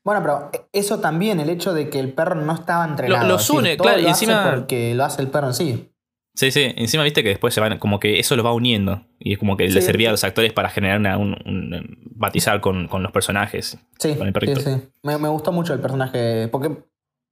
Bueno, 0.07 0.21
pero 0.21 0.51
eso 0.71 1.01
también, 1.01 1.41
el 1.41 1.49
hecho 1.49 1.73
de 1.73 1.89
que 1.89 1.99
el 1.99 2.13
perro 2.13 2.35
no 2.35 2.53
estaba 2.53 2.85
entrenado. 2.87 3.27
los 3.27 3.41
es 3.41 3.47
decir, 3.49 3.59
une, 3.59 3.75
claro, 3.77 4.01
lo 4.01 4.07
encima- 4.07 4.51
porque 4.55 4.95
lo 4.95 5.03
hace 5.03 5.21
el 5.21 5.27
perro 5.27 5.47
en 5.47 5.53
sí. 5.53 5.91
Sí, 6.33 6.49
sí. 6.51 6.71
Encima 6.77 7.03
viste 7.03 7.23
que 7.23 7.29
después 7.29 7.53
se 7.53 7.59
van, 7.59 7.77
como 7.77 7.99
que 7.99 8.17
eso 8.17 8.37
los 8.37 8.45
va 8.45 8.53
uniendo. 8.53 9.01
Y 9.19 9.33
es 9.33 9.37
como 9.37 9.57
que 9.57 9.67
Sí. 9.67 9.73
le 9.73 9.81
servía 9.81 10.07
a 10.07 10.11
los 10.11 10.23
actores 10.23 10.53
para 10.53 10.69
generar 10.69 10.97
una, 10.99 11.17
un, 11.17 11.33
un- 11.45 11.97
batizar 12.15 12.61
con, 12.61 12.87
con 12.87 13.03
los 13.03 13.11
personajes. 13.11 13.77
Sí, 13.99 14.15
Con 14.15 14.27
el 14.27 14.33
sí, 14.33 14.39
perrito. 14.39 14.61
sí. 14.61 14.81
Me, 15.03 15.17
me 15.17 15.27
gustó 15.27 15.51
mucho 15.51 15.73
el 15.73 15.81
personaje. 15.81 16.47
Porque, 16.47 16.71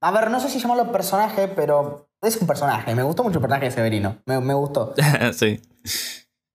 a 0.02 0.10
ver, 0.10 0.30
no 0.30 0.38
sé 0.38 0.50
si 0.50 0.58
llamarlo 0.58 0.92
personaje, 0.92 1.48
pero 1.48 2.10
es 2.20 2.36
un 2.38 2.46
personaje. 2.46 2.94
Me 2.94 3.04
gustó 3.04 3.22
mucho 3.22 3.36
el 3.38 3.40
personaje 3.40 3.64
de 3.64 3.70
Severino. 3.70 4.18
Me, 4.26 4.38
me 4.40 4.52
gustó. 4.52 4.92
sí. 5.32 5.60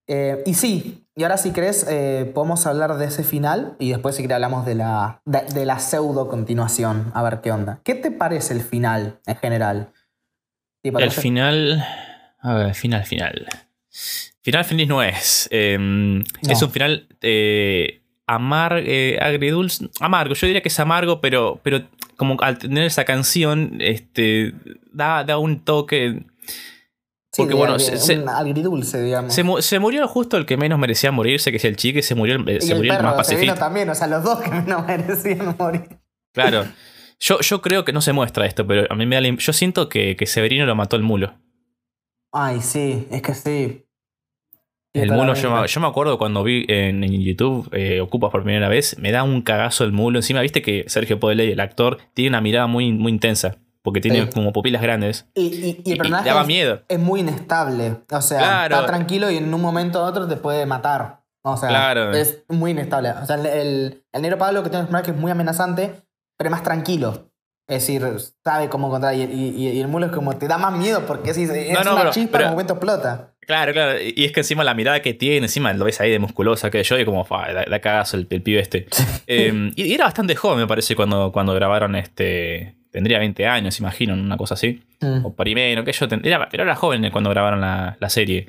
Eh, 0.07 0.43
y 0.45 0.53
sí, 0.53 1.00
y 1.15 1.23
ahora 1.23 1.37
si 1.37 1.51
querés, 1.51 1.85
eh, 1.89 2.31
podemos 2.33 2.65
hablar 2.65 2.97
de 2.97 3.05
ese 3.05 3.23
final 3.23 3.75
y 3.79 3.89
después 3.89 4.15
si 4.15 4.21
querés 4.21 4.35
hablamos 4.35 4.65
de 4.65 4.75
la, 4.75 5.21
de, 5.25 5.41
de 5.53 5.65
la 5.65 5.79
pseudo 5.79 6.27
continuación. 6.27 7.11
A 7.13 7.23
ver 7.23 7.41
qué 7.41 7.51
onda. 7.51 7.79
¿Qué 7.83 7.95
te 7.95 8.11
parece 8.11 8.53
el 8.53 8.61
final 8.61 9.19
en 9.25 9.35
general? 9.35 9.91
¿Te 10.81 10.89
El 10.89 11.11
final. 11.11 11.85
A 12.39 12.53
ver, 12.55 12.73
final, 12.73 13.05
final. 13.05 13.47
Final 14.41 14.65
feliz 14.65 14.87
no 14.87 15.03
es. 15.03 15.47
Eh, 15.51 16.23
Es 16.49 16.61
un 16.61 16.71
final 16.71 17.07
eh, 17.21 18.01
amar, 18.25 18.81
eh, 18.83 19.19
agridulce. 19.21 19.89
Amargo, 19.99 20.33
yo 20.33 20.47
diría 20.47 20.61
que 20.61 20.69
es 20.69 20.79
amargo, 20.79 21.21
pero, 21.21 21.59
pero 21.61 21.83
como 22.17 22.37
al 22.41 22.57
tener 22.57 22.85
esa 22.85 23.05
canción, 23.05 23.77
este, 23.79 24.53
da, 24.91 25.23
da 25.23 25.37
un 25.37 25.63
toque. 25.63 26.25
Porque, 27.37 27.53
bueno, 27.53 27.79
se- 27.79 27.97
se- 27.97 28.19
un 28.19 28.27
agridulce, 28.29 29.01
digamos. 29.01 29.33
Se, 29.33 29.43
mu- 29.43 29.61
se 29.61 29.79
murió 29.79 30.07
justo 30.07 30.35
el 30.37 30.45
que 30.45 30.57
menos 30.57 30.77
merecía 30.79 31.11
morirse, 31.11 31.51
que 31.51 31.57
es 31.57 31.65
el 31.65 31.77
chique, 31.77 32.01
se 32.01 32.13
murió 32.15 32.35
el, 32.35 32.41
y 32.57 32.61
se 32.61 32.71
el 32.73 32.77
murió 32.79 32.91
el 32.93 32.97
perro, 32.99 33.15
más 33.15 33.27
Severino 33.27 33.53
pacifista. 33.53 33.65
también, 33.67 33.89
o 33.89 33.95
sea, 33.95 34.07
los 34.07 34.23
dos 34.23 34.41
que 34.41 34.49
no 34.49 34.83
merecían 34.87 35.55
morir. 35.57 35.99
Claro. 36.33 36.65
Yo, 37.19 37.39
yo 37.39 37.61
creo 37.61 37.85
que 37.85 37.93
no 37.93 38.01
se 38.01 38.13
muestra 38.13 38.45
esto, 38.45 38.65
pero 38.67 38.85
a 38.91 38.95
mí 38.95 39.05
me 39.05 39.15
da 39.15 39.21
la 39.21 39.29
Yo 39.29 39.53
siento 39.53 39.87
que, 39.89 40.15
que 40.15 40.25
Severino 40.25 40.65
lo 40.65 40.75
mató 40.75 40.95
el 40.95 41.03
mulo. 41.03 41.33
Ay, 42.33 42.61
sí, 42.61 43.07
es 43.11 43.21
que 43.21 43.33
sí. 43.33 43.85
El 44.93 45.09
mulo, 45.11 45.27
yo, 45.27 45.27
me- 45.27 45.35
totalmente. 45.43 45.67
yo 45.73 45.81
me 45.81 45.87
acuerdo 45.87 46.17
cuando 46.17 46.43
vi 46.43 46.65
en, 46.67 47.01
en 47.03 47.21
YouTube 47.21 47.69
eh, 47.71 48.01
Ocupas 48.01 48.29
por 48.29 48.43
primera 48.43 48.67
vez, 48.67 48.97
me 48.99 49.11
da 49.13 49.23
un 49.23 49.41
cagazo 49.41 49.85
el 49.85 49.93
mulo. 49.93 50.19
Encima, 50.19 50.41
viste 50.41 50.61
que 50.61 50.83
Sergio 50.87 51.17
Podeley, 51.19 51.49
el 51.51 51.59
actor, 51.61 51.99
tiene 52.13 52.29
una 52.29 52.41
mirada 52.41 52.67
muy, 52.67 52.91
muy 52.91 53.11
intensa, 53.13 53.57
porque 53.83 54.01
tiene 54.01 54.23
Sí. 54.25 54.29
como 54.33 54.53
pupilas 54.53 54.81
grandes. 54.81 55.27
Y, 55.33 55.41
y- 55.47 55.81
y 55.83 55.89
Y, 55.89 55.91
el 55.93 55.97
personaje 55.97 56.29
daba 56.29 56.41
es, 56.41 56.47
miedo. 56.47 56.81
es 56.87 56.99
muy 56.99 57.21
inestable. 57.21 57.95
O 58.11 58.21
sea, 58.21 58.37
Claro. 58.39 58.75
está 58.75 58.85
tranquilo 58.87 59.29
y 59.31 59.37
en 59.37 59.53
un 59.53 59.61
momento 59.61 59.99
u 60.01 60.05
otro 60.05 60.27
te 60.27 60.35
puede 60.37 60.65
matar. 60.65 61.21
O 61.43 61.57
sea, 61.57 61.69
Claro. 61.69 62.11
es 62.13 62.43
muy 62.49 62.71
inestable. 62.71 63.09
O 63.11 63.25
sea, 63.25 63.35
el, 63.37 63.45
el, 63.47 64.03
el 64.13 64.21
negro 64.21 64.37
Pablo 64.37 64.61
que 64.63 64.69
tiene 64.69 64.81
un 64.83 64.87
personaje 64.87 65.11
es 65.11 65.17
muy 65.17 65.31
amenazante, 65.31 65.93
pero 66.37 66.47
es 66.49 66.51
más 66.51 66.63
tranquilo. 66.63 67.27
Es 67.67 67.87
decir, 67.87 68.03
sabe 68.43 68.69
cómo 68.69 68.89
controlar. 68.89 69.15
Y, 69.15 69.23
y- 69.23 69.69
y 69.69 69.79
el 69.81 69.87
mulo 69.87 70.07
es 70.07 70.11
como 70.11 70.35
te 70.37 70.47
da 70.47 70.57
más 70.57 70.77
miedo 70.77 71.05
porque 71.07 71.31
es, 71.31 71.37
es 71.37 71.71
No, 71.73 71.83
no, 71.83 71.91
una 71.93 72.01
pero- 72.01 72.11
chispa 72.13 72.31
pero- 72.33 72.43
en 72.43 72.47
un 72.49 72.53
momento 72.55 72.73
explota. 72.73 73.27
Claro, 73.47 73.73
claro. 73.73 73.99
Y 73.99 74.23
es 74.25 74.31
que 74.31 74.41
encima 74.41 74.63
la 74.63 74.73
mirada 74.75 75.01
que 75.01 75.13
tiene, 75.15 75.37
encima 75.37 75.73
lo 75.73 75.85
ves 75.85 75.99
ahí 75.99 76.11
de 76.11 76.19
musculosa 76.19 76.69
que 76.69 76.83
yo, 76.83 76.99
y 76.99 77.05
como, 77.05 77.25
da, 77.29 77.65
da 77.67 77.79
cagazo 77.81 78.17
el, 78.17 78.27
el 78.29 78.43
pibe 78.43 78.59
este. 78.59 78.87
Eh, 79.27 79.71
y 79.75 79.83
y 79.83 79.93
era 79.93 80.03
bastante 80.05 80.35
joven, 80.35 80.59
me 80.59 80.67
parece, 80.67 80.95
cuando, 80.95 81.31
cuando 81.31 81.53
grabaron 81.53 81.95
este. 81.95 82.75
Tendría 82.91 83.19
20 83.19 83.47
años, 83.47 83.79
imagino, 83.79 84.13
una 84.13 84.37
cosa 84.37 84.53
así. 84.55 84.81
Mm. 85.01 85.25
O 85.25 85.33
primero, 85.35 85.83
que 85.83 85.91
yo. 85.93 86.07
ten- 86.07 86.21
Era, 86.25 86.47
pero 86.49 86.63
era 86.63 86.75
joven 86.75 87.09
cuando 87.11 87.29
grabaron 87.29 87.61
la, 87.61 87.97
la 87.99 88.09
serie. 88.09 88.47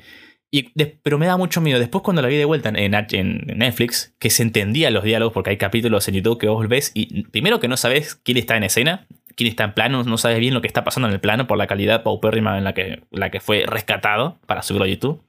Y 0.51 0.71
de- 0.75 0.99
pero 1.01 1.17
me 1.17 1.25
da 1.25 1.35
mucho 1.37 1.61
miedo. 1.61 1.79
Después, 1.79 2.03
cuando 2.03 2.21
la 2.21 2.27
vi 2.27 2.35
de 2.35 2.45
vuelta 2.45 2.69
en, 2.69 2.77
en, 2.77 2.93
en 3.11 3.57
Netflix, 3.57 4.13
que 4.19 4.29
se 4.29 4.43
entendía 4.43 4.91
los 4.91 5.03
diálogos, 5.03 5.33
porque 5.33 5.49
hay 5.49 5.57
capítulos 5.57 6.07
en 6.07 6.15
YouTube 6.15 6.37
que 6.39 6.47
vos 6.47 6.67
ves 6.67 6.91
y 6.93 7.23
primero 7.23 7.59
que 7.59 7.67
no 7.67 7.77
sabes 7.77 8.15
quién 8.15 8.37
está 8.37 8.55
en 8.57 8.63
escena, 8.63 9.07
quién 9.35 9.49
está 9.49 9.63
en 9.63 9.73
plano, 9.73 10.03
no 10.03 10.17
sabes 10.19 10.37
bien 10.39 10.53
lo 10.53 10.61
que 10.61 10.67
está 10.67 10.83
pasando 10.83 11.07
en 11.07 11.13
el 11.15 11.19
plano 11.19 11.47
por 11.47 11.57
la 11.57 11.65
calidad 11.65 12.03
paupérrima 12.03 12.57
en 12.59 12.65
la 12.65 12.73
que, 12.73 13.01
la 13.09 13.31
que 13.31 13.39
fue 13.39 13.63
rescatado 13.65 14.37
para 14.45 14.61
subirlo 14.61 14.85
a 14.85 14.89
YouTube. 14.89 15.23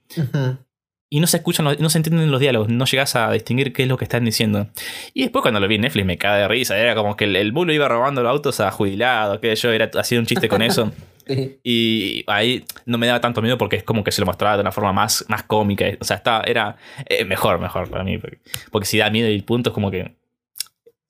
Y 1.11 1.21
no 1.21 1.27
se 1.27 1.37
escuchan, 1.37 1.65
no 1.79 1.91
se 1.91 1.99
entienden 1.99 2.31
los 2.31 2.41
diálogos, 2.41 2.69
no 2.69 2.87
llegas 2.87 3.15
a 3.15 3.31
distinguir 3.31 3.73
qué 3.73 3.83
es 3.83 3.89
lo 3.89 3.97
que 3.97 4.05
están 4.05 4.25
diciendo. 4.25 4.69
Y 5.13 5.23
después 5.23 5.43
cuando 5.43 5.61
lo 5.61 5.69
vi 5.69 5.77
en 5.77 5.83
Netflix 5.83 6.07
me 6.07 6.19
cae 6.19 6.41
de 6.41 6.49
risa, 6.49 6.77
era 6.77 6.95
como 6.95 7.17
que 7.17 7.25
el, 7.25 7.37
el 7.37 7.53
bulo 7.53 7.73
iba 7.73 7.87
robando 7.87 8.23
los 8.23 8.31
autos 8.31 8.59
a 8.61 8.71
jubilados, 8.71 9.39
que 9.39 9.55
yo 9.55 9.71
era 9.71 9.91
hacía 9.95 10.19
un 10.19 10.27
chiste 10.27 10.49
con 10.49 10.63
eso. 10.63 10.93
Sí. 11.27 11.59
Y 11.65 12.25
ahí 12.27 12.65
no 12.85 12.99
me 12.99 13.07
daba 13.07 13.21
tanto 13.21 13.41
miedo 13.41 13.57
porque 13.57 13.77
es 13.77 13.83
como 13.83 14.05
que 14.05 14.13
se 14.13 14.21
lo 14.21 14.27
mostraba 14.27 14.57
de 14.57 14.61
una 14.61 14.73
forma 14.73 14.93
más, 14.93 15.25
más 15.29 15.43
cómica. 15.45 15.87
O 15.99 16.05
sea, 16.05 16.19
está, 16.19 16.43
era 16.45 16.77
eh, 17.07 17.25
mejor, 17.25 17.59
mejor 17.59 17.89
para 17.89 18.05
mí. 18.05 18.19
Porque, 18.19 18.41
porque 18.71 18.87
si 18.87 18.99
da 18.99 19.09
miedo 19.09 19.29
y 19.31 19.35
el 19.35 19.45
punto 19.45 19.71
es 19.71 19.75
como 19.75 19.91
que. 19.91 20.17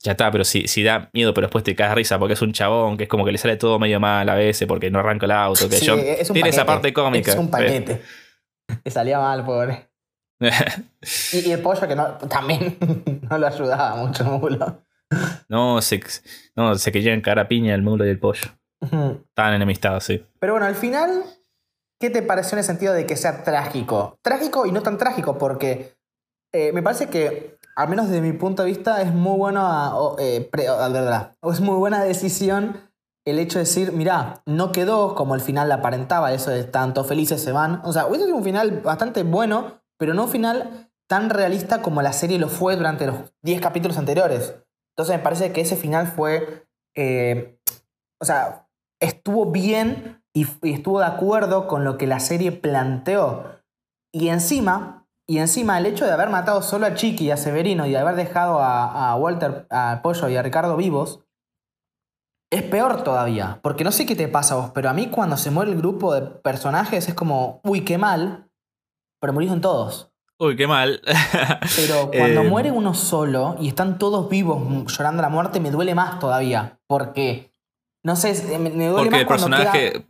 Ya 0.05 0.13
está, 0.13 0.31
pero 0.31 0.45
si, 0.45 0.69
si 0.69 0.83
da 0.83 1.09
miedo, 1.15 1.33
pero 1.33 1.47
después 1.47 1.65
te 1.65 1.75
caes 1.75 1.91
de 1.91 1.95
risa 1.97 2.19
porque 2.19 2.35
es 2.35 2.43
un 2.43 2.53
chabón 2.53 2.99
que 2.99 3.05
es 3.05 3.09
como 3.09 3.25
que 3.25 3.33
le 3.33 3.39
sale 3.39 3.57
todo 3.57 3.79
medio 3.79 3.99
mal 3.99 4.29
a 4.29 4.35
veces 4.35 4.69
porque 4.69 4.91
no 4.91 4.99
arranca 4.99 5.25
el 5.25 5.33
auto. 5.33 5.69
Que 5.69 5.77
Sí, 5.79 5.87
yo, 5.87 5.97
es 5.97 6.29
un 6.29 6.35
tiene 6.35 6.51
esa 6.51 6.67
parte 6.67 6.93
cómica. 6.93 7.33
Es 7.33 7.39
un 7.39 7.51
paquete. 7.51 8.03
Salía 8.87 9.19
mal, 9.19 9.45
pobre. 9.45 9.89
Y, 11.33 11.49
y 11.49 11.53
el 11.53 11.61
pollo 11.61 11.87
que 11.87 11.95
no, 11.97 12.15
también 12.29 12.77
no 13.31 13.39
lo 13.39 13.47
ayudaba 13.47 13.97
mucho, 13.97 14.25
mulo. 14.25 14.83
no, 15.49 15.81
se, 15.83 16.03
no, 16.57 16.75
se 16.77 16.93
querían 16.93 17.21
cara 17.21 17.43
a 17.43 17.49
piña 17.49 17.75
el 17.75 17.83
mulo 17.83 18.05
y 18.07 18.11
el 18.11 18.19
pollo. 18.19 18.51
Estaban 18.81 19.55
enemistados, 19.55 20.05
sí. 20.05 20.25
Pero 20.39 20.55
bueno, 20.55 20.67
al 20.67 20.75
final, 20.75 21.25
¿qué 22.01 22.11
te 22.11 22.23
pareció 22.23 22.57
en 22.57 22.61
el 22.61 22.65
sentido 22.65 22.93
de 22.95 23.07
que 23.07 23.17
sea 23.17 23.43
trágico? 23.45 24.19
Trágico 24.23 24.67
y 24.67 24.73
no 24.73 24.83
tan 24.83 24.99
trágico, 24.99 25.39
porque 25.39 25.95
eh, 26.53 26.73
me 26.73 26.83
parece 26.83 27.09
que, 27.09 27.59
al 27.77 27.89
menos 27.89 28.09
desde 28.09 28.21
mi 28.21 28.33
punto 28.33 28.63
de 28.63 28.69
vista, 28.71 29.01
es 29.03 29.13
muy 29.13 29.37
bueno 29.39 29.61
a- 29.61 29.97
o, 29.99 30.19
eh, 30.19 30.49
pre- 30.51 30.69
o 30.69 31.53
es 31.53 31.61
muy 31.61 31.77
buena 31.77 32.03
decisión 32.05 32.77
el 33.27 33.39
hecho 33.39 33.59
de 33.59 33.65
decir, 33.65 33.93
mirá, 33.93 34.43
no 34.47 34.73
quedó 34.73 35.15
como 35.15 35.35
el 35.35 35.41
final 35.41 35.73
aparentaba, 35.73 36.33
eso 36.33 36.51
de 36.51 36.65
tanto 36.65 37.05
felices 37.05 37.43
se 37.43 37.53
van. 37.53 37.81
O 37.85 37.93
sea, 37.93 38.07
hubiese 38.07 38.27
sido 38.27 38.37
un 38.37 38.45
final 38.45 38.83
bastante 38.83 39.23
bueno, 39.23 39.81
pero 39.99 40.15
no 40.15 40.25
un 40.25 40.31
final 40.31 40.91
tan 41.09 41.31
realista 41.31 41.81
como 41.83 42.03
la 42.03 42.13
serie 42.13 42.39
lo 42.39 42.49
fue 42.49 42.77
durante 42.77 43.07
los 43.07 43.33
10 43.43 43.61
capítulos 43.61 43.97
anteriores. 43.97 44.55
Entonces 44.97 45.17
me 45.17 45.23
parece 45.23 45.53
que 45.53 45.63
ese 45.63 45.77
final 45.77 46.07
fue... 46.07 46.67
eh, 46.95 47.59
o 48.21 48.25
sea, 48.25 48.69
estuvo 49.01 49.51
bien 49.51 50.23
y, 50.35 50.47
estuvo 50.63 51.01
de 51.01 51.07
acuerdo 51.07 51.67
con 51.67 51.85
lo 51.85 51.99
que 51.99 52.07
la 52.07 52.21
serie 52.21 52.53
planteó. 52.53 53.61
Y 54.13 54.29
encima, 54.29 55.07
y 55.27 55.39
encima 55.39 55.79
el 55.79 55.87
hecho 55.87 56.05
de 56.05 56.13
haber 56.13 56.29
matado 56.29 56.63
solo 56.63 56.87
a 56.87 56.95
Chiqui 56.95 57.25
y 57.25 57.31
a 57.31 57.37
Severino 57.37 57.87
y 57.87 57.91
de 57.91 57.99
haber 57.99 58.17
dejado 58.17 58.61
a, 58.61 59.11
a 59.11 59.17
Walter, 59.17 59.67
a 59.71 60.01
Pollo 60.03 60.29
y 60.29 60.37
a 60.37 60.43
Ricardo 60.43 60.77
vivos, 60.77 61.24
es 62.51 62.63
peor 62.63 63.03
todavía. 63.03 63.59
Porque 63.63 63.85
no 63.85 63.93
sé 63.93 64.07
qué 64.07 64.15
te 64.17 64.29
pasa 64.29 64.55
a 64.55 64.57
vos, 64.59 64.71
pero 64.75 64.89
a 64.91 64.93
mí 64.93 65.09
cuando 65.09 65.37
se 65.37 65.51
muere 65.51 65.73
el 65.73 65.79
grupo 65.79 66.15
de 66.15 66.23
personajes 66.23 67.09
es 67.09 67.15
como, 67.15 67.61
uy, 67.65 67.83
qué 67.83 67.99
mal, 67.99 68.49
pero 69.21 69.33
murieron 69.33 69.61
todos. 69.61 70.11
Uy, 70.39 70.57
qué 70.57 70.67
mal. 70.67 71.01
Pero 71.77 72.11
cuando 72.17 72.41
Eh, 72.43 72.49
muere 72.49 72.73
uno 72.73 72.93
solo 72.93 73.57
y 73.61 73.69
están 73.69 73.99
todos 73.99 74.29
vivos 74.29 74.61
mm, 74.69 74.87
llorando 74.87 75.23
la 75.23 75.29
muerte, 75.29 75.61
me 75.61 75.71
duele 75.71 75.95
más 75.95 76.19
todavía. 76.19 76.77
Porque, 76.89 77.55
no 78.03 78.17
sé, 78.17 78.35
me, 78.59 78.69
me 78.71 78.89
duele 78.89 78.95
Porque 78.95 79.11
más 79.11 79.21
el 79.21 79.27
cuando 79.27 79.47
personaje. 79.49 79.93
queda- 79.93 80.05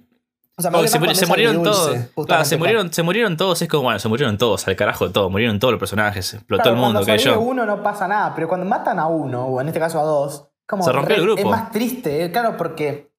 o 0.57 0.63
sea, 0.63 0.71
duele 0.71 0.89
se, 0.89 0.99
muri- 0.99 1.15
se 1.15 1.27
murieron 1.27 1.63
todos. 1.63 1.97
Claro, 2.27 2.45
se 2.47 2.57
murieron, 2.57 2.93
se 2.93 3.03
murieron 3.03 3.37
todos. 3.37 3.61
Es 3.61 3.69
como, 3.69 3.83
bueno, 3.85 3.99
se 3.99 4.09
murieron 4.09 4.39
todos, 4.39 4.67
al 4.67 4.77
carajo 4.77 5.07
de 5.09 5.13
todo. 5.13 5.29
Murieron 5.29 5.59
todos 5.59 5.73
los 5.73 5.79
personajes. 5.79 6.33
Explotó 6.35 6.63
Claro, 6.63 6.77
el 6.77 6.83
mundo, 6.83 7.01
cuando 7.05 7.17
que 7.17 7.23
yo. 7.23 7.41
uno 7.41 7.67
no 7.67 7.83
pasa 7.83 8.09
nada, 8.09 8.33
pero 8.35 8.49
cuando 8.49 8.65
matan 8.67 8.99
a 8.99 9.07
uno, 9.07 9.45
o 9.47 9.61
en 9.61 9.69
este 9.69 9.79
caso 9.79 10.01
a 10.01 10.05
dos, 10.05 10.49
como 10.67 10.85
Se 10.85 10.93
rompió 10.93 11.15
el 11.17 11.21
re- 11.21 11.27
grupo. 11.27 11.41
es 11.41 11.47
más 11.47 11.71
triste, 11.71 12.25
eh, 12.25 12.31
claro, 12.33 12.57
porque 12.57 13.13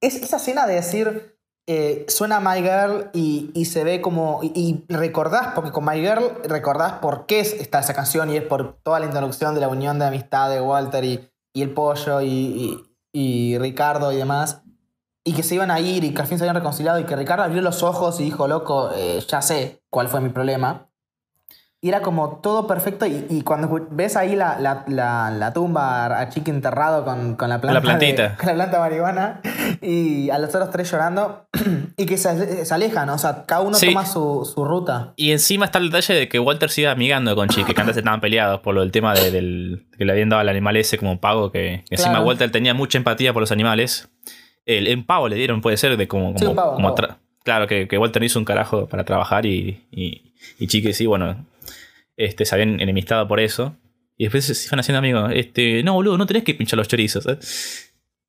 es 0.00 0.16
esa 0.16 0.36
escena 0.36 0.66
de 0.66 0.74
decir, 0.74 1.36
eh, 1.66 2.06
suena 2.08 2.40
My 2.40 2.62
Girl 2.62 3.10
y, 3.12 3.50
y 3.54 3.66
se 3.66 3.84
ve 3.84 4.00
como, 4.00 4.40
y, 4.42 4.52
y 4.54 4.84
recordás, 4.94 5.48
porque 5.54 5.70
con 5.70 5.84
My 5.84 5.96
Girl 6.00 6.32
recordás 6.44 6.94
por 6.94 7.26
qué 7.26 7.40
es- 7.40 7.52
está 7.54 7.80
esa 7.80 7.94
canción 7.94 8.30
y 8.30 8.36
es 8.36 8.42
por 8.44 8.78
toda 8.82 9.00
la 9.00 9.06
introducción 9.06 9.54
de 9.54 9.60
la 9.60 9.68
unión 9.68 9.98
de 9.98 10.06
amistad 10.06 10.48
de 10.50 10.60
Walter 10.60 11.04
y, 11.04 11.28
y 11.52 11.62
el 11.62 11.74
pollo 11.74 12.20
y, 12.22 12.28
y- 12.28 12.84
y 13.52 13.58
Ricardo 13.58 14.12
y 14.12 14.16
demás. 14.16 14.62
Y 15.24 15.34
que 15.34 15.42
se 15.42 15.56
iban 15.56 15.70
a 15.70 15.78
ir 15.80 16.04
y 16.04 16.14
que 16.14 16.22
al 16.22 16.26
fin 16.26 16.38
se 16.38 16.44
habían 16.44 16.56
reconciliado 16.56 16.98
y 17.00 17.04
que 17.04 17.14
Ricardo 17.16 17.42
abrió 17.44 17.60
los 17.60 17.82
ojos 17.82 18.18
y 18.20 18.24
dijo, 18.24 18.48
loco, 18.48 18.90
eh, 18.94 19.20
ya 19.28 19.42
sé 19.42 19.82
cuál 19.90 20.08
fue 20.08 20.20
mi 20.22 20.30
problema. 20.30 20.87
Y 21.80 21.90
era 21.90 22.00
como 22.02 22.40
todo 22.42 22.66
perfecto. 22.66 23.06
Y, 23.06 23.26
y 23.30 23.42
cuando 23.42 23.86
ves 23.92 24.16
ahí 24.16 24.34
la, 24.34 24.58
la, 24.58 24.84
la, 24.88 25.30
la 25.30 25.52
tumba 25.52 26.06
a 26.20 26.28
Chiqui 26.28 26.50
enterrado 26.50 27.04
con, 27.04 27.36
con 27.36 27.48
la 27.48 27.60
planta. 27.60 27.74
la 27.78 27.80
plantita. 27.80 28.30
de- 28.30 28.36
con 28.36 28.46
la 28.48 28.54
planta 28.54 28.80
marihuana. 28.80 29.40
Y 29.80 30.28
a 30.30 30.38
los 30.38 30.52
otros 30.54 30.70
tres 30.70 30.90
llorando. 30.90 31.46
y 31.96 32.04
que 32.06 32.16
se, 32.16 32.64
se 32.64 32.74
alejan. 32.74 33.08
O 33.10 33.18
sea, 33.18 33.44
cada 33.46 33.60
uno 33.60 33.74
Sí. 33.76 33.86
toma 33.86 34.04
su, 34.06 34.50
su 34.52 34.64
ruta. 34.64 35.12
Y 35.14 35.30
encima 35.30 35.66
está 35.66 35.78
el 35.78 35.90
detalle 35.90 36.14
de 36.14 36.28
que 36.28 36.40
Walter 36.40 36.68
sigue 36.70 36.88
amigando 36.88 37.36
con 37.36 37.48
Chique, 37.48 37.74
que 37.74 37.80
antes 37.80 37.96
estaban 37.96 38.20
peleados 38.20 38.58
por 38.60 38.74
lo 38.74 38.80
del 38.80 38.90
tema 38.90 39.14
de- 39.14 39.30
del 39.30 39.86
que 39.96 40.04
le 40.04 40.10
habían 40.12 40.30
dado 40.30 40.40
al 40.40 40.48
animal 40.48 40.76
ese 40.76 40.98
como 40.98 41.20
pago, 41.20 41.52
que, 41.52 41.84
que 41.88 41.94
encima. 41.94 42.20
Walter 42.20 42.50
tenía 42.50 42.74
mucha 42.74 42.98
empatía 42.98 43.32
por 43.32 43.40
los 43.42 43.52
animales. 43.52 44.08
El, 44.66 44.88
en 44.88 45.06
pago 45.06 45.28
le 45.28 45.36
dieron, 45.36 45.60
puede 45.60 45.76
ser, 45.76 45.96
de 45.96 46.08
como... 46.08 46.36
Sí, 46.36 46.44
un 46.44 46.56
como 46.56 46.94
tra- 46.96 47.18
Claro, 47.44 47.66
que, 47.66 47.88
que 47.88 47.96
Walter 47.96 48.22
hizo 48.24 48.38
un 48.38 48.44
carajo 48.44 48.88
para 48.88 49.04
trabajar 49.04 49.46
y, 49.46 49.86
y, 49.90 50.34
y 50.58 50.68
sí, 50.92 51.06
bueno, 51.06 51.46
este, 52.18 52.44
se 52.44 52.54
habían 52.54 52.80
enemistado 52.80 53.26
por 53.26 53.40
eso. 53.40 53.76
Y 54.18 54.24
después 54.24 54.44
se 54.44 54.66
iban 54.66 54.80
haciendo 54.80 54.98
amigos. 54.98 55.30
Este, 55.32 55.82
no, 55.84 55.94
boludo, 55.94 56.18
no 56.18 56.26
tenés 56.26 56.42
que 56.44 56.54
pinchar 56.54 56.76
los 56.76 56.88
chorizos. 56.88 57.26
¿eh? 57.26 57.38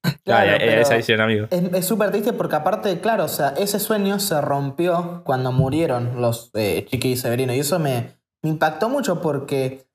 Claro, 0.24 0.52
ahí 0.52 0.86
se 0.86 1.00
hicieron 1.00 1.26
amigos. 1.26 1.50
Es 1.52 1.74
es 1.74 1.86
súper 1.86 2.12
triste 2.12 2.32
porque 2.32 2.56
aparte, 2.56 3.02
claro, 3.02 3.26
o 3.26 3.28
sea, 3.28 3.50
ese 3.58 3.80
sueño 3.80 4.20
se 4.20 4.40
rompió 4.40 5.24
cuando 5.26 5.52
murieron 5.52 6.22
los 6.22 6.52
eh, 6.54 6.86
Chiqui 6.90 7.10
y 7.10 7.18
Severino. 7.18 7.54
Y 7.54 7.60
eso 7.60 7.80
me, 7.80 8.16
me 8.42 8.52
impactó 8.52 8.88
mucho 8.88 9.22
porque, 9.22 9.90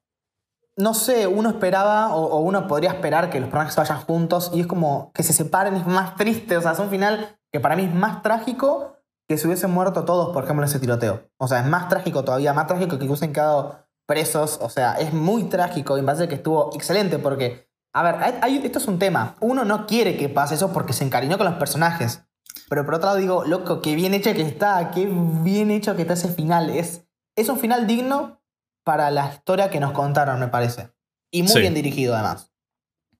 no 0.77 0.93
sé, 0.93 1.27
uno 1.27 1.49
esperaba 1.49 2.15
o, 2.15 2.23
o 2.27 2.41
uno 2.41 2.67
podría 2.67 2.91
esperar 2.91 3.31
que 3.31 3.41
los 3.41 3.49
personajes 3.49 3.77
vayan 3.77 3.99
juntos 4.01 4.51
y 4.53 4.61
es 4.61 4.67
como 4.67 5.11
que 5.15 5.23
se 5.23 5.33
separen, 5.33 5.77
es 5.77 5.87
más 5.87 6.17
triste. 6.17 6.59
O 6.59 6.61
sea, 6.61 6.73
es 6.73 6.79
un 6.81 6.91
final 6.91 7.39
que 7.51 7.61
para 7.61 7.77
mí 7.77 7.85
es 7.85 7.95
más 7.95 8.21
trágico 8.21 8.95
que 9.27 9.39
si 9.39 9.47
hubiesen 9.47 9.71
muerto 9.71 10.05
todos, 10.05 10.35
por 10.35 10.45
ejemplo, 10.45 10.65
en 10.65 10.69
ese 10.69 10.81
tiroteo. 10.81 11.31
O 11.39 11.49
sea, 11.49 11.61
es 11.61 11.67
más 11.67 11.89
trágico 11.89 12.25
todavía, 12.25 12.53
más 12.53 12.67
trágico 12.67 12.99
que 12.99 13.07
hubiesen 13.07 13.33
quedado 13.33 13.84
presos. 14.07 14.59
O 14.61 14.69
sea, 14.71 14.95
es 14.95 15.13
muy 15.13 15.45
trágico 15.45 15.97
y 15.99 16.01
me 16.03 16.07
parece 16.07 16.29
que 16.29 16.35
estuvo 16.37 16.71
excelente 16.75 17.19
porque 17.19 17.69
a 17.97 18.03
ver, 18.03 18.17
hay- 18.43 18.61
esto 18.65 18.79
es 18.79 18.89
un 18.89 18.99
tema. 18.99 19.37
Uno 19.41 19.65
no 19.65 19.87
quiere 19.87 20.17
que 20.17 20.29
pase 20.29 20.57
eso 20.57 20.73
porque 20.73 20.93
se 20.93 21.05
encariñó 21.05 21.39
con 21.39 21.47
los 21.47 21.55
personajes. 21.57 22.25
Pero 22.69 22.85
por 22.85 22.95
otro 22.95 23.07
lado 23.07 23.19
digo, 23.21 23.45
loco, 23.45 23.81
qué 23.83 23.95
bien 23.95 24.15
hecho 24.15 24.33
que 24.35 24.43
está, 24.43 24.91
qué 24.91 25.09
bien 25.09 25.71
hecho 25.71 25.95
que 25.95 26.03
está 26.03 26.15
ese 26.15 26.29
final. 26.29 26.71
Es, 26.71 27.07
es 27.37 27.49
un 27.49 27.59
final 27.61 27.87
digno 27.87 28.41
para 28.85 29.11
la 29.13 29.33
historia 29.33 29.71
que 29.71 29.79
nos 29.81 29.93
contaron, 29.93 30.41
me 30.41 30.49
parece. 30.49 30.89
Y 31.31 31.43
muy 31.43 31.53
Sí. 31.53 31.61
bien 31.61 31.75
dirigido 31.75 32.15
además. 32.15 32.51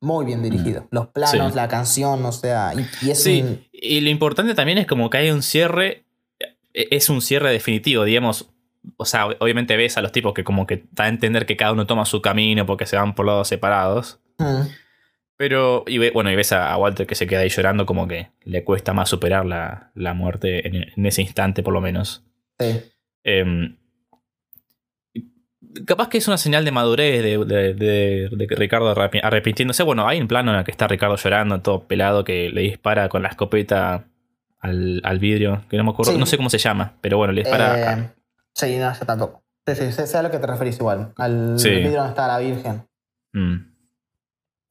Muy 0.01 0.26
bien 0.26 0.43
dirigido. 0.43 0.87
Los 0.91 1.07
planos, 1.09 1.53
Sí. 1.53 1.57
la 1.57 1.68
canción, 1.68 2.24
o 2.24 2.32
sea, 2.32 2.72
y, 2.74 2.80
y 3.07 3.11
es 3.11 3.18
un- 3.18 3.22
Sí, 3.24 3.68
y 3.72 4.01
lo 4.01 4.11
importante 4.11 4.55
también 4.55 4.78
es 4.78 4.87
como 4.87 5.09
que 5.09 5.18
hay 5.18 5.30
un 5.30 5.43
cierre 5.43 6.05
e, 6.74 6.89
es 6.91 7.09
un 7.09 7.22
cierre 7.22 7.51
definitivo, 7.53 8.03
digamos. 8.05 8.51
O 8.97 9.05
sea, 9.05 9.26
obviamente 9.39 9.76
ves 9.76 9.97
a 9.97 10.03
los 10.03 10.12
tipos 10.12 10.35
que 10.35 10.45
como 10.45 10.66
que 10.66 10.85
da 10.93 11.05
a 11.05 11.09
entender 11.09 11.47
que 11.47 11.57
cada 11.57 11.72
uno 11.72 11.87
toma 11.87 12.05
su 12.05 12.20
camino 12.22 12.66
porque 12.66 12.87
se 12.87 12.97
van 12.97 13.14
por 13.14 13.26
lados 13.26 13.49
separados. 13.49 14.20
Mm. 14.39 14.62
Pero, 15.37 15.85
y 15.87 15.99
ve- 15.99 16.11
bueno, 16.12 16.30
y 16.30 16.37
ves 16.37 16.53
a, 16.53 16.72
a 16.72 16.76
Walter 16.76 17.07
que 17.07 17.14
se 17.16 17.26
queda 17.26 17.41
ahí 17.41 17.49
llorando 17.49 17.87
como 17.87 18.07
que 18.07 18.28
le 18.45 18.62
cuesta 18.62 18.93
más 18.93 19.09
superar 19.09 19.45
la, 19.47 19.91
la 19.95 20.14
muerte 20.14 20.66
en, 20.68 20.93
en 20.97 21.07
ese 21.07 21.22
instante 21.22 21.62
por 21.62 21.72
lo 21.72 21.80
menos. 21.80 22.24
Sí. 22.59 22.80
Em, 23.24 23.76
capaz 25.87 26.09
que 26.09 26.18
es 26.18 26.28
una 26.28 26.37
señal 26.39 26.64
de 26.64 26.70
madurez 26.70 27.22
de, 27.22 27.39
de- 27.45 27.74
de- 27.74 28.28
de 28.30 28.47
que 28.47 28.55
Ricardo 28.55 28.95
arrepi- 28.95 29.20
arrepintiéndose. 29.22 29.82
Bueno, 29.82 30.07
hay 30.07 30.20
un 30.20 30.28
plano 30.28 30.53
en 30.53 30.59
el 30.59 30.64
que 30.64 30.70
está 30.70 30.87
Ricardo 30.87 31.16
llorando, 31.16 31.61
todo 31.62 31.87
pelado, 31.89 32.24
que 32.24 32.51
le 32.51 32.61
dispara 32.62 33.09
con 33.09 33.22
la 33.22 33.28
escopeta 33.30 34.05
al, 34.61 35.01
al 35.05 35.18
vidrio, 35.18 35.62
que 35.68 35.76
no 35.76 35.85
me 35.85 35.91
acuerdo, 35.91 36.12
Sí. 36.12 36.18
no 36.18 36.26
sé 36.26 36.37
cómo 36.37 36.49
se 36.51 36.59
llama, 36.59 36.95
pero 37.01 37.18
bueno, 37.18 37.32
le 37.32 37.43
dispara. 37.43 37.95
Eh, 37.95 38.09
sí, 38.55 38.76
no, 38.78 38.92
yo 38.98 39.07
tampoco. 39.07 39.42
Sí, 39.66 39.74
sí, 39.76 39.92
sé 39.92 40.07
sé 40.07 40.18
a 40.18 40.22
lo 40.22 40.30
que 40.30 40.38
te 40.38 40.46
referís 40.46 40.76
igual. 40.76 41.12
Al 41.16 41.59
Sí. 41.59 41.70
vidrio 41.70 41.92
donde 41.96 42.09
está 42.11 42.26
la 42.26 42.38
Virgen. 42.38 42.86
Mm, 43.32 43.57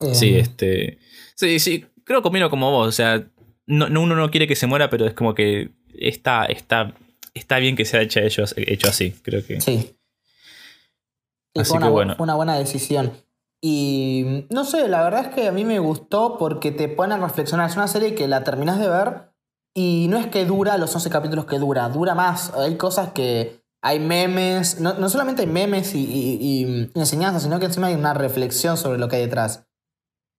Eh, 0.02 0.16
sí, 0.16 0.36
este. 0.38 1.00
Sí, 1.36 1.60
sí, 1.60 1.86
creo 2.04 2.22
que 2.22 2.28
opino 2.28 2.50
como 2.50 2.72
vos, 2.72 2.88
o 2.88 2.92
sea, 2.92 3.26
no, 3.66 3.88
no- 3.90 4.02
uno 4.02 4.16
no 4.16 4.30
quiere 4.32 4.48
que 4.48 4.56
se 4.56 4.68
muera, 4.68 4.90
pero 4.90 5.06
es 5.06 5.14
como 5.14 5.34
que 5.34 5.72
está, 5.98 6.46
está, 6.46 6.94
está 7.34 7.58
bien 7.60 7.76
que 7.76 7.86
sea 7.86 8.02
hecho, 8.02 8.20
hecho, 8.20 8.44
hecho 8.58 8.90
así, 8.90 9.12
creo 9.24 9.46
que. 9.46 9.62
Sí. 9.62 9.96
Y 11.56 11.62
Así 11.62 11.70
fue 11.70 11.80
que 11.80 11.84
una, 11.86 11.90
bu- 11.90 11.94
bueno. 11.94 12.16
una 12.20 12.36
buena 12.36 12.58
decisión. 12.58 13.14
Y 13.62 14.46
no 14.50 14.66
sé, 14.66 14.88
la 14.90 15.04
verdad 15.04 15.28
es 15.28 15.36
que 15.36 15.48
a 15.48 15.52
mí 15.54 15.64
me 15.64 15.80
gustó 15.80 16.38
porque 16.38 16.72
te 16.72 16.90
pone 16.90 17.14
a 17.14 17.18
reflexionar. 17.18 17.70
Es 17.70 17.76
una 17.78 17.88
serie 17.88 18.14
que 18.16 18.28
la 18.28 18.44
terminás 18.44 18.78
de 18.80 18.90
ver 18.90 19.30
y 19.74 20.08
no 20.10 20.18
es 20.18 20.28
que 20.28 20.44
dura 20.46 20.78
los 20.78 20.94
11 20.94 21.10
capítulos 21.10 21.46
que 21.46 21.60
dura, 21.60 21.88
dura 21.90 22.14
más. 22.14 22.54
Hay 22.56 22.76
cosas 22.76 23.14
que. 23.14 23.63
Hay 23.86 24.00
memes, 24.00 24.80
no, 24.80 24.94
no 24.94 25.10
solamente 25.10 25.42
hay 25.42 25.48
memes 25.48 25.94
y, 25.94 26.00
y- 26.00 26.38
y 26.42 26.92
enseñanzas, 26.96 27.44
sino 27.44 27.60
que 27.60 27.66
encima 27.66 27.88
hay 27.88 27.96
una 27.96 28.14
reflexión 28.14 28.78
sobre 28.78 28.98
lo 28.98 29.10
que 29.10 29.18
hay 29.18 29.24
detrás. 29.24 29.68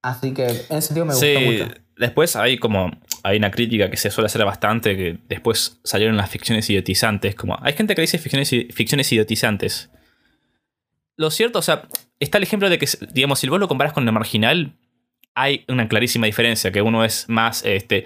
Así 0.02 0.32
que 0.32 0.44
en 0.46 0.78
ese 0.78 0.80
sentido 0.88 1.04
me 1.04 1.12
gustó 1.12 1.26
Sí, 1.26 1.36
mucho. 1.44 1.68
después 1.96 2.36
hay 2.36 2.58
como 2.58 2.90
hay 3.22 3.36
una 3.38 3.50
crítica 3.50 3.90
que 3.90 3.96
se 3.96 4.10
suele 4.10 4.26
hacer 4.26 4.44
bastante 4.44 4.96
que 4.96 5.18
después 5.28 5.78
salieron 5.84 6.16
las 6.16 6.30
ficciones 6.30 6.68
idiotizantes, 6.70 7.34
como 7.34 7.58
hay 7.62 7.72
gente 7.74 7.94
que 7.94 8.00
dice 8.02 8.18
ficciones, 8.18 8.48
ficciones 8.48 9.10
idiotizantes. 9.12 9.90
Lo 11.16 11.30
cierto, 11.30 11.58
o 11.58 11.62
sea, 11.62 11.88
está 12.20 12.38
el 12.38 12.44
ejemplo 12.44 12.68
de 12.68 12.78
que 12.78 12.88
digamos 13.12 13.38
si 13.38 13.48
vos 13.48 13.60
lo 13.60 13.68
comparas 13.68 13.92
con 13.92 14.06
el 14.06 14.12
marginal 14.12 14.76
hay 15.34 15.64
una 15.68 15.88
clarísima 15.88 16.26
diferencia, 16.26 16.70
que 16.72 16.80
uno 16.82 17.04
es 17.04 17.28
más 17.28 17.64
este 17.64 18.04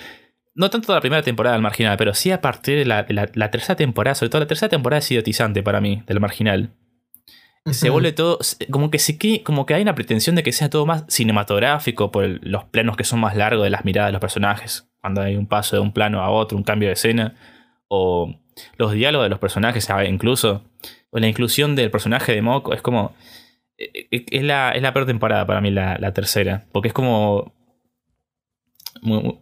no 0.58 0.68
tanto 0.70 0.92
la 0.92 1.00
primera 1.00 1.22
temporada 1.22 1.54
del 1.54 1.62
marginal, 1.62 1.96
pero 1.96 2.12
sí 2.14 2.30
a 2.30 2.40
partir 2.40 2.76
de 2.78 2.84
la, 2.84 3.04
de 3.04 3.14
la- 3.14 3.30
la 3.34 3.50
tercera 3.50 3.76
temporada, 3.76 4.14
sobre 4.14 4.28
todo 4.30 4.40
la 4.40 4.46
tercera 4.46 4.68
temporada 4.68 4.98
es 4.98 5.10
idiotizante 5.10 5.62
para 5.62 5.80
mí, 5.80 6.02
del 6.06 6.20
marginal 6.20 6.70
se 7.72 7.90
vuelve 7.90 8.12
todo 8.12 8.38
como 8.70 8.90
que 8.90 8.98
sí 8.98 9.18
que 9.18 9.42
como 9.42 9.66
que 9.66 9.74
hay 9.74 9.82
una 9.82 9.94
pretensión 9.94 10.34
de 10.36 10.42
que 10.42 10.52
sea 10.52 10.70
todo 10.70 10.86
más 10.86 11.04
cinematográfico 11.08 12.10
por 12.10 12.24
el- 12.24 12.40
los 12.42 12.64
planos 12.64 12.96
que 12.96 13.04
son 13.04 13.20
más 13.20 13.36
largos 13.36 13.62
de 13.64 13.68
las 13.70 13.84
miradas 13.84 14.08
de 14.08 14.12
los 14.12 14.20
personajes 14.22 14.88
cuando 15.02 15.20
hay 15.20 15.36
un 15.36 15.46
paso 15.46 15.76
de 15.76 15.82
un 15.82 15.92
plano 15.92 16.22
a 16.22 16.30
otro 16.30 16.56
un 16.56 16.64
cambio 16.64 16.88
de 16.88 16.94
escena 16.94 17.34
o 17.88 18.34
los 18.78 18.92
diálogos 18.92 19.26
de 19.26 19.28
los 19.30 19.38
personajes 19.38 19.84
¿sabe? 19.84 20.08
incluso 20.08 20.64
o 21.10 21.18
la 21.18 21.28
inclusión 21.28 21.76
del 21.76 21.90
personaje 21.90 22.32
de 22.32 22.40
Moco 22.40 22.72
es 22.72 22.80
como 22.80 23.14
eh, 23.76 24.08
eh, 24.12 24.24
es 24.30 24.42
la, 24.44 24.70
es 24.72 24.80
la 24.80 24.92
peor 24.94 25.04
temporada 25.06 25.44
para 25.46 25.60
mí 25.60 25.70
la, 25.70 25.98
la 25.98 26.12
tercera 26.14 26.64
porque 26.72 26.88
es 26.88 26.94
como 26.94 27.52
muy, 29.02 29.22
muy- 29.22 29.38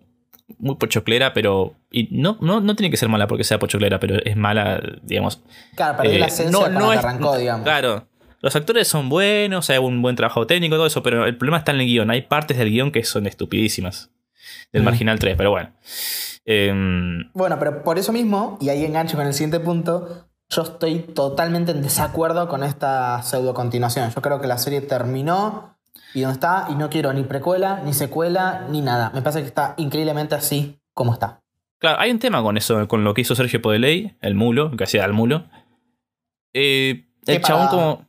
muy 0.59 0.77
pochoclera 0.77 1.33
pero 1.35 1.75
y 1.91 2.09
no, 2.13 2.39
no, 2.41 2.61
no 2.61 2.77
tiene 2.77 2.91
que 2.91 2.97
ser 2.97 3.09
mala 3.09 3.27
porque 3.27 3.43
sea 3.45 3.59
pochoclera 3.59 3.99
pero 3.99 4.17
es 4.25 4.37
mala 4.37 4.81
digamos 5.03 5.43
Claro, 5.75 5.97
perdió 5.99 6.13
eh, 6.15 6.19
la 6.21 6.27
esencia 6.27 6.69
no- 6.69 6.79
no 6.81 6.93
es- 6.93 6.99
arrancó, 7.01 7.37
digamos. 7.37 7.65
Claro. 7.65 8.07
Los 8.43 8.55
actores 8.55 8.87
son 8.87 9.09
buenos, 9.09 9.71
hay 9.71 9.79
un 9.79 10.03
buen 10.03 10.15
trabajo 10.15 10.47
técnico, 10.47 10.77
todo 10.77 10.87
eso, 10.87 11.03
pero 11.03 11.27
el 11.27 11.37
problema 11.37 11.59
está 11.59 11.73
en 11.73 11.81
el 11.81 11.87
guion. 11.87 12.11
Hay 12.11 12.23
partes 12.23 12.57
del 12.59 12.71
guion 12.71 12.93
que 12.93 13.03
son 13.03 13.27
estupidísimas. 13.27 14.11
Del 14.73 14.83
Mm. 14.83 14.85
Marginal 14.85 15.19
3, 15.19 15.35
pero 15.37 15.51
bueno. 15.51 15.73
Em, 16.45 17.31
Bueno, 17.33 17.59
pero 17.59 17.83
por 17.83 17.99
eso 17.99 18.13
mismo, 18.13 18.59
y 18.61 18.69
ahí 18.69 18.85
engancho 18.85 19.17
con 19.17 19.27
el 19.27 19.33
siguiente 19.33 19.59
punto, 19.61 20.29
yo 20.49 20.63
estoy 20.63 20.99
totalmente 21.01 21.73
en 21.73 21.83
desacuerdo 21.83 22.47
con 22.49 22.63
esta 22.63 23.21
pseudo 23.23 23.55
continuación. 23.55 24.11
Yo 24.15 24.23
creo 24.23 24.41
que 24.41 24.47
la 24.47 24.59
serie 24.59 24.81
terminó 24.81 25.76
y 26.15 26.21
donde 26.23 26.35
está, 26.35 26.67
y 26.71 26.75
no 26.75 26.89
quiero 26.91 27.13
ni 27.13 27.23
precuela, 27.25 27.81
ni 27.85 27.93
secuela, 27.93 28.67
ni 28.71 28.81
nada. 28.81 29.11
Me 29.15 29.23
parece 29.23 29.41
que 29.43 29.47
está 29.49 29.75
increíblemente 29.77 30.35
así 30.35 30.79
como 30.95 31.13
está. 31.13 31.41
claro, 31.79 32.01
hay 32.01 32.11
un 32.11 32.19
tema 32.19 32.43
con 32.43 32.57
eso, 32.57 32.89
con 32.89 33.05
lo 33.05 33.13
que 33.15 33.21
hizo 33.23 33.35
Sergio 33.35 33.61
Podeley, 33.61 34.17
el 34.21 34.35
mulo, 34.35 34.71
que 34.77 34.85
hacía 34.85 35.05
al 35.05 35.13
mulo. 35.13 35.45
Eh, 36.55 37.05
el 37.27 37.41
chabón 37.43 37.69
como... 37.69 38.07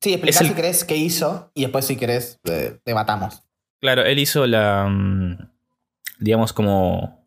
Sí, 0.00 0.14
explicar 0.14 0.42
el- 0.42 0.48
si 0.48 0.54
querés 0.54 0.84
qué 0.84 0.96
hizo 0.96 1.50
y 1.54 1.62
después 1.62 1.84
si 1.84 1.96
querés 1.96 2.38
eh, 2.44 2.78
debatamos. 2.86 3.42
Claro, 3.80 4.02
él 4.04 4.18
hizo 4.18 4.46
la... 4.46 4.86
mm, 4.88 5.36
Digamos 6.18 6.52
como... 6.52 7.19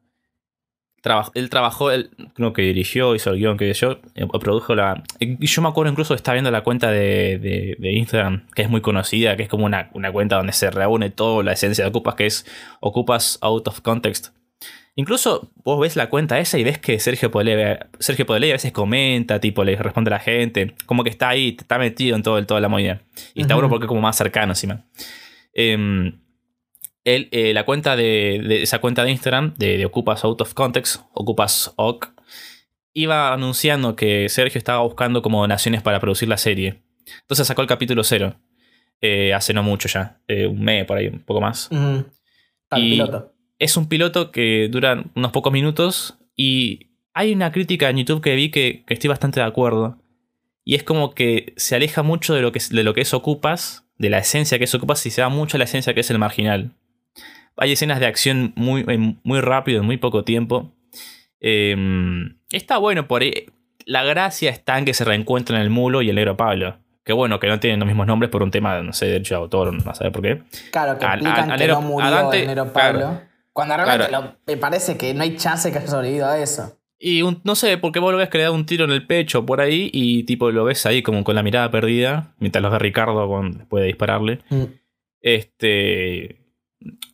él 1.34 1.50
trabajó, 1.50 1.92
él 1.92 2.10
creo 2.34 2.54
que 2.54 2.62
dirigió, 2.62 3.14
hizo 3.16 3.32
el 3.32 3.38
guion 3.38 3.58
que 3.58 3.72
yo, 3.74 4.00
eh, 4.16 4.26
produjo 4.40 4.74
la... 4.74 5.04
Y 5.20 5.46
yo 5.46 5.62
me 5.62 5.68
acuerdo 5.68 5.92
incluso 5.92 6.14
de 6.14 6.18
estar 6.18 6.34
viendo 6.34 6.50
la 6.50 6.62
cuenta 6.62 6.90
de, 6.92 7.38
de- 7.40 7.76
de 7.78 7.92
Instagram, 7.92 8.48
que 8.56 8.62
es 8.62 8.70
muy 8.70 8.82
conocida, 8.82 9.36
que 9.36 9.44
es 9.44 9.50
como 9.50 9.66
una, 9.66 9.90
una 9.94 10.12
cuenta 10.12 10.38
donde 10.38 10.54
se 10.54 10.72
reúne 10.72 11.10
toda 11.10 11.44
la 11.44 11.52
esencia 11.52 11.84
de 11.84 11.90
Ocupas, 11.90 12.16
que 12.16 12.26
es 12.26 12.46
Ocupas 12.80 13.38
Out 13.42 13.68
of 13.68 13.82
Context. 13.82 14.28
Incluso 14.96 15.52
vos 15.64 15.80
ves 15.82 15.96
la 15.96 16.08
cuenta 16.08 16.40
esa 16.40 16.58
y 16.60 16.64
ves 16.64 16.78
que 16.78 17.00
Sergio 17.00 17.32
Podeley, 17.32 17.78
Sergio 18.00 18.26
Podeley 18.28 18.52
a 18.52 18.54
veces 18.54 18.72
comenta, 18.72 19.40
tipo, 19.40 19.64
le 19.64 19.76
responde 19.76 20.10
a 20.10 20.14
la 20.16 20.20
gente, 20.20 20.76
como 20.86 21.04
que 21.04 21.10
está 21.10 21.30
ahí, 21.30 21.58
está 21.60 21.80
metido 21.80 22.16
en 22.16 22.24
todo, 22.24 22.38
el- 22.38 22.46
toda 22.46 22.62
la 22.62 22.70
movida. 22.70 23.02
Y 23.34 23.42
está 23.42 23.56
bueno 23.56 23.70
porque 23.70 23.86
es 23.86 23.90
como 23.90 24.02
más 24.02 24.16
cercano 24.16 24.52
encima. 24.54 24.86
Em, 25.54 26.20
eh, 27.06 27.52
la 27.54 27.66
cuenta 27.66 27.96
de, 27.96 28.42
de 28.48 28.64
esa 28.64 28.80
cuenta 28.80 29.04
de 29.04 29.12
Instagram, 29.12 29.54
de, 29.58 29.78
de 29.78 29.86
Ocupas 29.86 30.24
Out 30.24 30.42
of 30.42 30.54
Context, 30.54 31.02
Ocupas 31.14 31.74
OC, 31.76 32.14
iba 32.94 33.34
anunciando 33.34 33.96
que 33.96 34.30
Sergio 34.30 34.58
estaba 34.60 34.82
buscando 34.84 35.22
como 35.22 35.42
donaciones 35.42 35.82
para 35.82 36.00
producir 36.00 36.30
la 36.30 36.38
serie. 36.38 36.82
Entonces 37.22 37.48
sacó 37.48 37.62
el 37.62 37.68
capítulo 37.68 38.04
cero. 38.04 38.36
eh, 39.02 39.34
hace 39.34 39.54
no 39.54 39.64
mucho 39.64 39.90
ya, 39.90 40.22
eh, 40.30 40.48
un 40.48 40.62
mes 40.64 40.86
por 40.86 40.98
ahí, 40.98 41.08
un 41.08 41.20
poco 41.20 41.42
más. 41.42 41.68
Y- 42.78 42.92
piloto. 42.92 43.34
Es 43.60 43.78
un 43.78 43.88
piloto 43.88 44.32
que 44.32 44.68
dura 44.70 45.04
unos 45.16 45.32
pocos 45.32 45.52
minutos 45.54 46.18
y 46.36 46.92
hay 47.14 47.34
una 47.34 47.52
crítica 47.52 47.90
en 47.90 47.98
YouTube 47.98 48.22
que 48.22 48.36
vi 48.36 48.50
que, 48.50 48.84
que 48.86 48.94
estoy 48.94 49.08
bastante 49.10 49.40
de 49.40 49.46
acuerdo. 49.46 49.98
Y 50.66 50.76
es 50.76 50.84
como 50.84 51.14
que 51.14 51.54
se 51.58 51.76
aleja 51.76 52.04
mucho 52.04 52.34
de 52.34 52.42
lo 52.42 52.52
que 52.52 52.60
es, 52.60 52.70
de 52.70 52.84
lo 52.84 52.94
que 52.94 53.02
es 53.02 53.14
Ocupas, 53.14 53.86
de 53.98 54.10
la 54.10 54.18
esencia 54.20 54.58
que 54.58 54.64
es 54.64 54.74
Ocupas 54.76 55.06
y 55.06 55.12
se 55.12 55.22
va 55.22 55.30
mucho 55.30 55.58
a 55.58 55.60
la 55.60 55.64
esencia 55.66 55.94
que 55.94 56.00
es 56.02 56.10
el 56.12 56.18
marginal. 56.20 56.72
Hay 57.58 57.72
escenas 57.72 58.00
de 58.00 58.08
acción 58.08 58.54
muy, 58.56 58.84
en 58.88 59.20
muy 59.24 59.40
rápido, 59.42 59.80
en 59.82 59.86
muy 59.86 59.98
poco 59.98 60.24
tiempo. 60.24 60.74
Eh, 61.40 61.76
está 62.52 62.78
bueno 62.78 63.08
por 63.08 63.22
ahí. 63.22 63.46
La 63.86 64.04
gracia 64.04 64.50
está 64.50 64.78
en 64.80 64.86
que 64.86 64.94
se 64.94 65.04
reencuentran 65.04 65.62
el 65.62 65.70
mulo 65.70 66.02
y 66.02 66.10
el 66.10 66.16
negro 66.16 66.38
Pablo. 66.38 66.78
Que 67.04 67.12
bueno, 67.12 67.40
que 67.40 67.48
no 67.48 67.60
tienen 67.60 67.80
los 67.82 67.88
mismos 67.88 68.08
nombres 68.08 68.32
por 68.32 68.42
un 68.44 68.50
tema, 68.52 68.82
no 68.82 68.94
sé, 68.94 69.06
de 69.08 69.12
derecho 69.14 69.36
de 69.36 69.42
autor, 69.42 69.74
no 69.86 69.94
sé 69.94 70.10
por 70.10 70.22
qué. 70.22 70.42
Claro, 70.72 70.98
que 70.98 71.06
explican 71.06 71.50
que 71.52 71.58
Nero- 71.58 71.74
no 71.76 71.82
murió 71.82 72.08
a 72.08 72.12
Dante, 72.12 72.40
el 72.40 72.46
claro. 72.54 72.72
Pablo. 72.74 73.22
Cuando 73.52 73.76
realmente 73.76 74.08
Claro. 74.08 74.26
lo- 74.26 74.36
me 74.48 74.58
parece 74.58 74.98
que 74.98 75.14
no 75.14 75.22
hay 75.24 75.36
chance 75.36 75.70
que 75.72 75.78
haya 75.80 75.88
sobrevivido 75.88 76.28
a 76.28 76.40
eso. 76.40 76.80
Y 76.98 77.22
un- 77.22 77.42
no 77.44 77.56
sé, 77.56 77.78
porque 77.78 78.00
vos 78.00 78.14
lo 78.14 78.18
ves 78.18 78.30
que 78.30 78.38
le 78.38 78.46
da 78.46 78.52
un 78.52 78.66
tiro 78.66 78.86
en 78.86 78.92
el 78.92 79.06
pecho 79.06 79.46
por 79.46 79.60
ahí 79.60 79.90
y 79.92 80.24
tipo 80.24 80.50
lo 80.52 80.64
ves 80.64 80.86
ahí 80.86 81.04
como 81.04 81.26
con 81.26 81.36
la 81.36 81.44
mirada 81.44 81.70
perdida, 81.70 82.34
mientras 82.40 82.62
lo 82.62 82.70
ve 82.72 82.80
Ricardo 82.80 83.28
con, 83.28 83.58
después 83.58 83.82
de 83.82 83.88
dispararle. 83.88 84.40
Mm. 84.50 84.64
Este. 85.22 86.38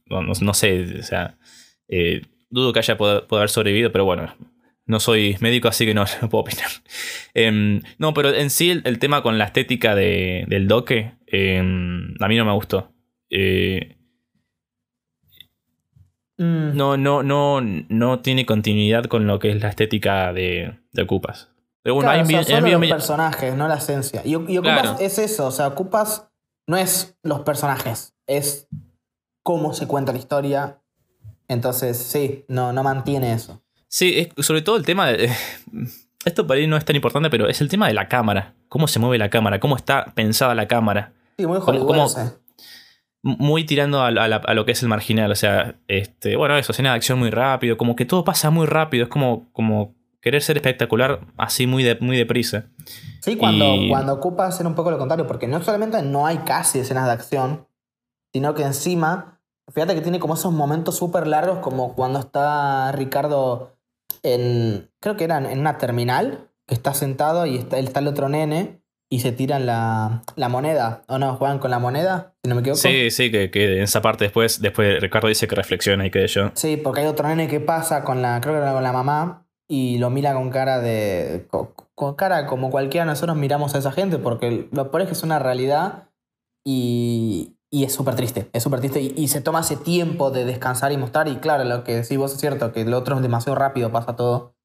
No, 0.10 0.22
no- 0.24 0.54
sé, 0.54 1.00
o 1.00 1.04
sea. 1.04 1.38
eh, 1.88 2.22
dudo 2.50 2.74
que 2.74 2.80
haya 2.80 2.98
podido 2.98 3.26
haber 3.32 3.50
sobrevivido, 3.50 3.92
pero 3.92 4.06
bueno. 4.06 4.34
No 4.86 5.00
soy 5.00 5.38
médico, 5.40 5.68
así 5.68 5.86
que 5.86 5.94
no, 5.94 6.04
no 6.22 6.30
puedo 6.30 6.42
opinar. 6.44 6.70
Em, 7.36 7.82
no, 8.00 8.14
pero 8.16 8.34
en 8.34 8.50
sí 8.50 8.72
el, 8.72 8.82
el 8.86 8.98
tema 8.98 9.22
con 9.22 9.38
la 9.38 9.46
estética 9.46 9.94
de- 9.94 10.46
del 10.48 10.68
doque, 10.68 11.14
em, 11.28 12.16
a 12.20 12.28
mí 12.28 12.36
no 12.38 12.46
me 12.46 12.54
gustó. 12.54 12.92
Eh, 13.30 13.96
Mm. 16.38 16.76
no, 16.78 16.96
no, 16.98 17.22
no, 17.22 17.60
no 17.62 18.20
tiene 18.22 18.46
continuidad 18.46 19.04
con 19.06 19.28
lo 19.28 19.40
que 19.40 19.52
es 19.52 19.62
la 19.62 19.68
estética 19.70 20.32
de, 20.32 20.80
de 20.94 21.02
Ocupas. 21.02 21.50
Pero 21.82 21.96
bueno, 21.96 22.10
Claro, 22.12 22.20
hay 22.28 22.36
o 22.36 22.44
sea, 22.44 22.60
solo 22.62 22.80
los 22.80 22.90
personajes, 22.90 23.56
no 23.56 23.68
la 23.68 23.76
esencia. 23.76 24.22
Y, 24.24 24.32
y 24.32 24.36
Ocupas 24.58 24.82
Claro. 24.82 24.98
es 25.02 25.20
eso, 25.20 25.48
o 25.48 25.52
sea, 25.52 25.68
Ocupas 25.68 26.30
no 26.68 26.78
es 26.78 27.18
los 27.24 27.42
personajes, 27.42 28.16
es 28.26 28.68
cómo 29.44 29.74
se 29.74 29.88
cuenta 29.88 30.12
la 30.12 30.20
historia. 30.20 30.80
Entonces, 31.48 31.98
sí, 31.98 32.46
no, 32.48 32.74
no 32.74 32.84
mantiene 32.84 33.34
eso. 33.34 33.62
Sí, 33.88 34.30
es 34.38 34.46
sobre 34.46 34.62
todo 34.62 34.78
el 34.78 34.86
tema 34.86 35.08
de. 35.08 35.32
Esto 36.26 36.46
para 36.46 36.60
mí 36.60 36.68
no 36.68 36.78
es 36.78 36.86
tan 36.86 36.96
importante, 36.96 37.30
pero 37.30 37.48
es 37.48 37.62
el 37.62 37.70
tema 37.70 37.88
de 37.88 37.94
la 37.94 38.08
cámara. 38.08 38.54
Cómo 38.68 38.88
se 38.88 39.00
mueve 39.00 39.18
la 39.18 39.30
cámara, 39.30 39.60
cómo 39.60 39.76
está 39.76 40.06
pensada 40.14 40.54
la 40.54 40.68
cámara. 40.68 41.14
Sí, 41.38 41.48
muy 41.48 41.60
¿Cómo- 41.60 41.86
cómo- 41.86 42.08
Muy 43.22 43.66
tirando 43.66 44.02
a, 44.02 44.08
a 44.08 44.12
la- 44.12 44.36
a 44.46 44.54
lo 44.54 44.66
que 44.66 44.72
es 44.72 44.82
el 44.84 44.88
marginal. 44.90 45.30
O 45.32 45.36
sea, 45.36 45.76
este, 45.88 46.36
bueno, 46.38 46.58
eso, 46.58 46.72
escena 46.72 46.92
de 46.92 46.96
acción 46.98 47.20
muy 47.20 47.30
rápido. 47.32 47.78
Como 47.78 47.96
que 47.96 48.06
todo 48.06 48.24
pasa 48.24 48.50
muy 48.50 48.66
rápido. 48.66 49.04
Es 49.04 49.10
como, 49.10 49.50
como 49.52 49.94
querer 50.22 50.42
ser 50.42 50.56
espectacular 50.58 51.20
así 51.38 51.66
muy, 51.68 51.84
de, 51.84 51.98
muy 52.00 52.16
deprisa. 52.18 52.66
Sí, 53.22 53.36
cuando, 53.36 53.76
Y- 53.76 53.90
cuando 53.90 54.14
ocupa 54.14 54.46
hacer 54.46 54.66
un 54.68 54.76
poco 54.76 54.92
lo 54.92 54.98
contrario, 54.98 55.26
porque 55.28 55.48
no 55.48 55.62
solamente 55.62 56.02
no 56.02 56.26
hay 56.28 56.38
casi 56.40 56.80
escenas 56.80 57.06
de 57.08 57.12
acción, 57.12 57.68
sino 58.34 58.54
que 58.54 58.64
encima, 58.64 59.40
fíjate 59.74 59.96
que 59.96 60.02
tiene 60.02 60.20
como 60.20 60.34
esos 60.36 60.52
momentos 60.54 60.96
súper 60.98 61.28
largos, 61.28 61.60
como 61.60 61.96
cuando 61.96 62.20
está 62.20 62.92
Ricardo 62.92 63.74
en, 64.24 64.90
creo 65.00 65.16
que 65.18 65.24
era 65.24 65.38
en- 65.38 65.60
una 65.60 65.78
terminal, 65.78 66.50
que 66.68 66.76
está 66.76 66.94
sentado 66.94 67.46
y 67.46 67.58
está, 67.58 67.78
está 67.80 68.00
el 68.00 68.08
otro 68.08 68.30
nene 68.30 68.82
y 69.12 69.22
se 69.22 69.32
tiran 69.32 69.66
la, 69.66 70.22
la 70.36 70.50
moneda, 70.50 71.02
o 71.08 71.18
no, 71.18 71.36
juegan 71.36 71.58
con 71.58 71.72
la 71.72 71.80
moneda, 71.80 72.36
si 72.44 72.50
no 72.50 72.56
me 72.56 72.62
equivoco. 72.62 72.80
Sí, 72.80 73.10
sí, 73.10 73.32
que, 73.32 73.50
que 73.50 73.78
en 73.78 73.84
esa 73.84 74.02
parte 74.04 74.26
después, 74.26 74.62
después 74.62 75.02
Ricardo 75.02 75.28
dice 75.30 75.48
que 75.48 75.56
reflexiona 75.56 76.06
y 76.06 76.12
que 76.12 76.28
yo. 76.28 76.52
Sí, 76.54 76.78
porque 76.78 77.02
hay 77.02 77.08
otro 77.08 77.28
nene 77.28 77.48
que 77.48 77.60
pasa 77.60 78.04
con 78.04 78.22
la, 78.22 78.40
creo 78.40 78.54
que 78.54 78.62
era 78.62 78.74
con 78.74 78.84
la 78.84 78.92
mamá, 78.94 79.48
y 79.68 79.98
lo 79.98 80.10
mira 80.12 80.34
con 80.36 80.50
cara 80.52 80.80
de. 80.80 81.48
co- 81.50 81.74
con, 81.96 82.14
cara 82.16 82.46
como 82.46 82.70
cualquiera 82.70 83.06
de 83.06 83.12
nosotros 83.12 83.36
miramos 83.38 83.74
a 83.74 83.80
esa 83.80 83.92
gente, 83.92 84.18
porque 84.20 84.68
lo 84.72 84.92
peor 84.92 85.02
es 85.02 85.08
que 85.08 85.14
es 85.14 85.24
una 85.24 85.40
realidad 85.40 86.10
y, 86.64 87.56
y 87.72 87.84
es 87.84 87.94
súper 87.94 88.16
triste. 88.16 88.50
Es 88.54 88.64
súper 88.64 88.80
triste 88.80 89.02
y, 89.02 89.14
y 89.16 89.28
se 89.28 89.42
toma 89.42 89.60
ese 89.62 89.78
tiempo 89.78 90.32
de 90.32 90.46
descansar 90.46 90.92
y 90.92 90.98
mostrar. 90.98 91.28
Y 91.28 91.38
claro, 91.38 91.64
lo 91.64 91.84
que 91.84 91.96
decís 91.98 92.18
vos 92.18 92.34
es 92.34 92.40
cierto, 92.40 92.72
que 92.72 92.86
lo 92.86 92.98
otro 92.98 93.16
es 93.16 93.22
demasiado 93.22 93.56
rápido, 93.58 93.92
pasa 93.92 94.16
todo. 94.16 94.56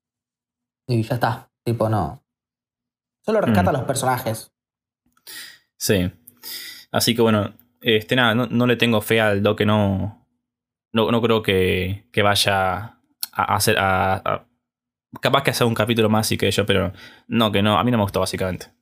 Y 0.86 1.02
ya 1.02 1.14
está. 1.14 1.50
Tipo, 1.64 1.88
no. 1.88 2.22
Solo 3.24 3.40
rescata 3.40 3.70
Mm. 3.72 3.74
a 3.74 3.78
los 3.78 3.86
personajes. 3.86 4.52
Sí. 5.76 6.10
Así 6.92 7.14
que 7.14 7.22
bueno, 7.22 7.54
este 7.80 8.16
nada, 8.16 8.34
no, 8.34 8.46
no 8.46 8.66
le 8.66 8.76
tengo 8.76 9.00
fe 9.00 9.20
al 9.20 9.42
do 9.42 9.56
que 9.56 9.66
no. 9.66 10.26
No, 10.92 11.10
no 11.10 11.20
creo 11.20 11.42
que, 11.42 12.08
que 12.12 12.22
vaya 12.22 12.98
a 13.32 13.54
hacer. 13.56 13.76
A, 13.78 14.14
a- 14.16 14.46
capaz 15.20 15.42
que 15.42 15.50
hacer 15.50 15.66
un 15.66 15.74
capítulo 15.74 16.08
más 16.08 16.30
y 16.32 16.38
que 16.38 16.50
yo, 16.50 16.66
pero 16.66 16.92
no, 17.28 17.50
que 17.52 17.62
no, 17.62 17.78
a 17.78 17.84
mí 17.84 17.90
no 17.90 17.98
me 17.98 18.02
gustó 18.04 18.20
básicamente. 18.20 18.72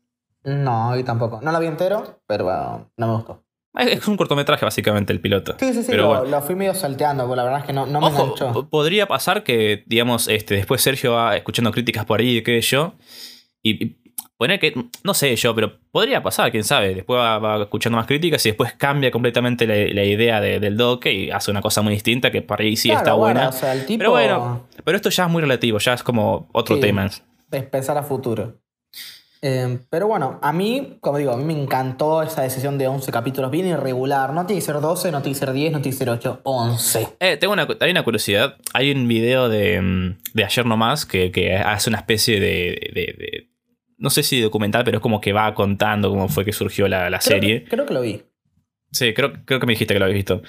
No, 0.44 0.96
y 0.96 1.04
tampoco. 1.04 1.40
No 1.42 1.52
lo 1.52 1.60
vi 1.60 1.66
entero, 1.66 2.20
pero 2.26 2.44
bueno, 2.44 2.90
no 2.96 3.06
me 3.06 3.12
gustó. 3.14 3.44
Es 3.74 3.86
es 4.00 4.08
un 4.08 4.16
cortometraje 4.16 4.64
básicamente 4.64 5.12
el 5.12 5.20
piloto. 5.20 5.54
Sí, 5.58 5.72
sí, 5.72 5.80
sí, 5.82 5.86
Pero 5.90 6.02
lo, 6.02 6.08
bueno. 6.08 6.24
lo 6.24 6.42
fui 6.42 6.54
medio 6.54 6.74
salteando, 6.74 7.24
porque 7.24 7.36
la 7.36 7.44
verdad 7.44 7.60
es 7.60 7.66
que 7.66 7.72
no, 7.72 7.86
no 7.86 8.00
me 8.00 8.06
Ojo, 8.08 8.22
enganchó. 8.22 8.52
po- 8.52 8.68
podría 8.68 9.06
pasar 9.06 9.42
que, 9.44 9.82
digamos, 9.86 10.28
este, 10.28 10.54
después 10.56 10.82
Sergio 10.82 11.12
va 11.12 11.36
escuchando 11.36 11.70
críticas 11.72 12.04
por 12.04 12.20
ahí, 12.20 12.42
qué 12.42 12.60
yo, 12.60 12.94
y, 13.62 13.82
y 13.84 13.96
poner 14.36 14.58
que, 14.60 14.74
no 15.04 15.14
sé 15.14 15.34
yo, 15.36 15.54
pero 15.54 15.78
podría 15.90 16.22
pasar, 16.22 16.50
quién 16.50 16.64
sabe. 16.64 16.94
Después 16.94 17.18
va, 17.18 17.38
va 17.38 17.62
escuchando 17.62 17.96
más 17.96 18.06
críticas 18.06 18.44
y 18.44 18.50
después 18.50 18.74
cambia 18.74 19.10
completamente 19.10 19.66
la, 19.66 19.74
la 19.94 20.04
idea 20.04 20.40
de- 20.40 20.60
del 20.60 20.76
doque 20.76 21.12
y 21.12 21.30
hace 21.30 21.50
una 21.50 21.62
cosa 21.62 21.80
muy 21.80 21.94
distinta 21.94 22.30
que 22.30 22.42
para 22.42 22.64
ahí 22.64 22.76
sí 22.76 22.88
Claro, 22.88 22.98
está 23.00 23.12
bueno, 23.14 23.34
buena. 23.40 23.48
o 23.48 23.52
sea, 23.52 23.72
el 23.72 23.86
tipo 23.86 23.98
Pero 24.00 24.10
bueno, 24.10 24.66
pero 24.84 24.96
esto 24.96 25.08
ya 25.10 25.24
es 25.24 25.30
muy 25.30 25.40
relativo, 25.40 25.78
ya 25.78 25.94
es 25.94 26.02
como 26.02 26.48
otro 26.52 26.74
Sí. 26.76 26.80
tema. 26.82 27.06
es 27.52 27.64
pensar 27.64 27.96
a 27.98 28.02
futuro. 28.02 28.58
Eh, 29.44 29.80
pero 29.90 30.06
bueno, 30.06 30.38
a 30.40 30.52
mí, 30.52 30.98
como 31.00 31.18
digo, 31.18 31.32
a 31.32 31.36
mí 31.36 31.42
me 31.42 31.60
encantó 31.60 32.22
esa 32.22 32.42
decisión 32.42 32.78
de 32.78 32.86
11 32.86 33.10
capítulos, 33.10 33.50
bien 33.50 33.66
irregular. 33.66 34.32
No 34.32 34.46
tiene 34.46 34.60
que 34.60 34.66
ser 34.66 34.80
12, 34.80 35.10
no 35.10 35.20
tiene 35.20 35.34
que 35.34 35.40
ser 35.44 35.52
10, 35.52 35.72
no 35.72 35.80
tiene 35.82 35.92
que 35.96 35.98
ser 35.98 36.10
8, 36.10 36.40
11. 36.44 37.08
Eh, 37.18 37.36
tengo 37.38 37.52
una, 37.52 37.66
hay 37.80 37.90
una 37.90 38.04
curiosidad. 38.04 38.56
Hay 38.72 38.92
un 38.92 39.08
video 39.08 39.48
de, 39.48 39.80
mm, 39.82 40.18
de 40.34 40.44
ayer 40.44 40.64
nomás 40.64 41.04
que, 41.06 41.32
que 41.32 41.56
hace 41.56 41.90
una 41.90 41.98
especie 41.98 42.38
de, 42.38 42.90
de- 42.94 43.14
de- 43.18 43.48
No 43.98 44.10
sé 44.10 44.22
si 44.22 44.40
documental, 44.40 44.84
pero 44.84 44.98
es 44.98 45.02
como 45.02 45.20
que 45.20 45.32
va 45.32 45.52
contando 45.54 46.08
cómo 46.10 46.28
fue 46.28 46.44
que 46.44 46.52
surgió 46.52 46.86
la, 46.86 47.10
la 47.10 47.18
Creo 47.18 47.28
serie. 47.28 47.64
que- 47.64 47.70
Creo, 47.70 47.84
que 47.86 47.94
lo 47.94 48.00
vi. 48.00 48.22
Sí, 48.92 49.12
creo, 49.12 49.32
creo 49.44 49.58
que 49.58 49.66
me 49.66 49.72
dijiste 49.72 49.92
que 49.94 49.98
lo 49.98 50.04
habías 50.04 50.16
visto. 50.16 50.42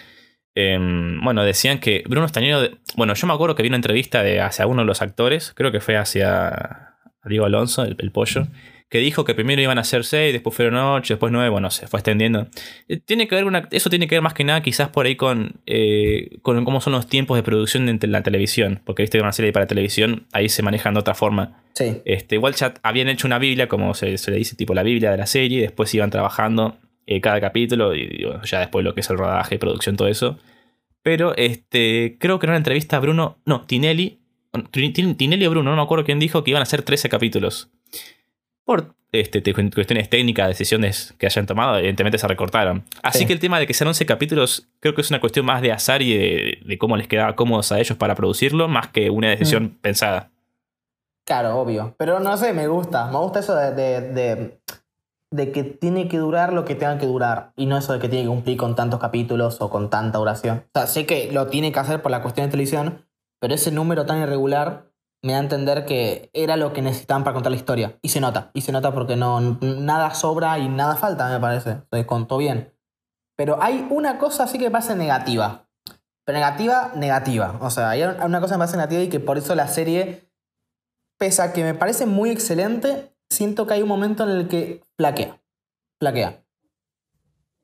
Em, 0.56 1.20
bueno, 1.24 1.44
decían 1.44 1.80
que 1.80 2.04
Bruno 2.08 2.28
Estañero. 2.28 2.60
bueno, 2.96 3.16
yo 3.16 3.26
me 3.26 3.34
acuerdo 3.34 3.56
que 3.56 3.64
vi 3.64 3.70
una 3.70 3.78
entrevista 3.78 4.22
de, 4.22 4.39
hacia 4.39 4.68
uno 4.68 4.82
de 4.84 4.86
los 4.86 5.02
actores, 5.02 5.52
creo 5.56 5.72
que 5.72 5.80
fue 5.80 5.98
hacia 5.98 6.94
Diego 7.26 7.46
Alonso, 7.48 7.84
el, 7.84 7.96
el 7.98 8.12
pollo, 8.12 8.46
que 8.94 9.00
dijo 9.00 9.26
que 9.26 9.34
primero 9.34 9.60
iban 9.60 9.80
a 9.80 9.84
ser 9.84 10.06
seis, 10.06 10.32
después 10.34 10.56
fueron 10.56 10.76
ocho, 10.78 11.16
después 11.16 11.32
nueve, 11.32 11.50
bueno, 11.50 11.72
se 11.72 11.88
fue 11.88 12.00
extendiendo. 12.00 12.46
Eh, 12.88 13.00
Tiene 13.04 13.28
que 13.28 13.34
ver 13.34 13.46
una, 13.46 13.68
eso 13.72 13.89
tiene 13.89 14.08
que 14.08 14.14
ver 14.14 14.22
más 14.22 14.36
que 14.36 14.44
nada 14.44 14.62
quizás 14.62 14.89
por 14.89 15.08
ahí 15.08 15.16
con, 15.16 15.60
eh, 15.66 16.38
con 16.44 16.64
cómo 16.64 16.80
son 16.80 16.94
los 16.94 17.08
tiempos 17.08 17.36
de 17.36 17.41
producción 17.41 17.88
de 17.98 18.08
la 18.08 18.22
televisión, 18.22 18.82
porque 18.86 19.02
viste 19.02 19.18
que 19.18 19.24
una 19.24 19.32
serie 19.34 19.52
para 19.52 19.66
televisión 19.66 20.28
ahí 20.32 20.48
se 20.48 20.62
manejan 20.62 20.94
de 20.94 21.00
otra 21.00 21.16
forma. 21.16 21.64
Sí. 21.74 22.02
Este, 22.06 22.36
igual 22.36 22.54
ya 22.54 22.76
habían 22.84 23.10
hecho 23.10 23.26
una 23.26 23.39
Biblia, 23.39 23.68
como 23.68 23.96
se, 23.96 24.18
se 24.20 24.30
le 24.30 24.38
dice, 24.38 24.56
tipo 24.56 24.76
la 24.76 24.84
Biblia 24.84 25.10
de 25.10 25.18
la 25.18 25.26
serie, 25.26 25.58
y 25.58 25.62
después 25.62 25.91
iban 25.96 26.12
trabajando 26.12 26.78
eh, 27.08 27.20
cada 27.20 27.41
capítulo, 27.41 27.96
y, 27.96 28.02
y, 28.12 28.26
bueno, 28.26 28.44
ya 28.44 28.60
después 28.60 28.86
lo 28.86 28.94
que 28.94 29.02
es 29.02 29.10
el 29.10 29.18
rodaje, 29.18 29.58
producción, 29.58 29.98
todo 29.98 30.08
eso. 30.08 30.38
Pero 31.02 31.36
este, 31.36 32.18
creo 32.20 32.38
que 32.39 32.46
en 32.46 32.52
una 32.52 32.58
entrevista 32.58 33.00
Bruno, 33.00 33.39
no, 33.46 33.66
Tinelli, 33.66 34.20
Tin- 34.72 35.18
Tinelli 35.18 35.46
o 35.48 35.50
Bruno, 35.50 35.72
no 35.72 35.76
me 35.78 35.82
acuerdo 35.82 36.06
quién 36.06 36.20
dijo 36.20 36.44
que 36.44 36.52
iban 36.52 36.62
a 36.62 36.66
ser 36.68 36.84
13 36.84 37.10
capítulos. 37.10 37.70
Por 38.66 38.95
este, 39.11 39.41
te- 39.41 39.53
cuestiones 39.53 40.09
técnicas, 40.09 40.47
decisiones 40.47 41.14
que 41.20 41.26
hayan 41.28 41.45
tomado, 41.45 41.78
evidentemente 41.78 42.18
se 42.18 42.28
recortaron. 42.28 42.84
Así 43.03 43.20
Sí. 43.20 43.26
que 43.28 43.34
el 43.34 43.39
tema 43.39 43.59
de 43.59 43.68
que 43.68 43.74
sean 43.74 43.88
11 43.89 44.05
capítulos, 44.05 44.68
creo 44.80 44.95
que 44.95 45.01
es 45.01 45.09
una 45.11 45.20
cuestión 45.20 45.45
más 45.45 45.61
de 45.61 45.72
azar 45.72 46.01
y 46.01 46.18
de, 46.18 46.57
de 46.66 46.78
cómo 46.78 46.97
les 46.97 47.07
quedaba 47.07 47.36
cómodos 47.36 47.72
a 47.72 47.80
ellos 47.80 47.97
para 47.97 48.16
producirlo, 48.16 48.68
más 48.68 48.88
que 48.88 49.09
una 49.11 49.30
decisión 49.30 49.78
pensada. 49.82 50.32
Claro, 51.26 51.57
obvio. 51.59 51.95
Pero 51.97 52.20
no 52.20 52.36
sé, 52.38 52.53
me 52.53 52.68
gusta. 52.68 53.09
Me 53.11 53.18
gusta 53.18 53.39
eso 53.39 53.55
de, 53.55 53.72
de, 53.72 54.01
de- 54.14 54.59
de 55.32 55.51
que 55.51 55.64
tiene 55.64 56.07
que 56.07 56.18
durar 56.18 56.53
lo 56.53 56.64
que 56.64 56.76
tenga 56.76 56.97
que 56.99 57.07
durar. 57.07 57.53
Y 57.55 57.66
no 57.66 57.76
eso 57.78 57.93
de 57.93 57.99
que 57.99 58.07
tiene 58.09 58.24
que 58.26 58.30
cumplir 58.30 58.55
con 58.57 58.76
tantos 58.76 58.99
capítulos 58.99 59.61
o 59.61 59.70
con 59.70 59.89
tanta 59.89 60.20
duración. 60.20 60.64
O 60.76 60.80
sea, 60.80 60.86
sé 60.88 61.05
que 61.07 61.32
lo 61.32 61.47
tiene 61.47 61.72
que 61.72 61.80
hacer 61.80 62.01
por 62.03 62.11
la 62.11 62.22
cuestión 62.22 62.45
de 62.47 62.51
televisión, 62.51 63.05
pero 63.39 63.55
ese 63.55 63.72
número 63.72 64.05
tan 64.05 64.22
irregular 64.22 64.91
me 65.24 65.32
da 65.32 65.40
a 65.40 65.42
entender 65.42 65.86
que 65.86 66.30
era 66.34 66.58
lo 66.58 66.74
que 66.74 66.82
necesitaban 66.82 67.24
para 67.24 67.34
contar 67.34 67.52
la 67.52 67.58
historia. 67.58 67.98
Y 68.02 68.10
se 68.10 68.20
nota. 68.20 68.52
Y 68.54 68.62
se 68.62 68.72
nota 68.72 68.94
porque 68.94 69.16
no, 69.16 69.40
nada 69.62 70.14
sobra 70.14 70.60
y 70.60 70.68
nada 70.68 70.96
falta, 70.98 71.30
me 71.30 71.40
parece. 71.40 71.82
Se 71.92 72.06
contó 72.06 72.38
bien. 72.38 72.74
Pero 73.38 73.62
hay 73.64 73.88
una 73.90 74.20
cosa 74.20 74.44
así 74.44 74.58
que 74.58 74.66
me 74.66 74.72
parece 74.72 74.96
negativa. 74.96 75.68
Pero 76.26 76.38
negativa, 76.38 76.92
negativa. 76.96 77.58
O 77.62 77.70
sea, 77.70 77.90
hay 77.90 78.04
una 78.04 78.40
cosa 78.40 78.54
que 78.54 78.58
me 78.58 78.66
parece 78.66 78.78
negativa 78.78 79.02
y 79.02 79.10
que 79.10 79.20
por 79.20 79.38
eso 79.38 79.56
la 79.56 79.68
serie 79.68 80.30
pese 81.18 81.42
a 81.42 81.54
que 81.54 81.64
me 81.64 81.74
parece 81.74 82.06
muy 82.06 82.30
excelente, 82.30 83.16
siento 83.32 83.66
que 83.66 83.76
hay 83.76 83.82
un 83.82 83.88
momento 83.88 84.24
en 84.24 84.30
el 84.30 84.48
que 84.50 84.84
flaquea. 84.98 85.40
Flaquea. 86.02 86.43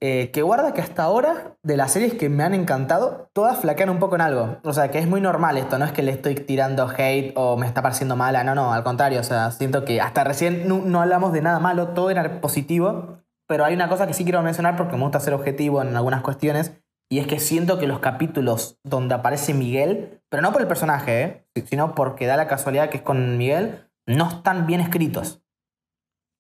Eh, 0.01 0.31
que 0.31 0.43
guarda 0.43 0.73
que 0.73 0.79
hasta 0.79 1.03
ahora, 1.03 1.57
de 1.61 1.75
las 1.75 1.91
series 1.91 2.13
que 2.13 2.29
me 2.29 2.43
han 2.43 2.53
encantado, 2.53 3.29
todas 3.33 3.59
flaquean 3.59 3.89
un 3.89 3.99
poco 3.99 4.15
en 4.15 4.21
algo. 4.21 4.57
O 4.63 4.71
sea, 4.71 4.91
que 4.91 4.99
es 4.99 5.07
muy 5.07 5.19
normal 5.19 5.57
esto, 5.57 5.77
no 5.77 5.83
es 5.83 5.91
que 5.91 6.03
le 6.03 6.11
estoy 6.11 6.35
tirando 6.35 6.87
hate 6.87 7.33
o 7.35 7.57
me 7.57 7.67
está 7.67 7.81
pareciendo 7.81 8.15
mala, 8.15 8.45
no, 8.45 8.55
no, 8.55 8.73
al 8.73 8.83
contrario. 8.83 9.19
O 9.19 9.23
sea, 9.23 9.51
siento 9.51 9.83
que 9.83 9.99
hasta 9.99 10.23
recién 10.23 10.69
no, 10.69 10.79
no 10.79 11.01
hablamos 11.01 11.33
de 11.33 11.41
nada 11.41 11.59
malo, 11.59 11.89
todo 11.89 12.11
era 12.11 12.39
positivo. 12.39 13.19
Pero 13.45 13.65
hay 13.65 13.73
una 13.73 13.89
cosa 13.89 14.07
que 14.07 14.13
sí 14.13 14.23
quiero 14.23 14.41
mencionar 14.41 14.77
porque 14.77 14.95
me 14.95 15.03
gusta 15.03 15.19
ser 15.19 15.33
objetivo 15.33 15.81
en 15.81 15.95
algunas 15.95 16.21
cuestiones. 16.21 16.79
Y 17.11 17.19
es 17.19 17.27
que 17.27 17.39
siento 17.39 17.79
que 17.79 17.87
los 17.87 17.99
capítulos 17.99 18.79
donde 18.83 19.15
aparece 19.15 19.53
Miguel, 19.53 20.21
pero 20.29 20.43
no 20.43 20.53
por 20.53 20.61
el 20.61 20.67
personaje, 20.67 21.23
¿eh? 21.23 21.47
sino 21.65 21.95
porque 21.95 22.27
da 22.27 22.37
la 22.37 22.47
casualidad 22.47 22.89
que 22.89 22.97
es 22.97 23.03
con 23.03 23.37
Miguel, 23.37 23.89
no 24.07 24.29
están 24.29 24.67
bien 24.67 24.79
escritos. 24.79 25.43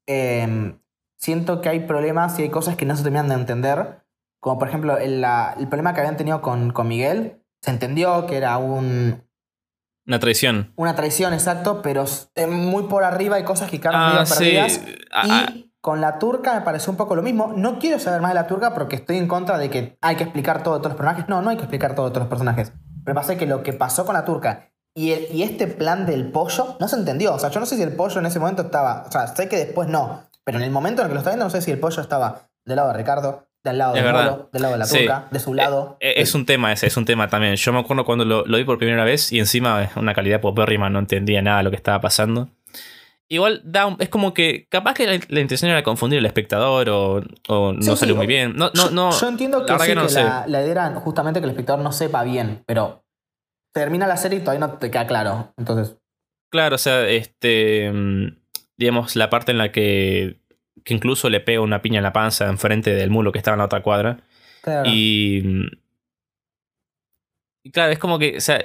Eh, 0.07 0.75
siento 1.19 1.61
que 1.61 1.69
hay 1.69 1.81
problemas 1.81 2.39
y 2.39 2.43
hay 2.43 2.49
cosas 2.49 2.75
que 2.75 2.85
no 2.85 2.95
se 2.95 3.03
terminan 3.03 3.27
de 3.27 3.35
entender. 3.35 4.03
Como 4.41 4.57
por 4.57 4.69
ejemplo 4.69 4.97
el, 4.97 5.21
la- 5.21 5.53
el 5.59 5.67
problema 5.67 5.93
que 5.93 5.99
habían 5.99 6.17
tenido 6.17 6.41
con, 6.41 6.71
con 6.71 6.87
Miguel. 6.87 7.43
Se 7.61 7.71
entendió 7.71 8.25
que 8.25 8.37
era 8.37 8.57
un, 8.57 9.25
Una 10.07 10.19
traición. 10.19 10.71
una 10.77 10.95
traición, 10.95 11.33
exacto, 11.33 11.81
pero 11.81 12.05
eh, 12.35 12.47
muy 12.47 12.83
por 12.83 13.03
arriba 13.03 13.35
hay 13.35 13.43
cosas 13.43 13.69
que 13.69 13.79
quedaron 13.81 14.01
Ah, 14.01 14.09
medio 14.13 14.25
sí. 14.25 14.33
perdidas. 14.37 14.81
Ah, 15.11 15.23
ah, 15.29 15.45
Y 15.53 15.73
con 15.81 15.99
la 15.99 16.19
turca 16.19 16.55
me 16.55 16.61
pareció 16.61 16.91
un 16.91 16.97
poco 16.97 17.15
lo 17.17 17.21
mismo. 17.21 17.51
No 17.55 17.79
quiero 17.79 17.99
saber 17.99 18.21
más 18.21 18.31
de 18.31 18.35
la 18.35 18.47
turca 18.47 18.73
porque 18.73 18.95
estoy 18.95 19.17
en 19.17 19.27
contra 19.27 19.57
de 19.57 19.69
que 19.69 19.97
hay 20.01 20.15
que 20.15 20.23
explicar 20.23 20.63
todo 20.63 20.75
de 20.75 20.79
todos 20.79 20.91
los 20.93 20.97
personajes. 20.97 21.27
No, 21.27 21.41
no 21.41 21.49
hay 21.49 21.57
que 21.57 21.63
explicar 21.63 21.95
todo 21.95 22.05
de 22.05 22.11
todos 22.11 22.21
los 22.23 22.29
personajes. 22.29 22.71
Pero 23.03 23.15
pasa 23.15 23.35
que 23.37 23.45
lo 23.45 23.61
que 23.61 23.73
pasó 23.73 24.05
con 24.05 24.13
la 24.13 24.23
turca 24.23 24.71
y, 24.95 25.11
el- 25.11 25.27
y 25.35 25.43
este 25.43 25.67
plan 25.67 26.05
del 26.05 26.31
pollo 26.31 26.77
no 26.79 26.87
se 26.87 26.95
entendió. 26.95 27.33
O 27.35 27.39
sea, 27.39 27.49
yo 27.49 27.59
no 27.59 27.65
sé 27.65 27.75
si 27.75 27.81
el 27.83 27.91
pollo 27.93 28.19
en 28.21 28.25
ese 28.25 28.39
momento 28.39 28.61
estaba. 28.61 29.03
O 29.07 29.11
sea, 29.11 29.27
sé 29.27 29.49
que 29.49 29.57
después 29.57 29.89
no. 29.89 30.28
Pero 30.45 30.57
en 30.57 30.63
el 30.63 30.71
momento 30.71 31.01
en 31.01 31.05
el 31.05 31.09
que 31.09 31.13
lo 31.15 31.19
estaba 31.19 31.35
viendo, 31.35 31.45
no 31.45 31.49
sé 31.51 31.61
si 31.61 31.71
el 31.71 31.79
pollo 31.79 32.01
estaba 32.01 32.49
del 32.65 32.75
lado 32.77 32.89
de 32.91 32.97
Ricardo, 32.97 33.47
del 33.63 33.77
lado 33.77 33.95
Es 33.95 34.03
de. 34.03 34.11
Molo, 34.11 34.49
del 34.53 34.61
lado 34.61 34.73
de 34.73 34.79
la 34.79 34.85
Sí. 34.85 34.99
turca, 34.99 35.27
de 35.31 35.39
su 35.39 35.53
lado. 35.53 35.97
Eh, 35.99 36.13
Es 36.17 36.33
un 36.35 36.45
tema 36.45 36.71
ese, 36.71 36.87
es 36.87 36.97
un 36.97 37.05
tema 37.05 37.27
también. 37.27 37.55
Yo 37.55 37.73
me 37.73 37.79
acuerdo 37.79 38.05
cuando 38.05 38.25
lo, 38.25 38.45
lo 38.45 38.57
vi 38.57 38.63
por 38.63 38.77
primera 38.77 39.03
vez 39.03 39.31
y 39.31 39.39
encima 39.39 39.83
es 39.83 39.95
una 39.95 40.13
calidad 40.13 40.41
popérrima, 40.41 40.89
no 40.89 40.99
entendía 40.99 41.41
nada 41.41 41.57
de 41.57 41.63
lo 41.63 41.69
que 41.71 41.75
estaba 41.75 41.99
pasando. 42.01 42.49
Igual 43.31 43.61
da 43.63 43.85
un- 43.85 43.97
es 43.99 44.09
como 44.09 44.33
que 44.33 44.67
capaz 44.69 44.95
que 44.95 45.05
la, 45.05 45.19
la 45.27 45.39
intención 45.39 45.69
era 45.69 45.83
confundir 45.83 46.17
al 46.17 46.25
espectador 46.25 46.89
o, 46.89 47.21
o 47.47 47.73
no 47.73 47.81
Sí, 47.81 47.95
salió 47.97 48.15
sí, 48.15 48.17
muy 48.17 48.25
bien. 48.27 48.53
No, 48.55 48.71
no, 48.73 48.85
yo, 48.85 48.91
no. 48.91 49.11
yo 49.11 49.27
entiendo 49.29 49.63
que, 49.65 49.71
la 49.73 49.85
que 49.85 49.93
no 49.95 50.07
que 50.07 50.13
la, 50.15 50.45
la 50.47 50.61
idea 50.61 50.71
era 50.71 50.95
justamente 50.95 51.39
que 51.39 51.43
el 51.43 51.51
espectador 51.51 51.83
no 51.83 51.91
sepa 51.91 52.23
bien, 52.23 52.63
pero 52.65 53.03
termina 53.71 54.07
la 54.07 54.17
serie 54.17 54.39
y 54.39 54.41
todavía 54.41 54.65
no 54.65 54.73
te 54.79 54.89
queda 54.89 55.05
claro. 55.05 55.53
Entonces, 55.57 55.95
Claro, 56.51 56.73
o 56.75 56.79
sea, 56.79 57.07
este. 57.07 57.91
Digamos, 58.79 59.17
la 59.17 59.29
parte 59.29 59.51
en 59.51 59.57
la 59.57 59.71
que. 59.71 60.37
Que 60.85 60.93
incluso 60.93 61.29
le 61.29 61.41
pega 61.41 61.59
una 61.59 61.81
piña 61.81 61.97
en 61.97 62.03
la 62.03 62.13
panza 62.13 62.47
enfrente 62.47 62.95
del 62.95 63.09
mulo 63.09 63.33
que 63.33 63.37
estaba 63.37 63.55
en 63.55 63.59
la 63.59 63.65
otra 63.65 63.83
cuadra. 63.83 64.21
claro. 64.61 64.89
Y. 64.89 65.67
Y 67.61 67.71
claro, 67.71 67.91
es 67.91 67.99
como 67.99 68.17
que. 68.17 68.37
O 68.37 68.41
sea, 68.41 68.63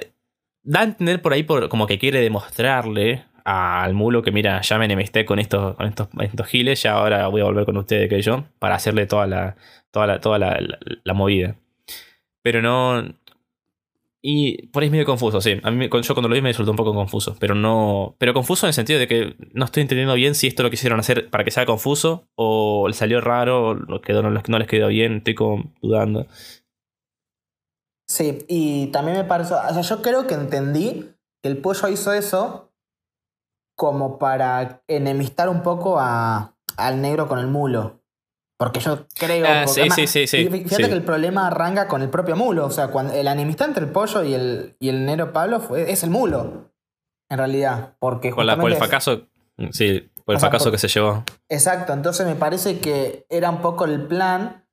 da 0.63 0.79
a 0.79 0.83
entender 0.83 1.21
por 1.21 1.33
ahí 1.33 1.43
por, 1.43 1.67
como 1.67 1.85
que 1.85 1.99
quiere 1.99 2.21
demostrarle 2.21 3.25
al 3.43 3.93
mulo 3.93 4.23
que 4.23 4.31
mira, 4.31 4.61
ya 4.61 4.79
me 4.79 4.85
enemisté 4.85 5.25
con 5.25 5.37
estos, 5.37 5.75
con 5.75 5.85
estos, 5.85 6.07
estos 6.19 6.47
giles, 6.47 6.81
ya 6.81 6.93
ahora 6.93 7.27
voy 7.27 7.41
a 7.41 7.43
volver 7.43 7.65
con 7.65 7.77
ustedes 7.77 8.09
que 8.09 8.21
yo, 8.21 8.45
para 8.57 8.75
hacerle 8.75 9.05
toda 9.05 9.27
la, 9.27 9.55
toda 9.91 10.07
la, 10.07 10.19
toda 10.21 10.39
la, 10.39 10.59
la 11.03 11.13
movida. 11.13 11.55
Pero 12.41 12.61
no, 12.63 13.03
y 14.27 14.65
por 14.69 14.81
ahí 14.81 14.87
es 14.87 14.91
medio 14.91 15.05
confuso, 15.05 15.39
sí. 15.39 15.59
A 15.61 15.69
mí, 15.69 15.87
yo 15.87 16.15
cuando 16.15 16.27
lo 16.27 16.33
vi 16.33 16.41
me 16.41 16.49
resultó 16.49 16.71
un 16.71 16.77
poco 16.77 16.95
confuso. 16.95 17.35
Pero 17.39 17.53
no. 17.53 18.15
Pero 18.17 18.33
confuso 18.33 18.65
en 18.65 18.69
el 18.69 18.73
sentido 18.73 18.97
de 18.97 19.07
que 19.07 19.35
no 19.53 19.65
estoy 19.65 19.81
entendiendo 19.81 20.15
bien 20.15 20.33
si 20.33 20.47
esto 20.47 20.63
lo 20.63 20.71
quisieron 20.71 20.99
hacer 20.99 21.29
para 21.29 21.43
que 21.43 21.51
sea 21.51 21.67
confuso. 21.67 22.27
O 22.33 22.87
le 22.87 22.95
salió 22.95 23.21
raro. 23.21 23.67
O 23.67 23.73
lo 23.75 24.01
quedó, 24.01 24.23
no, 24.23 24.31
no 24.31 24.57
les 24.57 24.67
quedó 24.67 24.87
bien. 24.87 25.17
Estoy 25.17 25.35
como 25.35 25.71
dudando. 25.79 26.25
Sí, 28.07 28.39
y 28.47 28.87
también 28.87 29.17
me 29.17 29.25
pareció. 29.25 29.57
O 29.57 29.73
sea, 29.73 29.83
yo 29.83 30.01
creo 30.01 30.25
que 30.25 30.33
entendí 30.33 31.07
que 31.43 31.49
el 31.49 31.57
pollo 31.57 31.87
hizo 31.89 32.11
eso 32.11 32.73
como 33.77 34.17
para 34.17 34.81
enemistar 34.87 35.49
un 35.49 35.61
poco 35.61 35.99
a, 35.99 36.55
al 36.77 36.99
negro 36.99 37.27
con 37.27 37.37
el 37.37 37.45
mulo. 37.45 38.01
Porque 38.57 38.79
yo 38.79 39.05
creo. 39.17 39.45
Ah, 39.47 39.67
sí, 39.67 39.89
sí, 39.89 40.07
sí, 40.07 40.27
sí, 40.27 40.47
Fíjate 40.47 40.87
que 40.87 40.93
el 40.93 41.03
problema 41.03 41.47
arranca 41.47 41.87
con 41.87 42.01
el 42.01 42.09
propio 42.09 42.35
mulo. 42.35 42.65
O 42.65 42.71
sea, 42.71 42.87
cuando 42.87 43.13
el 43.13 43.27
enemistad 43.27 43.67
entre 43.67 43.85
el 43.85 43.91
pollo 43.91 44.23
y 44.23 44.33
el, 44.33 44.77
y 44.79 44.89
el 44.89 45.05
negro 45.05 45.33
Pablo 45.33 45.59
fue, 45.59 45.91
es 45.91 46.03
el 46.03 46.09
mulo. 46.09 46.71
En 47.29 47.37
realidad. 47.37 47.95
Porque 47.99 48.31
por, 48.33 48.45
la, 48.45 48.57
por 48.57 48.71
el 48.71 48.77
fracaso. 48.77 49.27
Sí, 49.71 50.09
por 50.23 50.35
el 50.35 50.39
fracaso 50.39 50.71
que 50.71 50.77
se 50.77 50.87
llevó. 50.87 51.23
Exacto. 51.49 51.91
Entonces 51.91 52.25
me 52.25 52.35
parece 52.35 52.79
que 52.79 53.25
era 53.29 53.49
un 53.49 53.61
poco 53.61 53.85
el 53.85 54.07
plan. 54.07 54.65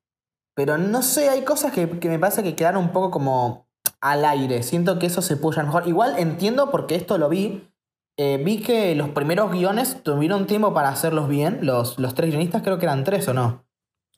Pero 0.55 0.77
no 0.77 1.01
sé, 1.01 1.29
hay 1.29 1.41
cosas 1.41 1.73
que, 1.73 1.89
que 1.99 2.09
me 2.09 2.19
parece 2.19 2.43
que 2.43 2.55
quedaron 2.55 2.83
un 2.83 2.91
poco 2.91 3.11
como 3.11 3.67
al 3.99 4.23
aire. 4.23 4.63
Siento 4.63 4.97
que 4.97 5.07
eso 5.07 5.21
se 5.21 5.35
puso 5.35 5.61
mejor. 5.61 5.87
Igual 5.87 6.15
entiendo 6.19 6.71
porque 6.71 6.95
esto 6.95 7.17
lo 7.17 7.27
vi. 7.27 7.69
Eh, 8.17 8.39
vi 8.43 8.61
que 8.61 8.93
los 8.95 9.09
primeros 9.09 9.51
guiones 9.51 10.03
tuvieron 10.03 10.45
tiempo 10.45 10.73
para 10.73 10.89
hacerlos 10.89 11.27
bien. 11.27 11.59
Los, 11.63 11.99
los 11.99 12.13
tres 12.13 12.29
guionistas 12.29 12.61
creo 12.61 12.77
que 12.77 12.85
eran 12.85 13.03
tres 13.03 13.27
o 13.27 13.33
no. 13.33 13.65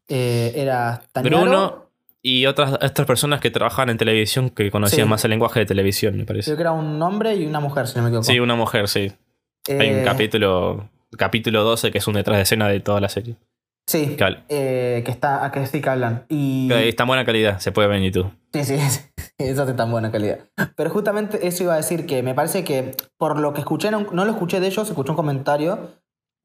Eh, 0.07 0.53
era 0.55 1.01
Bruno 1.23 1.85
y 2.21 2.47
otras, 2.47 2.73
otras 2.73 3.05
personas 3.05 3.39
que 3.39 3.51
trabajaban 3.51 3.89
en 3.89 3.97
televisión 3.97 4.49
que 4.49 4.71
conocían 4.71 5.07
más 5.07 5.23
el 5.25 5.29
lenguaje 5.29 5.59
de 5.59 5.67
televisión, 5.67 6.17
me 6.17 6.25
parece. 6.25 6.45
Creo 6.45 6.57
que 6.57 6.61
era 6.61 6.71
un 6.71 6.99
hombre 7.01 7.35
y 7.35 7.45
una 7.45 7.59
mujer, 7.59 7.87
si 7.87 7.97
no 7.97 8.01
me 8.01 8.09
equivoco. 8.09 8.23
Sí, 8.23 8.39
una 8.39 8.55
mujer, 8.55 8.87
sí. 8.87 9.11
Hay 9.67 9.91
un 9.91 9.99
eh, 9.99 10.03
capítulo, 10.03 10.89
capítulo 11.17 11.63
12 11.63 11.91
que 11.91 11.99
es 11.99 12.07
un 12.07 12.15
detrás 12.15 12.37
de 12.37 12.43
escena 12.43 12.67
de 12.67 12.79
toda 12.79 12.99
la 12.99 13.09
serie. 13.09 13.35
Sí. 13.87 14.15
Que, 14.17 14.37
eh, 14.49 15.03
que 15.05 15.11
está, 15.11 15.51
que 15.53 15.67
sí 15.67 15.81
que 15.81 15.89
hablan. 15.89 16.25
Y... 16.27 16.67
Está 16.71 17.03
en 17.03 17.07
buena 17.07 17.25
calidad, 17.25 17.59
se 17.59 17.71
puede 17.71 17.87
ver 17.87 17.97
en 17.97 18.05
YouTube. 18.05 18.31
Sí, 18.53 18.63
sí, 18.63 18.73
eso 19.37 19.61
es 19.61 19.67
de 19.67 19.73
tan 19.73 19.91
buena 19.91 20.11
calidad. 20.11 20.39
Pero 20.75 20.89
justamente 20.89 21.45
eso 21.45 21.63
iba 21.63 21.73
a 21.73 21.77
decir 21.77 22.07
que 22.07 22.23
me 22.23 22.33
parece 22.33 22.63
que 22.63 22.95
por 23.17 23.39
lo 23.39 23.53
que 23.53 23.59
escuché, 23.59 23.91
no, 23.91 24.07
no 24.11 24.25
lo 24.25 24.31
escuché 24.31 24.59
de 24.59 24.65
ellos, 24.65 24.89
escuché 24.89 25.11
un 25.11 25.15
comentario 25.15 25.91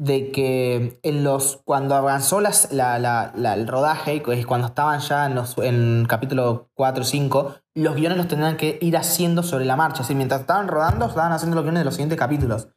de 0.01 0.31
que 0.33 0.99
en 1.03 1.25
los, 1.25 1.61
cuando 1.67 1.95
avanzó 1.95 2.41
las, 2.41 2.73
la, 2.73 2.99
la, 2.99 3.55
el 3.55 3.69
rodaje, 3.69 4.23
cuando 4.23 4.69
estaban 4.69 4.99
ya 5.01 5.27
en, 5.27 5.35
los, 5.35 5.59
en 5.59 6.07
capítulo 6.09 6.71
4 6.73 7.03
o 7.03 7.05
5, 7.05 7.55
los 7.75 7.97
guiones 7.97 8.17
los 8.17 8.27
tendrían 8.27 8.57
que 8.57 8.79
ir 8.81 8.97
haciendo 8.97 9.43
sobre 9.43 9.67
la 9.67 9.77
marcha. 9.77 10.01
Así, 10.03 10.15
mientras 10.15 10.41
estaban 10.41 10.69
rodando, 10.69 11.05
estaban 11.05 11.33
haciendo 11.33 11.55
los 11.55 11.65
guiones 11.65 11.83
de 11.83 11.85
los 11.85 11.93
siguientes 11.93 12.19
capítulos. 12.19 12.69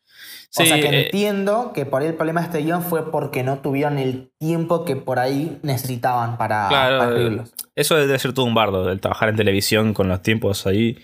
o 0.59 0.65
sea 0.65 0.81
que 0.81 0.89
eh, 0.89 1.05
entiendo 1.05 1.71
que 1.73 1.85
por 1.85 2.01
ahí 2.01 2.09
el 2.09 2.15
problema 2.15 2.41
de 2.41 2.47
este 2.47 2.59
guion 2.59 2.83
fue 2.83 3.09
porque 3.09 3.41
no 3.41 3.59
tuvieron 3.59 3.99
el 3.99 4.33
tiempo 4.37 4.83
que 4.83 4.97
por 4.97 5.17
ahí 5.17 5.59
necesitaban 5.63 6.37
para, 6.37 6.67
claro, 6.67 7.03
escribirlos. 7.05 7.53
Eso 7.73 7.95
debe 7.95 8.19
ser 8.19 8.33
todo 8.33 8.45
un 8.45 8.53
bardo, 8.53 8.91
el 8.91 8.99
trabajar 8.99 9.29
en 9.29 9.37
televisión 9.37 9.93
con 9.93 10.09
los 10.09 10.21
tiempos 10.21 10.67
ahí. 10.67 10.97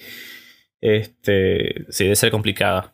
Este, 0.82 1.86
sí, 1.88 2.04
debe 2.04 2.18
ser 2.18 2.30
complicado. 2.30 2.92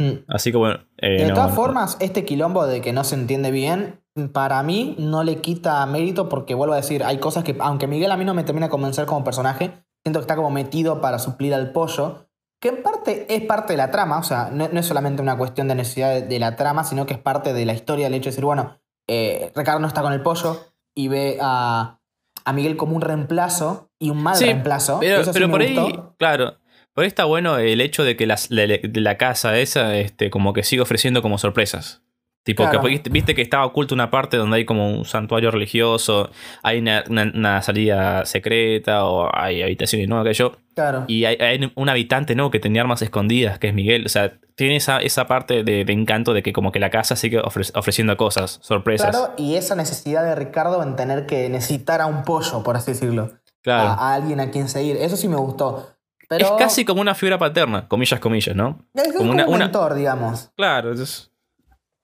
Mm. 0.00 0.24
Así 0.28 0.50
que 0.50 0.56
bueno. 0.56 0.80
Eh, 0.96 1.26
de 1.26 1.32
todas 1.32 1.54
formas, 1.54 1.98
este 2.00 2.24
quilombo 2.24 2.66
de 2.66 2.80
que 2.80 2.92
no 2.92 3.04
se 3.04 3.14
entiende 3.14 3.50
bien, 3.50 4.00
para 4.32 4.62
mí 4.62 4.96
no 4.98 5.22
le 5.22 5.40
quita 5.40 5.84
mérito 5.86 6.28
porque 6.28 6.54
vuelvo 6.54 6.72
a 6.72 6.78
decir, 6.78 7.04
hay 7.04 7.18
cosas 7.18 7.44
que, 7.44 7.54
aunque 7.60 7.86
Miguel 7.86 8.10
a 8.10 8.16
mí 8.16 8.24
no 8.24 8.34
me 8.34 8.42
termina 8.42 8.66
de 8.66 8.70
convencer 8.70 9.04
como 9.04 9.22
personaje, 9.22 9.84
siento 10.02 10.18
que 10.18 10.22
está 10.22 10.36
como 10.36 10.50
metido 10.50 11.02
para 11.02 11.18
suplir 11.18 11.54
al 11.54 11.72
pollo, 11.72 12.26
que 12.60 12.68
en 12.70 12.82
parte 12.82 13.26
es 13.28 13.42
parte 13.42 13.74
de 13.74 13.76
la 13.76 13.90
trama, 13.90 14.18
o 14.18 14.22
sea, 14.22 14.50
no, 14.50 14.64
es 14.64 14.86
solamente 14.86 15.20
una 15.20 15.36
cuestión 15.36 15.68
de 15.68 15.74
necesidad 15.74 16.22
de, 16.22 16.38
la 16.38 16.56
trama, 16.56 16.84
sino 16.84 17.04
que 17.04 17.14
es 17.14 17.20
parte 17.20 17.52
de 17.52 17.66
la 17.66 17.74
historia, 17.74 18.06
el 18.06 18.14
hecho 18.14 18.24
de 18.24 18.30
decir, 18.30 18.44
bueno, 18.44 18.78
eh, 19.06 19.52
Ricardo 19.54 19.80
no 19.80 19.86
está 19.86 20.02
con 20.02 20.12
el 20.12 20.22
pollo 20.22 20.60
y 20.94 21.08
ve 21.08 21.38
a, 21.40 22.00
a 22.44 22.52
Miguel 22.52 22.76
como 22.76 22.96
un 22.96 23.02
reemplazo 23.02 23.90
y 23.98 24.10
un 24.10 24.22
mal 24.22 24.38
reemplazo. 24.38 24.98
Pero, 25.00 25.30
pero 25.32 25.50
por 25.50 25.60
ahí, 25.60 26.00
claro, 26.18 26.56
pero 27.00 27.08
está 27.08 27.24
bueno 27.24 27.56
el 27.56 27.80
hecho 27.80 28.04
de 28.04 28.14
que 28.14 28.26
la, 28.26 29.16
casa 29.16 29.56
esa 29.58 29.96
este, 29.96 30.28
como 30.28 30.52
que 30.52 30.62
sigue 30.62 30.82
ofreciendo 30.82 31.22
como 31.22 31.38
sorpresas. 31.38 32.02
Tipo, 32.42 32.68
que 32.70 33.00
viste 33.10 33.34
que 33.34 33.40
estaba 33.40 33.64
oculto 33.64 33.94
una 33.94 34.10
parte 34.10 34.36
donde 34.36 34.58
hay 34.58 34.64
como 34.66 34.86
un 34.90 35.06
santuario 35.06 35.50
religioso, 35.50 36.28
hay 36.62 36.78
una, 36.78 37.62
salida 37.62 38.26
secreta 38.26 39.06
o 39.06 39.34
hay 39.34 39.62
habitaciones, 39.62 40.08
¿no? 40.08 40.20
Aquello. 40.20 40.58
Claro. 40.74 41.06
Y 41.08 41.24
hay, 41.24 41.72
un 41.74 41.88
habitante, 41.88 42.34
¿no? 42.34 42.50
Que 42.50 42.60
tenía 42.60 42.82
armas 42.82 43.00
escondidas, 43.00 43.58
que 43.58 43.68
es 43.68 43.74
Miguel. 43.74 44.04
O 44.04 44.10
sea, 44.10 44.34
tiene 44.54 44.76
esa, 44.76 44.98
esa 44.98 45.26
parte 45.26 45.64
de, 45.64 45.80
encanto 45.88 46.34
de 46.34 46.42
que 46.42 46.52
como 46.52 46.70
que 46.70 46.80
la 46.80 46.90
casa 46.90 47.16
sigue 47.16 47.40
ofreciendo 47.40 48.14
cosas, 48.18 48.58
sorpresas. 48.60 49.08
Claro, 49.08 49.32
y 49.38 49.54
esa 49.54 49.74
necesidad 49.74 50.22
de 50.22 50.34
Ricardo 50.34 50.82
en 50.82 50.96
tener 50.96 51.24
que 51.24 51.48
necesitar 51.48 52.02
a 52.02 52.06
un 52.06 52.24
pollo, 52.24 52.62
por 52.62 52.76
así 52.76 52.90
decirlo. 52.92 53.30
Claro. 53.62 53.88
a 53.88 54.14
alguien 54.14 54.40
a 54.40 54.50
quien 54.50 54.68
seguir. 54.68 54.96
Eso 54.96 55.16
sí 55.16 55.28
me 55.28 55.36
gustó 55.36 55.86
es 56.30 56.50
casi 56.52 56.84
como 56.84 57.00
una 57.00 57.14
figura 57.14 57.38
paterna, 57.38 57.88
comillas, 57.88 58.20
comillas, 58.20 58.54
¿no? 58.54 58.78
Es 58.94 59.12
como, 59.12 59.30
un 59.30 59.58
mentor, 59.58 59.94
digamos. 59.94 60.50
Claro, 60.56 60.92
es... 60.92 61.30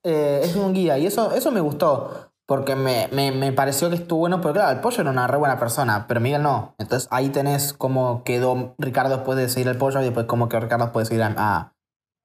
Eh, 0.04 0.40
es 0.44 0.54
un 0.54 0.72
guía 0.72 0.98
y 0.98 1.06
eso, 1.06 1.32
eso 1.32 1.50
me 1.50 1.60
gustó. 1.60 2.30
Porque 2.46 2.76
me, 2.76 3.52
pareció 3.52 3.88
que 3.90 3.96
estuvo 3.96 4.20
bueno, 4.20 4.40
porque 4.40 4.60
claro, 4.60 4.76
el 4.76 4.80
pollo 4.80 5.00
era 5.00 5.10
una 5.10 5.26
re 5.26 5.36
buena 5.36 5.58
persona, 5.58 6.06
pero 6.06 6.20
Miguel 6.20 6.42
no. 6.42 6.76
Entonces 6.78 7.08
ahí 7.10 7.30
tenés 7.30 7.72
cómo 7.72 8.22
quedó 8.22 8.76
Ricardo 8.78 9.16
después 9.16 9.36
de 9.36 9.48
seguir 9.48 9.68
al 9.68 9.78
pollo 9.78 10.00
y 10.00 10.04
después 10.04 10.26
cómo 10.26 10.48
que 10.48 10.60
Ricardo 10.60 10.92
puede 10.92 11.06
seguir 11.06 11.24
a, 11.24 11.72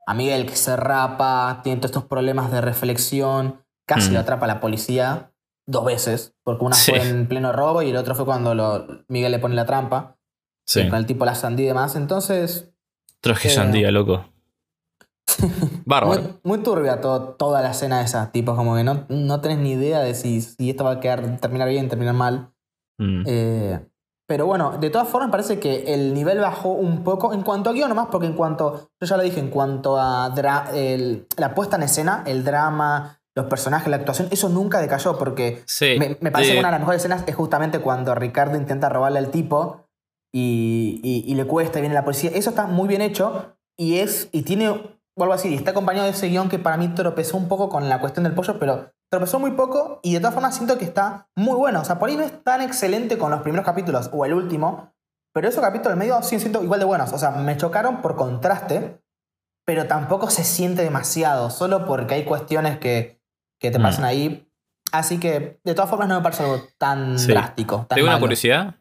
a, 0.06 0.14
Miguel, 0.14 0.46
que 0.46 0.56
se 0.56 0.76
rapa, 0.76 1.62
tiene 1.64 1.80
todos 1.80 1.90
estos 1.90 2.06
problemas 2.06 2.52
de 2.52 2.62
reflexión, 2.62 3.64
casi 3.88 4.12
lo 4.12 4.20
mm. 4.20 4.22
atrapa 4.22 4.46
la 4.46 4.60
policía 4.60 5.32
dos 5.68 5.86
veces, 5.86 6.36
porque 6.44 6.66
una 6.66 6.76
fue 6.76 7.02
en 7.02 7.28
pleno 7.28 7.52
robo 7.52 7.82
y 7.82 7.90
el 7.90 7.98
otro 7.98 8.14
fue 8.14 8.26
cuando 8.26 8.54
lo, 8.54 8.86
Miguel 9.08 9.32
le 9.32 9.40
pone 9.40 9.56
la 9.56 9.66
trampa. 9.66 10.18
Con 10.74 10.96
el 10.96 11.06
tipo 11.06 11.26
la 11.26 11.36
sandía 11.36 11.66
y 11.66 11.68
demás. 11.70 11.96
Entonces. 11.96 12.72
Traje 13.20 13.50
eh, 13.50 13.52
sandía, 13.52 13.92
loco. 13.92 14.26
Bárbaro. 15.86 16.40
Muy, 16.44 16.60
turbia 16.60 17.02
toda 17.02 17.62
la 17.62 17.72
escena 17.72 18.02
esa. 18.02 18.32
Tipo, 18.32 18.56
como 18.56 18.76
que 18.76 18.84
no, 18.84 19.06
no 19.10 19.42
tenés 19.42 19.60
ni 19.60 19.72
idea 19.72 20.00
de 20.00 20.14
si, 20.14 20.42
si 20.42 20.70
esto 20.70 20.84
va 20.84 20.92
a 20.92 21.00
quedar, 21.00 21.38
terminar 21.40 21.70
bien, 21.70 21.90
terminar 21.90 22.14
mal. 22.14 22.52
Mm. 22.98 23.24
Eh, 23.26 23.80
pero 24.32 24.46
bueno, 24.46 24.78
de 24.80 24.90
todas 24.90 25.10
formas 25.10 25.30
parece 25.30 25.60
que 25.60 25.94
el 25.94 26.14
nivel 26.14 26.40
bajó 26.40 26.70
un 26.70 27.04
poco 27.04 27.34
en 27.34 27.42
cuanto 27.42 27.70
a 27.70 27.74
guion 27.74 27.90
nomás, 27.90 28.08
porque 28.10 28.28
en 28.28 28.34
cuanto, 28.34 28.92
yo 29.00 29.06
ya 29.06 29.18
lo 29.18 29.24
dije, 29.24 29.42
en 29.42 29.50
cuanto 29.50 29.98
a 30.00 30.34
la 31.38 31.54
puesta 31.54 31.76
en 31.76 31.84
escena, 31.84 32.24
el 32.26 32.46
drama, 32.46 33.20
los 33.36 33.48
personajes, 33.48 33.90
la 33.90 33.98
actuación, 33.98 34.30
eso 34.32 34.48
nunca 34.48 34.80
decayó, 34.80 35.18
porque 35.18 35.66
me, 36.00 36.32
parece 36.32 36.54
que 36.54 36.60
una 36.60 36.70
de 36.70 36.72
las 36.72 36.80
mejores 36.80 37.02
escenas 37.02 37.24
es 37.28 37.36
justamente 37.36 37.80
cuando 37.80 38.16
Ricardo 38.16 38.56
intenta 38.56 38.88
robarle 38.88 39.20
al 39.20 39.32
tipo 39.32 39.90
y, 40.34 41.34
le 41.36 41.46
cuesta 41.46 41.80
y 41.80 41.82
viene 41.82 41.96
la 41.96 42.04
policía. 42.04 42.32
Eso 42.34 42.52
está 42.52 42.68
muy 42.68 42.88
bien 42.88 43.02
hecho 43.02 43.58
y 43.78 43.98
es 43.98 44.30
y 44.32 44.44
tiene, 44.44 44.70
vuelvo 45.16 45.34
a 45.34 45.38
decir, 45.38 45.54
está 45.54 45.72
acompañado 45.72 46.06
de 46.06 46.12
ese 46.12 46.28
guion 46.28 46.50
que 46.50 46.60
para 46.60 46.78
mí 46.78 46.90
tropezó 46.90 47.38
un 47.38 47.48
poco 47.48 47.70
con 47.70 47.90
la 47.90 48.00
cuestión 48.00 48.24
del 48.24 48.34
pollo, 48.34 48.60
pero 48.60 48.92
tropezó 49.10 49.40
muy 49.40 49.52
poco 49.52 50.00
y 50.04 50.14
de 50.14 50.20
todas 50.20 50.34
formas 50.34 50.56
siento 50.56 50.78
que 50.78 50.86
está 50.86 51.30
muy 51.36 51.56
bueno. 51.56 51.82
O 51.82 51.86
sea, 51.86 52.00
por 52.00 52.10
ahí 52.10 52.16
no 52.16 52.24
es 52.24 52.44
tan 52.44 52.62
excelente 52.62 53.18
con 53.18 53.32
los 53.32 53.42
primeros 53.42 53.66
capítulos 53.66 54.10
o 54.14 54.26
el 54.26 54.34
último, 54.34 54.94
pero 55.34 55.48
esos 55.48 55.64
capítulos 55.64 55.94
del 55.94 56.00
medio 56.00 56.22
sí 56.24 56.40
siento 56.40 56.64
igual 56.64 56.80
de 56.80 56.86
buenos. 56.86 57.12
O 57.14 57.18
sea, 57.18 57.32
me 57.32 57.58
chocaron 57.58 58.02
por 58.02 58.16
contraste, 58.16 59.02
pero 59.66 59.88
tampoco 59.88 60.30
se 60.30 60.44
siente 60.44 60.84
demasiado, 60.84 61.50
solo 61.50 61.86
porque 61.86 62.16
hay 62.16 62.26
cuestiones 62.26 62.80
que, 62.80 63.22
que 63.60 63.72
te 63.72 63.80
mm. 63.80 63.82
pasan 63.82 64.06
ahí. 64.06 64.48
Así 64.92 65.20
que, 65.20 65.60
de 65.64 65.74
todas 65.74 65.90
formas, 65.90 66.10
no 66.10 66.16
me 66.16 66.22
parece 66.22 66.44
algo 66.44 66.62
tan 66.78 67.16
drástico. 67.16 67.86
¿Tengo 67.88 68.08
una 68.08 68.20
curiosidad? 68.20 68.76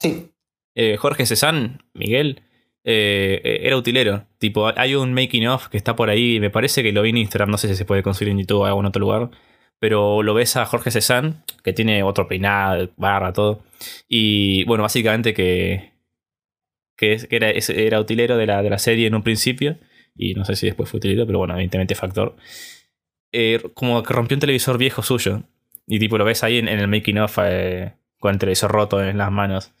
Sí. 0.00 0.33
Eh, 0.74 0.96
Jorge 0.96 1.26
Cezanne, 1.26 1.78
Miguel, 1.94 2.42
eh, 2.84 3.40
eh, 3.44 3.60
era 3.62 3.76
utilero. 3.76 4.26
Tipo, 4.38 4.70
hay 4.76 4.94
un 4.94 5.14
making 5.14 5.46
of 5.48 5.68
que 5.68 5.76
está 5.76 5.96
por 5.96 6.10
ahí, 6.10 6.40
me 6.40 6.50
parece 6.50 6.82
que 6.82 6.92
lo 6.92 7.02
vi 7.02 7.10
en 7.10 7.18
Instagram, 7.18 7.50
no 7.50 7.58
sé 7.58 7.68
si 7.68 7.76
se 7.76 7.84
puede 7.84 8.02
conseguir 8.02 8.32
en 8.32 8.38
YouTube 8.40 8.60
o 8.60 8.64
en 8.64 8.68
algún 8.68 8.86
otro 8.86 9.00
lugar. 9.00 9.30
Pero 9.78 10.22
lo 10.22 10.34
ves 10.34 10.56
a 10.56 10.66
Jorge 10.66 10.90
Cezanne, 10.90 11.34
que 11.62 11.72
tiene 11.72 12.02
otro 12.02 12.28
peinado, 12.28 12.90
barra, 12.96 13.32
todo. 13.32 13.64
Y 14.08 14.64
bueno, 14.64 14.82
básicamente 14.82 15.34
que, 15.34 15.92
que, 16.96 17.26
era, 17.30 17.50
era, 17.50 18.00
utilero 18.00 18.36
de 18.36 18.46
la, 18.46 18.62
de 18.62 18.70
la, 18.70 18.78
serie 18.78 19.06
en 19.06 19.14
un 19.14 19.22
principio. 19.22 19.78
Y 20.16 20.34
no 20.34 20.44
sé 20.44 20.56
si 20.56 20.66
después 20.66 20.88
fue 20.88 20.98
utilero, 20.98 21.26
pero 21.26 21.38
bueno, 21.38 21.54
evidentemente 21.54 21.94
factor. 21.94 22.36
como 23.74 24.02
que 24.02 24.14
rompió 24.14 24.36
un 24.36 24.40
televisor 24.40 24.78
viejo 24.78 25.02
suyo. 25.02 25.42
Y 25.86 25.98
tipo 25.98 26.18
lo 26.18 26.24
ves 26.24 26.44
ahí 26.44 26.58
en, 26.58 26.68
el 26.68 26.88
making 26.88 27.18
of 27.18 27.36
con 28.18 28.32
el 28.32 28.38
televisor 28.38 28.70
roto 28.72 29.04
en 29.04 29.18
las 29.18 29.30
manos. 29.30 29.72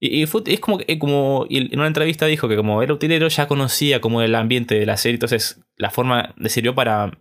Y, 0.00 0.22
y 0.22 0.26
fue- 0.26 0.42
es 0.46 0.60
como, 0.60 0.78
que- 0.78 0.98
como 0.98 1.46
y 1.48 1.72
en 1.72 1.78
una 1.78 1.86
entrevista 1.88 2.26
dijo 2.26 2.48
que 2.48 2.56
como 2.56 2.82
era 2.82 2.92
utilero 2.92 3.28
ya 3.28 3.48
conocía 3.48 4.00
como 4.00 4.20
el 4.22 4.34
ambiente 4.34 4.74
de 4.78 4.86
la 4.86 4.96
serie, 4.96 5.14
entonces 5.14 5.60
la 5.76 5.90
forma 5.90 6.34
le 6.36 6.48
sirvió 6.50 6.74
para, 6.74 7.18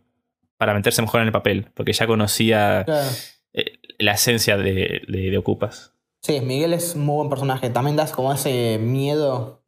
para 0.58 0.74
meterse 0.74 1.02
mejor 1.02 1.22
en 1.22 1.28
el 1.28 1.34
papel, 1.34 1.68
porque 1.74 1.94
ya 1.94 2.06
conocía 2.08 2.84
Claro. 2.86 3.08
eh, 3.54 3.80
la 3.98 4.14
esencia 4.14 4.58
de, 4.58 5.02
de, 5.08 5.30
de 5.32 5.38
Ocupas. 5.38 5.94
Sí, 6.22 6.42
Miguel 6.42 6.74
es 6.74 6.96
muy 6.96 7.16
buen 7.18 7.30
personaje. 7.30 7.70
También 7.70 7.96
das 7.96 8.12
como 8.12 8.34
ese 8.34 8.80
miedo. 8.80 9.62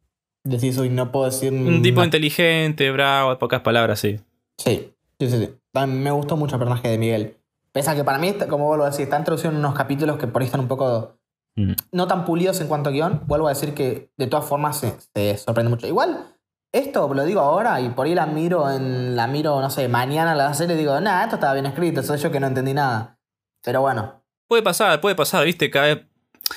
Decís, 0.44 0.76
uy, 0.78 0.88
no 0.88 1.12
puedo 1.12 1.26
decir. 1.26 1.52
Un 1.52 1.82
tipo 1.82 2.02
inteligente, 2.02 2.90
bravo, 2.90 3.30
de 3.30 3.36
pocas 3.36 3.60
palabras, 3.60 4.00
sí. 4.00 4.18
Sí, 4.58 4.92
sí, 5.20 5.30
sí. 5.30 5.38
sí. 5.38 5.50
También 5.72 6.02
me 6.02 6.10
gustó 6.10 6.36
mucho 6.36 6.56
el 6.56 6.58
personaje 6.58 6.88
de 6.88 6.98
Miguel. 6.98 7.36
Pese 7.70 7.90
a 7.90 7.94
que 7.94 8.02
para 8.02 8.18
mí, 8.18 8.34
como 8.48 8.66
vuelvo 8.66 8.84
a 8.84 8.90
decir, 8.90 9.04
está 9.04 9.18
introducido 9.18 9.50
en 9.52 9.58
unos 9.58 9.74
capítulos 9.74 10.18
que 10.18 10.26
por 10.26 10.42
ahí 10.42 10.46
están 10.46 10.60
un 10.62 10.68
poco 10.68 11.17
Mm. 11.58 11.72
no 11.90 12.06
tan 12.06 12.24
pulidos 12.24 12.60
en 12.60 12.68
cuanto 12.68 12.90
a 12.90 12.92
guion. 12.92 13.22
Vuelvo 13.26 13.48
a 13.48 13.50
decir 13.50 13.74
que 13.74 14.12
de 14.16 14.26
todas 14.28 14.46
formas 14.46 14.78
se, 14.78 14.94
se 15.14 15.36
sorprende 15.36 15.70
mucho. 15.70 15.88
Igual, 15.88 16.36
esto 16.72 17.12
lo 17.12 17.24
digo 17.24 17.40
ahora 17.40 17.80
y 17.80 17.88
por 17.88 18.06
ahí 18.06 18.14
la 18.14 18.26
miro 18.26 18.70
en 18.70 19.16
la 19.16 19.26
miro, 19.26 19.60
no 19.60 19.68
sé, 19.68 19.88
mañana 19.88 20.34
la 20.36 20.54
serie 20.54 20.76
y 20.76 20.78
digo, 20.78 21.00
nada, 21.00 21.24
esto 21.24 21.34
estaba 21.34 21.54
bien 21.54 21.66
escrito, 21.66 22.02
soy 22.02 22.18
yo 22.18 22.30
que 22.30 22.38
no 22.38 22.46
entendí 22.46 22.74
nada. 22.74 23.18
Pero 23.64 23.80
bueno, 23.80 24.22
Puede 24.46 24.62
pasar, 24.62 25.00
puede 25.00 25.14
pasar, 25.16 25.44
viste, 25.44 25.68
cada 25.70 25.86
vez... 25.94 26.04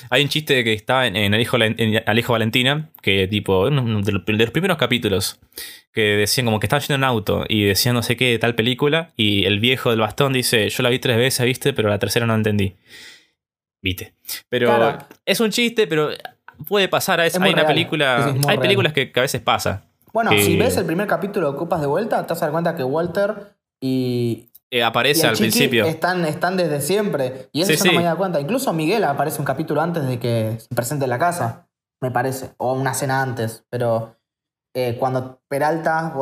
Hay 0.08 0.22
un 0.22 0.30
chiste 0.30 0.64
que 0.64 0.72
está 0.72 1.06
en, 1.06 1.16
en 1.16 1.34
el 1.34 1.40
hijo, 1.42 1.58
Valen- 1.58 1.74
en 1.76 2.02
Alejo 2.06 2.32
Valentina, 2.32 2.90
que 3.02 3.26
tipo, 3.28 3.66
de 3.68 3.72
los, 3.72 4.04
de 4.06 4.12
los 4.12 4.50
primeros 4.50 4.78
capítulos, 4.78 5.38
que 5.92 6.16
decían 6.16 6.46
como 6.46 6.58
que 6.60 6.64
estaban 6.66 6.80
yendo 6.80 6.94
en 6.94 7.04
auto 7.04 7.44
y 7.46 7.64
decían 7.64 7.94
no 7.94 8.02
sé 8.02 8.16
qué 8.16 8.30
de 8.30 8.38
tal 8.38 8.54
película, 8.54 9.12
y 9.16 9.44
el 9.44 9.60
viejo 9.60 9.90
del 9.90 10.00
bastón 10.00 10.32
dice, 10.32 10.70
yo 10.70 10.82
la 10.82 10.88
vi 10.88 10.98
tres 11.00 11.18
veces, 11.18 11.44
viste, 11.44 11.74
pero 11.74 11.90
la 11.90 11.98
tercera 11.98 12.24
no 12.24 12.34
entendí. 12.34 12.76
Viste. 13.82 14.14
Pero 14.48 14.68
Claro. 14.68 14.98
es 15.26 15.40
un 15.40 15.50
chiste, 15.50 15.86
pero 15.86 16.10
puede 16.68 16.88
pasar. 16.88 17.20
Es, 17.20 17.34
Es 17.34 17.40
hay 17.40 17.48
una 17.52 17.62
real. 17.62 17.66
película. 17.66 18.16
Es 18.20 18.26
hay 18.26 18.40
real. 18.42 18.60
películas 18.60 18.92
que, 18.92 19.10
que 19.12 19.20
a 19.20 19.22
veces 19.22 19.40
pasa. 19.40 19.84
bueno, 20.12 20.30
Que- 20.30 20.42
si 20.42 20.56
ves 20.58 20.76
el 20.76 20.84
primer 20.86 21.06
capítulo 21.06 21.50
de 21.50 21.56
Ocupas 21.56 21.80
de 21.80 21.86
vuelta, 21.86 22.22
te 22.26 22.32
vas 22.34 22.42
a 22.42 22.46
dar 22.46 22.52
cuenta 22.52 22.76
que 22.76 22.84
Walter 22.84 23.54
y, 23.80 24.48
Eh, 24.70 24.82
aparece 24.82 25.26
al 25.26 25.34
Chiqui 25.34 25.50
principio. 25.50 25.84
Están, 25.86 26.24
están 26.24 26.56
desde 26.56 26.80
siempre. 26.80 27.48
Y 27.52 27.62
eso 27.62 27.72
Sí, 27.72 27.78
yo 27.78 27.84
no 27.86 27.90
me 27.92 27.96
había 27.98 28.08
dado 28.08 28.18
cuenta. 28.18 28.40
Incluso 28.40 28.72
Miguel 28.72 29.04
aparece 29.04 29.38
un 29.40 29.44
capítulo 29.44 29.80
antes 29.82 30.06
de 30.06 30.18
que 30.18 30.56
se 30.60 30.74
presente 30.74 31.04
en 31.04 31.10
la 31.10 31.18
casa, 31.18 31.66
me 32.00 32.10
parece. 32.10 32.50
O 32.58 32.72
una 32.74 32.94
cena 32.94 33.20
antes. 33.22 33.64
Pero 33.70 34.16
eh, 34.74 34.96
cuando 34.98 35.40
Peralta, 35.48 36.12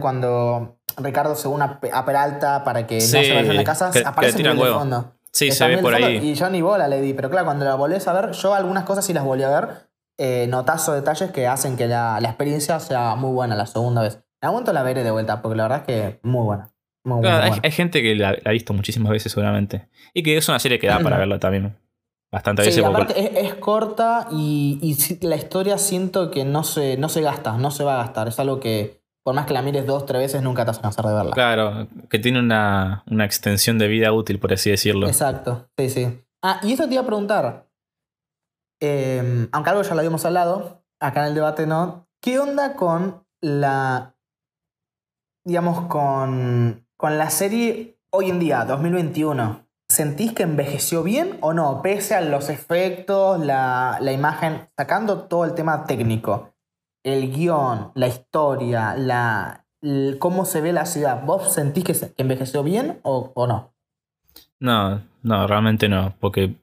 cuando 0.00 0.78
Ricardo 0.96 1.34
se 1.36 1.46
une 1.48 1.64
a 1.64 1.80
Pe- 1.80 1.90
a 1.92 2.04
Peralta 2.04 2.64
para 2.64 2.86
que 2.86 3.00
Sí, 3.00 3.16
no 3.16 3.22
se 3.22 3.34
vaya 3.34 3.50
en 3.50 3.56
la 3.56 3.64
casa, 3.64 3.90
que- 3.92 4.00
aparece 4.04 4.38
Miguel 4.38 4.56
de 4.56 4.62
huevo. 4.62 4.78
fondo. 4.80 5.12
Sí, 5.32 5.50
se 5.52 5.66
ve 5.68 5.78
por 5.78 5.94
ahí. 5.94 6.16
Y 6.18 6.34
yo 6.34 6.48
ni 6.50 6.60
bola 6.62 6.88
le 6.88 7.00
di. 7.00 7.14
Pero 7.14 7.30
claro, 7.30 7.46
cuando 7.46 7.64
la 7.64 7.74
volvés 7.76 8.06
a 8.08 8.12
ver, 8.12 8.32
yo 8.32 8.54
algunas 8.54 8.84
cosas 8.84 9.04
sí 9.04 9.12
las 9.12 9.24
volví 9.24 9.42
a 9.44 9.48
ver. 9.60 9.68
Eh, 10.18 10.46
notazo 10.48 10.92
detalles 10.92 11.30
que 11.30 11.46
hacen 11.46 11.76
que 11.76 11.86
la, 11.86 12.20
la 12.20 12.28
experiencia 12.28 12.78
sea 12.80 13.14
muy 13.14 13.30
buena 13.32 13.54
la 13.54 13.66
segunda 13.66 14.02
vez. 14.02 14.14
En 14.42 14.46
algún 14.48 14.56
momento 14.56 14.72
la 14.72 14.82
veré 14.82 15.02
de 15.04 15.10
vuelta, 15.10 15.40
porque 15.40 15.56
la 15.56 15.62
verdad 15.64 15.78
es 15.78 15.86
que 15.86 16.20
muy 16.22 16.44
buena. 16.44 16.70
Muy, 17.04 17.20
Claro, 17.22 17.36
muy 17.36 17.44
hay, 17.44 17.48
buena. 17.50 17.62
hay 17.64 17.70
gente 17.72 18.02
que 18.02 18.14
la, 18.14 18.32
la 18.32 18.40
ha 18.44 18.50
visto 18.50 18.72
muchísimas 18.74 19.10
veces, 19.12 19.32
seguramente. 19.32 19.88
Y 20.12 20.22
que 20.22 20.36
es 20.36 20.48
una 20.48 20.58
serie 20.58 20.78
que 20.78 20.88
da 20.88 20.98
para 21.00 21.16
verla 21.18 21.38
también. 21.38 21.76
Bastante 22.32 22.62
Sí, 22.62 22.68
veces. 22.68 22.82
porque- 22.84 23.02
aparte 23.02 23.40
es, 23.40 23.46
es 23.46 23.54
corta 23.54 24.28
y, 24.30 24.78
y 24.82 24.94
sí, 24.94 25.18
la 25.22 25.36
historia 25.36 25.78
siento 25.78 26.30
que 26.30 26.44
no 26.44 26.64
se, 26.64 26.96
no 26.96 27.08
se 27.08 27.22
gasta, 27.22 27.56
no 27.56 27.70
se 27.70 27.82
va 27.84 27.94
a 27.94 28.04
gastar. 28.04 28.28
Es 28.28 28.38
algo 28.38 28.60
que, 28.60 28.99
por 29.22 29.34
más 29.34 29.46
que 29.46 29.52
la 29.54 29.62
mires 29.62 29.86
dos, 29.86 30.06
tres 30.06 30.20
veces, 30.22 30.42
nunca 30.42 30.64
te 30.64 30.68
vas 30.70 30.78
a 30.78 30.82
cansar 30.82 31.04
de 31.06 31.14
verla. 31.14 31.32
Claro, 31.32 31.88
que 32.08 32.18
tiene 32.18 32.38
una, 32.40 33.02
una 33.10 33.24
extensión 33.24 33.78
de 33.78 33.88
vida 33.88 34.12
útil, 34.12 34.38
por 34.38 34.52
así 34.52 34.70
decirlo. 34.70 35.06
Exacto, 35.06 35.68
sí, 35.76 35.90
sí. 35.90 36.24
Ah, 36.42 36.60
y 36.62 36.72
esto 36.72 36.86
te 36.88 36.94
iba 36.94 37.02
a 37.02 37.06
preguntar. 37.06 37.66
eh, 38.80 39.48
aunque 39.52 39.70
algo 39.70 39.82
ya 39.82 39.94
lo 39.94 40.00
habíamos 40.00 40.24
hablado, 40.24 40.82
acá 41.00 41.20
en 41.22 41.26
el 41.28 41.34
debate 41.34 41.66
no. 41.66 42.06
¿Qué 42.22 42.38
onda 42.38 42.74
con 42.74 43.24
la. 43.42 44.14
digamos, 45.44 45.86
con, 45.88 46.86
con 46.96 47.18
la 47.18 47.30
serie 47.30 47.98
hoy 48.10 48.30
en 48.30 48.38
día, 48.40 48.64
2021? 48.64 49.66
¿Sentís 49.88 50.32
que 50.32 50.44
envejeció 50.44 51.02
bien 51.02 51.38
o 51.40 51.52
no? 51.52 51.82
Pese 51.82 52.14
a 52.14 52.20
los 52.20 52.48
efectos, 52.48 53.40
la, 53.40 53.98
la 54.00 54.12
imagen, 54.12 54.68
sacando 54.76 55.22
todo 55.24 55.44
el 55.44 55.54
tema 55.54 55.84
técnico, 55.84 56.54
el 57.02 57.32
guion, 57.32 57.92
la 57.94 58.08
historia, 58.08 58.94
la, 58.96 59.64
cómo 60.18 60.44
se 60.44 60.60
ve 60.60 60.72
la 60.72 60.86
ciudad, 60.86 61.24
¿vos 61.24 61.52
sentís 61.54 61.84
que, 61.84 61.94
se- 61.94 62.12
envejeció 62.16 62.62
bien 62.62 62.98
o, 63.02 63.32
o 63.34 63.46
no? 63.46 63.72
No, 64.58 65.02
no, 65.22 65.46
realmente 65.46 65.88
no. 65.88 66.14
Porque 66.20 66.54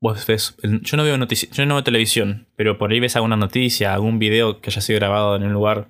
vos 0.00 0.26
ves. 0.26 0.56
Yo 0.62 0.96
no 0.96 1.04
veo 1.04 1.16
noticias, 1.16 1.52
yo 1.56 1.64
no 1.66 1.74
veo 1.74 1.84
televisión, 1.84 2.46
pero 2.56 2.78
por 2.78 2.90
ahí 2.92 3.00
ves 3.00 3.16
alguna 3.16 3.36
noticia, 3.36 3.94
algún 3.94 4.18
video 4.18 4.60
que 4.60 4.70
haya 4.70 4.80
sido 4.80 4.98
grabado 4.98 5.36
en 5.36 5.44
un 5.44 5.52
lugar. 5.52 5.88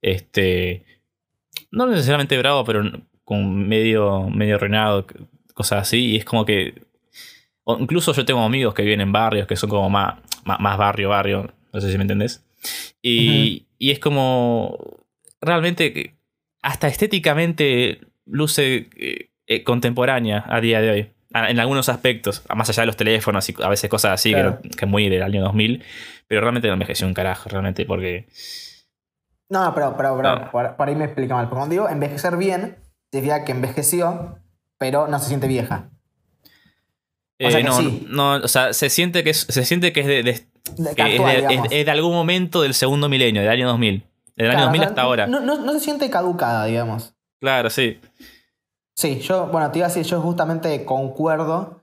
Este. 0.00 0.84
No 1.70 1.86
necesariamente 1.86 2.36
bravo, 2.38 2.64
pero 2.64 2.82
con 3.24 3.68
medio, 3.68 4.28
medio 4.30 4.56
arruinado, 4.56 5.06
cosas 5.54 5.82
así. 5.82 6.12
Y 6.12 6.16
es 6.16 6.24
como 6.24 6.44
que. 6.46 6.82
incluso 7.78 8.12
yo 8.14 8.24
tengo 8.24 8.40
amigos 8.42 8.72
que 8.74 8.82
viven 8.82 9.00
en 9.02 9.12
barrios 9.12 9.46
que 9.46 9.56
son 9.56 9.68
como 9.70 9.88
más, 9.90 10.16
más, 10.44 10.58
más 10.60 10.78
barrio, 10.78 11.10
barrio. 11.10 11.52
No 11.72 11.80
sé 11.80 11.90
si 11.90 11.98
me 11.98 12.02
entendés. 12.04 12.42
Y, 13.02 13.66
y 13.78 13.90
es 13.90 13.98
como. 13.98 14.78
Realmente. 15.40 16.14
Hasta 16.62 16.86
estéticamente 16.88 18.00
luce 18.24 18.88
eh, 18.96 19.30
eh, 19.46 19.64
contemporánea 19.64 20.44
a 20.48 20.60
día 20.60 20.80
de 20.80 20.90
hoy. 20.90 21.10
En 21.34 21.58
algunos 21.58 21.88
aspectos, 21.88 22.42
más 22.54 22.68
allá 22.68 22.82
de 22.82 22.86
los 22.86 22.96
teléfonos 22.96 23.48
y 23.48 23.54
a 23.62 23.68
veces 23.68 23.88
cosas 23.90 24.12
así, 24.12 24.30
Claro. 24.32 24.60
que, 24.62 24.68
que 24.68 24.86
muy 24.86 25.08
del 25.08 25.22
año 25.22 25.42
2000, 25.42 25.82
pero 26.28 26.42
realmente 26.42 26.68
no 26.68 26.74
envejeció 26.74 27.06
un 27.06 27.14
carajo, 27.14 27.48
realmente, 27.48 27.84
porque 27.86 28.26
No, 29.48 29.72
pero, 29.74 29.96
pero, 29.96 30.16
pero 30.16 30.38
No. 30.38 30.50
por, 30.50 30.76
por 30.76 30.88
ahí 30.88 30.94
me 30.94 31.06
explica 31.06 31.34
mal. 31.34 31.46
Porque 31.48 31.56
cuando 31.58 31.72
digo 31.72 31.88
envejecer 31.88 32.36
bien, 32.36 32.76
significa 33.10 33.44
que 33.44 33.52
envejeció, 33.52 34.38
pero 34.78 35.08
no 35.08 35.18
se 35.18 35.28
siente 35.28 35.48
vieja. 35.48 35.88
O 37.40 37.50
sea 37.50 37.58
eh, 37.58 37.62
que 37.62 37.68
no, 37.68 37.78
sí. 37.80 38.06
no, 38.08 38.32
o 38.34 38.48
sea, 38.48 38.72
se 38.74 38.88
siente 38.90 39.24
que 39.24 39.30
es, 39.30 39.40
se 39.48 39.64
siente 39.64 39.92
que 39.92 40.00
es 40.00 40.06
de, 40.06 40.22
de- 40.22 40.46
De- 40.76 40.94
que 40.94 41.16
es, 41.16 41.22
de, 41.24 41.36
digamos. 41.36 41.66
es- 41.66 41.72
es 41.72 41.84
de 41.84 41.90
algún 41.90 42.12
momento 42.12 42.62
del 42.62 42.74
segundo 42.74 43.08
milenio, 43.08 43.42
del 43.42 43.50
año 43.50 43.68
2000. 43.68 44.04
Del 44.36 44.46
año 44.50 44.56
Claro, 44.58 44.64
2000 44.66 44.80
o 44.80 44.84
sea, 44.84 44.88
hasta 44.90 45.02
ahora. 45.02 45.26
No, 45.26 45.40
no- 45.40 45.58
no 45.58 45.72
se 45.72 45.80
siente 45.80 46.08
caducada, 46.10 46.64
digamos. 46.64 47.14
Claro, 47.40 47.68
sí. 47.70 48.00
Sí, 48.96 49.20
yo, 49.20 49.46
bueno, 49.48 49.70
te 49.70 49.78
iba 49.78 49.86
a 49.86 49.88
decir, 49.88 50.04
yo 50.04 50.20
justamente 50.20 50.84
concuerdo 50.84 51.82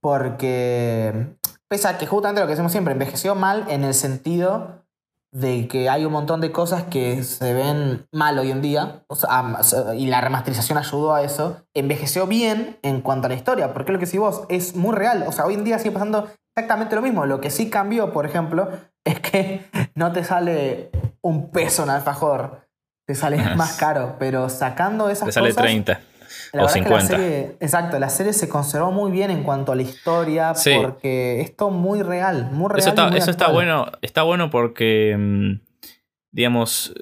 porque, 0.00 1.26
pese 1.68 1.88
a 1.88 1.98
que 1.98 2.06
justamente 2.06 2.40
lo 2.40 2.46
que 2.46 2.52
decimos 2.52 2.72
siempre, 2.72 2.92
envejeció 2.92 3.34
mal 3.34 3.64
en 3.68 3.84
el 3.84 3.94
sentido 3.94 4.84
de 5.30 5.68
que 5.68 5.90
hay 5.90 6.06
un 6.06 6.12
montón 6.12 6.40
de 6.40 6.50
cosas 6.52 6.84
que 6.84 7.22
se 7.22 7.52
ven 7.52 8.06
mal 8.12 8.38
hoy 8.38 8.50
en 8.50 8.62
día, 8.62 9.04
o 9.08 9.14
sea, 9.14 9.44
y 9.94 10.06
la 10.06 10.22
remasterización 10.22 10.78
ayudó 10.78 11.12
a 11.14 11.22
eso, 11.22 11.58
envejeció 11.74 12.26
bien 12.26 12.78
en 12.82 13.02
cuanto 13.02 13.26
a 13.26 13.28
la 13.28 13.34
historia, 13.34 13.74
porque 13.74 13.92
lo 13.92 13.98
que 13.98 14.06
decís 14.06 14.18
vos 14.20 14.44
es 14.48 14.74
muy 14.74 14.94
real, 14.94 15.24
o 15.28 15.32
sea, 15.32 15.44
hoy 15.44 15.54
en 15.54 15.64
día 15.64 15.78
sigue 15.78 15.90
pasando 15.92 16.30
exactamente 16.58 16.96
lo 16.96 17.02
mismo, 17.02 17.24
lo 17.26 17.40
que 17.40 17.50
sí 17.50 17.70
cambió, 17.70 18.12
por 18.12 18.26
ejemplo, 18.26 18.70
es 19.04 19.20
que 19.20 19.62
no 19.94 20.12
te 20.12 20.24
sale 20.24 20.90
un 21.22 21.50
peso 21.50 21.84
en 21.84 21.90
alfajor, 21.90 22.68
te 23.06 23.14
sale 23.14 23.38
más 23.56 23.76
caro, 23.78 24.16
pero 24.18 24.48
sacando 24.48 25.08
esas 25.08 25.26
Te 25.26 25.32
sale 25.32 25.48
cosas... 25.50 25.62
30 25.64 26.00
La 26.52 26.62
o 26.64 26.66
verdad 26.66 26.74
que 26.74 26.80
la 26.90 27.00
50. 27.00 27.06
serie, 27.06 27.56
exacto, 27.60 27.98
la 27.98 28.10
serie 28.10 28.32
se 28.32 28.48
conservó 28.48 28.90
muy 28.92 29.10
bien 29.10 29.30
en 29.30 29.42
cuanto 29.44 29.72
a 29.72 29.76
la 29.76 29.82
historia, 29.82 30.54
Sí. 30.54 30.72
porque 30.76 31.40
es 31.40 31.56
todo 31.56 31.70
muy 31.70 32.02
real, 32.02 32.50
muy 32.52 32.68
real. 32.68 32.78
Eso 32.80 32.88
está, 32.90 33.08
eso 33.16 33.30
está 33.30 33.48
bueno. 33.48 33.86
Está 34.02 34.22
bueno 34.24 34.50
porque, 34.50 35.16
mm, 35.18 35.60
digamos, 36.32 36.92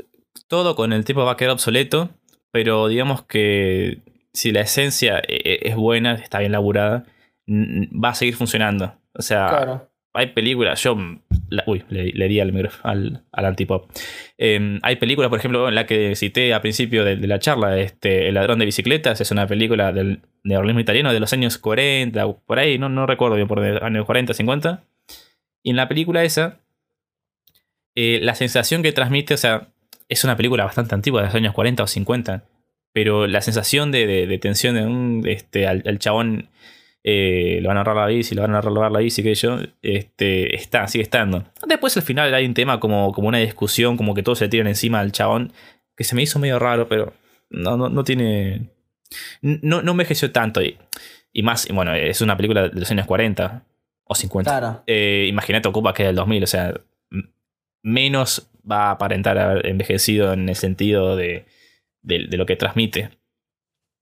todo 0.48 0.76
con 0.76 0.92
el 0.92 1.04
tiempo 1.04 1.24
va 1.24 1.32
a 1.32 1.36
quedar 1.36 1.52
obsoleto, 1.52 2.10
pero 2.52 2.86
digamos 2.88 3.22
que 3.24 4.02
si 4.32 4.52
la 4.52 4.60
esencia 4.60 5.18
e- 5.18 5.40
e- 5.44 5.68
es 5.68 5.76
buena, 5.76 6.14
está 6.14 6.38
bien 6.38 6.52
laburada, 6.52 7.04
va 7.48 8.10
a 8.10 8.14
seguir 8.14 8.36
funcionando. 8.36 8.94
O 9.18 9.22
sea, 9.22 9.46
Claro. 9.48 9.90
hay 10.14 10.28
películas, 10.28 10.82
yo, 10.82 10.96
la- 11.48 11.64
uy, 11.66 11.84
le, 11.88 12.12
le 12.12 12.28
di 12.28 12.40
al, 12.40 12.70
al, 12.82 13.22
al 13.32 13.44
antipop. 13.44 13.90
Eh, 14.38 14.78
hay 14.82 14.96
películas, 14.96 15.28
por 15.30 15.38
ejemplo, 15.38 15.70
la 15.70 15.86
que 15.86 16.14
cité 16.16 16.52
al 16.54 16.60
principio 16.60 17.04
de, 17.04 17.16
de 17.16 17.26
la 17.26 17.38
charla, 17.38 17.78
este, 17.78 18.28
El 18.28 18.34
ladrón 18.34 18.58
de 18.58 18.64
bicicletas, 18.66 19.20
es 19.20 19.30
una 19.30 19.46
película 19.46 19.92
del 19.92 20.20
neorrealismo 20.44 20.80
italiano 20.80 21.12
de 21.12 21.20
los 21.20 21.32
años 21.32 21.58
40, 21.58 22.26
por 22.46 22.58
ahí, 22.58 22.78
no, 22.78 22.88
no 22.88 23.06
recuerdo 23.06 23.36
bien, 23.36 23.48
por 23.48 23.60
de 23.60 23.78
años 23.84 24.04
40, 24.06 24.34
50. 24.34 24.84
Y 25.62 25.70
en 25.70 25.76
la 25.76 25.88
película 25.88 26.22
esa, 26.24 26.60
eh, 27.94 28.20
la 28.22 28.34
sensación 28.34 28.82
que 28.82 28.92
transmite, 28.92 29.34
o 29.34 29.38
sea, 29.38 29.68
es 30.08 30.22
una 30.24 30.36
película 30.36 30.64
bastante 30.64 30.94
antigua, 30.94 31.20
de 31.22 31.26
los 31.28 31.34
años 31.34 31.54
40 31.54 31.82
o 31.82 31.86
50, 31.86 32.44
pero 32.92 33.26
la 33.26 33.40
sensación 33.40 33.90
de, 33.92 34.06
de- 34.06 34.26
de 34.26 34.38
tensión 34.38 34.74
de 34.74 34.84
un, 34.86 35.22
este, 35.26 35.66
al, 35.66 35.82
al 35.86 35.98
chabón 35.98 36.48
eh, 37.08 37.60
le 37.62 37.68
van 37.68 37.76
a 37.76 37.80
ahorrar 37.80 37.96
la 37.96 38.06
bici, 38.06 38.34
le 38.34 38.40
van 38.40 38.54
a 38.56 38.60
robar 38.60 38.90
la 38.90 38.98
bici, 38.98 39.22
que 39.22 39.32
yo, 39.36 39.58
este, 39.80 40.56
está, 40.56 40.88
sigue 40.88 41.02
estando. 41.02 41.44
Después 41.68 41.96
al 41.96 42.02
final 42.02 42.34
hay 42.34 42.44
un 42.44 42.54
tema 42.54 42.80
como, 42.80 43.12
como 43.12 43.28
una 43.28 43.38
discusión, 43.38 43.96
como 43.96 44.12
que 44.12 44.24
todos 44.24 44.38
se 44.40 44.48
tiran 44.48 44.66
encima 44.66 44.98
al 44.98 45.12
chabón, 45.12 45.52
que 45.96 46.02
se 46.02 46.16
me 46.16 46.22
hizo 46.22 46.40
medio 46.40 46.58
raro, 46.58 46.88
pero 46.88 47.12
no, 47.48 47.76
no, 47.76 47.88
no 47.88 48.02
tiene... 48.02 48.70
No, 49.40 49.82
no 49.82 49.92
envejeció 49.92 50.32
tanto 50.32 50.60
y, 50.62 50.76
y 51.32 51.42
más, 51.44 51.70
y 51.70 51.72
bueno, 51.72 51.94
es 51.94 52.20
una 52.22 52.36
película 52.36 52.68
de 52.68 52.80
los 52.80 52.90
años 52.90 53.06
40. 53.06 53.62
O 54.08 54.14
50. 54.16 54.50
Claro. 54.50 54.82
Eh, 54.86 55.26
imagínate 55.28 55.68
Ocupas 55.68 55.94
que 55.94 56.02
es 56.02 56.08
del 56.08 56.16
2000, 56.16 56.42
o 56.42 56.46
sea, 56.48 56.74
menos 57.82 58.48
va 58.68 58.88
a 58.88 58.90
aparentar 58.92 59.38
haber 59.38 59.66
envejecido 59.66 60.32
en 60.32 60.48
el 60.48 60.56
sentido 60.56 61.16
de, 61.16 61.46
de- 62.02 62.26
de 62.28 62.36
lo 62.36 62.46
que 62.46 62.56
transmite. 62.56 63.10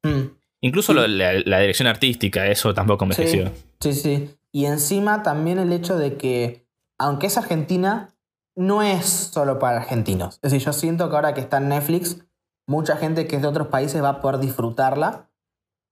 Mm. 0.02 0.22
Incluso 0.64 0.92
Sí. 0.92 0.98
lo- 0.98 1.06
la, 1.06 1.32
la 1.44 1.58
dirección 1.60 1.86
artística, 1.88 2.46
eso 2.46 2.72
tampoco 2.72 3.04
envejeció. 3.04 3.52
Sí, 3.80 3.92
sí. 3.92 4.34
Y 4.50 4.64
encima 4.66 5.22
también 5.22 5.58
el 5.58 5.72
hecho 5.72 5.96
de 5.98 6.16
que, 6.16 6.66
aunque 6.98 7.26
es 7.26 7.36
argentina, 7.36 8.14
no 8.56 8.82
es 8.82 9.04
solo 9.06 9.58
para 9.58 9.78
argentinos. 9.78 10.36
Es 10.36 10.52
decir, 10.52 10.60
yo 10.64 10.72
siento 10.72 11.10
que 11.10 11.16
ahora 11.16 11.34
que 11.34 11.40
está 11.40 11.58
en 11.58 11.68
Netflix, 11.68 12.24
mucha 12.66 12.96
gente 12.96 13.26
que 13.26 13.36
es 13.36 13.42
de 13.42 13.48
otros 13.48 13.66
países 13.68 14.02
va 14.02 14.08
a 14.10 14.20
poder 14.20 14.38
disfrutarla 14.38 15.28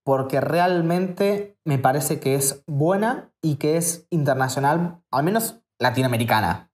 porque 0.05 0.41
realmente 0.41 1.57
me 1.65 1.79
parece 1.79 2.19
que 2.21 2.35
es 2.35 2.63
buena 2.67 3.31
y 3.43 3.57
que 3.57 3.77
es 3.77 4.07
internacional, 4.11 5.01
al 5.11 5.25
menos 5.25 5.57
latinoamericana. 5.79 6.71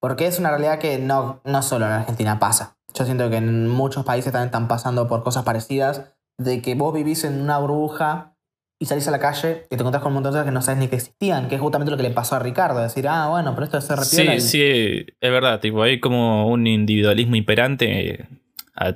Porque 0.00 0.26
es 0.26 0.38
una 0.38 0.50
realidad 0.50 0.78
que 0.78 0.98
no, 0.98 1.40
no 1.44 1.62
solo 1.62 1.86
en 1.86 1.92
Argentina 1.92 2.38
pasa. 2.38 2.76
Yo 2.94 3.04
siento 3.04 3.28
que 3.30 3.36
en 3.38 3.68
muchos 3.68 4.04
países 4.04 4.32
también 4.32 4.46
están 4.48 4.68
pasando 4.68 5.08
por 5.08 5.22
cosas 5.24 5.44
parecidas, 5.44 6.02
de 6.38 6.60
que 6.62 6.74
vos 6.74 6.92
vivís 6.94 7.24
en 7.24 7.40
una 7.40 7.58
burbuja 7.58 8.34
y 8.78 8.86
salís 8.86 9.08
a 9.08 9.10
la 9.10 9.18
calle 9.18 9.64
y 9.70 9.76
te 9.76 9.76
encontrás 9.76 10.02
con 10.02 10.10
un 10.10 10.14
montón 10.14 10.32
de 10.32 10.36
cosas 10.36 10.46
que 10.46 10.52
no 10.52 10.60
sabes 10.62 10.78
ni 10.80 10.88
que 10.88 10.96
existían, 10.96 11.48
que 11.48 11.54
es 11.54 11.60
justamente 11.60 11.90
lo 11.90 11.96
que 11.96 12.02
le 12.02 12.10
pasó 12.10 12.36
a 12.36 12.38
Ricardo, 12.40 12.80
decir, 12.80 13.06
ah, 13.08 13.28
bueno, 13.28 13.54
pero 13.54 13.64
esto 13.64 13.78
es 13.78 13.84
ser 13.84 13.98
Sí, 14.00 14.22
y- 14.22 14.40
sí, 14.40 15.06
es 15.20 15.30
verdad, 15.30 15.60
tipo, 15.60 15.82
hay 15.82 15.98
como 15.98 16.48
un 16.48 16.66
individualismo 16.66 17.36
imperante 17.36 18.26
a- 18.74 18.94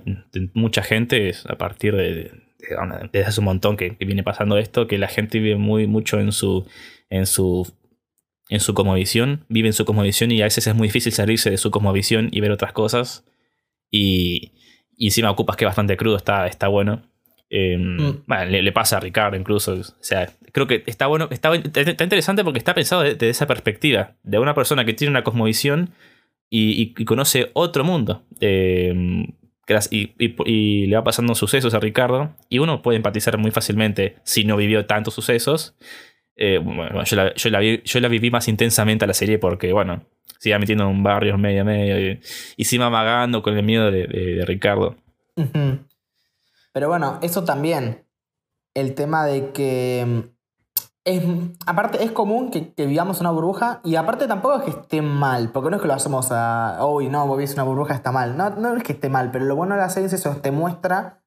mucha 0.53 0.83
gente 0.83 1.33
a 1.49 1.57
partir 1.57 1.97
de, 1.97 2.31
desde 3.11 3.27
hace 3.27 3.41
un 3.41 3.47
montón 3.47 3.79
que, 3.79 3.97
que 3.97 4.05
viene 4.05 4.23
pasando 4.23 4.59
esto, 4.59 4.87
que 4.87 4.99
la 4.99 5.09
gente 5.09 5.39
vive 5.39 5.57
muy 5.57 5.87
mucho 5.87 6.21
en 6.21 6.33
su 6.33 6.67
en 7.09 7.25
su 7.25 7.67
en 8.51 8.61
su 8.61 8.75
cosmovisión, 8.75 9.47
vive 9.49 9.69
en 9.69 9.73
su 9.73 9.85
cosmovisión 9.87 10.31
y 10.33 10.43
a 10.43 10.45
veces 10.45 10.67
es 10.67 10.75
muy 10.75 10.89
difícil 10.89 11.13
salirse 11.13 11.51
de 11.51 11.57
su 11.57 11.71
cosmovisión 11.71 12.29
y 12.33 12.41
ver 12.41 12.51
otras 12.51 12.73
cosas 12.73 13.25
y, 13.91 14.53
y 14.97 15.07
encima 15.07 15.31
ocupas 15.31 15.57
que 15.57 15.65
es 15.65 15.69
bastante 15.69 15.97
crudo, 15.97 16.17
está, 16.17 16.47
está 16.47 16.69
bueno. 16.69 17.03
Eh, 17.51 17.77
Mm. 17.77 18.23
bueno, 18.27 18.45
le, 18.47 18.63
le 18.63 18.73
pasa 18.73 18.97
a 18.99 19.01
Ricardo 19.01 19.37
incluso. 19.37 19.75
O 19.75 19.83
sea, 20.01 20.31
creo 20.53 20.67
que 20.67 20.85
está 20.87 21.07
bueno, 21.09 21.27
está, 21.31 21.53
está 21.55 22.05
interesante 22.05 22.45
porque 22.45 22.59
está 22.59 22.75
pensado 22.75 23.03
desde 23.03 23.29
esa 23.29 23.47
perspectiva, 23.47 24.13
de 24.23 24.39
una 24.39 24.55
persona 24.55 24.85
que 24.85 24.93
tiene 24.95 25.11
una 25.11 25.25
cosmovisión 25.25 25.91
y, 26.49 26.71
y- 26.83 26.95
y 26.97 27.05
conoce 27.05 27.51
otro 27.55 27.83
mundo. 27.85 28.23
Eh, 28.41 28.95
gras- 29.67 29.89
y, 29.93 30.87
le 30.87 30.97
va 30.97 31.05
pasando 31.05 31.35
sucesos 31.35 31.75
a 31.75 31.81
Ricardo. 31.81 32.35
Y 32.49 32.59
uno 32.61 32.83
puede 32.83 32.97
empatizar 32.97 33.37
muy 33.39 33.51
fácilmente 33.51 34.17
si 34.25 34.45
no 34.45 34.57
vivió 34.57 34.87
tantos 34.87 35.15
sucesos. 35.15 35.77
Eh, 36.37 36.59
bueno, 36.59 37.05
yo 37.05 37.17
la, 37.17 37.35
yo 37.35 37.51
la 37.51 37.59
vi, 37.59 37.81
yo 37.85 38.01
la 38.01 38.09
viví 38.09 38.31
más 38.31 38.49
intensamente 38.49 39.05
a 39.05 39.09
la 39.09 39.15
serie 39.15 39.39
porque, 39.39 39.73
bueno, 39.73 40.05
se 40.39 40.49
iba 40.51 40.59
metiendo 40.59 40.85
en 40.85 40.91
un 40.91 41.03
barrio 41.03 41.37
medio 41.37 41.65
medio 41.67 42.13
y, 42.13 42.21
y 42.57 42.65
se 42.65 42.77
iba 42.77 42.87
amagando 42.87 43.43
con 43.43 43.57
el 43.57 43.63
miedo 43.65 43.91
de, 43.91 44.07
de- 44.07 44.35
de 44.37 44.45
Ricardo. 44.47 44.97
Ujú. 45.37 45.79
Pero 46.73 46.89
bueno, 46.89 47.19
eso 47.23 47.45
también. 47.45 48.07
El 48.75 48.95
tema 48.95 49.25
de 49.25 49.53
que. 49.53 50.05
mm, 50.07 50.41
Es, 51.05 51.25
aparte, 51.67 52.05
es 52.05 52.13
común 52.13 52.51
que, 52.51 52.75
que 52.75 52.87
vivamos 52.87 53.21
una 53.21 53.31
burbuja 53.31 53.81
y 53.85 53.97
aparte 53.97 54.29
tampoco 54.29 54.59
es 54.59 54.65
que 54.65 54.71
esté 54.81 55.03
mal, 55.03 55.51
porque 55.51 55.71
no 55.71 55.77
es 55.77 55.83
que 55.83 55.89
lo 55.89 55.95
hacemos 55.95 56.29
a. 56.31 56.79
Uy, 56.87 57.09
no, 57.09 57.27
vos 57.27 57.37
vivís 57.39 57.55
una 57.55 57.63
burbuja, 57.65 57.95
está 57.95 58.13
mal. 58.13 58.37
No, 58.37 58.51
no 58.51 58.77
es 58.77 58.83
que 58.83 58.93
esté 58.93 59.09
mal, 59.09 59.31
pero 59.31 59.45
lo 59.47 59.57
bueno 59.57 59.75
de 59.75 59.81
la 59.81 59.89
serie 59.91 60.07
es 60.09 60.13
eso, 60.13 60.37
te 60.37 60.51
muestra 60.51 61.25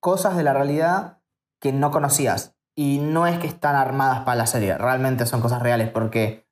cosas 0.00 0.36
de 0.36 0.44
la 0.44 0.54
realidad 0.54 1.18
que 1.60 1.72
no 1.72 1.90
conocías. 1.90 2.56
Y 2.76 2.98
no 3.00 3.26
es 3.26 3.38
que 3.38 3.48
están 3.48 3.74
armadas 3.76 4.20
para 4.20 4.36
la 4.36 4.46
serie, 4.46 4.78
realmente 4.78 5.26
son 5.26 5.42
cosas 5.42 5.60
reales, 5.60 5.90
porque 5.90 6.48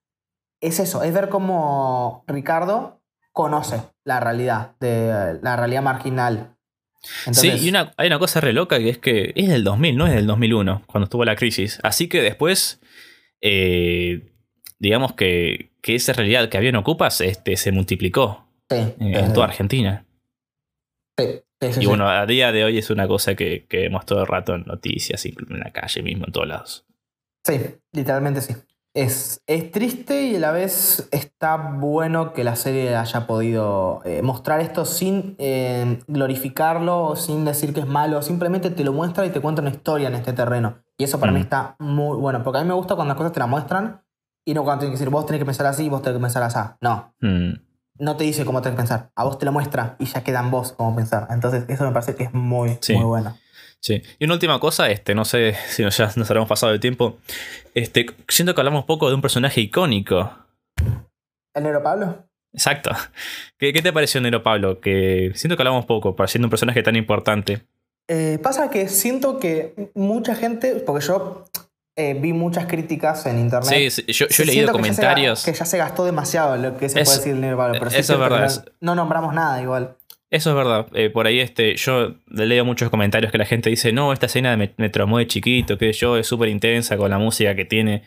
es 0.60 0.81
eso, 0.81 1.02
es 1.02 1.15
ver 1.15 1.28
cómo 1.31 2.24
Ricardo 2.27 3.01
conoce 3.32 3.81
la 4.05 4.20
realidad, 4.20 4.74
de 4.81 5.39
la 5.40 5.56
realidad 5.56 5.82
marginal. 5.82 6.57
Entonces, 7.26 7.60
sí, 7.60 7.66
y 7.66 7.70
una, 7.70 7.92
hay 7.96 8.08
una 8.08 8.18
cosa 8.18 8.40
re 8.40 8.52
loca 8.52 8.78
que 8.78 8.88
es 8.88 8.98
que 8.98 9.32
es 9.34 9.48
del 9.48 9.64
2000, 9.64 9.96
no 9.96 10.06
es 10.06 10.14
del 10.14 10.26
2001, 10.26 10.84
cuando 10.86 11.04
estuvo 11.04 11.24
la 11.24 11.36
crisis. 11.36 11.78
Así 11.82 12.08
que 12.08 12.22
después, 12.22 12.80
eh, 13.40 14.32
digamos 14.78 15.14
que, 15.14 15.70
que 15.80 15.94
esa 15.94 16.12
realidad 16.12 16.48
que 16.48 16.56
había 16.56 16.70
en 16.70 16.76
Ocupas 16.76 17.20
este, 17.20 17.56
se 17.56 17.72
multiplicó 17.72 18.46
sí, 18.68 18.76
eh, 18.76 18.94
en 18.98 19.32
toda 19.32 19.46
Argentina. 19.46 20.06
sí, 21.18 21.42
Y 21.80 21.86
bueno, 21.86 22.08
a 22.08 22.26
día 22.26 22.52
de 22.52 22.64
hoy 22.64 22.78
es 22.78 22.90
una 22.90 23.06
cosa 23.06 23.34
que, 23.34 23.66
que 23.66 23.78
vemos 23.78 24.04
todo 24.04 24.20
el 24.20 24.26
rato 24.26 24.54
en 24.54 24.64
noticias, 24.64 25.24
incluso 25.24 25.54
en 25.54 25.60
la 25.60 25.72
calle 25.72 26.02
mismo, 26.02 26.26
en 26.26 26.32
todos 26.32 26.48
lados. 26.48 26.86
Sí, 27.46 27.60
literalmente 27.92 28.40
sí. 28.40 28.54
Es, 28.98 29.42
es 29.46 29.70
triste 29.70 30.22
y 30.24 30.34
a 30.34 30.40
la 30.40 30.50
vez 30.50 31.06
está 31.12 31.54
bueno 31.56 32.32
que 32.32 32.42
la 32.42 32.56
serie 32.56 32.96
haya 32.96 33.28
podido 33.28 34.00
eh, 34.04 34.22
mostrar 34.22 34.58
esto 34.58 34.84
sin 34.84 35.36
eh, 35.38 36.00
glorificarlo 36.08 37.14
sin 37.14 37.44
decir 37.44 37.72
que 37.72 37.78
es 37.78 37.86
malo, 37.86 38.22
simplemente 38.22 38.70
te 38.70 38.82
lo 38.82 38.92
muestra 38.92 39.24
y 39.24 39.30
te 39.30 39.40
cuenta 39.40 39.62
una 39.62 39.70
historia 39.70 40.08
en 40.08 40.16
este 40.16 40.32
terreno. 40.32 40.78
Y 40.96 41.04
eso 41.04 41.20
para 41.20 41.30
Mm. 41.30 41.34
mí 41.36 41.40
está 41.42 41.76
muy 41.78 42.16
bueno, 42.16 42.42
porque 42.42 42.58
a 42.58 42.62
mí 42.62 42.66
me 42.68 42.74
gusta 42.74 42.96
cuando 42.96 43.14
las 43.14 43.18
cosas 43.18 43.30
te 43.32 43.38
la 43.38 43.46
muestran 43.46 44.02
y 44.44 44.52
no 44.54 44.64
cuando 44.64 44.80
tienen 44.80 44.94
que 44.94 44.98
decir 44.98 45.10
vos 45.10 45.26
tenés 45.26 45.38
que 45.42 45.46
pensar 45.46 45.66
así, 45.66 45.88
vos 45.88 46.02
tenés 46.02 46.16
que 46.18 46.22
pensar 46.22 46.42
así. 46.42 46.58
No, 46.80 47.14
Mm. 47.20 47.52
no 48.00 48.16
te 48.16 48.24
dice 48.24 48.44
cómo 48.44 48.62
tenés 48.62 48.74
que 48.74 48.78
pensar, 48.82 49.10
a 49.14 49.22
vos 49.22 49.38
te 49.38 49.46
lo 49.46 49.52
muestra 49.52 49.94
y 50.00 50.06
ya 50.06 50.24
queda 50.24 50.40
en 50.40 50.50
vos 50.50 50.72
cómo 50.72 50.96
pensar. 50.96 51.28
Entonces 51.30 51.64
eso 51.68 51.84
me 51.84 51.92
parece 51.92 52.16
que 52.16 52.24
es 52.24 52.34
muy, 52.34 52.78
Sí. 52.80 52.94
muy 52.96 53.04
bueno. 53.04 53.36
Sí. 53.80 54.02
Y 54.18 54.24
una 54.24 54.34
última 54.34 54.59
cosa, 54.60 54.90
este, 54.90 55.14
no 55.14 55.24
sé 55.24 55.55
si 55.68 55.82
nos- 55.82 55.96
ya 55.96 56.10
nos 56.16 56.28
habremos 56.30 56.48
pasado 56.48 56.72
el 56.72 56.80
tiempo. 56.80 57.18
Este, 57.74 58.06
siento 58.28 58.55
que 58.55 58.60
hablamos 58.60 58.84
poco 58.84 59.09
de 59.09 59.14
un 59.14 59.22
personaje 59.22 59.60
icónico. 59.60 60.30
¿El 61.55 61.62
negro 61.64 61.82
Pablo? 61.82 62.24
Exacto. 62.52 62.90
¿Qué, 63.59 63.72
qué 63.72 63.82
te 63.82 63.92
pareció 63.92 64.20
Nero 64.20 64.42
Pablo? 64.42 64.80
Que 64.80 65.32
siento 65.34 65.56
que 65.56 65.62
hablamos 65.62 65.86
poco, 65.86 66.16
para 66.16 66.28
siendo 66.28 66.46
un 66.46 66.50
personaje 66.50 66.82
tan 66.82 66.96
importante. 66.96 67.62
Eh, 68.09 68.38
pasa 68.42 68.70
que 68.70 68.88
siento 68.88 69.38
que 69.38 69.90
mucha 69.94 70.34
gente, 70.34 70.76
porque 70.76 71.05
yo 71.05 71.44
eh, 71.96 72.14
vi 72.14 72.32
muchas 72.32 72.64
críticas 72.66 73.26
en 73.26 73.38
internet. 73.38 73.68
Sí, 73.68 73.90
sí, 73.90 74.12
yo, 74.12 74.26
yo 74.28 74.42
he 74.42 74.46
leído 74.46 74.66
que 74.66 74.66
ya 74.66 74.66
se 74.66 74.68
ga- 74.72 74.72
comentarios. 74.72 75.44
Que 75.44 75.52
ya 75.52 75.64
se 75.66 75.76
gastó 75.78 76.05
demasiado 76.06 76.56
lo 76.56 76.78
que 76.78 76.88
se 76.88 77.00
Es- 77.00 77.09
puede 77.09 77.18
decir 77.18 77.32
del 77.34 77.42
negro 77.42 77.59
Pablo. 77.59 77.74
Pero 77.78 77.90
sí 77.90 77.96
eso 77.98 78.14
es 78.14 78.18
verdad, 78.18 78.64
no 78.80 78.94
nombramos 78.94 79.34
nada 79.34 79.60
igual. 79.60 79.96
Eso 80.30 80.50
es 80.50 80.56
verdad. 80.56 80.86
Eh, 80.94 81.09
por 81.09 81.26
ahí 81.26 81.40
este, 81.40 81.74
yo 81.76 82.16
leo 82.28 82.64
muchos 82.64 82.90
comentarios 82.90 83.32
que 83.32 83.38
la 83.38 83.46
gente 83.46 83.70
dice, 83.70 83.92
no, 83.92 84.12
esta 84.12 84.26
escena 84.26 84.56
me, 84.59 84.72
me 84.76 84.90
traumó 84.90 85.18
de 85.18 85.26
chiquito, 85.26 85.78
que 85.78 85.92
yo 85.92 86.18
es 86.18 86.26
súper 86.26 86.50
intensa 86.50 86.96
con 86.98 87.10
la 87.10 87.18
música 87.18 87.55
que 87.55 87.64
tiene, 87.64 88.02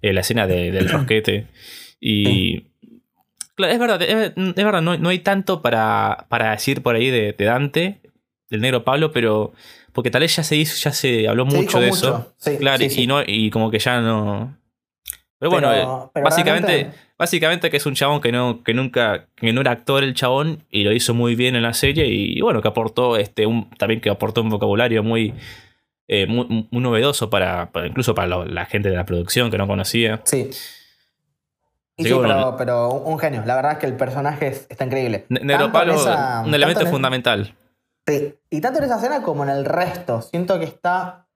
eh, 0.00 0.12
la 0.14 0.22
escena 0.22 0.46
de- 0.46 0.70
del 0.70 0.88
rosquete. 0.88 1.46
Y... 2.00 2.64
Claro, 3.56 3.72
es 3.74 3.78
verdad, 3.78 4.00
es, 4.02 4.32
es 4.36 4.54
verdad, 4.64 4.80
no, 4.80 4.96
no 4.96 5.10
hay 5.10 5.18
tanto 5.18 5.60
para, 5.60 6.24
para 6.30 6.52
decir 6.52 6.82
por 6.82 6.94
ahí 6.96 7.10
de, 7.10 7.34
de 7.36 7.44
Dante, 7.44 8.00
del 8.48 8.60
negro 8.62 8.84
Pablo, 8.84 9.12
pero... 9.12 9.52
Porque 9.92 10.10
tal 10.10 10.20
vez 10.22 10.34
ya 10.36 10.44
se 10.44 10.56
hizo, 10.56 10.76
ya 10.82 10.92
se 10.92 11.28
habló 11.28 11.50
Se 11.50 11.56
mucho 11.56 11.80
de 11.80 11.88
mucho, 11.88 11.96
eso. 12.08 12.34
sí, 12.38 12.56
claro, 12.58 12.78
sí, 12.78 12.84
y, 12.84 12.90
sí. 12.90 13.06
no, 13.06 13.22
y 13.26 13.50
como 13.50 13.70
que 13.70 13.80
ya 13.80 14.00
no... 14.00 14.56
Pero 15.38 15.50
bueno, 15.50 15.68
Pero- 15.70 16.04
eh, 16.06 16.10
pero 16.14 16.24
básicamente... 16.24 16.66
realmente- 16.68 17.09
Básicamente 17.20 17.68
que 17.68 17.76
es 17.76 17.84
un 17.84 17.94
chabón 17.94 18.22
que 18.22 18.32
no, 18.32 18.62
que 18.64 18.72
nunca, 18.72 19.26
que 19.36 19.52
no 19.52 19.60
era 19.60 19.72
actor 19.72 20.02
el 20.02 20.14
chabón 20.14 20.64
y 20.70 20.84
lo 20.84 20.92
hizo 20.92 21.12
muy 21.12 21.34
bien 21.34 21.54
en 21.54 21.60
la 21.62 21.74
serie 21.74 22.06
y 22.06 22.40
bueno, 22.40 22.62
que 22.62 22.68
aportó 22.68 23.18
este 23.18 23.44
un, 23.44 23.68
también 23.76 24.00
que 24.00 24.08
aportó 24.08 24.40
un 24.40 24.48
vocabulario 24.48 25.02
muy, 25.02 25.34
eh, 26.08 26.26
muy, 26.26 26.46
muy 26.70 26.82
novedoso 26.82 27.28
para, 27.28 27.70
para- 27.72 27.88
incluso 27.88 28.14
para 28.14 28.26
lo- 28.26 28.46
la 28.46 28.64
gente 28.64 28.88
de 28.88 28.96
la 28.96 29.04
producción 29.04 29.50
que 29.50 29.58
no 29.58 29.66
conocía. 29.66 30.22
Sí. 30.24 30.48
Y 31.98 32.04
sí, 32.04 32.12
bueno, 32.14 32.56
pero, 32.56 32.56
pero 32.56 32.90
un 32.92 33.18
genio. 33.18 33.42
La 33.44 33.54
verdad 33.54 33.72
es 33.72 33.78
que 33.78 33.86
el 33.86 33.96
personaje 33.96 34.46
es- 34.46 34.66
está 34.70 34.86
increíble. 34.86 35.26
Ne- 35.28 35.40
Negro 35.40 35.64
Tanto 35.64 35.66
en 35.66 35.72
Pablo, 35.72 35.94
esa- 36.00 36.42
un 36.46 36.54
elemento 36.54 36.86
fundamental. 36.86 37.54
Sí, 38.06 38.34
y 38.48 38.60
tanto 38.62 38.78
en 38.78 38.86
esa 38.86 38.96
escena 38.96 39.20
como 39.22 39.44
en 39.44 39.50
el 39.50 39.66
resto. 39.66 40.22
Siento 40.22 40.58
que 40.58 40.64
está 40.64 41.28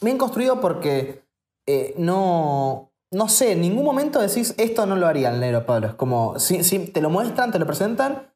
bien 0.00 0.18
construido 0.18 0.60
porque 0.60 1.24
eh, 1.66 1.94
no, 1.98 2.92
no 3.14 3.28
sé, 3.28 3.52
en 3.52 3.60
ningún 3.60 3.84
momento 3.84 4.20
decís 4.20 4.54
esto 4.58 4.86
no 4.86 4.96
lo 4.96 5.06
haría 5.06 5.30
el 5.30 5.40
negro 5.40 5.64
Pablo. 5.64 5.88
Es 5.88 5.94
como, 5.94 6.38
si, 6.38 6.78
te 6.78 7.00
lo 7.00 7.10
muestran, 7.10 7.52
te 7.52 7.58
lo 7.58 7.66
presentan 7.66 8.30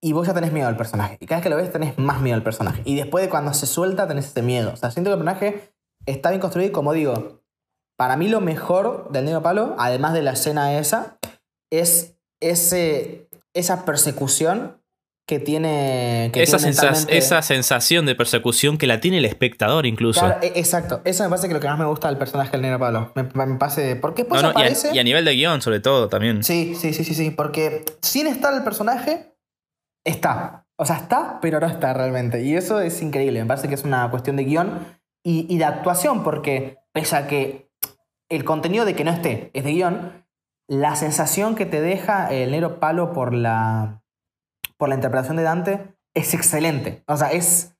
y 0.00 0.12
vos 0.12 0.26
ya 0.26 0.34
tenés 0.34 0.52
miedo 0.52 0.68
al 0.68 0.76
personaje. 0.76 1.16
Y 1.20 1.26
cada 1.26 1.38
vez 1.38 1.42
que 1.42 1.50
lo 1.50 1.56
ves 1.56 1.72
tenés 1.72 1.98
más 1.98 2.20
miedo 2.20 2.36
al 2.36 2.42
personaje. 2.42 2.82
Y 2.84 2.96
después 2.96 3.24
de 3.24 3.30
cuando 3.30 3.52
se 3.54 3.66
suelta 3.66 4.06
tenés 4.06 4.26
ese 4.26 4.42
miedo. 4.42 4.72
O 4.72 4.76
sea, 4.76 4.90
siento 4.90 5.10
que 5.10 5.14
el 5.14 5.24
personaje 5.24 5.74
está 6.06 6.30
bien 6.30 6.40
construido 6.40 6.70
y 6.70 6.72
como 6.72 6.92
digo, 6.92 7.42
para 7.96 8.16
mí 8.16 8.28
lo 8.28 8.40
mejor 8.40 9.10
del 9.10 9.24
negro 9.24 9.42
Pablo, 9.42 9.74
además 9.78 10.12
de 10.12 10.22
la 10.22 10.32
escena 10.32 10.78
esa, 10.78 11.18
es 11.70 12.16
ese, 12.40 13.28
esa 13.52 13.84
persecución 13.84 14.83
que 15.26 15.38
tiene... 15.38 16.30
Que 16.32 16.42
Esa, 16.42 16.58
tiene 16.58 17.42
sensación 17.42 18.04
de 18.04 18.14
persecución 18.14 18.76
que 18.76 18.86
la 18.86 19.00
tiene 19.00 19.18
el 19.18 19.24
espectador 19.24 19.86
incluso. 19.86 20.20
Claro, 20.20 20.38
e- 20.42 20.52
exacto. 20.56 21.00
Eso 21.04 21.22
me 21.24 21.30
parece 21.30 21.48
que 21.48 21.54
lo 21.54 21.60
que 21.60 21.68
más 21.68 21.78
me 21.78 21.86
gusta 21.86 22.08
del 22.08 22.18
personaje 22.18 22.50
del 22.52 22.62
negro 22.62 22.78
Pablo. 22.78 23.12
Me, 23.14 23.22
me 23.22 23.58
parece... 23.58 23.96
Porque 23.96 24.24
No, 24.24 24.34
no, 24.34 24.40
y, 24.42 24.44
a, 24.44 24.50
aparece... 24.50 24.94
y 24.94 24.98
a 24.98 25.04
nivel 25.04 25.24
de 25.24 25.34
guion 25.34 25.62
sobre 25.62 25.80
todo 25.80 26.08
también. 26.08 26.44
Sí, 26.44 26.74
sí, 26.78 26.92
sí, 26.92 27.04
sí, 27.04 27.14
sí. 27.14 27.30
Porque 27.30 27.84
sin 28.02 28.26
estar 28.26 28.52
el 28.52 28.64
personaje, 28.64 29.34
está. 30.04 30.66
O 30.76 30.84
sea, 30.84 30.96
está, 30.96 31.38
pero 31.40 31.60
no 31.60 31.66
está 31.66 31.94
realmente. 31.94 32.42
Y 32.42 32.54
eso 32.54 32.80
es 32.80 33.00
increíble. 33.00 33.40
Me 33.40 33.46
parece 33.46 33.68
que 33.68 33.74
es 33.74 33.84
una 33.84 34.10
cuestión 34.10 34.36
de 34.36 34.44
guion 34.44 34.86
y, 35.24 35.46
y 35.48 35.58
de 35.58 35.64
actuación, 35.64 36.22
porque 36.22 36.78
pese 36.92 37.16
a 37.16 37.26
que 37.26 37.70
el 38.28 38.44
contenido 38.44 38.84
de 38.84 38.94
que 38.94 39.04
no 39.04 39.10
esté, 39.10 39.50
es 39.54 39.64
de 39.64 39.72
guion, 39.72 40.24
la 40.68 40.96
sensación 40.96 41.54
que 41.54 41.64
te 41.66 41.80
deja 41.80 42.32
el 42.32 42.50
negro 42.50 42.80
palo 42.80 43.12
por 43.12 43.32
la, 43.34 44.02
por 44.84 44.90
la 44.90 44.96
interpretación 44.96 45.38
de 45.38 45.42
Dante 45.44 45.94
es 46.12 46.34
excelente. 46.34 47.02
O 47.06 47.16
sea, 47.16 47.32
es 47.32 47.74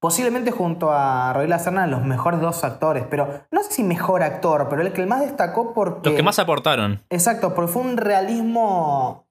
posiblemente 0.00 0.50
junto 0.50 0.90
a 0.92 1.32
Rodríguez 1.32 1.62
Serna 1.62 1.86
los 1.86 2.02
mejores 2.04 2.40
dos 2.40 2.64
actores, 2.64 3.04
pero 3.08 3.44
no 3.52 3.62
sé 3.62 3.70
si 3.74 3.82
mejor 3.84 4.24
actor, 4.24 4.66
pero 4.68 4.82
el 4.82 4.92
que 4.92 5.06
más 5.06 5.20
destacó 5.20 5.72
porque... 5.72 6.08
Los 6.10 6.16
que 6.16 6.22
más 6.24 6.40
aportaron. 6.40 7.00
Exacto, 7.10 7.54
porque 7.54 7.70
fue 7.72 7.82
un 7.82 7.96
realismo 7.96 9.28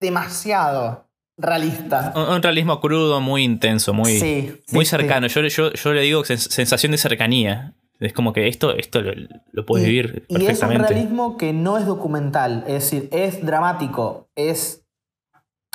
demasiado 0.00 1.08
realista. 1.38 2.12
Un, 2.16 2.34
un 2.34 2.42
realismo 2.42 2.80
crudo, 2.80 3.20
muy 3.20 3.44
intenso, 3.44 3.92
muy, 3.92 4.18
Sí, 4.18 4.60
muy 4.72 4.84
sí. 4.84 4.90
cercano. 4.90 5.28
Yo, 5.28 5.40
yo, 5.42 5.72
yo 5.72 5.92
le 5.92 6.00
digo 6.02 6.22
sens- 6.24 6.50
sensación 6.50 6.90
de 6.90 6.98
cercanía. 6.98 7.74
Es 8.00 8.12
como 8.12 8.32
que 8.32 8.48
esto, 8.48 8.76
esto 8.76 9.00
lo, 9.02 9.12
lo 9.52 9.64
puedes 9.66 9.86
Y- 9.86 9.90
vivir 9.90 10.24
Y 10.28 10.46
es 10.46 10.60
un 10.64 10.70
realismo 10.70 11.36
que 11.36 11.52
no 11.52 11.78
es 11.78 11.86
documental, 11.86 12.64
es 12.66 12.74
decir, 12.90 13.08
es 13.12 13.46
dramático, 13.46 14.28
es... 14.34 14.80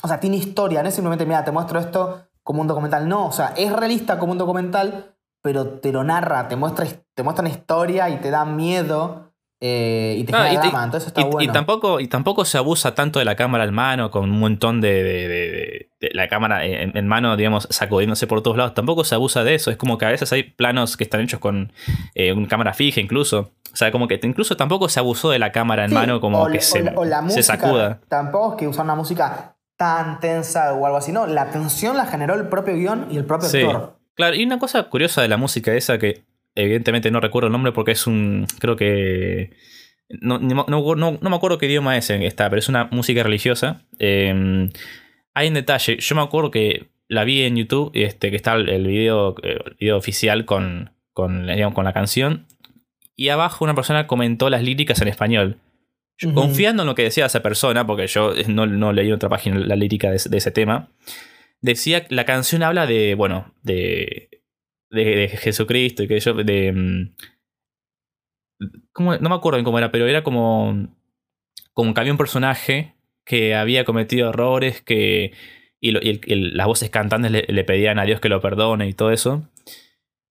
O 0.02 0.08
sea, 0.08 0.20
tiene 0.20 0.38
historia, 0.38 0.82
no 0.82 0.90
es 0.90 0.96
simplemente, 0.96 1.26
mira, 1.26 1.44
te 1.44 1.52
muestro 1.52 1.80
esto 1.80 2.24
como 2.44 2.62
un 2.62 2.68
documental, 2.68 3.08
no, 3.08 3.28
o 3.28 3.32
sea, 3.32 3.54
es 3.58 3.72
realista 3.72 4.18
como 4.18 4.32
un 4.32 4.38
documental, 4.38 5.14
pero 5.42 5.66
te 5.80 5.92
lo 5.92 6.04
narra, 6.04 6.48
te 6.48 6.56
muestra, 6.56 6.86
te 7.14 7.24
muestra 7.24 7.42
una 7.46 7.54
historia 7.54 8.10
y 8.10 8.18
te 8.18 8.32
da 8.32 8.44
miedo 8.46 9.26
eh, 9.62 10.16
y 10.18 10.24
te 10.24 10.34
Ah, 10.34 10.46
genera 10.48 10.66
y, 10.66 10.70
drama, 10.70 10.84
entonces 10.86 11.08
está 11.08 11.20
y- 11.22 11.24
y 11.26 11.28
bueno. 11.28 11.52
tampoco, 11.54 12.00
y 12.00 12.08
tampoco 12.08 12.46
se 12.46 12.58
abusa 12.58 12.96
tanto 12.96 13.20
de 13.20 13.26
la 13.26 13.36
cámara 13.36 13.66
en 13.66 13.74
mano, 13.74 14.10
con 14.10 14.24
un 14.32 14.40
montón 14.40 14.80
de, 14.80 15.04
de- 15.04 15.28
de- 15.28 15.90
de 16.00 16.10
la 16.14 16.30
cámara 16.30 16.64
en, 16.66 16.96
en 16.98 17.08
mano, 17.10 17.36
digamos, 17.36 17.68
sacudiéndose 17.70 18.26
por 18.26 18.42
todos 18.42 18.56
lados. 18.56 18.74
Tampoco 18.74 19.04
se 19.04 19.16
abusa 19.16 19.44
de 19.44 19.56
eso. 19.56 19.70
Es 19.70 19.76
como 19.76 19.98
que 19.98 20.06
a 20.06 20.10
veces 20.12 20.32
hay 20.32 20.44
planos 20.44 20.96
que 20.96 21.04
están 21.04 21.20
hechos 21.20 21.42
con 21.42 21.74
eh, 22.16 22.32
una 22.32 22.48
cámara 22.48 22.74
fija, 22.74 23.02
incluso. 23.02 23.52
O 23.74 23.76
sea, 23.76 23.92
como 23.92 24.08
que 24.08 24.18
incluso 24.24 24.56
tampoco 24.56 24.88
se 24.88 25.02
abusó 25.02 25.30
de 25.30 25.40
la 25.40 25.52
cámara 25.52 25.84
en 25.84 25.90
Sí, 25.90 25.96
mano, 25.96 26.22
como 26.22 26.42
o 26.44 26.48
que 26.48 26.62
se, 26.62 26.80
o 26.80 26.84
la- 26.86 26.94
o 26.96 27.04
la 27.06 27.18
se 27.20 27.24
música, 27.26 27.44
sacuda. 27.44 28.00
Tampoco 28.08 28.52
es 28.52 28.60
que 28.60 28.68
usar 28.70 28.86
una 28.86 28.96
música 28.96 29.58
tan 29.80 30.20
tensa 30.20 30.74
o 30.74 30.86
algo 30.86 30.98
así, 30.98 31.14
no, 31.14 31.26
la 31.26 31.52
tensión 31.52 31.96
la 31.96 32.06
generó 32.06 32.36
el 32.36 32.50
propio 32.50 32.76
guion 32.76 33.08
y 33.10 33.16
el 33.18 33.24
propio 33.24 33.48
Sí. 33.48 33.62
actor. 33.62 33.96
Claro, 34.14 34.36
y 34.36 34.44
una 34.44 34.60
cosa 34.60 34.84
curiosa 34.90 35.22
de 35.22 35.30
la 35.30 35.38
música 35.38 35.74
esa 35.74 35.98
que 35.98 36.24
evidentemente 36.54 37.10
no 37.12 37.22
recuerdo 37.22 37.48
el 37.48 37.54
nombre 37.54 37.72
porque 37.72 37.94
es 37.94 38.06
un. 38.06 38.46
Creo 38.60 38.76
que. 38.76 39.52
No, 40.22 40.38
no, 40.40 40.66
no- 40.68 40.96
no- 41.22 41.30
me 41.30 41.36
acuerdo 41.36 41.58
qué 41.58 41.68
idioma 41.68 41.96
es 41.96 42.10
en 42.10 42.24
esta, 42.24 42.50
pero 42.50 42.60
es 42.60 42.68
una 42.68 42.90
música 42.92 43.24
religiosa. 43.24 43.84
Eh, 44.00 44.70
hay 45.34 45.48
un 45.48 45.54
detalle. 45.54 45.98
Yo 46.00 46.16
me 46.16 46.24
acuerdo 46.24 46.52
que 46.52 46.90
la 47.08 47.24
vi 47.24 47.44
en 47.44 47.56
YouTube, 47.56 47.92
este, 47.94 48.32
que 48.32 48.36
está 48.36 48.56
el, 48.56 48.86
video, 48.86 49.36
eh, 49.44 49.58
el 49.66 49.76
video 49.80 49.96
oficial 49.96 50.44
con, 50.44 50.92
con, 51.14 51.48
digamos, 51.48 51.74
con 51.74 51.86
la 51.86 51.94
canción. 51.94 52.48
Y 53.16 53.30
abajo 53.30 53.64
una 53.64 53.76
persona 53.76 54.08
comentó 54.08 54.50
las 54.50 54.62
líricas 54.64 55.00
en 55.02 55.08
español. 55.08 55.58
Yo. 56.20 56.34
Confiando 56.34 56.84
en 56.84 56.88
lo 56.88 56.96
que 56.96 57.04
decía 57.04 57.26
esa 57.26 57.42
persona, 57.42 57.88
porque 57.88 58.06
yo 58.08 58.34
no, 58.48 58.66
no 58.66 58.92
leí 58.94 59.08
en 59.08 59.14
otra 59.14 59.30
página 59.30 59.58
la 59.60 59.76
lírica 59.76 60.10
de, 60.10 60.18
ese- 60.18 60.30
de 60.30 60.38
ese 60.38 60.52
tema, 60.52 60.92
decía 61.62 62.06
que 62.06 62.14
la 62.14 62.26
canción 62.26 62.62
habla 62.62 62.86
de, 62.86 63.16
bueno, 63.16 63.54
de, 63.64 64.30
de, 64.92 65.04
de 65.06 65.28
Jesucristo 65.30 66.04
y 66.04 66.08
que 66.08 66.20
yo, 66.20 66.34
de... 66.34 66.72
mm, 66.74 67.16
¿cómo? 68.92 69.18
no 69.18 69.30
me 69.30 69.36
acuerdo 69.36 69.64
cómo 69.64 69.78
era, 69.78 69.92
pero 69.92 70.08
era 70.08 70.24
como, 70.24 70.88
como 71.74 71.94
que 71.94 72.00
había 72.02 72.12
un 72.14 72.18
personaje 72.18 72.96
que 73.26 73.56
había 73.56 73.86
cometido 73.86 74.30
errores, 74.30 74.82
que 74.82 75.34
y, 75.80 75.92
lo- 75.92 76.02
y 76.02 76.10
el- 76.10 76.22
el- 76.28 76.58
las 76.58 76.68
voces 76.68 76.90
cantantes 76.90 77.32
le, 77.32 77.46
le 77.48 77.64
pedían 77.64 78.00
a 78.00 78.04
Dios 78.04 78.20
que 78.20 78.30
lo 78.30 78.42
perdone 78.42 78.88
y 78.90 78.94
todo 78.94 79.12
eso. 79.12 79.48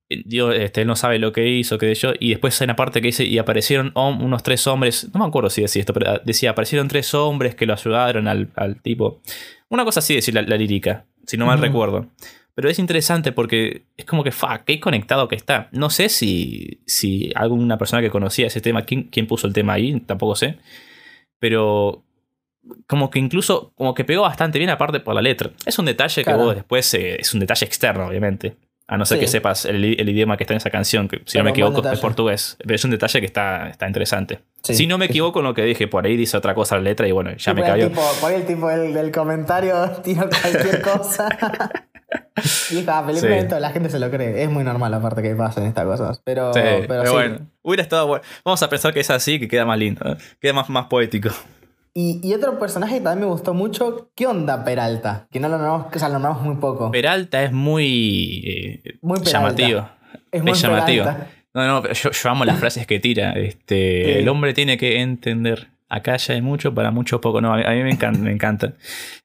Dios, 0.09 0.55
este, 0.57 0.81
él 0.83 0.87
no 0.87 0.97
sabe 0.97 1.19
lo 1.19 1.33
que 1.33 1.47
hizo, 1.49 1.77
qué 1.79 1.95
yo. 1.95 2.13
Y 2.19 2.31
después 2.31 2.59
hay 2.61 2.65
una 2.67 2.77
parte 2.77 3.01
que 3.03 3.09
dice, 3.09 3.25
y 3.25 3.39
aparecieron 3.39 3.93
unos 3.95 4.43
tres 4.43 4.67
hombres, 4.67 5.11
no 5.13 5.21
me 5.21 5.27
acuerdo 5.27 5.51
si 5.51 5.63
decía 5.63 5.81
esto, 5.81 5.93
pero 5.93 6.21
decía, 6.25 6.51
aparecieron 6.51 6.89
tres 6.89 7.13
hombres 7.15 7.55
que 7.55 7.67
lo 7.67 7.75
ayudaron 7.75 8.27
al, 8.29 8.51
al 8.57 8.81
tipo. 8.81 9.21
Una 9.69 9.85
cosa 9.85 10.01
así 10.01 10.15
decir 10.15 10.35
la, 10.35 10.43
la 10.43 10.57
lírica, 10.57 11.05
si 11.27 11.37
no 11.37 11.45
mal 11.47 11.59
recuerdo. 11.61 12.07
Pero 12.55 12.69
es 12.71 12.79
interesante 12.81 13.31
porque 13.33 13.83
es 13.97 14.05
como 14.05 14.25
que, 14.25 14.33
fuck, 14.33 14.63
qué 14.67 14.81
conectado 14.81 15.29
que 15.29 15.37
está. 15.37 15.69
No 15.73 15.91
sé 15.91 16.09
si, 16.09 16.81
si 16.87 17.31
alguna 17.37 17.79
persona 17.79 18.03
que 18.03 18.11
conocía 18.11 18.47
ese 18.49 18.61
tema, 18.61 18.83
quién, 18.83 19.05
quién 19.05 19.27
puso 19.29 19.47
el 19.47 19.53
tema 19.53 19.75
ahí, 19.75 20.01
tampoco 20.01 20.35
sé. 20.35 20.57
Pero 21.39 22.05
como 22.87 23.11
que 23.11 23.19
incluso, 23.19 23.73
como 23.77 23.95
que 23.95 24.05
pegó 24.05 24.23
bastante 24.23 24.59
bien 24.59 24.71
aparte 24.71 25.01
por 25.01 25.15
la 25.15 25.23
letra. 25.23 25.51
Es 25.67 25.79
un 25.79 25.85
detalle 25.85 26.25
Claro. 26.25 26.39
que 26.39 26.45
vos 26.45 26.55
después, 26.57 26.93
eh, 26.95 27.17
es 27.21 27.33
un 27.33 27.41
detalle 27.41 27.65
externo, 27.65 28.07
obviamente. 28.09 28.57
A 28.91 28.97
no 28.97 29.05
ser 29.05 29.19
Sí. 29.19 29.25
que 29.25 29.29
sepas 29.29 29.67
el, 29.67 29.85
el 29.85 30.09
idioma 30.09 30.37
que 30.39 30.45
está 30.45 30.55
en 30.55 30.59
esa 30.59 30.71
canción, 30.71 31.09
que 31.09 31.19
si 31.19 31.25
Pero 31.33 31.41
no 31.41 31.45
me 31.45 31.51
equivoco 31.51 31.87
es 31.89 32.01
portugués. 32.01 32.57
Pero 32.59 32.75
es 32.75 32.85
un 32.85 32.91
detalle 32.91 33.21
que 33.21 33.27
está, 33.27 33.69
está 33.69 33.87
interesante. 33.87 34.41
Sí, 34.63 34.75
si 34.75 34.87
no 34.87 34.97
me 34.99 35.05
equivoco 35.05 35.41
en 35.41 35.45
lo 35.45 35.53
que 35.55 35.63
dije, 35.63 35.87
por 35.89 36.07
ahí 36.07 36.17
dice 36.17 36.37
otra 36.39 36.55
cosa 36.55 36.77
la 36.77 36.81
letra 36.83 37.07
y 37.07 37.13
bueno, 37.13 37.31
ya 37.33 37.39
Sí, 37.39 37.55
me 37.55 37.63
tipo- 37.63 38.01
por 38.21 38.31
ahí 38.33 38.37
el 38.41 38.47
tipo 38.47 38.67
del, 38.69 38.95
del 38.95 39.13
comentario 39.13 39.91
tira 40.03 40.27
cualquier 40.29 40.81
cosa. 40.91 41.29
y 42.71 42.85
ah, 42.89 43.03
felizmente 43.05 43.55
Sí. 43.57 43.61
la 43.61 43.71
gente 43.71 43.91
se 43.91 43.99
lo 43.99 44.11
cree. 44.11 44.43
Es 44.43 44.51
muy 44.51 44.65
normal 44.65 44.95
aparte 44.95 45.21
que 45.21 45.35
pasen 45.35 45.65
estas 45.65 45.85
cosas. 45.85 46.21
Pero, 46.25 46.55
Sí, 46.55 46.61
pero 46.63 46.87
pero 46.89 47.05
sí. 47.07 47.13
bueno, 47.13 47.39
hubiera 47.63 47.83
estado 47.83 48.07
bueno. 48.07 48.25
Vamos 48.45 48.63
a 48.63 48.71
pensar 48.71 48.95
que 48.95 49.01
es 49.01 49.11
así, 49.11 49.39
que 49.39 49.49
queda 49.49 49.67
más 49.67 49.79
lindo, 49.79 50.01
¿eh? 50.13 50.17
queda 50.41 50.55
más, 50.55 50.71
más 50.71 50.87
poético. 50.87 51.29
Y, 52.01 52.21
y 52.23 52.33
otro 52.33 52.61
personaje 52.61 52.99
que 52.99 53.01
también 53.01 53.27
me 53.27 53.33
gustó 53.33 53.55
mucho, 53.55 54.13
¿qué 54.15 54.29
onda 54.29 54.65
Peralta? 54.65 55.27
Que 55.33 55.41
no 55.41 55.49
lo 55.49 55.59
nombramos, 55.59 55.87
o 55.93 55.99
sea, 55.99 56.07
lo 56.07 56.15
nombramos 56.15 56.43
muy 56.43 56.55
poco. 56.55 56.93
Peralta 56.93 57.43
es 57.43 57.51
muy, 57.51 58.45
eh, 58.47 58.99
Muy 59.03 59.19
Peralta. 59.19 59.31
llamativo. 59.57 59.89
es 60.31 60.43
muy 60.45 60.53
es 60.53 60.63
llamativo. 60.63 61.05
Peralta. 61.07 61.27
No, 61.55 61.67
no, 61.67 61.93
yo, 61.93 62.11
yo 62.13 62.31
amo 62.31 62.45
las 62.45 62.61
frases 62.61 62.87
que 62.87 63.01
tira. 63.01 63.33
Este, 63.33 64.05
Sí. 64.05 64.11
El 64.21 64.29
hombre 64.29 64.55
tiene 64.55 64.79
que 64.79 65.01
entender. 65.01 65.71
Acá 65.91 66.17
ya 66.19 66.35
hay 66.35 66.43
mucho, 66.43 66.75
para 66.75 66.91
mucho 66.91 67.21
poco. 67.21 67.41
No, 67.41 67.55
a 67.55 67.57
mí, 67.57 67.63
me 67.83 67.91
encanta. 67.91 68.19
Me 68.19 68.31
encanta. 68.33 68.75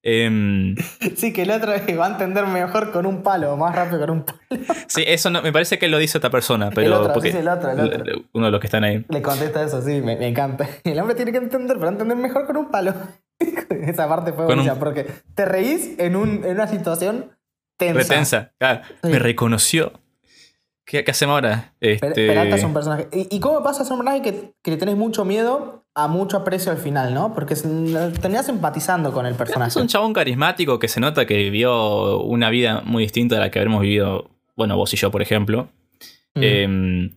Em, 0.01 0.75
Sí, 1.17 1.33
que 1.33 1.41
el 1.41 1.51
otro 1.51 1.71
va 1.99 2.05
a 2.05 2.09
entender 2.11 2.45
mejor 2.47 2.91
con 2.91 3.05
un 3.05 3.21
palo, 3.21 3.57
más 3.57 3.75
rápido 3.75 3.99
con 3.99 4.09
un 4.11 4.23
palo. 4.23 4.39
sí, 4.87 5.03
eso 5.05 5.29
no, 5.29 5.41
me 5.41 5.51
parece 5.51 5.77
que 5.77 5.87
lo 5.89 5.97
dice 5.97 6.17
otra 6.17 6.29
persona, 6.29 6.69
pero 6.71 7.01
otro, 7.01 7.13
porque 7.13 7.29
sí, 7.29 7.33
sí, 7.33 7.41
el 7.41 7.47
otro, 7.49 7.71
el 7.71 7.79
otro. 7.81 8.03
uno 8.33 8.45
de 8.45 8.51
los 8.51 8.61
que 8.61 8.67
están 8.67 8.83
ahí. 8.85 9.05
Le 9.09 9.21
contesta 9.21 9.61
eso, 9.63 9.81
sí, 9.81 10.01
me, 10.01 10.15
me 10.15 10.27
encanta. 10.27 10.67
El 10.83 10.97
hombre 10.99 11.15
tiene 11.15 11.31
que 11.31 11.37
entender, 11.39 11.77
pero 11.77 11.89
entender 11.89 12.17
mejor 12.17 12.45
con 12.45 12.55
un 12.57 12.71
palo. 12.71 12.93
Esa 13.69 14.07
parte 14.07 14.31
fue 14.31 14.43
un- 14.43 14.47
buenísima, 14.47 14.75
porque 14.75 15.05
te 15.35 15.45
reís 15.45 15.95
en, 15.99 16.15
un, 16.15 16.45
en 16.45 16.51
una 16.51 16.67
situación 16.67 17.31
tensa. 17.77 17.99
Retensa. 17.99 18.51
Claro, 18.57 18.81
Sí. 19.03 19.09
Me 19.09 19.19
reconoció. 19.19 19.91
¿Qué, 20.85 21.03
qué 21.03 21.11
hacemos 21.11 21.35
ahora? 21.35 21.73
Este, 21.79 22.27
Peralta 22.27 22.55
es 22.57 22.63
un 22.63 22.73
personaje. 22.73 23.07
¿Y, 23.11 23.33
y 23.35 23.39
cómo 23.39 23.63
pasa 23.63 23.81
a 23.81 23.85
ser 23.85 23.93
un 23.93 23.99
personaje 24.03 24.21
que, 24.21 24.53
que 24.61 24.71
le 24.71 24.77
tenés 24.77 24.95
mucho 24.97 25.23
miedo 25.25 25.82
a 25.95 26.07
mucho 26.07 26.37
aprecio 26.37 26.71
al 26.71 26.77
final, 26.77 27.13
no? 27.13 27.33
Porque 27.33 27.53
es- 27.53 27.61
terminás 27.63 28.49
empatizando 28.49 29.11
con 29.13 29.25
el 29.25 29.35
personaje. 29.35 29.69
Es 29.69 29.75
un 29.75 29.87
chabón 29.87 30.13
carismático 30.13 30.79
que 30.79 30.87
se 30.87 30.99
nota 30.99 31.25
que 31.25 31.37
vivió 31.37 32.19
una 32.21 32.49
vida 32.49 32.81
muy 32.85 33.03
distinta 33.03 33.37
a 33.37 33.39
la 33.39 33.51
que 33.51 33.59
habremos 33.59 33.81
vivido, 33.81 34.29
bueno, 34.55 34.75
vos 34.75 34.93
y 34.93 34.97
yo, 34.97 35.11
por 35.11 35.21
ejemplo. 35.21 35.69
Mm. 36.35 36.41
Eh, 36.41 37.09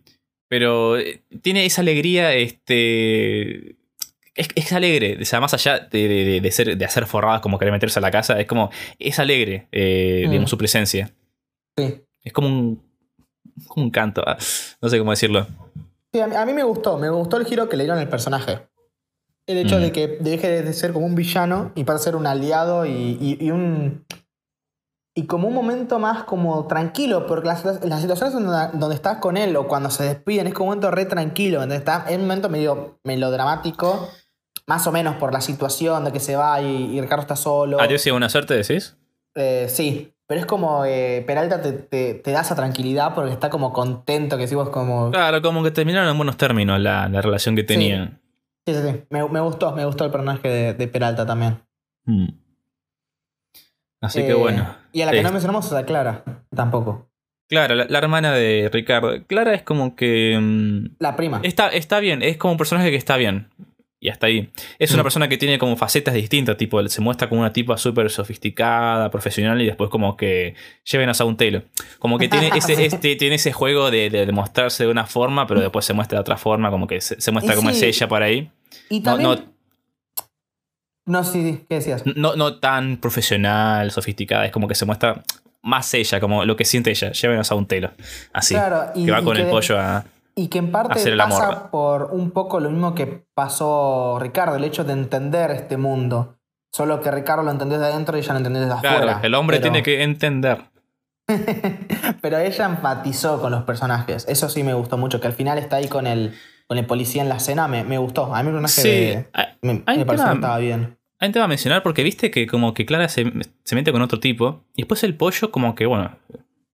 pero 0.48 0.98
eh, 0.98 1.22
tiene 1.42 1.64
esa 1.64 1.80
alegría, 1.80 2.34
este. 2.34 3.76
Es, 4.34 4.48
es 4.54 4.70
alegre, 4.74 5.16
o 5.20 5.24
sea, 5.24 5.40
más 5.40 5.54
allá 5.54 5.78
de, 5.78 6.08
de- 6.08 6.40
de 6.42 6.50
ser, 6.50 6.76
de 6.76 6.84
hacer 6.84 7.06
forradas 7.06 7.40
como 7.40 7.58
querer 7.58 7.72
meterse 7.72 7.98
a 7.98 8.02
la 8.02 8.10
casa, 8.10 8.38
es 8.38 8.46
como. 8.46 8.70
Es 8.98 9.18
alegre, 9.18 9.66
eh, 9.72 10.24
Mm. 10.26 10.30
digamos, 10.30 10.50
su 10.50 10.58
presencia. 10.58 11.10
sí. 11.78 12.02
Es 12.22 12.32
como 12.32 12.48
un. 12.48 12.82
como 13.68 13.86
un 13.86 13.90
canto, 13.90 14.22
ah, 14.26 14.36
no 14.82 14.88
sé 14.90 14.98
cómo 14.98 15.12
decirlo. 15.12 15.46
Sí, 16.12 16.20
a 16.20 16.26
mí, 16.26 16.34
a 16.36 16.46
mí 16.46 16.52
me 16.52 16.62
gustó, 16.62 16.98
me 16.98 17.10
gustó 17.10 17.36
el 17.36 17.44
giro 17.46 17.68
que 17.68 17.76
le 17.76 17.84
dieron 17.84 17.98
al 18.00 18.08
personaje. 18.08 18.68
El 19.46 19.58
hecho 19.58 19.76
Mm. 19.78 19.80
de 19.82 19.92
que 19.92 20.08
deje 20.20 20.62
de 20.62 20.72
ser 20.72 20.92
como 20.92 21.06
un 21.06 21.14
villano 21.14 21.72
y 21.74 21.84
pase 21.84 21.96
a 21.96 22.04
ser 22.04 22.16
un 22.16 22.26
aliado 22.26 22.84
y, 22.86 22.90
y- 23.20 23.38
y 23.40 23.50
un. 23.50 24.04
Y 25.18 25.26
como 25.26 25.48
un 25.48 25.54
momento 25.54 25.98
más 25.98 26.24
como 26.24 26.66
tranquilo, 26.66 27.26
porque 27.26 27.46
las, 27.48 27.64
las 27.64 28.00
situaciones 28.02 28.34
donde, 28.34 28.78
donde 28.78 28.94
estás 28.94 29.16
con 29.18 29.36
él 29.38 29.56
o 29.56 29.66
cuando 29.66 29.88
se 29.90 30.04
despiden 30.04 30.46
es 30.46 30.52
como 30.52 30.64
un 30.64 30.70
momento 30.76 30.90
re 30.90 31.06
tranquilo, 31.06 31.60
donde 31.60 31.76
está, 31.76 32.04
es 32.08 32.16
un 32.16 32.22
momento 32.22 32.50
medio 32.50 32.98
melodramático, 33.02 34.10
más 34.66 34.86
o 34.86 34.92
menos 34.92 35.16
por 35.16 35.32
la 35.32 35.40
situación 35.40 36.04
de 36.04 36.12
que 36.12 36.20
se 36.20 36.36
va 36.36 36.60
y, 36.60 36.96
y 36.96 37.00
Ricardo 37.00 37.22
está 37.22 37.36
solo. 37.36 37.80
¿Adiós 37.80 38.06
y 38.06 38.10
buena 38.10 38.28
suerte, 38.28 38.54
decís? 38.54 38.96
Eh, 39.36 39.68
sí, 39.70 40.14
pero 40.26 40.40
es 40.40 40.46
como 40.46 40.84
eh, 40.84 41.22
Peralta 41.26 41.62
te, 41.62 41.72
te- 41.72 42.14
te 42.14 42.30
da 42.32 42.40
esa 42.40 42.54
tranquilidad 42.56 43.14
porque 43.14 43.32
está 43.32 43.48
como 43.50 43.72
contento, 43.72 44.36
que 44.36 44.42
decimos 44.42 44.68
como... 44.70 45.10
Claro, 45.10 45.40
como 45.42 45.62
que 45.62 45.70
terminaron 45.70 46.08
en 46.10 46.16
buenos 46.16 46.36
términos 46.36 46.80
la, 46.80 47.08
la 47.08 47.20
relación 47.22 47.54
que 47.56 47.62
tenían. 47.64 48.20
Sí, 48.66 48.74
sí, 48.74 48.80
sí. 48.82 49.02
Me, 49.10 49.28
me 49.28 49.40
gustó, 49.40 49.72
me 49.72 49.84
gustó 49.84 50.04
el 50.04 50.10
personaje 50.10 50.48
de, 50.48 50.74
de 50.74 50.88
Peralta 50.88 51.24
también. 51.26 51.58
Mm. 52.04 52.28
Así 54.00 54.20
que 54.22 54.30
Eh, 54.30 54.34
bueno. 54.34 54.66
Y 54.92 55.02
a 55.02 55.06
la 55.06 55.12
que 55.12 55.22
no 55.22 55.30
mencionamos 55.30 55.66
es 55.66 55.72
a 55.72 55.84
Clara, 55.86 56.22
tampoco. 56.54 57.08
Claro, 57.48 57.74
la, 57.76 57.86
la 57.88 57.98
hermana 57.98 58.32
de 58.32 58.68
Ricardo. 58.72 59.24
Clara 59.26 59.54
es 59.54 59.62
como 59.62 59.94
que. 59.94 60.36
mm, 60.40 60.96
La 60.98 61.14
prima. 61.16 61.40
está, 61.44 61.68
está 61.68 62.00
bien, 62.00 62.22
es 62.22 62.36
como 62.36 62.52
un 62.52 62.58
personaje 62.58 62.90
que 62.90 62.96
está 62.96 63.16
bien. 63.16 63.48
Y 64.06 64.08
hasta 64.08 64.28
ahí. 64.28 64.48
Es 64.78 64.92
una 64.92 65.02
Mm. 65.02 65.04
persona 65.04 65.28
que 65.28 65.36
tiene 65.36 65.58
como 65.58 65.76
facetas 65.76 66.14
distintas, 66.14 66.56
tipo, 66.56 66.86
se 66.88 67.00
muestra 67.00 67.28
como 67.28 67.40
una 67.40 67.52
tipa 67.52 67.76
súper 67.76 68.08
sofisticada, 68.08 69.10
profesional, 69.10 69.60
y 69.60 69.66
después 69.66 69.90
como 69.90 70.16
que 70.16 70.54
lleven 70.84 71.08
a 71.10 71.24
un 71.24 71.36
telo. 71.36 71.62
Como 71.98 72.16
que 72.18 72.28
tiene 72.28 72.50
ese, 72.56 72.84
este, 72.86 73.16
tiene 73.16 73.34
ese 73.34 73.52
juego 73.52 73.90
de, 73.90 74.08
de, 74.10 74.26
de 74.26 74.32
mostrarse 74.32 74.84
de 74.84 74.90
una 74.90 75.06
forma, 75.06 75.46
pero 75.48 75.60
después 75.60 75.84
se 75.84 75.92
muestra 75.92 76.18
de 76.18 76.20
otra 76.20 76.36
forma, 76.36 76.70
como 76.70 76.86
que 76.86 77.00
se, 77.00 77.20
se 77.20 77.32
muestra 77.32 77.54
Y 77.54 77.56
como 77.56 77.70
es 77.70 77.82
ella 77.82 78.06
por 78.06 78.22
ahí. 78.22 78.48
Y 78.88 79.00
No, 79.00 79.04
también. 79.16 79.30
no, 79.30 79.56
No, 81.06 81.24
sí, 81.24 81.42
sí, 81.42 81.64
¿qué 81.68 81.76
decías? 81.76 82.02
no, 82.04 82.36
no 82.36 82.58
tan 82.58 82.96
profesional, 82.98 83.90
sofisticada, 83.90 84.46
es 84.46 84.52
como 84.52 84.66
que 84.68 84.74
se 84.74 84.84
muestra 84.84 85.22
más 85.62 85.92
ella, 85.94 86.20
como 86.20 86.44
lo 86.44 86.54
que 86.56 86.64
siente 86.64 86.90
ella. 86.90 87.10
Lleven 87.12 87.40
a 87.48 87.54
un 87.54 87.66
telo. 87.66 87.90
Así. 88.32 88.54
Claro, 88.54 88.92
y- 88.94 89.04
que 89.04 89.10
va 89.10 89.20
y 89.20 89.24
con 89.24 89.36
que 89.36 89.42
el 89.42 89.48
pollo 89.48 89.78
a. 89.80 90.04
Y 90.38 90.48
que 90.48 90.58
en 90.58 90.70
parte 90.70 91.00
pasa 91.16 91.46
amor. 91.48 91.70
por 91.70 92.02
un 92.12 92.30
poco 92.30 92.60
lo 92.60 92.70
mismo 92.70 92.94
que 92.94 93.26
pasó 93.34 94.18
Ricardo, 94.20 94.56
el 94.56 94.64
hecho 94.64 94.84
de 94.84 94.92
entender 94.92 95.50
este 95.50 95.76
mundo. 95.78 96.36
Solo 96.72 97.00
que 97.00 97.10
Ricardo 97.10 97.42
lo 97.42 97.50
entendió 97.50 97.78
desde 97.78 97.92
adentro 97.92 98.16
y 98.16 98.20
ella 98.20 98.32
lo 98.34 98.38
entendió 98.38 98.62
Claro, 98.80 98.96
afuera. 98.96 99.20
el 99.22 99.34
hombre 99.34 99.56
Pero- 99.58 99.72
tiene 99.72 99.82
que 99.82 100.02
entender. 100.02 100.64
Pero 102.20 102.38
ella 102.38 102.66
empatizó 102.66 103.40
con 103.40 103.50
los 103.50 103.64
personajes. 103.64 104.26
Eso 104.28 104.48
sí 104.48 104.62
me 104.62 104.74
gustó 104.74 104.96
mucho. 104.98 105.20
Que 105.20 105.26
al 105.26 105.32
final 105.32 105.58
está 105.58 105.76
ahí 105.76 105.88
con 105.88 106.06
el, 106.06 106.34
con 106.66 106.78
el 106.78 106.86
policía 106.86 107.22
en 107.22 107.28
la 107.28 107.36
escena. 107.36 107.66
Me, 107.68 107.82
me 107.84 107.98
gustó. 107.98 108.34
A 108.34 108.42
mí 108.42 108.48
el 108.50 108.54
personaje 108.60 108.80
Sí. 108.82 108.88
de- 108.88 109.28
Hay 109.32 109.46
me, 109.62 109.82
hay 109.86 109.96
me 109.96 110.02
un 110.02 110.06
pareció 110.06 110.28
que 110.28 110.34
estaba 110.34 110.58
bien. 110.58 110.98
hay 111.18 111.28
un 111.28 111.32
tema 111.32 111.44
a 111.46 111.48
mencionar 111.48 111.82
porque 111.82 112.02
viste 112.02 112.30
que 112.30 112.46
como 112.46 112.74
que 112.74 112.84
Clara 112.86 113.08
se, 113.08 113.32
se 113.64 113.74
mete 113.74 113.90
con 113.92 114.02
otro 114.02 114.20
tipo 114.20 114.64
y 114.74 114.82
después 114.82 115.02
el 115.02 115.16
pollo 115.16 115.50
como 115.50 115.74
que, 115.74 115.86
bueno, 115.86 116.16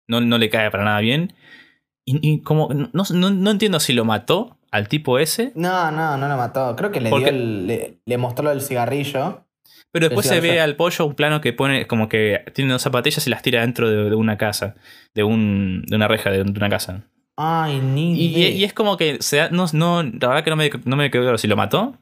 no, 0.09 0.21
no 0.21 0.37
le 0.39 0.51
cae 0.51 0.71
para 0.71 0.85
nada 0.85 0.99
bien. 1.01 1.33
Y, 2.05 2.19
y 2.29 2.41
como, 2.41 2.69
no, 2.73 3.05
no, 3.13 3.31
no 3.31 3.51
entiendo 3.51 3.79
si 3.81 3.93
lo 3.93 4.05
mató 4.05 4.57
al 4.71 4.89
tipo 4.89 5.19
ese, 5.19 5.53
No, 5.55 5.91
no, 5.93 6.17
no 6.17 6.29
lo 6.29 6.37
mató. 6.37 6.75
Creo 6.77 6.91
que 6.91 7.01
le 7.01 7.11
Porque- 7.11 7.31
dio 7.31 7.35
el- 7.41 7.67
le, 7.67 7.99
le 8.05 8.19
mostró 8.19 8.49
del 8.49 8.61
cigarrillo. 8.61 9.45
pero 9.93 10.09
después 10.09 10.27
se 10.27 10.41
ve 10.41 10.61
al 10.61 10.77
pollo 10.77 11.07
un 11.07 11.15
plano 11.15 11.41
que 11.41 11.53
pone 11.53 11.87
como 11.87 12.09
que 12.09 12.43
tiene 12.55 12.73
dos 12.73 12.83
zapatillas 12.83 13.27
y 13.27 13.31
las 13.31 13.43
tira 13.43 13.61
dentro 13.61 13.89
de, 13.91 14.11
de 14.11 14.15
una 14.17 14.37
casa, 14.39 14.75
de, 15.15 15.23
un, 15.23 15.85
de 15.87 15.97
una 15.97 16.09
reja 16.09 16.31
de, 16.31 16.43
una 16.43 16.69
casa. 16.71 17.03
Ay, 17.37 17.79
ni 17.81 18.15
Y, 18.15 18.65
es 18.65 18.73
como 18.73 18.97
que, 18.97 19.19
se 19.21 19.37
da- 19.39 19.51
no, 19.51 19.67
no, 19.73 20.03
la 20.03 20.11
verdad 20.29 20.45
que 20.45 20.51
no 20.51 20.57
me, 20.57 20.71
no 20.85 20.97
me 20.97 21.11
quedó 21.11 21.23
claro 21.23 21.39
si 21.39 21.47
lo 21.47 21.57
mató. 21.57 21.97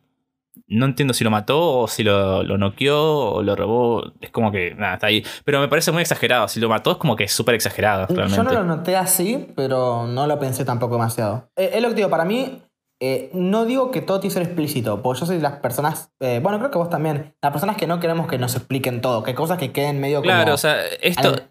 No 0.67 0.85
entiendo 0.87 1.15
si 1.15 1.25
lo 1.25 1.31
mató 1.31 1.81
o 1.81 1.89
si 1.89 2.03
lo, 2.03 2.43
lo 2.43 2.59
noqueó 2.59 3.33
o 3.33 3.43
lo 3.43 3.57
robó. 3.57 4.13
Es 4.21 4.31
como 4.31 4.51
que, 4.53 4.75
nada, 4.75 4.95
está 4.95 5.07
ahí. 5.09 5.25
Pero 5.45 5.61
me 5.61 5.69
parece 5.69 5.93
muy 5.93 6.03
exagerado. 6.03 6.49
Si 6.49 6.61
lo 6.61 6.69
mató 6.69 6.93
es 6.93 6.97
como 6.99 7.17
que 7.17 7.25
es 7.25 7.33
súper 7.33 7.55
exagerado, 7.55 8.07
realmente. 8.09 8.37
Yo 8.37 8.43
no 8.43 8.53
lo 8.53 8.65
noté 8.65 8.97
así, 8.97 9.49
pero 9.57 10.07
no 10.07 10.27
lo 10.27 10.39
pensé 10.39 10.65
tampoco 10.65 10.95
demasiado. 10.95 11.51
Eh, 11.57 11.71
es 11.75 11.83
lo 11.83 11.89
que 11.91 11.95
digo, 11.97 12.11
para 12.11 12.25
mí, 12.25 12.63
eh, 13.01 13.31
no 13.33 13.65
digo 13.65 13.91
que 13.91 14.01
todo 14.03 14.21
tiene 14.21 14.31
que 14.35 14.41
ser 14.41 14.43
explícito, 14.47 15.03
porque 15.03 15.21
yo 15.21 15.27
soy 15.27 15.37
de 15.37 15.43
las 15.43 15.55
personas, 15.61 16.13
eh, 16.21 16.41
bueno, 16.43 16.59
creo 16.59 16.71
que 16.71 16.79
vos 16.79 16.91
también, 16.91 17.35
las 17.41 17.53
personas 17.53 17.77
que 17.77 17.87
no 17.87 17.99
queremos 17.99 18.27
que 18.29 18.37
nos 18.39 18.55
expliquen 18.57 19.01
todo, 19.01 19.23
que 19.23 19.31
hay 19.31 19.37
cosas 19.37 19.57
que 19.59 19.73
queden 19.73 20.01
medio 20.01 20.19
como... 20.19 20.25
Claro, 20.31 20.55
o 20.55 20.59
sea, 20.59 20.77
esto. 21.01 21.29
al- 21.29 21.47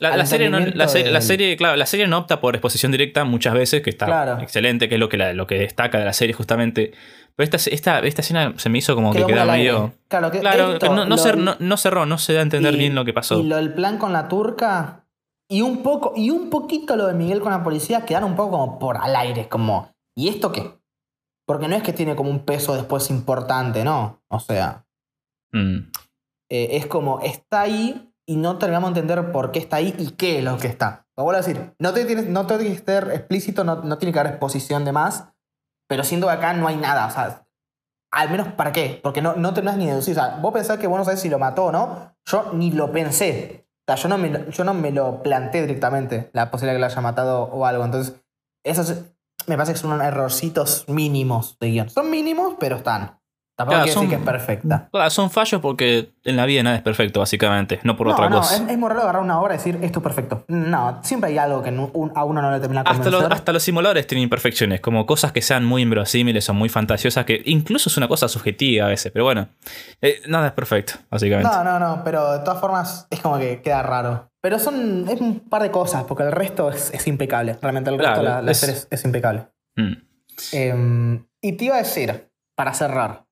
la, 0.00 0.08
al 0.14 0.18
la 0.18 0.26
serie 0.26 0.48
no, 0.50 0.58
la, 0.58 0.70
la 0.86 1.20
serie, 1.20 1.56
claro, 1.56 1.76
la 1.76 1.86
serie 1.86 2.08
no 2.08 2.18
opta 2.18 2.40
por 2.40 2.56
exposición 2.56 2.90
directa 2.90 3.22
muchas 3.24 3.54
veces, 3.54 3.82
que 3.82 3.90
está 3.90 4.06
Claro. 4.06 4.38
excelente, 4.42 4.88
que 4.88 4.94
es 4.96 4.98
lo 4.98 5.08
que, 5.08 5.16
lo 5.18 5.46
que 5.46 5.56
destaca 5.58 5.98
de 5.98 6.04
la 6.04 6.12
serie 6.12 6.32
justamente. 6.34 6.92
Pero 7.36 7.44
esta, 7.50 7.70
esta, 7.70 7.98
esta 8.00 8.20
escena 8.20 8.54
se 8.58 8.68
me 8.68 8.78
hizo 8.78 8.94
como 8.94 9.12
quedó 9.12 9.26
que 9.26 9.32
muy 9.32 9.32
queda 9.34 9.42
al 9.42 9.50
aire. 9.50 9.72
medio. 9.72 9.92
Claro, 10.08 10.30
que 10.30 10.40
Claro, 10.40 10.72
esto, 10.74 10.86
no, 10.94 11.04
no, 11.04 11.16
lo- 11.16 11.22
cer- 11.22 11.36
no- 11.36 11.56
no 11.58 11.76
cerró, 11.76 12.06
no 12.06 12.18
se 12.18 12.34
da 12.34 12.40
a 12.40 12.42
entender 12.42 12.74
y- 12.74 12.78
bien 12.78 12.94
lo 12.94 13.04
que 13.04 13.12
pasó. 13.12 13.38
Y 13.40 13.44
lo 13.44 13.56
del 13.56 13.72
plan 13.74 13.98
con 13.98 14.12
la 14.12 14.28
turca, 14.28 15.06
y 15.48 15.62
un 15.62 15.82
poco, 15.82 16.12
y 16.16 16.30
un 16.30 16.50
poquito 16.50 16.96
lo 16.96 17.06
de 17.06 17.14
Miguel 17.14 17.40
con 17.40 17.52
la 17.52 17.62
policía, 17.64 18.04
quedaron 18.04 18.30
un 18.30 18.36
poco 18.36 18.52
como 18.52 18.78
por 18.78 18.96
al 18.98 19.14
aire, 19.16 19.48
como, 19.48 19.92
¿y 20.16 20.28
esto 20.28 20.52
qué? 20.52 20.78
Porque 21.46 21.68
no 21.68 21.74
es 21.76 21.82
que 21.82 21.92
tiene 21.92 22.14
como 22.16 22.30
un 22.30 22.44
peso 22.44 22.74
después 22.74 23.10
importante, 23.10 23.84
¿no? 23.84 24.22
O 24.28 24.40
sea... 24.40 24.84
Mm. 25.52 25.90
eh, 26.50 26.68
es 26.76 26.86
como 26.86 27.20
está 27.20 27.62
ahí 27.62 28.10
y 28.26 28.36
no 28.36 28.56
terminamos 28.58 28.94
de 28.94 29.00
entender 29.00 29.32
por 29.32 29.50
qué 29.52 29.58
está 29.58 29.76
ahí 29.76 29.94
y 29.98 30.12
qué 30.12 30.38
es 30.38 30.44
lo 30.44 30.56
que 30.58 30.66
está. 30.68 31.06
Lo 31.16 31.24
vuelvo 31.24 31.38
a 31.42 31.42
decir, 31.46 31.72
no, 31.78 31.92
te 31.92 32.04
tienes, 32.06 32.28
no 32.28 32.46
tiene 32.46 32.64
que 32.64 32.72
estar 32.72 33.10
explícito, 33.10 33.64
no, 33.64 33.82
no 33.82 33.98
tiene 33.98 34.12
que 34.12 34.18
haber 34.18 34.32
exposición 34.32 34.84
de 34.86 34.92
más, 34.92 35.28
pero 35.88 36.04
siento 36.04 36.26
que 36.26 36.32
acá 36.32 36.52
no 36.52 36.68
hay 36.68 36.76
nada, 36.76 37.06
o 37.06 37.10
sea, 37.10 37.46
al 38.10 38.30
menos 38.30 38.48
para 38.48 38.72
qué, 38.72 39.00
porque 39.02 39.22
no, 39.22 39.34
no 39.34 39.54
terminas 39.54 39.76
ni 39.76 39.86
de 39.86 39.92
deducir, 39.92 40.18
o 40.18 40.20
sea, 40.20 40.36
vos 40.36 40.52
pensás 40.52 40.78
que 40.78 40.86
vos 40.86 40.98
no 40.98 41.04
sabés 41.04 41.20
si 41.20 41.28
lo 41.28 41.38
mató 41.38 41.66
o 41.66 41.72
no, 41.72 42.14
yo 42.26 42.52
ni 42.52 42.70
lo 42.70 42.92
pensé, 42.92 43.66
o 43.86 43.92
sea, 43.92 43.96
yo 43.96 44.08
no 44.08 44.18
me, 44.18 44.50
yo 44.50 44.64
no 44.64 44.74
me 44.74 44.90
lo 44.90 45.22
planteé 45.22 45.62
directamente, 45.62 46.30
la 46.32 46.50
posibilidad 46.50 46.74
de 46.74 46.78
que 46.78 46.80
lo 46.80 46.86
haya 46.86 47.00
matado 47.00 47.42
o 47.44 47.66
algo, 47.66 47.84
entonces, 47.84 48.20
esos 48.64 49.04
me 49.46 49.56
parece 49.56 49.72
que 49.72 49.78
son 49.78 50.00
errorcitos 50.00 50.84
mínimos 50.88 51.58
de 51.58 51.70
guion, 51.70 51.90
son 51.90 52.10
mínimos, 52.10 52.54
pero 52.60 52.76
están. 52.76 53.21
Tampoco 53.54 53.74
Claro, 53.74 53.84
quiere 53.84 53.94
son- 53.94 54.04
decir 54.04 54.18
que 54.18 54.24
es 54.24 54.30
perfecta. 54.30 54.88
Claro, 54.90 55.10
son 55.10 55.30
fallos 55.30 55.60
porque 55.60 56.14
en 56.24 56.36
la 56.36 56.46
vida 56.46 56.62
nada 56.62 56.76
es 56.76 56.82
perfecto, 56.82 57.20
básicamente, 57.20 57.80
no 57.84 57.96
por 57.96 58.06
no, 58.06 58.14
otra 58.14 58.30
no, 58.30 58.38
cosa. 58.38 58.56
Es, 58.56 58.62
es 58.62 58.80
raro 58.80 59.02
agarrar 59.02 59.22
una 59.22 59.38
obra 59.40 59.54
y 59.54 59.58
decir 59.58 59.78
esto 59.82 59.98
es 59.98 60.02
perfecto. 60.02 60.44
No, 60.48 61.00
siempre 61.02 61.30
hay 61.30 61.38
algo 61.38 61.62
que 61.62 61.70
no- 61.70 61.90
un- 61.92 62.12
a 62.14 62.24
uno 62.24 62.40
no 62.40 62.50
le 62.50 62.60
termina 62.60 62.80
Hasta 62.80 63.10
los, 63.10 63.24
hasta 63.24 63.52
los 63.52 63.62
simuladores 63.62 64.06
tienen 64.06 64.22
imperfecciones, 64.24 64.80
como 64.80 65.04
cosas 65.04 65.32
que 65.32 65.42
sean 65.42 65.64
muy 65.66 65.82
inverosímiles 65.82 66.48
o 66.48 66.54
muy 66.54 66.70
fantasiosas, 66.70 67.24
que 67.26 67.42
incluso 67.44 67.90
es 67.90 67.96
una 67.98 68.08
cosa 68.08 68.26
subjetiva 68.26 68.86
a 68.86 68.88
veces, 68.88 69.12
pero 69.12 69.24
bueno, 69.26 69.48
eh, 70.00 70.22
nada 70.28 70.46
es 70.48 70.52
perfecto, 70.54 70.94
básicamente. 71.10 71.50
No, 71.52 71.62
no, 71.62 71.78
no, 71.78 72.02
pero 72.04 72.32
de 72.32 72.38
todas 72.44 72.58
formas 72.58 73.06
es 73.10 73.20
como 73.20 73.38
que 73.38 73.60
queda 73.60 73.82
raro. 73.82 74.30
Pero 74.40 74.58
son 74.58 75.06
es 75.08 75.20
un 75.20 75.40
par 75.40 75.62
de 75.62 75.70
cosas, 75.70 76.04
porque 76.04 76.22
el 76.24 76.32
resto 76.32 76.70
es, 76.70 76.90
es 76.94 77.06
impecable. 77.06 77.58
Realmente 77.60 77.90
el 77.90 77.98
resto 77.98 78.14
Claro, 78.22 78.28
la, 78.36 78.42
la 78.42 78.50
es- 78.50 78.58
serie 78.58 78.74
es, 78.76 78.88
es 78.90 79.04
impecable. 79.04 79.46
Mm. 79.76 79.92
Eh, 80.52 81.20
y 81.42 81.52
te 81.52 81.64
iba 81.66 81.74
a 81.76 81.78
decir, 81.78 82.28
para 82.56 82.72
cerrar. 82.74 83.24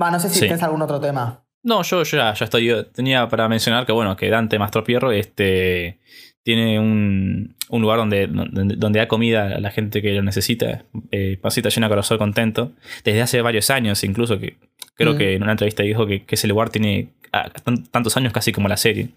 Va, 0.00 0.10
no 0.10 0.18
sé 0.20 0.28
si 0.28 0.34
Sí. 0.34 0.40
tienes 0.40 0.62
algún 0.62 0.82
otro 0.82 1.00
tema. 1.00 1.44
No, 1.62 1.82
yo 1.82 2.02
ya, 2.02 2.34
ya 2.34 2.44
estoy. 2.44 2.66
yo 2.66 2.86
tenía 2.86 3.28
para 3.28 3.48
mencionar 3.48 3.86
que, 3.86 3.92
bueno, 3.92 4.16
que 4.16 4.28
Dante 4.28 4.58
Mastropierro 4.58 5.12
este, 5.12 5.98
tiene 6.42 6.78
un, 6.78 7.56
un 7.70 7.82
lugar 7.82 7.98
donde, 7.98 8.26
donde, 8.26 8.74
donde 8.76 8.98
da 8.98 9.08
comida 9.08 9.46
a 9.56 9.60
la 9.60 9.70
gente 9.70 10.02
que 10.02 10.12
lo 10.12 10.22
necesita. 10.22 10.84
Eh, 11.10 11.38
pasita 11.40 11.70
llena, 11.70 11.88
corazón 11.88 12.18
contento. 12.18 12.72
Desde 13.02 13.22
hace 13.22 13.40
varios 13.40 13.70
años, 13.70 14.04
incluso, 14.04 14.38
que 14.38 14.58
creo 14.94 15.14
Mm. 15.14 15.18
que 15.18 15.34
en 15.34 15.42
una 15.42 15.52
entrevista 15.52 15.82
dijo 15.82 16.06
que, 16.06 16.24
que 16.24 16.34
ese 16.34 16.48
lugar 16.48 16.68
tiene 16.68 17.08
ah, 17.32 17.48
tan- 17.64 17.84
tantos 17.86 18.16
años 18.18 18.32
casi 18.34 18.52
como 18.52 18.68
la 18.68 18.76
serie. 18.76 19.08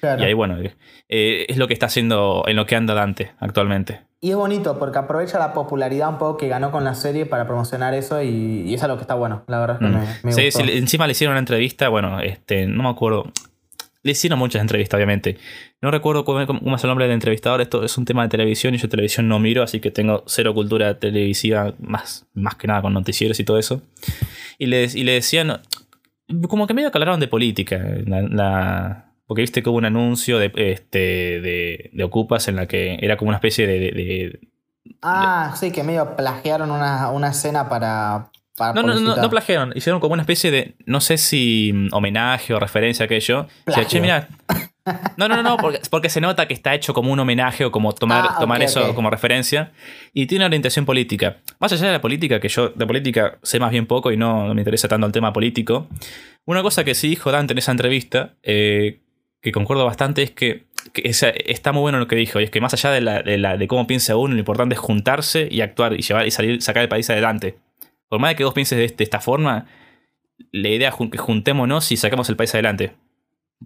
Claro. 0.00 0.22
Y 0.22 0.26
ahí, 0.26 0.32
bueno, 0.32 0.58
eh, 1.08 1.46
es 1.48 1.56
lo 1.56 1.66
que 1.66 1.74
está 1.74 1.86
haciendo, 1.86 2.44
en 2.46 2.54
lo 2.56 2.66
que 2.66 2.76
anda 2.76 2.94
Dante 2.94 3.32
actualmente. 3.40 4.00
Y 4.20 4.30
es 4.30 4.36
bonito 4.36 4.78
porque 4.78 4.98
aprovecha 4.98 5.38
la 5.38 5.52
popularidad 5.52 6.08
un 6.08 6.18
poco 6.18 6.36
que 6.38 6.48
ganó 6.48 6.70
con 6.72 6.84
la 6.84 6.94
serie 6.94 7.26
para 7.26 7.46
promocionar 7.46 7.92
eso 7.94 8.22
y, 8.22 8.62
y 8.66 8.74
es 8.74 8.82
algo 8.82 8.96
que 8.96 9.02
está 9.02 9.14
bueno. 9.14 9.42
La 9.46 9.60
verdad 9.60 9.76
es 9.76 9.80
que 9.80 9.94
Mm. 9.94 9.98
me, 10.00 10.06
me 10.24 10.32
Sí, 10.32 10.44
gustó. 10.46 10.60
sí, 10.64 10.78
encima 10.78 11.06
le 11.06 11.12
hicieron 11.12 11.32
una 11.32 11.38
entrevista, 11.40 11.88
bueno, 11.90 12.18
este, 12.20 12.66
no 12.66 12.82
me 12.82 12.88
acuerdo. 12.88 13.30
Le 14.02 14.12
hicieron 14.12 14.38
muchas 14.38 14.62
entrevistas, 14.62 14.96
obviamente. 14.96 15.36
No 15.82 15.90
recuerdo 15.90 16.24
cómo, 16.24 16.46
cómo 16.46 16.76
es 16.76 16.82
el 16.84 16.88
nombre 16.88 17.06
del 17.06 17.14
entrevistador. 17.14 17.60
Esto 17.60 17.84
es 17.84 17.98
un 17.98 18.04
tema 18.04 18.22
de 18.22 18.28
televisión 18.28 18.74
y 18.74 18.78
yo 18.78 18.88
televisión 18.88 19.28
no 19.28 19.38
miro, 19.40 19.62
así 19.62 19.80
que 19.80 19.90
tengo 19.90 20.22
cero 20.26 20.54
cultura 20.54 20.98
televisiva, 20.98 21.74
más, 21.80 22.24
más 22.32 22.54
que 22.54 22.68
nada 22.68 22.82
con 22.82 22.94
noticieros 22.94 23.38
y 23.40 23.44
todo 23.44 23.58
eso. 23.58 23.82
Y 24.58 24.66
le, 24.66 24.84
y 24.84 25.02
le 25.04 25.12
decían, 25.12 25.60
como 26.48 26.66
que 26.66 26.74
medio 26.74 26.90
que 26.90 26.98
hablaron 26.98 27.20
de 27.20 27.28
política. 27.28 27.78
la- 28.06 28.22
la- 28.22 29.05
porque 29.26 29.42
viste 29.42 29.62
que 29.62 29.68
hubo 29.68 29.78
un 29.78 29.84
anuncio 29.84 30.38
de, 30.38 30.52
este, 30.56 30.98
de, 31.40 31.90
de 31.92 32.04
Ocupas 32.04 32.48
en 32.48 32.56
la 32.56 32.66
que 32.66 32.98
era 33.00 33.16
como 33.16 33.28
una 33.30 33.36
especie 33.38 33.66
de- 33.66 33.78
de- 33.80 33.90
de 33.92 34.40
Ah, 35.02 35.52
sí, 35.58 35.72
que 35.72 35.82
medio 35.82 36.16
plagiaron 36.16 36.70
una, 36.70 37.10
una 37.10 37.28
escena 37.30 37.68
para. 37.68 38.30
para 38.56 38.72
No, 38.72 38.82
no, 38.82 39.00
no, 39.00 39.16
no 39.16 39.30
plagiaron. 39.30 39.72
Hicieron 39.74 40.00
como 40.00 40.12
una 40.14 40.22
especie 40.22 40.50
de, 40.52 40.76
no 40.86 41.00
sé 41.00 41.18
si 41.18 41.72
mm, 41.74 41.88
homenaje 41.92 42.54
o 42.54 42.60
referencia 42.60 43.02
a 43.04 43.06
aquello. 43.06 43.46
O 43.66 43.72
sea, 43.72 43.84
che, 43.86 44.00
mira. 44.00 44.28
No, 45.16 45.26
no, 45.26 45.34
no, 45.34 45.42
no, 45.42 45.56
porque, 45.56 45.80
porque 45.90 46.08
se 46.08 46.20
nota 46.20 46.46
que 46.46 46.54
está 46.54 46.72
hecho 46.72 46.94
como 46.94 47.10
un 47.12 47.18
homenaje 47.18 47.64
o 47.64 47.72
como 47.72 47.92
tomar, 47.92 48.24
Ah, 48.30 48.36
tomar 48.38 48.62
eso 48.62 48.94
como 48.94 49.10
referencia. 49.10 49.72
Y 50.12 50.26
tiene 50.26 50.42
una 50.44 50.46
orientación 50.46 50.84
política. 50.86 51.38
Más 51.58 51.72
allá 51.72 51.86
de 51.86 51.92
la 51.94 52.00
política, 52.00 52.38
que 52.38 52.48
yo 52.48 52.68
de 52.68 52.86
política 52.86 53.38
sé 53.42 53.58
más 53.58 53.72
bien 53.72 53.86
poco 53.86 54.12
y 54.12 54.16
no, 54.16 54.46
no 54.46 54.54
me 54.54 54.60
interesa 54.60 54.86
tanto 54.86 55.04
el 55.06 55.12
tema 55.12 55.32
político. 55.32 55.88
Una 56.44 56.62
cosa 56.62 56.84
que 56.84 56.94
sí 56.94 57.08
dijo 57.08 57.32
Dante 57.32 57.52
en 57.54 57.58
esa 57.58 57.72
entrevista, 57.72 58.34
eh, 58.44 59.00
que 59.46 59.52
concuerdo 59.52 59.84
bastante, 59.86 60.22
es 60.22 60.30
que, 60.32 60.64
que 60.92 61.02
esa- 61.08 61.30
está 61.30 61.72
muy 61.72 61.82
bueno 61.82 61.98
lo 61.98 62.08
que 62.08 62.16
dijo. 62.16 62.40
Y 62.40 62.44
es 62.44 62.50
que 62.50 62.60
más 62.60 62.74
allá 62.74 62.90
de, 62.90 63.00
la, 63.00 63.22
de, 63.22 63.38
la- 63.38 63.56
de 63.56 63.68
cómo 63.68 63.86
piensa 63.86 64.16
uno, 64.16 64.34
lo 64.34 64.38
importante 64.40 64.74
es 64.74 64.80
juntarse 64.80 65.48
y 65.50 65.60
actuar 65.60 65.92
y 65.94 66.02
llevar 66.02 66.26
y 66.26 66.30
salir, 66.30 66.60
sacar 66.62 66.82
el 66.82 66.88
país 66.88 67.08
adelante. 67.10 67.56
Por 68.08 68.20
más 68.20 68.30
de 68.30 68.36
que 68.36 68.44
vos 68.44 68.54
pienses 68.54 68.78
de, 68.78 68.88
de 68.88 69.04
esta 69.04 69.20
forma, 69.20 69.66
la 70.52 70.68
idea 70.68 70.88
es 70.90 70.94
que 71.10 71.18
juntémonos 71.18 71.90
y 71.92 71.96
sacamos 71.96 72.28
el 72.28 72.36
país 72.36 72.52
adelante. 72.54 72.92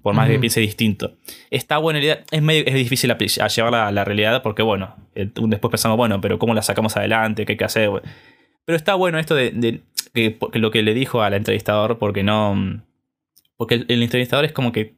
Por 0.03 0.15
más 0.15 0.29
que 0.29 0.39
piense 0.39 0.61
distinto. 0.61 1.17
Está 1.51 1.79
buena 1.79 1.99
la 1.99 2.05
idea. 2.05 2.25
Es, 2.31 2.43
medio, 2.43 2.63
es 2.65 2.75
difícil 2.75 3.11
a 3.11 3.17
llevarla 3.49 3.89
a 3.89 3.93
la 3.93 4.05
realidad 4.05 4.43
porque, 4.43 4.63
bueno, 4.63 4.95
el- 5.15 5.33
después 5.35 5.71
pensamos, 5.71 5.97
bueno, 5.97 6.21
pero 6.21 6.39
¿cómo 6.39 6.55
la 6.55 6.63
sacamos 6.63 6.97
adelante? 6.97 7.45
¿Qué 7.45 7.53
hay 7.55 7.57
que 7.59 7.65
hacer? 7.65 7.91
Pero 8.65 8.77
está 8.77 8.95
bueno 8.95 9.19
esto 9.19 9.35
de, 9.35 9.51
de- 9.51 9.81
que, 10.15 10.39
que 10.53 10.59
lo 10.59 10.71
que 10.71 10.83
le 10.83 10.95
dijo 10.95 11.23
al 11.23 11.35
entrevistador 11.35 11.99
porque 11.99 12.23
no... 12.23 12.83
Porque 13.57 13.75
el, 13.75 13.87
el 13.89 14.03
entrevistador 14.03 14.45
es 14.45 14.53
como 14.53 14.71
que... 14.73 14.95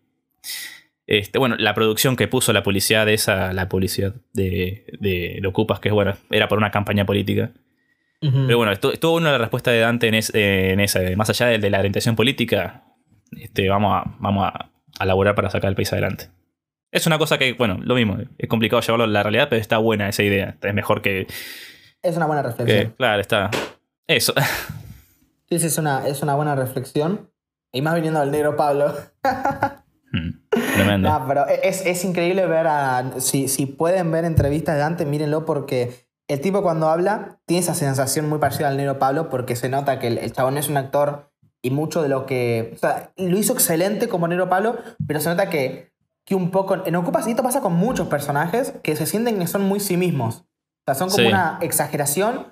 Este, 1.06 1.38
bueno, 1.38 1.56
la 1.58 1.74
producción 1.74 2.16
que 2.16 2.28
puso 2.28 2.52
la 2.52 2.62
publicidad 2.62 3.04
de 3.06 3.14
esa, 3.14 3.52
la 3.52 3.68
publicidad 3.68 4.14
de, 4.32 4.86
de, 5.00 5.38
de 5.42 5.48
Ocupas, 5.48 5.80
que 5.80 5.90
bueno, 5.90 6.16
era 6.30 6.48
por 6.48 6.58
una 6.58 6.70
campaña 6.70 7.04
política. 7.04 7.50
Pero 8.20 8.56
bueno, 8.56 8.70
estuvo, 8.70 8.92
estuvo 8.92 9.16
una 9.16 9.32
la 9.32 9.38
respuesta 9.38 9.72
de 9.72 9.80
Dante 9.80 10.06
en, 10.06 10.14
es- 10.14 10.30
en 10.32 10.78
esa. 10.78 11.00
Más 11.16 11.28
allá 11.28 11.46
de, 11.46 11.58
de 11.58 11.70
la 11.70 11.80
orientación 11.80 12.14
política, 12.14 12.84
este, 13.36 13.68
vamos, 13.68 13.94
a, 14.00 14.14
vamos 14.20 14.46
a, 14.46 14.70
a 14.96 15.04
laburar 15.06 15.34
para 15.34 15.50
sacar 15.50 15.70
el 15.70 15.74
país 15.74 15.92
adelante. 15.92 16.28
Es 16.92 17.04
una 17.08 17.18
cosa 17.18 17.36
que, 17.36 17.54
bueno, 17.54 17.78
lo 17.82 17.96
mismo, 17.96 18.18
es 18.38 18.48
complicado 18.48 18.80
llevarlo 18.80 19.04
a 19.04 19.08
la 19.08 19.24
realidad, 19.24 19.48
pero 19.50 19.60
está 19.60 19.78
buena 19.78 20.08
esa 20.08 20.22
idea. 20.22 20.56
Es 20.62 20.72
mejor 20.74 21.02
que. 21.02 21.26
Es 22.00 22.16
una 22.16 22.26
buena 22.26 22.42
reflexión. 22.44 22.90
que- 22.90 22.94
claro, 22.96 23.20
está. 23.20 23.50
Eso. 24.06 24.34
Sí, 25.48 25.58
sí, 25.58 25.66
es 25.66 25.76
una, 25.76 26.06
es 26.08 26.22
una 26.22 26.34
buena 26.34 26.54
reflexión. 26.54 27.28
Y 27.72 27.82
más 27.82 27.94
viniendo 27.96 28.20
del 28.20 28.30
negro 28.30 28.56
Pablo. 28.56 28.94
Mm, 30.12 30.30
Tremendo. 30.74 31.24
Pero 31.26 31.46
es, 31.46 31.84
es 31.86 32.04
increíble 32.04 32.46
ver 32.46 32.66
a. 32.66 33.12
Si, 33.18 33.48
si 33.48 33.66
pueden 33.66 34.10
ver 34.10 34.24
entrevistas 34.24 34.74
de 34.74 34.80
Dante, 34.80 35.06
mírenlo 35.06 35.44
porque 35.44 36.06
el 36.28 36.40
tipo 36.40 36.62
cuando 36.62 36.88
habla 36.88 37.40
tiene 37.46 37.60
esa 37.62 37.74
sensación 37.74 38.28
muy 38.28 38.38
parecida 38.38 38.68
al 38.68 38.76
negro 38.76 38.98
Pablo 38.98 39.28
porque 39.28 39.56
se 39.56 39.68
nota 39.68 39.98
que 39.98 40.08
el, 40.08 40.18
el 40.18 40.32
chabón 40.32 40.56
es 40.58 40.68
un 40.68 40.76
actor 40.76 41.30
y 41.62 41.70
mucho 41.70 42.02
de 42.02 42.08
lo 42.08 42.26
que. 42.26 42.72
O 42.74 42.78
sea, 42.78 43.12
lo 43.16 43.36
hizo 43.38 43.52
excelente 43.54 44.08
como 44.08 44.28
negro 44.28 44.48
Pablo, 44.48 44.76
pero 45.06 45.20
se 45.20 45.28
nota 45.30 45.48
que, 45.48 45.92
que 46.26 46.34
un 46.34 46.50
poco. 46.50 46.84
En 46.86 46.96
Ocupas, 46.96 47.26
esto 47.26 47.42
pasa 47.42 47.60
con 47.60 47.72
muchos 47.74 48.08
personajes 48.08 48.74
que 48.82 48.96
se 48.96 49.06
sienten 49.06 49.38
que 49.38 49.46
son 49.46 49.62
muy 49.62 49.80
sí 49.80 49.96
mismos. 49.96 50.40
O 50.40 50.84
sea, 50.86 50.94
son 50.94 51.08
como 51.10 51.22
Sí. 51.22 51.28
una 51.28 51.58
exageración 51.62 52.48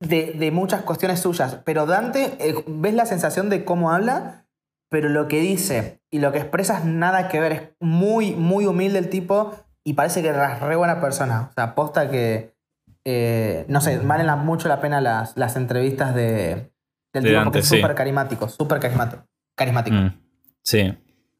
de, 0.00 0.32
de 0.32 0.50
muchas 0.50 0.82
cuestiones 0.82 1.20
suyas. 1.20 1.58
Pero 1.64 1.86
Dante, 1.86 2.36
eh, 2.38 2.54
ves 2.66 2.94
la 2.94 3.06
sensación 3.06 3.50
de 3.50 3.64
cómo 3.64 3.90
habla, 3.90 4.43
pero 4.94 5.08
lo 5.08 5.26
que 5.26 5.40
dice 5.40 5.98
y 6.08 6.20
lo 6.20 6.30
que 6.30 6.38
expresa 6.38 6.78
es 6.78 6.84
nada 6.84 7.26
que 7.26 7.40
ver. 7.40 7.50
Es 7.52 7.62
muy, 7.80 8.30
muy 8.30 8.64
humilde 8.66 9.00
el 9.00 9.08
tipo 9.08 9.52
y 9.82 9.94
parece 9.94 10.22
que 10.22 10.28
es 10.28 10.60
re 10.60 10.76
buena 10.76 11.00
persona. 11.00 11.48
O 11.50 11.52
sea, 11.52 11.64
aposta 11.64 12.08
que, 12.12 12.54
eh, 13.04 13.64
no 13.66 13.80
sé, 13.80 13.98
valen 13.98 14.26
mucho 14.38 14.68
la 14.68 14.80
pena 14.80 15.00
las, 15.00 15.36
las 15.36 15.56
entrevistas 15.56 16.14
de, 16.14 16.70
del 17.12 17.24
De 17.24 17.30
tipo 17.30 17.42
porque 17.42 17.58
es 17.58 17.66
sí. 17.68 17.76
súper 17.80 17.96
carismático, 17.96 18.48
súper 18.48 18.78
carismático. 18.78 19.24
carismático. 19.56 19.96
Mm, 19.96 20.10
Sí. 20.62 20.94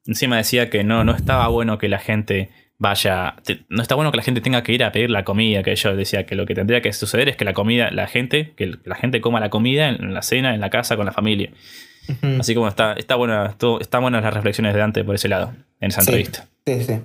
Encima 0.05 0.37
decía 0.37 0.69
que 0.69 0.83
no, 0.83 1.05
no 1.05 1.15
estaba 1.15 1.47
bueno 1.47 1.79
que 1.79 1.89
la 1.89 2.01
gente 2.01 2.51
vaya. 2.77 3.37
te- 3.45 3.65
No 3.69 3.83
está 3.83 3.95
bueno 3.95 4.11
que 4.11 4.17
la 4.17 4.25
gente 4.25 4.41
tenga 4.41 4.65
que 4.65 4.73
ir 4.73 4.83
a 4.83 4.91
pedir 4.91 5.11
la 5.11 5.23
comida. 5.25 5.63
Que 5.63 5.77
yo 5.77 5.95
decía 5.95 6.27
que 6.27 6.35
lo 6.35 6.45
que 6.45 6.57
tendría 6.57 6.83
que 6.83 6.93
suceder 6.93 7.29
es 7.29 7.37
que 7.37 7.45
la 7.45 7.55
comida, 7.55 7.93
la 7.93 8.09
gente, 8.09 8.53
que 8.57 8.75
la 8.85 8.97
gente 8.97 9.21
coma 9.21 9.39
la 9.39 9.49
comida 9.49 9.89
en 9.91 10.13
la 10.13 10.23
cena, 10.23 10.55
en 10.57 10.61
la 10.61 10.71
casa, 10.71 10.97
con 10.97 11.07
la 11.07 11.13
familia. 11.13 11.51
Así 12.41 12.55
como 12.55 12.69
está, 12.69 12.93
está 12.95 13.15
buena, 13.17 13.47
estuvo- 13.47 13.81
están 13.81 14.03
buenas 14.03 14.23
las 14.23 14.35
reflexiones 14.35 14.75
de 14.75 14.81
Dante 14.81 15.05
por 15.05 15.15
ese 15.15 15.29
lado, 15.29 15.53
en 15.81 15.89
esa 15.91 16.01
Sí. 16.03 16.11
entrevista. 16.11 16.47
Sí, 16.67 16.85
sí. 16.85 17.03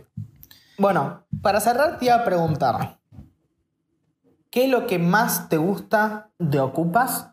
Bueno, 0.78 1.24
para 1.42 1.60
cerrar 1.60 2.00
te 2.00 2.06
iba 2.06 2.16
a 2.16 2.24
preguntar, 2.26 2.98
¿qué 4.50 4.66
es 4.66 4.70
lo 4.70 4.88
que 4.88 5.00
más 5.00 5.50
te 5.50 5.58
gusta 5.58 6.30
de 6.40 6.60
Ocupas? 6.60 7.28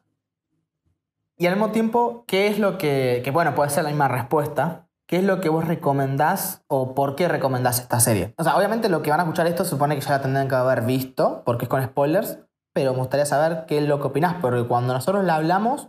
Y 1.38 1.46
al 1.46 1.54
mismo 1.54 1.70
tiempo, 1.70 2.24
¿qué 2.26 2.48
es 2.48 2.58
lo 2.58 2.78
que, 2.78 3.20
que 3.24 3.30
bueno, 3.30 3.54
puede 3.54 3.70
ser 3.70 3.84
la 3.84 3.90
misma 3.90 4.08
respuesta, 4.08 4.86
¿qué 5.06 5.18
es 5.18 5.24
lo 5.24 5.40
que 5.40 5.48
vos 5.48 5.66
recomendás 5.66 6.62
o 6.66 6.94
por 6.94 7.14
qué 7.14 7.28
recomendás 7.28 7.78
esta 7.80 8.00
serie? 8.00 8.34
O 8.38 8.44
sea, 8.44 8.56
obviamente 8.56 8.88
lo 8.88 9.02
que 9.02 9.10
van 9.10 9.20
a 9.20 9.24
escuchar 9.24 9.46
esto 9.46 9.64
se 9.64 9.70
supone 9.70 9.94
que 9.96 10.00
ya 10.00 10.10
la 10.12 10.22
tendrán 10.22 10.48
que 10.48 10.54
haber 10.54 10.82
visto, 10.82 11.42
porque 11.44 11.66
es 11.66 11.68
con 11.68 11.84
spoilers, 11.84 12.38
pero 12.72 12.92
me 12.92 12.98
gustaría 13.00 13.26
saber 13.26 13.64
qué 13.66 13.78
es 13.78 13.84
lo 13.84 14.00
que 14.00 14.06
opinás, 14.08 14.36
porque 14.40 14.64
cuando 14.66 14.92
nosotros 14.94 15.24
la 15.24 15.36
hablamos, 15.36 15.88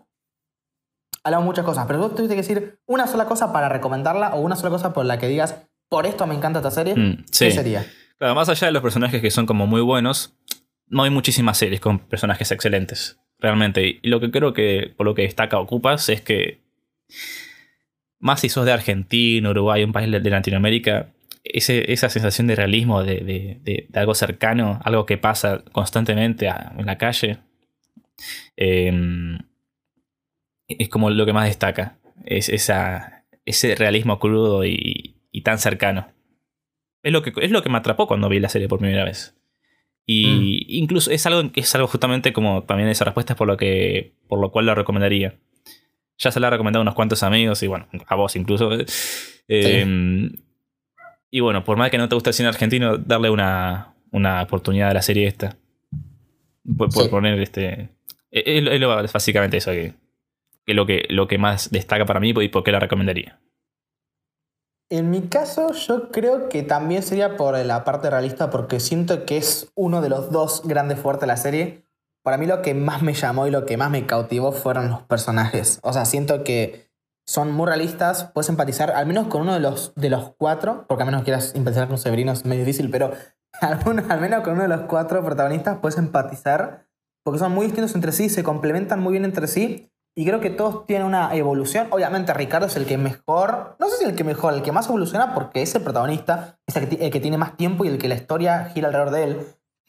hablamos 1.23 1.45
muchas 1.45 1.65
cosas, 1.65 1.85
pero 1.88 1.99
vos 1.99 2.15
tuviste 2.15 2.35
que 2.35 2.41
decir 2.41 2.80
una 2.85 3.07
sola 3.07 3.26
cosa 3.26 3.52
para 3.53 3.69
recomendarla 3.69 4.35
o 4.35 4.41
una 4.41 4.56
sola 4.56 4.69
cosa 4.69 4.94
por 4.94 5.06
la 5.06 5.18
que 5.18 5.27
digas, 5.27 5.68
por 5.89 6.06
esto 6.06 6.26
me 6.27 6.35
encanta 6.35 6.60
esta 6.60 6.72
serie. 6.72 6.95
Mm, 6.95 7.26
sí. 7.31 7.45
¿Qué 7.45 7.52
sería? 7.52 7.85
Claro, 8.18 8.35
más 8.35 8.49
allá 8.49 8.68
de 8.68 8.73
los 8.73 8.81
personajes 8.81 9.22
que 9.22 9.31
son 9.31 9.45
como 9.45 9.68
muy 9.68 9.81
buenos, 9.81 10.35
no 10.88 11.03
hay 11.03 11.10
muchísimas 11.10 11.57
series 11.57 11.80
con 11.81 11.99
personajes 11.99 12.52
excelentes, 12.52 13.19
realmente. 13.39 13.99
Y 14.02 14.07
lo 14.10 14.19
que 14.19 14.31
creo 14.31 14.53
que 14.53 14.94
por 14.98 15.06
lo 15.06 15.14
que 15.15 15.22
destaca 15.23 15.60
Ocupas 15.60 16.10
es 16.10 16.22
que, 16.22 16.61
más 18.19 18.39
si 18.39 18.49
sos 18.49 18.65
de 18.65 18.72
Argentina, 18.72 19.49
Uruguay, 19.49 19.84
un 19.84 19.91
país 19.94 20.10
de 20.11 20.30
Latinoamérica, 20.30 21.10
ese- 21.44 21.91
esa 21.94 22.10
sensación 22.10 22.48
de 22.48 22.56
realismo, 22.56 23.03
de, 23.03 23.15
de- 23.19 23.60
de- 23.64 23.85
de 23.89 23.99
algo 23.99 24.15
cercano, 24.15 24.80
algo 24.84 25.06
que 25.06 25.18
pasa 25.18 25.64
constantemente 25.72 26.49
a- 26.49 26.73
en 26.77 26.85
la 26.85 26.98
calle, 26.98 27.38
eh, 28.57 28.91
es 30.68 30.89
como 30.89 31.10
lo 31.10 31.26
que 31.26 31.34
más 31.34 31.48
destaca. 31.48 31.98
Es 32.26 32.49
esa, 32.49 33.26
ese 33.45 33.76
realismo 33.76 34.19
crudo 34.19 34.65
y, 34.65 35.15
y 35.31 35.41
tan 35.41 35.57
cercano. 35.60 36.07
Es 37.03 37.14
lo, 37.14 37.22
que, 37.22 37.31
es 37.41 37.52
lo 37.52 37.61
que 37.64 37.69
me 37.69 37.77
atrapó 37.77 38.07
cuando 38.07 38.27
vi 38.30 38.39
la 38.39 38.49
serie 38.49 38.68
por 38.68 38.80
primera 38.80 39.06
vez. 39.06 39.35
Y 40.10 40.65
incluso 40.80 41.11
es 41.11 41.26
algo, 41.26 41.49
es 41.56 41.76
algo 41.76 41.88
justamente 41.88 42.31
como 42.31 42.64
también 42.64 42.88
esa 42.89 43.03
respuesta 43.06 43.34
es 43.34 43.38
por 43.38 43.48
lo 43.48 43.57
que. 43.57 44.14
por 44.30 44.39
lo 44.39 44.52
cual 44.52 44.65
lo 44.65 44.73
recomendaría. 44.76 45.35
Ya 46.18 46.31
se 46.31 46.39
la 46.39 46.48
he 46.48 46.52
recomendado 46.52 46.81
a 46.81 46.84
unos 46.84 46.95
cuantos 46.95 47.23
amigos, 47.23 47.61
y 47.61 47.68
bueno, 47.68 47.88
a 48.07 48.15
vos 48.15 48.35
incluso. 48.38 48.69
Eh, 49.49 50.30
Y 51.30 51.39
bueno, 51.41 51.64
por 51.65 51.77
más 51.77 51.91
que 51.91 51.98
no 51.98 52.07
te 52.07 52.15
guste 52.15 52.30
el 52.30 52.34
cine 52.34 52.48
argentino, 52.49 52.98
darle 52.98 53.30
una, 53.30 53.94
una 54.11 54.41
oportunidad 54.41 54.91
a 54.91 54.94
la 54.94 55.02
serie 55.02 55.27
esta. 55.27 55.57
Por, 56.77 56.89
por 56.89 57.03
Sí. 57.03 57.10
poner 57.10 57.39
este. 57.41 57.89
Es, 58.31 58.44
es 58.45 58.81
es 58.81 59.14
básicamente 59.14 59.57
eso 59.57 59.72
que, 59.72 59.94
que 60.68 60.73
lo 60.73 60.85
que, 60.85 61.06
lo 61.10 61.27
que 61.27 61.38
más 61.38 61.72
destaca 61.72 62.06
para 62.06 62.19
mí 62.19 62.34
y 62.35 62.49
por 62.49 62.64
qué 62.64 62.72
la 62.73 62.80
recomendaría. 62.80 63.39
En 64.89 65.10
mi 65.10 65.22
caso, 65.27 65.72
yo 65.73 66.11
creo 66.11 66.49
que 66.49 66.61
también 66.64 67.03
sería 67.03 67.35
por 67.38 67.57
la 67.57 67.84
parte 67.84 68.10
realista, 68.10 68.49
porque 68.49 68.80
siento 68.80 69.26
que 69.26 69.38
es 69.38 69.72
uno 69.76 70.02
de 70.02 70.10
los 70.10 70.31
dos 70.31 70.61
grandes 70.65 70.99
fuertes 70.99 71.22
de 71.22 71.27
la 71.27 71.38
serie. 71.38 71.85
Para 72.23 72.38
mí 72.38 72.45
lo 72.45 72.61
que 72.61 72.73
más 72.73 73.02
me 73.02 73.14
llamó 73.14 73.48
y 73.48 73.52
lo 73.52 73.65
que 73.65 73.77
más 73.77 73.89
me 73.89 74.06
cautivó 74.06 74.52
fueron 74.52 74.89
los 74.89 75.02
personajes. 75.03 75.80
O 75.84 75.94
sea, 75.94 76.06
siento 76.06 76.44
que 76.44 76.89
son 77.26 77.52
muy 77.52 77.65
realistas, 77.68 78.26
puedes 78.34 78.49
empatizar 78.49 78.91
al 78.91 79.06
menos 79.06 79.27
con 79.27 79.41
uno 79.41 79.53
de 79.53 79.60
los, 79.60 79.94
de 79.95 80.10
los 80.10 80.34
cuatro, 80.38 80.85
porque 80.88 81.03
a 81.03 81.06
menos 81.06 81.23
quieras 81.23 81.53
empatizar 81.56 81.88
con 81.88 81.98
Severino 81.98 82.31
es 82.31 82.45
medio 82.45 82.64
difícil, 82.65 82.89
pero 82.89 83.11
alguno- 83.61 84.03
al 84.10 84.19
menos 84.22 84.41
con 84.44 84.53
uno 84.53 84.64
de 84.64 84.69
los 84.69 84.81
cuatro 84.81 85.23
protagonistas 85.23 85.80
puedes 85.81 85.98
empatizar, 85.98 86.88
porque 87.23 87.39
son 87.39 87.53
muy 87.53 87.65
distintos 87.65 87.95
entre 87.95 88.14
sí, 88.14 88.30
se 88.30 88.44
complementan 88.44 89.02
muy 89.02 89.11
bien 89.14 89.26
entre 89.26 89.48
sí, 89.48 89.91
y 90.18 90.26
creo 90.26 90.39
que 90.39 90.49
todos 90.49 90.88
tienen 90.88 91.06
una 91.06 91.34
evolución. 91.35 91.88
Obviamente 91.91 92.34
Ricardo 92.34 92.65
es 92.65 92.76
el 92.76 92.85
que 92.88 92.98
mejor, 92.98 93.76
no 93.80 93.88
sé 93.88 93.98
si 93.98 94.06
el 94.06 94.15
que 94.15 94.23
mejor, 94.23 94.56
el 94.56 94.64
que 94.64 94.72
más 94.72 94.88
evoluciona 94.88 95.35
porque 95.35 95.61
es 95.61 95.76
el 95.76 95.84
protagonista, 95.84 96.57
es 96.65 96.76
el 96.76 96.89
que, 96.89 96.95
ti- 96.95 97.06
el 97.06 97.11
que 97.11 97.19
tiene 97.19 97.38
más 97.38 97.56
tiempo 97.56 97.85
y 97.85 97.89
el 97.89 97.99
que 97.99 98.07
la 98.07 98.15
historia 98.15 98.65
gira 98.73 98.88
alrededor 98.88 99.11
de 99.11 99.23
él. 99.23 99.38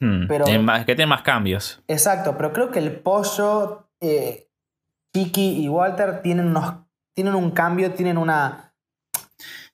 Hmm, 0.00 0.26
Pero- 0.28 0.44
más- 0.62 0.84
que 0.84 0.94
tiene 0.94 1.08
más 1.08 1.22
cambios. 1.22 1.82
Exacto, 1.88 2.34
pero 2.36 2.52
creo 2.52 2.70
que 2.70 2.78
el 2.78 2.92
pollo, 3.00 3.88
eh, 4.00 4.48
Chiqui 5.14 5.64
y 5.64 5.68
Walter 5.68 6.20
tienen, 6.22 6.48
unos, 6.48 6.74
tienen 7.14 7.34
un 7.34 7.50
cambio, 7.50 7.90
tienen 7.92 8.18
una... 8.18 8.74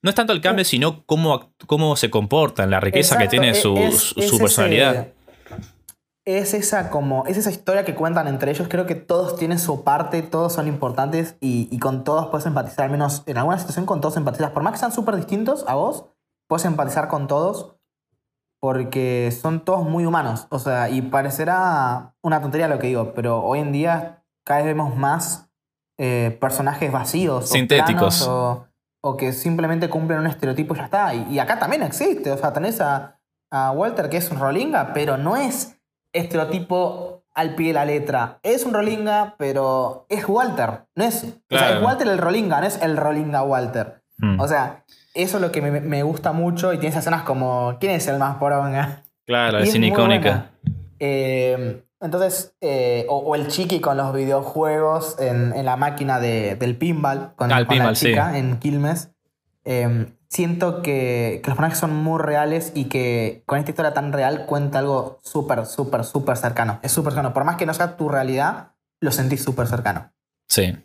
No 0.02 0.10
es 0.10 0.14
tanto 0.14 0.32
el 0.32 0.40
cambio, 0.40 0.64
sino 0.64 1.02
cómo, 1.05 1.52
cómo 1.66 1.97
se 1.97 2.10
comportan, 2.10 2.70
la 2.70 2.78
riqueza 2.78 3.18
que 3.18 3.26
tiene 3.26 3.51
e- 3.51 3.55
su, 3.55 3.76
es- 3.76 3.98
su- 4.01 4.20
es 4.20 4.28
su 4.28 4.35
ese- 4.36 4.39
personalidad. 4.44 5.09
Es 6.27 6.55
esa 6.55 6.89
como 6.89 7.27
es 7.27 7.37
esa 7.37 7.51
historia 7.51 7.85
que 7.85 7.95
cuentan 7.95 8.29
entre 8.29 8.51
ellos. 8.51 8.69
Creo 8.69 8.87
que 8.87 8.95
todos 8.95 9.37
tienen 9.37 9.59
su 9.59 9.85
parte 9.85 10.23
todos 10.23 10.53
son 10.53 10.67
importantes 10.67 11.37
y, 11.41 11.69
y 11.71 11.79
con 11.79 12.05
todos 12.05 12.29
puedes 12.29 12.47
empatizar 12.47 12.87
al 12.87 12.91
menos 12.91 13.23
en 13.27 13.37
alguna 13.37 13.59
situación 13.59 13.87
con 13.87 14.01
todos 14.01 14.17
empatizas. 14.17 14.51
Por 14.51 14.63
más 14.63 14.73
que 14.73 14.79
sean 14.79 14.93
súper 14.93 15.17
distintos 15.17 15.65
a 15.69 15.75
vos 15.75 16.07
puedes 16.49 16.65
empatizar 16.65 17.09
con 17.09 17.27
todos 17.27 17.77
porque 18.61 19.31
son 19.39 19.65
todos 19.65 19.85
muy 19.85 20.07
humanos. 20.07 20.47
O 20.51 20.59
sea 20.59 20.89
y 20.89 21.03
parecerá 21.03 22.15
una 22.23 22.41
tontería 22.41 22.69
lo 22.69 22.79
que 22.79 22.87
digo 22.87 23.13
pero 23.15 23.43
hoy 23.43 23.59
en 23.59 23.73
día 23.73 24.25
cada 24.45 24.61
vez 24.61 24.67
vemos 24.69 24.97
más 24.97 25.51
eh, 25.99 26.37
personajes 26.41 26.91
vacíos 26.91 27.45
o 27.45 27.47
Sintéticos. 27.47 28.27
o, 28.27 28.67
o 29.03 29.17
que 29.17 29.33
simplemente 29.33 29.91
cumplen 29.91 30.21
un 30.21 30.27
estereotipo 30.27 30.75
y 30.75 30.79
ya 30.79 30.85
está. 30.85 31.15
Y, 31.15 31.35
y 31.35 31.39
acá 31.39 31.59
también 31.59 31.83
existe. 31.83 32.33
O 32.33 32.39
sea 32.39 32.55
tenés 32.55 32.81
a, 32.81 33.21
a 33.51 33.73
Walter 33.73 34.09
que 34.09 34.17
es 34.17 34.31
un 34.31 34.39
rolinga 34.39 34.95
pero 34.95 35.19
no 35.19 35.37
es 35.37 35.74
estereotipo 36.15 37.23
al 37.35 37.55
pie 37.55 37.69
de 37.69 37.73
la 37.74 37.85
letra. 37.85 38.39
Es 38.43 38.65
un 38.65 38.73
Rolinga, 38.74 39.35
pero 39.39 40.07
es 40.09 40.27
Walter. 40.28 40.85
No 40.95 41.05
es, 41.05 41.24
o 41.51 41.59
sea, 41.59 41.77
es 41.77 41.82
Walter 41.82 42.09
el 42.09 42.19
Rolinga, 42.19 42.61
no 42.61 42.66
es 42.66 42.81
el 42.81 42.97
Rolinga 42.97 43.43
Walter. 43.43 44.01
Hmm. 44.19 44.39
O 44.41 44.47
sea, 44.49 44.85
eso 45.15 45.36
es 45.36 45.43
lo 45.43 45.51
que 45.53 45.61
me, 45.61 45.81
me 45.81 46.03
gusta 46.05 46.32
mucho 46.32 46.73
y 46.73 46.77
tiene 46.78 46.89
esas 46.91 47.03
escenas 47.05 47.23
como 47.24 47.77
¿Quién 47.81 47.93
es 47.93 48.07
el 48.09 48.19
más 48.19 48.36
poronga? 48.36 49.03
claro, 49.27 49.59
y 49.61 49.65
es 49.65 49.74
icónica. 49.74 50.51
Eh, 51.01 51.82
entonces, 52.01 52.55
eh, 52.61 53.07
o, 53.09 53.16
o 53.19 53.35
el 53.35 53.49
chiqui 53.49 53.81
con 53.81 53.97
los 53.97 54.12
videojuegos 54.15 55.16
en, 55.19 55.53
en 55.55 55.65
la 55.65 55.77
máquina 55.77 56.20
de- 56.20 56.55
del 56.57 56.77
pinball, 56.77 57.32
con, 57.36 57.51
Ah, 57.53 57.59
el 57.59 57.66
con 57.66 57.77
la 57.77 57.82
pinball, 57.82 57.97
sí. 57.97 58.09
chica 58.09 58.36
en 58.39 58.59
Quilmes. 58.59 59.11
Eh, 59.65 60.12
siento 60.35 60.82
que, 60.82 61.40
que 61.43 61.48
los 61.48 61.56
personajes 61.56 61.78
son 61.78 61.94
muy 61.94 62.20
reales 62.20 62.73
y 62.74 62.86
que 62.86 63.44
con 63.47 63.59
esta 63.59 63.70
historia 63.70 63.94
tan 63.94 64.12
real 64.12 64.47
cuenta 64.47 64.81
algo 64.81 65.20
súper, 65.23 65.65
súper, 65.65 66.05
súper 66.05 66.36
cercano. 66.36 66.81
Es 66.82 66.90
súper 66.90 67.12
cercano. 67.12 67.32
Por 67.32 67.44
más 67.44 67.56
que 67.56 67.66
no 67.66 67.73
sea 67.73 67.97
tu 67.97 68.09
realidad, 68.09 68.73
lo 69.01 69.12
sentís 69.12 69.44
súper 69.44 69.69
cercano. 69.69 70.12
Sí. 70.48 70.77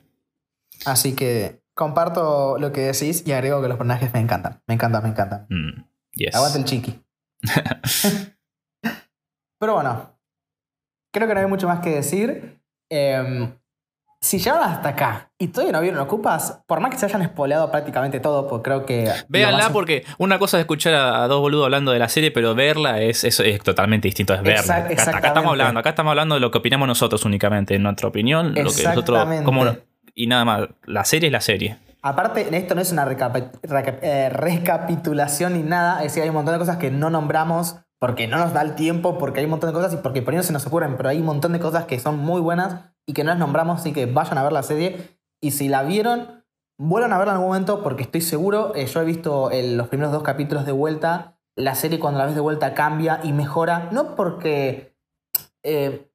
Así 0.86 1.16
que 1.16 1.64
comparto 1.74 2.60
lo 2.60 2.72
que 2.72 2.82
decís 2.82 3.24
y 3.26 3.32
agrego 3.32 3.60
que 3.62 3.70
los 3.70 3.78
personajes 3.78 4.14
me 4.14 4.20
encantan. 4.20 4.62
Me 4.68 4.76
encantan, 4.76 5.02
me 5.02 5.10
encantan. 5.10 5.48
Mm, 5.50 5.84
yes. 6.12 6.36
Aguante 6.36 6.60
el 6.60 6.66
chiqui. 6.66 7.04
Pero 9.60 9.74
bueno, 9.74 10.16
creo 11.12 11.28
que 11.28 11.34
no 11.34 11.40
hay 11.40 11.48
mucho 11.48 11.68
más 11.68 11.80
que 11.80 11.90
decir. 11.90 12.62
Em, 12.88 13.58
si 14.22 14.38
llegaron 14.38 14.68
hasta 14.68 14.90
acá 14.90 15.29
y 15.42 15.48
todavía 15.48 15.72
no 15.72 15.82
vieron 15.82 16.00
Ocupas, 16.02 16.60
por 16.68 16.82
más 16.82 16.92
que 16.92 16.98
se 16.98 17.06
hayan 17.06 17.24
spoileado 17.24 17.72
prácticamente 17.72 18.20
todo, 18.20 18.46
pues 18.48 18.62
creo 18.62 18.86
que. 18.86 19.10
Véanla 19.30 19.70
porque 19.70 20.04
una 20.18 20.38
cosa 20.38 20.58
es 20.58 20.62
escuchar 20.62 20.94
a, 20.94 21.28
dos 21.30 21.40
boludos 21.40 21.64
hablando 21.64 21.94
de 21.94 22.00
la 22.00 22.10
serie, 22.10 22.30
pero 22.32 22.56
verla 22.56 23.02
es, 23.02 23.24
es, 23.24 23.40
es 23.40 23.64
totalmente 23.64 24.10
distinto, 24.10 24.34
es 24.34 24.44
verla. 24.44 24.76
acá, 24.76 25.28
estamos 25.28 25.52
hablando, 25.52 25.80
acá 25.80 25.90
estamos 25.90 26.12
hablando 26.12 26.36
de 26.36 26.42
lo 26.42 26.52
que 26.52 26.58
opinamos 26.58 26.90
nosotros 26.90 27.24
únicamente, 27.24 27.76
en 27.76 27.84
nuestra 27.84 28.10
opinión, 28.10 28.54
lo 28.54 28.70
que 28.70 28.84
nosotros. 28.84 29.28
y 30.14 30.28
nada 30.28 30.44
más, 30.44 30.68
la 30.86 31.06
serie 31.06 31.28
es 31.28 31.34
la 31.34 31.42
serie. 31.42 31.78
Aparte, 32.02 32.48
esto 32.58 32.76
no 32.76 32.82
es 32.82 32.92
una 32.92 33.08
eh, 33.10 34.30
recapitulación 34.30 35.54
ni 35.54 35.64
nada, 35.64 35.98
es 35.98 36.04
decir, 36.04 36.24
hay 36.24 36.30
un 36.30 36.36
montón 36.36 36.54
de 36.54 36.60
cosas 36.60 36.78
que 36.78 36.92
no 36.92 37.10
nombramos 37.10 37.78
porque 37.98 38.28
no 38.28 38.38
nos 38.38 38.54
da 38.54 38.62
el 38.62 38.76
tiempo, 38.76 39.18
porque 39.18 39.40
hay 39.40 39.46
un 39.46 39.52
montón 39.52 39.70
de 39.70 39.74
cosas 39.74 39.94
y 39.94 39.98
porque 39.98 40.22
por 40.22 40.34
ahí 40.34 40.38
no 40.38 40.44
se 40.44 40.54
nos 40.54 40.66
ocurren, 40.66 40.96
pero 40.98 41.10
hay 41.10 41.20
un 41.20 41.26
montón 41.26 41.54
de 41.54 41.60
cosas 41.60 41.86
que 41.86 42.00
son 42.00 42.18
muy 42.18 42.42
buenas 42.42 42.92
y 43.06 43.14
que 43.14 43.24
no 43.24 43.32
las 43.32 43.40
nombramos, 43.40 43.82
así 43.82 43.92
que 43.92 44.06
vayan 44.06 44.38
a 44.38 44.44
ver 44.44 44.54
la 44.54 44.64
serie. 44.64 45.19
Y 45.42 45.52
si 45.52 45.70
la 45.70 45.84
vieron, 45.84 46.44
vuelvan 46.78 47.14
a 47.14 47.18
verla 47.18 47.34
en 47.34 47.38
algún 47.38 47.50
momento 47.50 47.84
porque 47.84 48.04
estoy 48.04 48.22
seguro, 48.22 48.74
eh, 48.76 48.86
yo 48.88 49.02
he 49.02 49.06
visto 49.06 49.50
los 49.52 49.88
primeros 49.88 50.12
dos 50.12 50.24
capítulos 50.24 50.66
de 50.66 50.72
vuelta, 50.72 51.38
la 51.56 51.76
serie 51.76 52.00
cuando 52.00 52.20
la 52.20 52.26
ves 52.26 52.36
de 52.36 52.42
vuelta 52.42 52.74
cambia 52.74 53.20
y 53.24 53.34
mejora, 53.34 53.90
no 53.92 54.16
porque, 54.16 54.96
eh, 55.64 56.10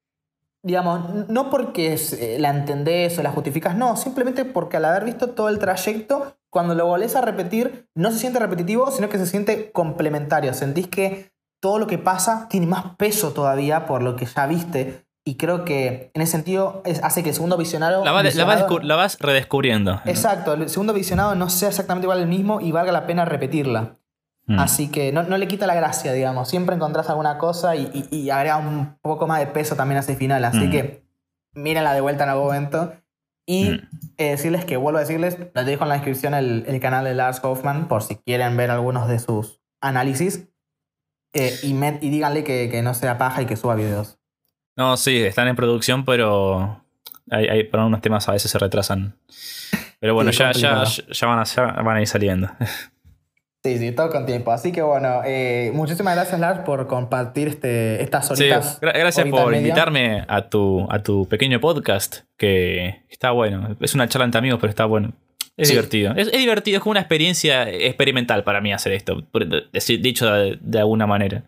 digamos, 0.63 1.29
no 1.29 1.51
porque 1.51 1.95
eh, 1.95 2.39
la 2.41 2.51
entendés 2.51 3.19
o 3.19 3.23
la 3.23 3.31
justificas, 3.31 3.77
no, 3.77 3.97
simplemente 3.97 4.45
porque 4.45 4.79
al 4.79 4.87
haber 4.87 5.05
visto 5.05 5.31
todo 5.31 5.51
el 5.51 5.59
trayecto, 5.59 6.37
cuando 6.49 6.75
lo 6.75 6.87
volvés 6.87 7.15
a 7.17 7.21
repetir, 7.21 7.91
no 7.95 8.11
se 8.11 8.19
siente 8.19 8.39
repetitivo, 8.39 8.91
sino 8.91 9.09
que 9.09 9.19
se 9.19 9.27
siente 9.27 9.73
complementario. 9.73 10.55
Sentís 10.55 10.87
que 10.87 11.33
todo 11.61 11.79
lo 11.79 11.87
que 11.89 11.99
pasa 11.99 12.47
tiene 12.49 12.67
más 12.67 12.95
peso 12.97 13.33
todavía 13.33 13.87
por 13.87 14.03
lo 14.03 14.15
que 14.17 14.25
ya 14.25 14.47
viste. 14.47 15.04
Y 15.27 15.37
creo 15.37 15.65
que 15.65 16.11
en 16.13 16.21
ese 16.21 16.33
sentido 16.33 16.83
hace 17.03 17.23
que 17.23 17.31
el 17.31 17.35
segundo 17.35 17.57
visionario. 17.57 18.05
La, 18.05 18.13
vas 18.13 19.19
redescubriendo. 19.19 20.03
Exacto, 20.05 20.53
el 20.53 20.69
segundo 20.69 20.93
visionado 20.93 21.35
no 21.35 21.49
sea 21.49 21.71
exactamente 21.71 22.05
igual 22.05 22.21
el 22.21 22.27
mismo 22.27 22.61
y 22.61 22.73
valga 22.73 22.93
la 22.93 23.07
pena 23.07 23.25
repetirla. 23.25 23.97
Mm. 24.47 24.59
Así 24.59 24.91
que 24.91 25.13
no, 25.13 25.23
le 25.23 25.49
quita 25.49 25.67
la 25.67 25.75
gracia, 25.75 26.13
digamos. 26.13 26.49
Siempre 26.51 26.77
encontrás 26.77 27.09
alguna 27.09 27.39
cosa 27.39 27.75
y, 27.75 28.29
agrega 28.29 28.59
un 28.59 28.99
poco 29.01 29.27
más 29.27 29.41
de 29.41 29.47
peso 29.47 29.77
también 29.77 29.97
a 29.97 30.01
ese 30.01 30.15
final. 30.15 30.45
Así 30.45 30.67
mm. 30.67 30.71
que 30.71 31.07
mírenla 31.55 31.95
de 31.95 32.03
vuelta 32.03 32.25
en 32.25 32.31
algún 32.31 32.47
momento. 32.47 32.93
Y 33.47 33.71
mm. 33.71 33.89
eh, 34.19 34.31
decirles 34.33 34.67
que, 34.67 34.77
vuelvo 34.77 34.99
a 34.99 35.03
decirles, 35.03 35.39
les 35.55 35.67
dejo 35.67 35.85
en 35.85 35.89
la 35.89 35.95
descripción 35.95 36.35
el, 36.35 36.65
el, 36.67 36.81
canal 36.81 37.05
de 37.05 37.15
Lars 37.15 37.41
Hoffman 37.43 37.89
por 37.89 38.03
si 38.03 38.17
quieren 38.17 38.59
ver 38.59 38.71
algunos 38.71 39.09
de 39.09 39.19
sus 39.19 39.63
análisis. 39.81 40.49
Eh, 41.33 41.55
y, 41.63 41.73
y 41.73 42.11
díganle 42.11 42.45
que, 42.45 42.69
que 42.71 42.83
no 42.83 42.93
sea 42.93 43.17
paja 43.17 43.41
y 43.41 43.47
que 43.47 43.57
suba 43.57 43.75
videos. 43.75 44.19
No, 44.77 44.97
sí, 44.97 45.19
están 45.19 45.49
en 45.49 45.57
producción, 45.57 46.05
pero 46.05 46.85
hay, 47.31 47.47
hay, 47.47 47.65
por 47.65 47.81
unos 47.81 48.01
temas 48.01 48.29
a 48.29 48.33
veces 48.33 48.51
se 48.51 48.59
retrasan. 48.59 49.17
Pero 50.01 50.15
bueno, 50.15 50.31
ya, 50.31 50.53
ya, 50.53 50.85
ya, 50.85 51.27
van 51.27 51.39
a, 51.39 51.83
van 51.83 51.97
a 51.97 52.01
ir 52.01 52.07
saliendo. 52.07 52.51
Sí, 53.65 53.79
sí, 53.79 53.93
todo 53.93 54.11
con 54.11 54.27
tiempo. 54.27 54.53
Así 54.53 54.73
que 54.73 54.83
bueno, 54.83 55.23
eh, 55.25 55.71
muchísimas 55.73 56.15
gracias 56.15 56.39
Lars 56.39 56.61
por 56.67 56.87
compartir 56.87 57.49
este, 57.49 58.03
estas 58.03 58.31
horitas. 58.31 58.75
Sí, 58.75 58.79
gracias 58.83 59.27
por 59.29 59.55
invitarme 59.55 60.23
a 60.29 60.51
tu, 60.51 60.87
a 60.91 61.03
tu 61.03 61.27
pequeño 61.29 61.61
podcast, 61.61 62.25
que 62.37 63.05
está 63.09 63.31
bueno. 63.31 63.75
Es 63.81 63.95
una 63.95 64.07
charla 64.07 64.27
entre 64.27 64.41
amigos, 64.41 64.59
pero 64.61 64.69
está 64.69 64.85
bueno. 64.85 65.15
Es 65.57 65.71
divertido. 65.71 66.13
Es, 66.15 66.31
divertido, 66.31 66.77
es 66.77 66.83
como 66.83 66.91
una 66.91 67.01
experiencia 67.01 67.71
experimental 67.71 68.45
para 68.45 68.61
mí 68.61 68.71
hacer 68.71 68.93
esto, 68.93 69.23
dicho 69.73 70.31
de, 70.31 70.59
de 70.61 70.79
alguna 70.81 71.07
manera. 71.07 71.45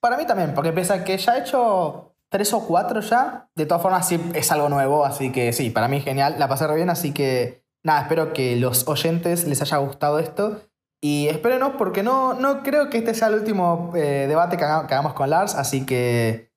Para 0.00 0.16
mí 0.16 0.26
también, 0.26 0.54
porque 0.54 0.72
pese 0.72 0.94
a 0.94 1.04
que 1.04 1.18
ya 1.18 1.36
he 1.36 1.40
hecho 1.40 2.13
tres 2.34 2.52
o 2.52 2.66
cuatro 2.66 3.00
ya. 3.00 3.48
De 3.54 3.64
todas 3.64 3.80
formas, 3.80 4.08
sí 4.08 4.20
es 4.34 4.50
algo 4.50 4.68
nuevo, 4.68 5.04
así 5.04 5.30
que 5.30 5.52
sí, 5.52 5.70
para 5.70 5.86
mí 5.86 6.00
genial, 6.00 6.34
la 6.36 6.48
pasé 6.48 6.66
re 6.66 6.74
bien, 6.74 6.90
así 6.90 7.12
que 7.12 7.62
nada, 7.84 8.02
espero 8.02 8.32
que 8.32 8.56
los 8.56 8.88
oyentes 8.88 9.46
les 9.46 9.62
haya 9.62 9.76
gustado 9.76 10.18
esto. 10.18 10.60
Y 11.00 11.28
espérenos 11.28 11.74
porque 11.78 12.02
no, 12.02 12.34
no 12.34 12.64
creo 12.64 12.90
que 12.90 12.98
este 12.98 13.14
sea 13.14 13.28
el 13.28 13.34
último 13.34 13.92
eh, 13.94 14.26
debate 14.26 14.56
que, 14.56 14.64
hagamos 14.64 15.12
con 15.12 15.30
Lars, 15.30 15.54
así 15.54 15.86
que 15.86 16.50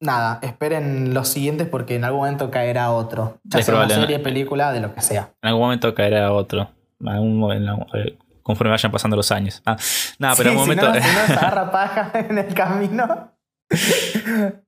nada, 0.00 0.38
esperen 0.40 1.12
los 1.12 1.28
siguientes 1.28 1.68
porque 1.68 1.96
en 1.96 2.04
algún 2.04 2.20
momento 2.20 2.50
caerá 2.50 2.90
otro. 2.90 3.40
Ya 3.44 3.62
sea 3.62 3.74
una 3.74 3.90
serie, 3.90 4.20
película, 4.20 4.72
de 4.72 4.80
lo 4.80 4.94
que 4.94 5.02
sea. 5.02 5.34
En 5.42 5.48
algún 5.48 5.64
momento 5.64 5.94
caerá 5.94 6.32
otro. 6.32 6.70
Eh, 7.04 8.18
conforme 8.42 8.70
vayan 8.70 8.90
pasando 8.90 9.18
los 9.18 9.30
años. 9.32 9.60
Ah, 9.66 9.76
nada, 10.18 10.34
pero 10.34 10.48
en 10.48 10.58
algún 10.58 10.76
momento. 10.76 10.94
Si 10.94 11.14
no, 11.14 11.26
si 11.26 11.32
agarra 11.44 11.70
paja 11.70 12.10
en 12.14 12.38
el 12.38 12.54
camino. 12.54 13.38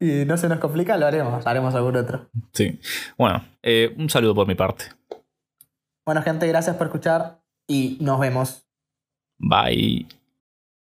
Y 0.00 0.24
no 0.24 0.36
se 0.36 0.48
nos 0.48 0.58
complica, 0.58 0.96
lo 0.96 1.06
haremos. 1.06 1.46
Haremos 1.46 1.74
algún 1.74 1.96
otro. 1.96 2.30
Sí. 2.52 2.80
Bueno, 3.18 3.44
eh, 3.62 3.94
un 3.98 4.08
saludo 4.08 4.34
por 4.34 4.46
mi 4.46 4.54
parte. 4.54 4.84
Bueno, 6.04 6.22
gente, 6.22 6.46
gracias 6.46 6.76
por 6.76 6.88
escuchar 6.88 7.40
y 7.68 7.98
nos 8.00 8.18
vemos. 8.20 8.66
Bye. 9.38 10.06